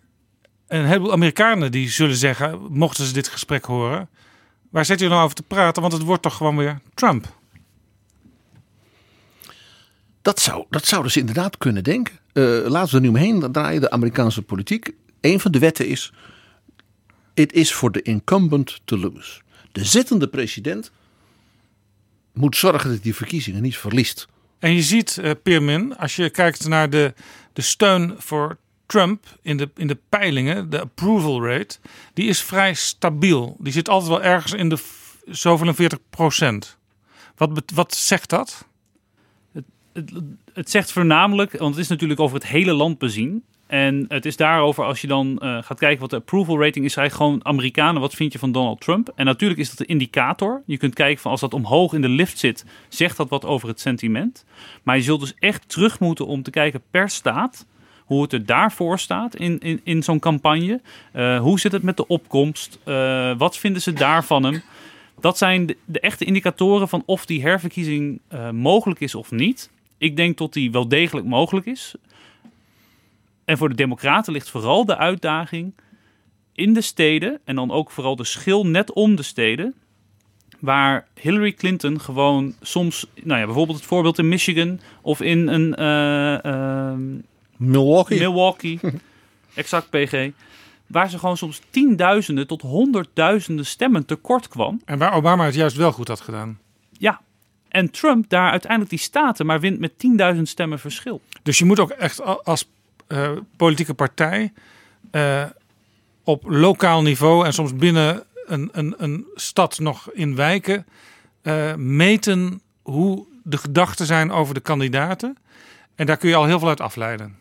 een 0.68 0.86
heleboel 0.86 1.12
Amerikanen 1.12 1.72
die 1.72 1.90
zullen 1.90 2.16
zeggen, 2.16 2.60
mochten 2.70 3.06
ze 3.06 3.14
dit 3.14 3.28
gesprek 3.28 3.66
horen, 3.66 4.10
waar 4.70 4.86
zit 4.86 5.02
u 5.02 5.08
nou 5.08 5.24
over 5.24 5.36
te 5.36 5.44
praten? 5.44 5.82
Want 5.82 5.94
het 5.94 6.04
wordt 6.04 6.22
toch 6.22 6.36
gewoon 6.36 6.58
weer 6.58 6.80
Trump. 6.94 7.37
Dat 10.28 10.40
zou, 10.40 10.66
dat 10.70 10.86
zouden 10.86 11.12
ze 11.12 11.20
inderdaad 11.20 11.58
kunnen 11.58 11.84
denken. 11.84 12.20
Eh, 12.34 12.44
laten 12.44 12.90
we 12.90 12.96
er 12.96 13.02
nu 13.02 13.08
omheen 13.08 13.52
draaien, 13.52 13.82
de 13.82 13.90
Amerikaanse 13.90 14.42
politiek. 14.42 14.94
Een 15.22 15.40
van 15.40 15.52
de 15.52 15.60
wetten 15.60 15.88
is: 15.88 16.14
it 17.34 17.54
is 17.54 17.72
for 17.72 17.92
the 17.92 18.02
incumbent 18.02 18.82
to 18.86 18.98
lose. 18.98 19.42
De 19.72 19.86
zittende 19.86 20.28
president 20.28 20.92
moet 22.34 22.56
zorgen 22.56 22.90
dat 22.90 23.04
die 23.04 23.16
verkiezingen 23.16 23.62
niet 23.62 23.78
verliest. 23.78 24.28
En 24.60 24.74
je 24.74 24.82
ziet, 24.82 25.18
eh 25.18 25.32
Peermin, 25.44 25.98
als 25.98 26.16
je 26.16 26.30
kijkt 26.30 26.68
naar 26.68 26.90
de, 26.90 27.14
de 27.54 27.62
steun 27.62 28.16
voor 28.18 28.58
Trump 28.86 29.26
in 29.42 29.58
de, 29.58 29.70
in 29.76 29.88
de 29.88 29.98
peilingen, 30.10 30.70
de 30.70 30.82
approval 30.82 31.46
rate, 31.46 31.78
die 32.14 32.28
is 32.28 32.42
vrij 32.42 32.74
stabiel. 32.74 33.58
Die 33.60 33.74
zit 33.74 33.90
altijd 33.90 34.10
wel 34.12 34.24
ergens 34.24 34.54
in 34.54 34.70
de 34.70 34.78
zoveel 35.26 35.68
en 35.68 35.76
40 35.76 36.00
procent. 36.10 36.78
Wat, 37.36 37.62
wat 37.74 37.96
zegt 37.96 38.30
dat? 38.30 38.66
Het, 40.54 40.70
zegt 40.70 40.92
voornamelijk, 40.92 41.52
want 41.58 41.72
het 41.72 41.84
is 41.84 41.90
natuurlijk 41.90 42.20
over 42.20 42.36
het 42.36 42.48
hele 42.48 42.74
land 42.74 42.98
bezien. 42.98 43.44
En 43.68 44.06
het 44.08 44.26
is 44.26 44.36
daarover, 44.36 44.84
als 44.84 45.02
je 45.02 45.08
dan 45.08 45.38
eh, 45.38 45.64
gaat 45.64 45.80
kijken 45.80 46.00
wat 46.00 46.10
de 46.10 46.16
approval 46.16 46.62
rating 46.62 46.86
is, 46.86 46.96
eigenlijk 46.96 47.30
gewoon 47.30 47.54
Amerikanen, 47.54 48.02
wat 48.02 48.14
vind 48.14 48.34
je 48.34 48.40
van 48.40 48.52
Donald 48.52 48.82
Trump? 48.82 49.12
En 49.16 49.26
natuurlijk 49.26 49.60
is 49.60 49.70
dat 49.70 49.80
een 49.80 49.88
indicator. 49.88 50.62
Je 50.66 50.78
kunt 50.78 50.94
kijken 50.94 51.22
van 51.22 51.32
als 51.32 51.40
dat 51.40 51.54
omhoog 51.54 51.94
in 51.94 52.02
de 52.02 52.10
lift 52.10 52.40
zit, 52.40 52.66
zegt 52.90 53.18
dat 53.18 53.30
wat 53.30 53.46
over 53.46 53.68
het 53.68 53.80
sentiment. 53.80 54.46
Maar 54.84 54.96
je 54.96 55.04
zult 55.04 55.20
dus 55.20 55.34
echt 55.40 55.70
terug 55.70 56.00
moeten 56.00 56.28
om 56.28 56.44
te 56.44 56.52
kijken 56.52 56.82
per 56.92 57.10
staat 57.10 57.66
hoe 58.06 58.22
het 58.22 58.34
er 58.34 58.46
daarvoor 58.46 59.00
staat 59.00 59.36
in, 59.36 59.60
in, 59.60 59.82
in 59.84 60.04
zo'n 60.04 60.20
campagne. 60.20 60.82
Eh, 61.12 61.40
hoe 61.40 61.60
zit 61.60 61.72
het 61.72 61.84
met 61.84 61.98
de 61.98 62.08
opkomst? 62.08 62.80
Eh, 62.84 63.38
wat 63.38 63.58
vinden 63.58 63.82
ze 63.82 63.94
daar 63.94 64.24
van 64.24 64.44
hem? 64.44 64.62
Dat 65.20 65.38
zijn 65.38 65.76
de, 65.86 66.00
echte 66.00 66.26
indicatoren 66.26 66.88
van 66.88 67.04
of 67.06 67.26
die 67.26 67.42
herverkiezing 67.42 68.20
mogelijk 68.52 69.00
is 69.00 69.16
of 69.16 69.32
niet. 69.32 69.70
Ik 69.98 70.16
denk 70.16 70.38
dat 70.38 70.54
die 70.54 70.72
wel 70.72 70.88
degelijk 70.88 71.28
mogelijk 71.28 71.66
is. 71.66 71.96
En 73.46 73.58
voor 73.58 73.70
de 73.70 73.76
Democraten 73.76 74.34
ligt 74.34 74.50
vooral 74.50 74.86
de 74.86 74.98
uitdaging 74.98 75.74
in 76.54 76.74
de 76.74 76.82
steden 76.82 77.40
en 77.44 77.56
dan 77.56 77.72
ook 77.72 77.92
vooral 77.92 78.16
de 78.16 78.24
schil 78.24 78.66
net 78.66 78.94
om 78.94 79.16
de 79.16 79.24
steden. 79.24 79.74
Waar 80.60 81.08
Hillary 81.20 81.54
Clinton 81.54 82.02
gewoon 82.02 82.56
soms, 82.62 83.06
nou 83.24 83.40
ja, 83.40 83.46
bijvoorbeeld 83.46 83.78
het 83.78 83.88
voorbeeld 83.88 84.18
in 84.18 84.28
Michigan 84.28 84.80
of 85.02 85.22
in 85.22 85.48
een 85.48 85.76
eh, 85.76 86.46
ehm, 86.46 87.02
Milwaukee. 87.58 88.20
Milwaukee, 88.20 88.80
exact 89.54 89.90
PG, 89.90 90.30
waar 90.88 91.10
ze 91.10 91.20
gewoon 91.20 91.38
soms 91.38 91.62
tienduizenden 91.70 92.48
tot 92.48 92.62
honderdduizenden 92.62 93.66
stemmen 93.66 94.06
tekort 94.06 94.48
kwam. 94.48 94.82
En 94.86 94.98
waar 94.98 95.14
Obama 95.14 95.46
het 95.46 95.56
juist 95.56 95.76
wel 95.76 95.92
goed 95.92 96.08
had 96.08 96.22
gedaan. 96.22 96.60
Ja, 96.92 97.22
en 97.70 97.92
Trump 97.92 98.30
daar 98.30 98.52
uiteindelijk 98.52 98.90
die 98.92 99.00
staten 99.00 99.46
maar 99.46 99.60
wint 99.60 99.80
met 99.80 99.92
10.000 100.36 100.42
stemmen 100.42 100.80
verschil. 100.80 101.22
Dus 101.44 101.58
je 101.58 101.66
moet 101.66 101.80
ook 101.80 101.90
echt 101.90 102.22
als 102.46 102.70
eh, 103.08 103.32
politieke 103.58 103.94
partij 103.94 104.54
eh, 105.12 105.44
op 106.24 106.44
lokaal 106.48 107.02
niveau 107.02 107.46
en 107.46 107.54
soms 107.54 107.76
binnen 107.76 108.24
een, 108.46 108.70
een, 108.72 108.96
een 108.98 109.26
stad 109.36 109.80
nog 109.80 110.12
in 110.14 110.36
wijken 110.36 110.86
eh, 111.42 111.74
meten 111.76 112.62
hoe 112.82 113.26
de 113.44 113.58
gedachten 113.58 114.06
zijn 114.06 114.32
over 114.32 114.54
de 114.54 114.60
kandidaten. 114.60 115.38
En 115.96 116.06
daar 116.06 116.18
kun 116.18 116.30
je 116.30 116.36
al 116.36 116.46
heel 116.46 116.60
veel 116.60 116.68
uit 116.68 116.82
afleiden. 116.82 117.36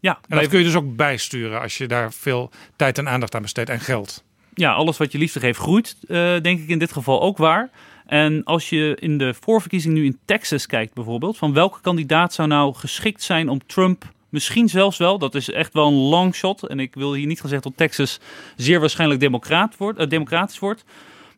Ja, 0.00 0.12
En 0.14 0.20
dat 0.28 0.38
bij- 0.38 0.48
kun 0.48 0.58
je 0.58 0.64
dus 0.64 0.74
ook 0.74 0.96
bijsturen 0.96 1.60
als 1.60 1.78
je 1.78 1.86
daar 1.86 2.12
veel 2.12 2.50
tijd 2.76 2.98
en 2.98 3.08
aandacht 3.08 3.34
aan 3.34 3.42
besteedt 3.42 3.70
en 3.70 3.80
geld. 3.80 4.24
ja, 4.54 4.72
alles 4.72 4.96
wat 4.96 5.12
je 5.12 5.18
liefde 5.18 5.40
geeft 5.40 5.58
groeit, 5.58 5.96
denk 6.42 6.60
ik 6.60 6.68
in 6.68 6.78
dit 6.78 6.92
geval 6.92 7.20
ook 7.22 7.36
waar. 7.38 7.70
En 8.06 8.44
als 8.44 8.68
je 8.68 8.96
in 9.00 9.18
de 9.18 9.34
voorverkiezing 9.34 9.94
nu 9.94 10.04
in 10.04 10.18
Texas 10.24 10.66
kijkt 10.66 10.94
bijvoorbeeld, 10.94 11.36
van 11.36 11.52
welke 11.52 11.80
kandidaat 11.80 12.32
zou 12.32 12.48
nou 12.48 12.74
geschikt 12.74 13.22
zijn 13.22 13.48
om 13.48 13.66
Trump 13.66 14.04
misschien 14.28 14.68
zelfs 14.68 14.98
wel, 14.98 15.18
dat 15.18 15.34
is 15.34 15.50
echt 15.50 15.72
wel 15.72 15.86
een 15.86 15.94
long 15.94 16.34
shot. 16.34 16.66
En 16.66 16.80
ik 16.80 16.94
wil 16.94 17.14
hier 17.14 17.26
niet 17.26 17.38
zeggen 17.38 17.62
dat 17.62 17.76
Texas 17.76 18.20
zeer 18.56 18.80
waarschijnlijk 18.80 19.20
democraat 19.20 19.76
wordt, 19.76 19.98
eh, 19.98 20.08
democratisch 20.08 20.58
wordt. 20.58 20.84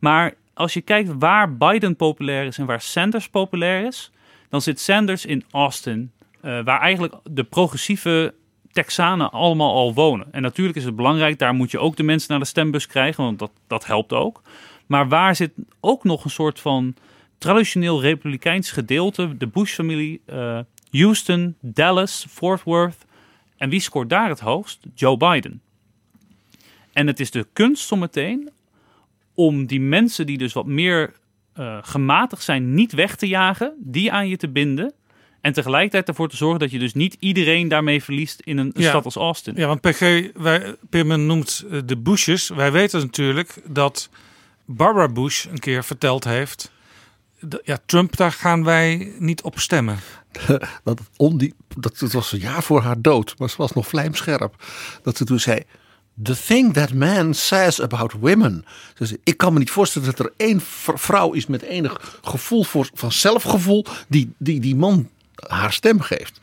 Maar 0.00 0.34
als 0.54 0.74
je 0.74 0.80
kijkt 0.80 1.10
waar 1.18 1.56
Biden 1.56 1.96
populair 1.96 2.44
is 2.46 2.58
en 2.58 2.66
waar 2.66 2.80
Sanders 2.80 3.28
populair 3.28 3.86
is, 3.86 4.10
dan 4.48 4.62
zit 4.62 4.80
Sanders 4.80 5.26
in 5.26 5.44
Austin, 5.50 6.10
eh, 6.40 6.64
waar 6.64 6.80
eigenlijk 6.80 7.14
de 7.30 7.44
progressieve 7.44 8.34
Texanen 8.72 9.30
allemaal 9.30 9.74
al 9.74 9.94
wonen. 9.94 10.26
En 10.32 10.42
natuurlijk 10.42 10.76
is 10.76 10.84
het 10.84 10.96
belangrijk, 10.96 11.38
daar 11.38 11.54
moet 11.54 11.70
je 11.70 11.78
ook 11.78 11.96
de 11.96 12.02
mensen 12.02 12.30
naar 12.30 12.38
de 12.38 12.44
stembus 12.44 12.86
krijgen, 12.86 13.24
want 13.24 13.38
dat, 13.38 13.50
dat 13.66 13.86
helpt 13.86 14.12
ook. 14.12 14.42
Maar 14.88 15.08
waar 15.08 15.36
zit 15.36 15.50
ook 15.80 16.04
nog 16.04 16.24
een 16.24 16.30
soort 16.30 16.60
van 16.60 16.94
traditioneel 17.38 18.00
republikeins 18.00 18.70
gedeelte, 18.70 19.36
de 19.36 19.46
Bush-familie, 19.46 20.20
eh, 20.26 20.58
Houston, 20.90 21.54
Dallas, 21.60 22.26
Fort 22.30 22.62
Worth. 22.62 23.06
En 23.56 23.68
wie 23.68 23.80
scoort 23.80 24.10
daar 24.10 24.28
het 24.28 24.40
hoogst? 24.40 24.80
Joe 24.94 25.16
Biden. 25.16 25.60
En 26.92 27.06
het 27.06 27.20
is 27.20 27.30
de 27.30 27.46
kunst 27.52 27.86
zometeen 27.86 28.50
om 29.34 29.66
die 29.66 29.80
mensen 29.80 30.26
die 30.26 30.38
dus 30.38 30.52
wat 30.52 30.66
meer 30.66 31.12
eh, 31.52 31.78
gematigd 31.82 32.42
zijn 32.42 32.74
niet 32.74 32.92
weg 32.92 33.16
te 33.16 33.26
jagen, 33.28 33.74
die 33.78 34.12
aan 34.12 34.28
je 34.28 34.36
te 34.36 34.48
binden. 34.48 34.92
En 35.40 35.52
tegelijkertijd 35.52 36.08
ervoor 36.08 36.28
te 36.28 36.36
zorgen 36.36 36.58
dat 36.58 36.70
je 36.70 36.78
dus 36.78 36.94
niet 36.94 37.16
iedereen 37.18 37.68
daarmee 37.68 38.02
verliest 38.02 38.40
in 38.40 38.58
een, 38.58 38.72
Ja. 38.76 38.88
stad 38.88 39.04
als 39.04 39.16
Austin. 39.16 39.54
Ja, 39.56 39.66
want 39.66 39.80
PG, 39.80 40.00
wij, 40.34 40.74
Pirman 40.90 41.26
noemt 41.26 41.64
eh, 41.70 41.78
de 41.84 41.96
Bushes. 41.96 42.48
Wij 42.48 42.72
weten 42.72 43.00
natuurlijk 43.00 43.54
dat 43.66 44.10
Barbara 44.70 45.08
Bush 45.08 45.44
een 45.44 45.58
keer 45.58 45.84
verteld 45.84 46.24
heeft... 46.24 46.70
Ja, 47.64 47.78
Trump, 47.86 48.16
daar 48.16 48.32
gaan 48.32 48.64
wij 48.64 49.12
niet 49.18 49.42
op 49.42 49.58
stemmen. 49.58 49.98
dat, 50.84 51.00
om 51.16 51.38
die, 51.38 51.54
dat 51.76 51.98
het 51.98 52.12
was 52.12 52.32
een 52.32 52.38
jaar 52.38 52.62
voor 52.62 52.82
haar 52.82 53.00
dood, 53.00 53.34
maar 53.38 53.50
ze 53.50 53.56
was 53.56 53.72
nog 53.72 53.86
vlijmscherp. 53.86 54.64
Dat 55.02 55.16
ze 55.16 55.24
toen 55.24 55.40
zei: 55.40 55.62
The 56.22 56.36
thing 56.46 56.72
that 56.72 56.92
man 56.92 57.34
says 57.34 57.80
about 57.80 58.12
women. 58.20 58.64
Ze 58.96 59.06
zei, 59.06 59.18
ik 59.24 59.36
kan 59.36 59.52
me 59.52 59.58
niet 59.58 59.70
voorstellen 59.70 60.08
dat 60.08 60.18
er 60.18 60.32
één 60.36 60.60
vrouw 60.94 61.32
is 61.32 61.46
met 61.46 61.62
enig 61.62 62.18
gevoel 62.22 62.64
voor, 62.64 62.90
van 62.94 63.12
zelfgevoel. 63.12 63.84
die 64.08 64.32
die, 64.38 64.60
die 64.60 64.76
man 64.76 65.08
haar 65.34 65.72
stem 65.72 66.00
geeft. 66.00 66.40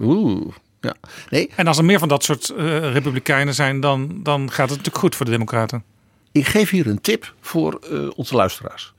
Oeh. 0.00 0.54
Ja. 0.80 0.94
Nee, 1.30 1.50
En 1.56 1.66
als 1.66 1.78
er 1.78 1.84
meer 1.84 1.98
van 1.98 2.08
dat 2.08 2.24
soort 2.24 2.50
eh, 2.50 2.92
republikeinen 2.92 3.54
zijn, 3.54 3.80
dan, 3.80 4.20
dan 4.22 4.50
gaat 4.50 4.68
het 4.68 4.76
natuurlijk 4.76 4.98
goed 4.98 5.14
voor 5.14 5.26
de 5.26 5.32
Democraten. 5.32 5.84
Ik 6.36 6.46
geef 6.46 6.70
hier 6.70 6.86
een 6.86 7.00
tip 7.00 7.34
voor 7.40 7.78
eh, 7.78 8.08
onze 8.16 8.34
luisteraars. 8.34 8.92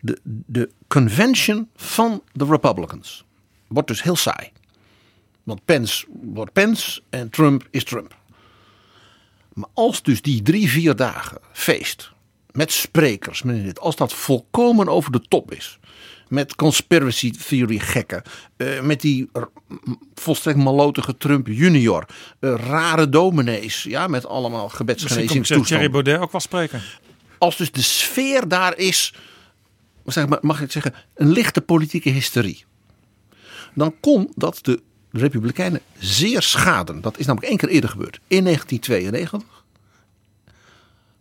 De, 0.00 0.18
de 0.24 0.70
convention 0.88 1.68
van 1.76 2.22
de 2.32 2.44
Republicans 2.44 3.24
wordt 3.68 3.88
dus 3.88 4.02
heel 4.02 4.16
saai. 4.16 4.50
Want 5.42 5.64
Pence 5.64 6.06
wordt 6.10 6.52
Pence 6.52 7.02
en 7.10 7.30
Trump 7.30 7.68
is 7.70 7.84
Trump. 7.84 8.16
Maar 9.52 9.68
als 9.74 10.02
dus 10.02 10.22
die 10.22 10.42
drie, 10.42 10.68
vier 10.68 10.96
dagen 10.96 11.38
feest 11.52 12.12
met 12.50 12.72
sprekers, 12.72 13.42
dit, 13.44 13.80
als 13.80 13.96
dat 13.96 14.12
volkomen 14.12 14.88
over 14.88 15.12
de 15.12 15.20
top 15.28 15.52
is. 15.52 15.78
Met 16.30 16.54
conspiracy 16.54 17.30
theory 17.30 17.78
gekken. 17.78 18.22
eh, 18.56 18.80
met 18.80 19.00
die 19.00 19.30
volstrekt 20.14 20.58
malotige 20.58 21.16
Trump 21.16 21.46
junior. 21.46 22.06
eh, 22.40 22.54
rare 22.54 23.08
dominees. 23.08 23.82
Ja, 23.82 24.06
met 24.06 24.26
allemaal 24.26 24.62
Misschien 24.64 24.86
komt 24.86 24.98
Thierry 24.98 25.16
gebedsgenezingstoestanden 25.16 25.90
Baudet 25.90 26.18
ook 26.18 26.32
wel 26.32 26.40
spreken. 26.40 26.82
als 27.38 27.56
dus 27.56 27.72
de 27.72 27.82
sfeer 27.82 28.48
daar 28.48 28.76
is, 28.78 29.14
zeg 30.04 30.28
maar, 30.28 30.38
mag 30.42 30.60
ik 30.62 30.70
zeggen, 30.72 30.94
een 31.14 31.30
lichte 31.32 31.60
politieke 31.60 32.10
hysterie. 32.10 32.64
Dan 33.74 33.94
kon 34.00 34.32
dat 34.34 34.58
de 34.62 34.82
Republikeinen 35.12 35.80
zeer 35.98 36.42
schaden. 36.42 37.00
Dat 37.00 37.18
is 37.18 37.26
namelijk 37.26 37.50
één 37.50 37.58
keer 37.58 37.68
eerder 37.68 37.90
gebeurd. 37.90 38.20
In 38.26 38.44
1992. 38.44 39.64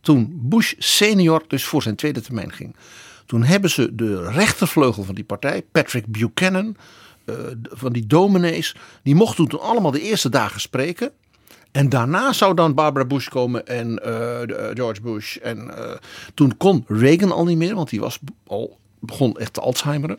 Toen 0.02 0.30
Bush 0.34 0.74
senior 0.78 1.44
dus 1.48 1.64
voor 1.64 1.82
zijn 1.82 1.96
tweede 1.96 2.22
termijn 2.22 2.52
ging. 2.52 2.76
Toen 3.30 3.44
hebben 3.44 3.70
ze 3.70 3.96
de 3.96 4.32
rechtervleugel 4.32 5.04
van 5.04 5.16
die 5.16 5.24
partij, 5.24 5.62
Patrick 5.72 6.06
Buchanan, 6.08 6.76
eh, 7.26 7.36
van 7.64 7.94
die 7.94 8.08
dominees, 8.08 8.76
die 9.04 9.16
mochten 9.16 9.48
toen 9.48 9.60
allemaal 9.60 9.92
de 9.92 10.02
eerste 10.02 10.30
dagen 10.30 10.62
spreken. 10.62 11.12
En 11.72 11.90
daarna 11.90 12.34
zou 12.34 12.56
dan 12.56 12.74
Barbara 12.74 13.06
Bush 13.06 13.28
komen 13.28 13.68
en 13.68 14.04
eh, 14.04 14.42
eh, 14.42 14.76
George 14.76 15.02
Bush. 15.02 15.38
En 15.38 15.72
toen 16.34 16.58
kon 16.58 16.84
Reagan 16.88 17.32
al 17.32 17.46
niet 17.46 17.58
meer, 17.58 17.76
want 17.76 17.90
die 17.90 18.00
was 18.00 18.20
al, 18.48 18.80
begon 19.00 19.38
echt 19.38 19.54
te 19.54 19.62
Alzheimeren. 19.62 20.18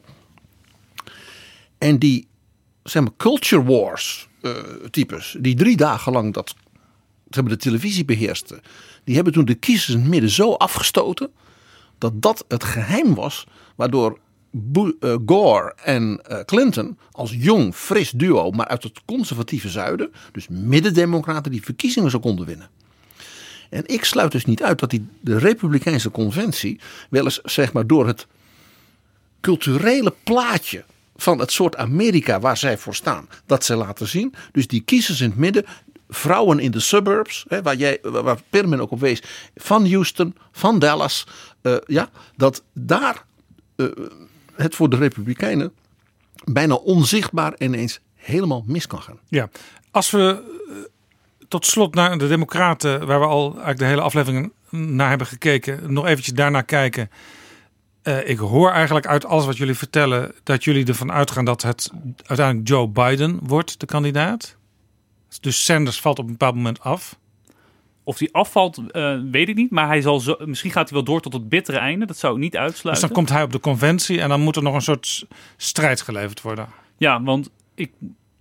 En 1.78 1.98
die 1.98 2.28
zeg 2.82 3.02
maar, 3.02 3.12
culture 3.16 3.64
wars 3.64 4.28
types, 4.90 5.36
die 5.40 5.54
drie 5.54 5.76
dagen 5.76 6.12
lang 6.12 6.34
dat, 6.34 6.54
maar, 7.30 7.48
de 7.48 7.56
televisie 7.56 8.04
beheersten. 8.04 8.60
Die 9.04 9.14
hebben 9.14 9.32
toen 9.32 9.44
de 9.44 9.54
kiezers 9.54 9.94
in 9.94 10.00
het 10.00 10.10
midden 10.10 10.30
zo 10.30 10.52
afgestoten. 10.52 11.30
Dat 12.00 12.22
dat 12.22 12.44
het 12.48 12.64
geheim 12.64 13.14
was 13.14 13.46
waardoor 13.76 14.18
eh, 15.00 15.16
Gore 15.26 15.74
en 15.84 16.20
eh, 16.22 16.44
Clinton 16.44 16.98
als 17.12 17.34
jong, 17.38 17.74
fris 17.74 18.10
duo, 18.10 18.50
maar 18.50 18.68
uit 18.68 18.82
het 18.82 19.00
conservatieve 19.04 19.68
zuiden, 19.68 20.12
dus 20.32 20.48
middendemocraten, 20.48 21.50
die 21.52 21.64
verkiezingen 21.64 22.10
zo 22.10 22.18
konden 22.18 22.46
winnen. 22.46 22.70
En 23.70 23.82
ik 23.86 24.04
sluit 24.04 24.32
dus 24.32 24.44
niet 24.44 24.62
uit 24.62 24.78
dat 24.78 24.90
die, 24.90 25.06
de 25.20 25.38
Republikeinse 25.38 26.10
conventie 26.10 26.80
wel 27.10 27.24
eens 27.24 27.40
zeg 27.42 27.72
maar 27.72 27.86
door 27.86 28.06
het 28.06 28.26
culturele 29.40 30.14
plaatje 30.24 30.84
van 31.16 31.38
het 31.38 31.52
soort 31.52 31.76
Amerika 31.76 32.40
waar 32.40 32.56
zij 32.56 32.78
voor 32.78 32.94
staan, 32.94 33.28
dat 33.46 33.64
ze 33.64 33.76
laten 33.76 34.08
zien. 34.08 34.34
Dus 34.52 34.66
die 34.66 34.80
kiezers 34.80 35.20
in 35.20 35.30
het 35.30 35.38
midden, 35.38 35.64
vrouwen 36.10 36.58
in 36.58 36.70
de 36.70 36.80
suburbs, 36.80 37.44
hè, 37.48 37.62
waar, 37.62 37.76
jij, 37.76 37.98
waar 38.02 38.40
Perman 38.50 38.80
ook 38.80 38.90
op 38.90 39.00
wees, 39.00 39.22
van 39.56 39.90
Houston, 39.90 40.36
van 40.52 40.78
Dallas, 40.78 41.26
eh, 41.62 41.76
ja, 41.86 42.10
dat 42.36 42.62
daar 42.72 43.24
eh, 43.76 43.86
het 44.54 44.74
voor 44.74 44.90
de 44.90 44.96
Republikeinen 44.96 45.72
bijna 46.44 46.74
onzichtbaar 46.74 47.54
ineens 47.58 48.00
helemaal 48.14 48.64
mis 48.66 48.86
kan 48.86 49.02
gaan. 49.02 49.18
Ja, 49.28 49.48
als 49.90 50.10
we 50.10 50.42
eh, 50.68 50.74
tot 51.48 51.66
slot 51.66 51.94
naar 51.94 52.18
de 52.18 52.28
Democraten, 52.28 53.06
waar 53.06 53.20
we 53.20 53.26
al 53.26 53.46
eigenlijk 53.46 53.78
de 53.78 53.84
hele 53.84 54.00
aflevering 54.00 54.52
naar 54.70 55.08
hebben 55.08 55.26
gekeken, 55.26 55.92
nog 55.92 56.06
eventjes 56.06 56.34
daarna 56.34 56.60
kijken. 56.60 57.10
Ik 58.24 58.38
hoor 58.38 58.70
eigenlijk 58.70 59.06
uit 59.06 59.24
alles 59.24 59.44
wat 59.44 59.56
jullie 59.56 59.74
vertellen 59.74 60.34
dat 60.42 60.64
jullie 60.64 60.86
ervan 60.86 61.12
uitgaan 61.12 61.44
dat 61.44 61.62
het 61.62 61.90
uiteindelijk 62.26 62.68
Joe 62.68 62.88
Biden 62.88 63.38
wordt, 63.42 63.80
de 63.80 63.86
kandidaat. 63.86 64.56
Dus 65.38 65.64
Sanders 65.64 66.00
valt 66.00 66.18
op 66.18 66.24
een 66.24 66.30
bepaald 66.30 66.54
moment 66.54 66.80
af. 66.80 67.18
Of 68.04 68.16
die 68.18 68.34
afvalt, 68.34 68.90
eh, 68.90 69.18
weet 69.30 69.48
ik 69.48 69.56
niet. 69.56 69.70
Maar 69.70 69.86
hij 69.86 70.00
zal 70.00 70.20
zo, 70.20 70.36
misschien 70.44 70.70
gaat 70.70 70.88
hij 70.88 70.96
wel 70.96 71.04
door 71.06 71.20
tot 71.20 71.32
het 71.32 71.48
bittere 71.48 71.78
einde. 71.78 72.06
Dat 72.06 72.16
zou 72.16 72.34
ik 72.34 72.40
niet 72.40 72.52
Dus 72.52 72.60
uitsluiten. 72.60 73.06
dan 73.06 73.16
komt 73.16 73.28
hij 73.28 73.42
op 73.42 73.52
de 73.52 73.60
conventie 73.60 74.20
en 74.20 74.28
dan 74.28 74.40
moet 74.40 74.56
er 74.56 74.62
nog 74.62 74.74
een 74.74 74.82
soort 74.82 75.26
strijd 75.56 76.00
geleverd 76.00 76.40
worden. 76.42 76.68
Ja, 76.96 77.22
want 77.22 77.50
ik, 77.74 77.92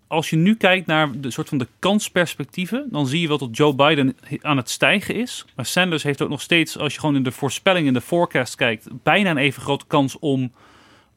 als 0.07 0.29
je 0.29 0.35
nu 0.35 0.55
kijkt 0.55 0.87
naar 0.87 1.19
de 1.19 1.31
soort 1.31 1.49
van 1.49 1.57
de 1.57 1.67
kansperspectieven, 1.79 2.87
dan 2.91 3.07
zie 3.07 3.21
je 3.21 3.27
wel 3.27 3.37
dat 3.37 3.57
Joe 3.57 3.75
Biden 3.75 4.17
aan 4.41 4.57
het 4.57 4.69
stijgen 4.69 5.15
is. 5.15 5.45
Maar 5.55 5.65
Sanders 5.65 6.03
heeft 6.03 6.21
ook 6.21 6.29
nog 6.29 6.41
steeds, 6.41 6.77
als 6.77 6.93
je 6.93 6.99
gewoon 6.99 7.15
in 7.15 7.23
de 7.23 7.31
voorspelling, 7.31 7.87
in 7.87 7.93
de 7.93 8.01
forecast 8.01 8.55
kijkt, 8.55 8.87
bijna 9.03 9.29
een 9.29 9.37
even 9.37 9.61
grote 9.61 9.85
kans 9.87 10.19
om 10.19 10.51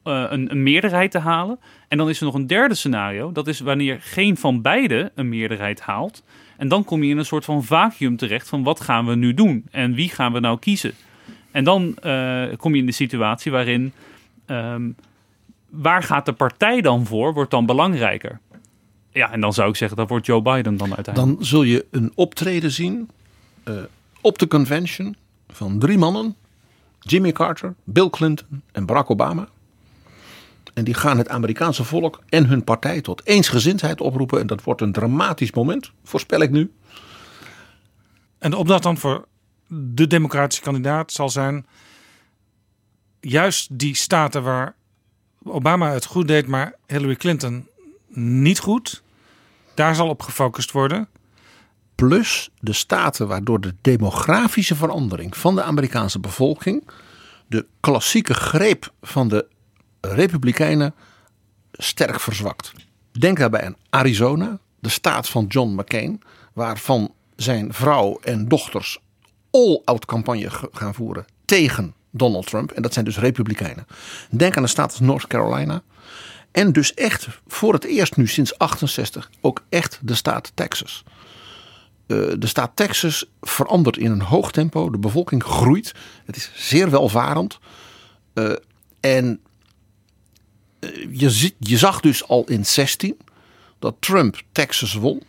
eh, 0.02 0.24
een, 0.28 0.62
meerderheid 0.62 1.10
te 1.10 1.18
halen. 1.18 1.58
En 1.88 1.98
dan 1.98 2.08
is 2.08 2.18
er 2.18 2.24
nog 2.24 2.34
een 2.34 2.46
derde 2.46 2.74
scenario. 2.74 3.32
Dat 3.32 3.46
is 3.46 3.60
wanneer 3.60 3.98
geen 4.00 4.36
van 4.36 4.62
beide 4.62 5.12
een 5.14 5.28
meerderheid 5.28 5.80
haalt. 5.80 6.22
En 6.56 6.68
dan 6.68 6.84
kom 6.84 7.02
je 7.02 7.10
in 7.10 7.18
een 7.18 7.24
soort 7.24 7.44
van 7.44 7.64
vacuüm 7.64 8.16
terecht 8.16 8.48
van 8.48 8.62
wat 8.62 8.80
gaan 8.80 9.06
we 9.06 9.14
nu 9.14 9.34
doen? 9.34 9.64
En 9.70 9.94
wie 9.94 10.08
gaan 10.08 10.32
we 10.32 10.40
nou 10.40 10.58
kiezen? 10.58 10.92
En 11.50 11.64
dan 11.64 11.96
eh, 11.96 12.44
kom 12.56 12.74
je 12.74 12.80
in 12.80 12.86
de 12.86 12.92
situatie 12.92 13.52
waarin 13.52 13.92
ehm, 14.46 14.90
waar 15.68 16.02
gaat 16.02 16.26
de 16.26 16.32
partij 16.32 16.80
dan 16.80 17.06
voor, 17.06 17.34
wordt 17.34 17.50
dan 17.50 17.66
belangrijker. 17.66 18.40
Ja, 19.12 19.32
en 19.32 19.40
dan 19.40 19.52
zou 19.52 19.68
ik 19.68 19.76
zeggen, 19.76 19.96
dat 19.96 20.08
wordt 20.08 20.26
Joe 20.26 20.42
Biden 20.42 20.76
dan 20.76 20.94
uiteindelijk. 20.94 21.36
Dan 21.36 21.46
zul 21.46 21.62
je 21.62 21.86
een 21.90 22.12
optreden 22.14 22.70
zien 22.70 23.10
eh, 23.64 23.74
op 24.20 24.38
de 24.38 24.46
convention 24.46 25.16
van 25.48 25.78
drie 25.78 25.98
mannen: 25.98 26.34
Jimmy 27.00 27.32
Carter, 27.32 27.74
Bill 27.84 28.10
Clinton 28.10 28.62
en 28.72 28.86
Barack 28.86 29.10
Obama. 29.10 29.48
En 30.74 30.84
die 30.84 30.94
gaan 30.94 31.18
het 31.18 31.28
Amerikaanse 31.28 31.84
volk 31.84 32.22
en 32.28 32.46
hun 32.46 32.64
partij 32.64 33.00
tot 33.00 33.26
eensgezindheid 33.26 34.00
oproepen. 34.00 34.40
En 34.40 34.46
dat 34.46 34.62
wordt 34.62 34.80
een 34.80 34.92
dramatisch 34.92 35.52
moment, 35.52 35.92
voorspel 36.04 36.40
ik 36.40 36.50
nu. 36.50 36.72
En 38.38 38.50
de 38.50 38.56
opdracht 38.56 38.82
dan 38.82 38.98
voor 38.98 39.28
de 39.66 40.06
democratische 40.06 40.62
kandidaat 40.62 41.12
zal 41.12 41.28
zijn... 41.28 41.66
juist 43.20 43.78
die 43.78 43.96
staten 43.96 44.42
waar 44.42 44.74
Obama 45.44 45.92
het 45.92 46.04
goed 46.04 46.28
deed, 46.28 46.46
maar 46.46 46.74
Hillary 46.86 47.16
Clinton 47.16 47.66
niet 48.14 48.58
goed... 48.58 49.02
daar 49.74 49.94
zal 49.94 50.08
op 50.08 50.22
gefocust 50.22 50.72
worden. 50.72 51.08
Plus 51.94 52.50
de 52.60 52.72
staten 52.72 53.28
waardoor 53.28 53.60
de 53.60 53.74
demografische 53.80 54.74
verandering 54.74 55.36
van 55.36 55.54
de 55.54 55.62
Amerikaanse 55.62 56.18
bevolking. 56.18 56.88
de 57.46 57.66
klassieke 57.80 58.34
greep 58.34 58.92
van 59.02 59.28
de 59.28 59.46
Republikeinen 60.08 60.94
sterk 61.72 62.20
verzwakt. 62.20 62.72
Denk 63.12 63.38
daarbij 63.38 63.64
aan 63.64 63.76
Arizona, 63.90 64.58
de 64.80 64.88
staat 64.88 65.28
van 65.28 65.46
John 65.46 65.74
McCain, 65.74 66.22
waarvan 66.52 67.14
zijn 67.36 67.72
vrouw 67.72 68.18
en 68.22 68.48
dochters 68.48 68.98
all-out 69.50 70.04
campagne 70.04 70.50
gaan 70.72 70.94
voeren 70.94 71.24
tegen 71.44 71.94
Donald 72.10 72.46
Trump. 72.46 72.70
En 72.70 72.82
dat 72.82 72.92
zijn 72.92 73.04
dus 73.04 73.18
Republikeinen. 73.18 73.86
Denk 74.30 74.56
aan 74.56 74.62
de 74.62 74.68
staat 74.68 75.00
North 75.00 75.26
Carolina. 75.26 75.82
En 76.50 76.72
dus 76.72 76.94
echt 76.94 77.28
voor 77.46 77.72
het 77.72 77.84
eerst 77.84 78.16
nu 78.16 78.26
sinds 78.26 78.58
68 78.58 79.30
ook 79.40 79.64
echt 79.68 79.98
de 80.02 80.14
staat 80.14 80.52
Texas. 80.54 81.04
Eh, 82.06 82.16
de 82.38 82.46
staat 82.46 82.70
Texas 82.74 83.24
verandert 83.40 83.96
in 83.96 84.10
een 84.10 84.22
hoog 84.22 84.50
tempo. 84.52 84.90
De 84.90 84.98
bevolking 84.98 85.42
groeit. 85.42 85.92
Het 86.24 86.36
is 86.36 86.50
zeer 86.54 86.90
welvarend. 86.90 87.58
Eh, 88.34 88.52
en 89.00 89.40
je, 91.10 91.30
ziet, 91.30 91.54
je 91.58 91.78
zag 91.78 92.00
dus 92.00 92.28
al 92.28 92.44
in 92.44 92.66
16 92.66 93.16
dat 93.78 93.94
Trump 93.98 94.42
Texas 94.52 94.94
won. 94.94 95.22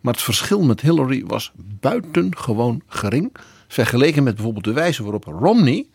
Maar 0.00 0.12
het 0.12 0.22
verschil 0.22 0.62
met 0.62 0.80
Hillary 0.80 1.24
was 1.26 1.52
buitengewoon 1.56 2.82
gering. 2.86 3.36
Vergeleken 3.68 4.22
met 4.22 4.34
bijvoorbeeld 4.34 4.64
de 4.64 4.72
wijze 4.72 5.02
waarop 5.02 5.24
Romney 5.24 5.86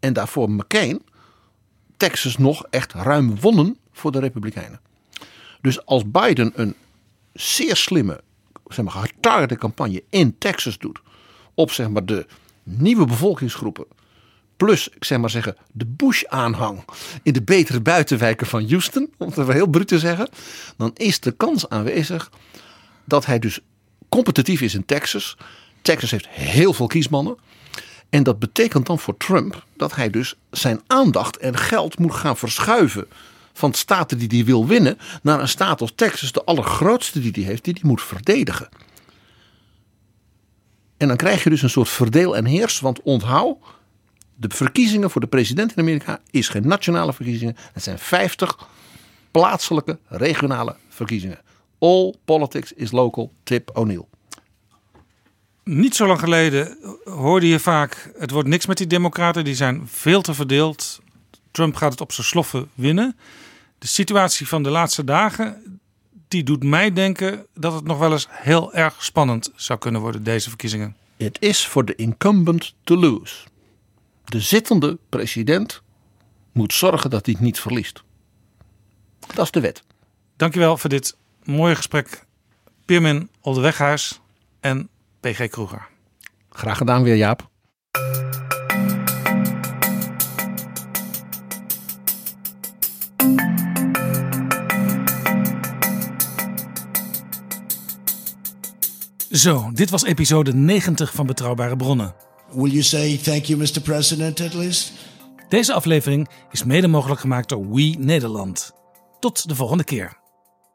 en 0.00 0.12
daarvoor 0.12 0.50
McCain 0.50 1.02
Texas 1.96 2.36
nog 2.36 2.64
echt 2.70 2.92
ruim 2.92 3.40
wonnen 3.40 3.78
voor 3.92 4.12
de 4.12 4.18
Republikeinen. 4.18 4.80
Dus 5.60 5.86
als 5.86 6.10
Biden 6.10 6.52
een 6.54 6.74
zeer 7.32 7.76
slimme, 7.76 8.20
zeg 8.66 8.84
maar, 8.84 9.56
campagne 9.58 10.02
in 10.10 10.38
Texas 10.38 10.78
doet. 10.78 11.00
op 11.54 11.70
zeg 11.70 11.88
maar, 11.88 12.04
de 12.04 12.26
nieuwe 12.62 13.06
bevolkingsgroepen. 13.06 13.86
Plus, 14.56 14.88
ik 14.88 15.04
zeg 15.04 15.18
maar 15.18 15.30
zeggen, 15.30 15.56
de 15.72 15.86
Bush-aanhang. 15.86 16.84
in 17.22 17.32
de 17.32 17.42
betere 17.42 17.80
buitenwijken 17.80 18.46
van 18.46 18.68
Houston, 18.68 19.10
om 19.18 19.28
het 19.28 19.38
even 19.38 19.54
heel 19.54 19.66
bruut 19.66 19.88
te 19.88 19.98
zeggen. 19.98 20.28
dan 20.76 20.90
is 20.94 21.20
de 21.20 21.32
kans 21.32 21.68
aanwezig 21.68 22.30
dat 23.04 23.26
hij 23.26 23.38
dus 23.38 23.60
competitief 24.08 24.60
is 24.60 24.74
in 24.74 24.84
Texas. 24.84 25.36
Texas 25.82 26.10
heeft 26.10 26.28
heel 26.28 26.72
veel 26.72 26.86
kiesmannen. 26.86 27.36
En 28.10 28.22
dat 28.22 28.38
betekent 28.38 28.86
dan 28.86 28.98
voor 28.98 29.16
Trump 29.16 29.64
dat 29.76 29.94
hij 29.94 30.10
dus 30.10 30.34
zijn 30.50 30.80
aandacht 30.86 31.36
en 31.36 31.56
geld 31.56 31.98
moet 31.98 32.14
gaan 32.14 32.36
verschuiven 32.36 33.06
van 33.52 33.74
staten 33.74 34.18
die 34.18 34.28
hij 34.28 34.44
wil 34.44 34.66
winnen 34.66 34.98
naar 35.22 35.40
een 35.40 35.48
staat 35.48 35.80
als 35.80 35.92
Texas, 35.94 36.32
de 36.32 36.44
allergrootste 36.44 37.20
die 37.20 37.32
hij 37.34 37.42
heeft, 37.42 37.64
die 37.64 37.76
hij 37.80 37.88
moet 37.88 38.02
verdedigen. 38.02 38.68
En 40.96 41.08
dan 41.08 41.16
krijg 41.16 41.44
je 41.44 41.50
dus 41.50 41.62
een 41.62 41.70
soort 41.70 41.88
verdeel 41.88 42.36
en 42.36 42.44
heers, 42.44 42.80
want 42.80 43.02
onthoud, 43.02 43.56
de 44.36 44.48
verkiezingen 44.48 45.10
voor 45.10 45.20
de 45.20 45.26
president 45.26 45.72
in 45.72 45.82
Amerika 45.82 46.20
is 46.30 46.48
geen 46.48 46.68
nationale 46.68 47.12
verkiezingen, 47.12 47.56
het 47.72 47.82
zijn 47.82 47.98
50 47.98 48.68
plaatselijke, 49.30 49.98
regionale 50.08 50.76
verkiezingen. 50.88 51.38
All 51.78 52.14
politics 52.24 52.72
is 52.72 52.90
local, 52.90 53.32
Tip 53.42 53.70
O'Neill. 53.74 54.04
Niet 55.64 55.94
zo 55.94 56.06
lang 56.06 56.20
geleden 56.20 56.78
hoorde 57.04 57.48
je 57.48 57.58
vaak: 57.58 58.12
het 58.18 58.30
wordt 58.30 58.48
niks 58.48 58.66
met 58.66 58.76
die 58.76 58.86
Democraten, 58.86 59.44
die 59.44 59.54
zijn 59.54 59.82
veel 59.86 60.22
te 60.22 60.34
verdeeld. 60.34 61.00
Trump 61.50 61.76
gaat 61.76 61.90
het 61.90 62.00
op 62.00 62.12
zijn 62.12 62.26
sloffen 62.26 62.70
winnen. 62.74 63.16
De 63.78 63.86
situatie 63.86 64.48
van 64.48 64.62
de 64.62 64.70
laatste 64.70 65.04
dagen, 65.04 65.80
die 66.28 66.42
doet 66.42 66.64
mij 66.64 66.92
denken 66.92 67.46
dat 67.54 67.72
het 67.72 67.84
nog 67.84 67.98
wel 67.98 68.12
eens 68.12 68.26
heel 68.30 68.74
erg 68.74 69.04
spannend 69.04 69.50
zou 69.54 69.78
kunnen 69.78 70.00
worden, 70.00 70.22
deze 70.22 70.48
verkiezingen. 70.48 70.96
Het 71.16 71.36
is 71.40 71.66
voor 71.66 71.84
de 71.84 71.94
incumbent 71.94 72.74
to 72.84 72.96
lose. 72.96 73.34
De 74.26 74.40
zittende 74.40 74.98
president 75.08 75.82
moet 76.52 76.72
zorgen 76.72 77.10
dat 77.10 77.24
hij 77.26 77.34
het 77.34 77.44
niet 77.44 77.60
verliest. 77.60 78.02
Dat 79.34 79.44
is 79.44 79.50
de 79.50 79.60
wet. 79.60 79.82
Dankjewel 80.36 80.76
voor 80.76 80.90
dit 80.90 81.16
mooie 81.44 81.74
gesprek. 81.74 82.24
Pirmin 82.84 83.30
Oldeweghuis 83.40 84.20
en 84.60 84.88
PG 85.20 85.48
Kroeger. 85.48 85.88
Graag 86.50 86.76
gedaan 86.76 87.02
weer, 87.02 87.16
Jaap. 87.16 87.48
Zo, 99.30 99.70
dit 99.72 99.90
was 99.90 100.04
episode 100.04 100.54
90 100.54 101.12
van 101.12 101.26
Betrouwbare 101.26 101.76
Bronnen. 101.76 102.25
Will 102.52 102.70
you 102.70 102.82
say 102.82 103.16
thank 103.16 103.44
you, 103.44 103.58
Mr. 103.58 103.82
President, 103.82 104.40
at 104.40 104.54
least? 104.54 104.92
Deze 105.48 105.72
aflevering 105.72 106.28
is 106.50 106.64
mede 106.64 106.88
mogelijk 106.88 107.20
gemaakt 107.20 107.48
door 107.48 107.70
We 107.70 107.96
Nederland. 107.98 108.72
Tot 109.20 109.48
de 109.48 109.54
volgende 109.54 109.84
keer. 109.84 110.16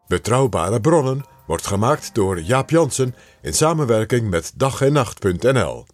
Betrouwbare 0.08 0.82
bronnen 0.82 1.26
wordt 1.48 1.68
gemaakt 1.68 2.16
door 2.16 2.42
Jaap 2.42 2.70
Jansen 2.70 3.16
in 3.42 3.54
samenwerking 3.54 4.30
met 4.30 4.52
dag 4.56 4.82
en 4.82 4.94
nacht.nl. 4.94 5.86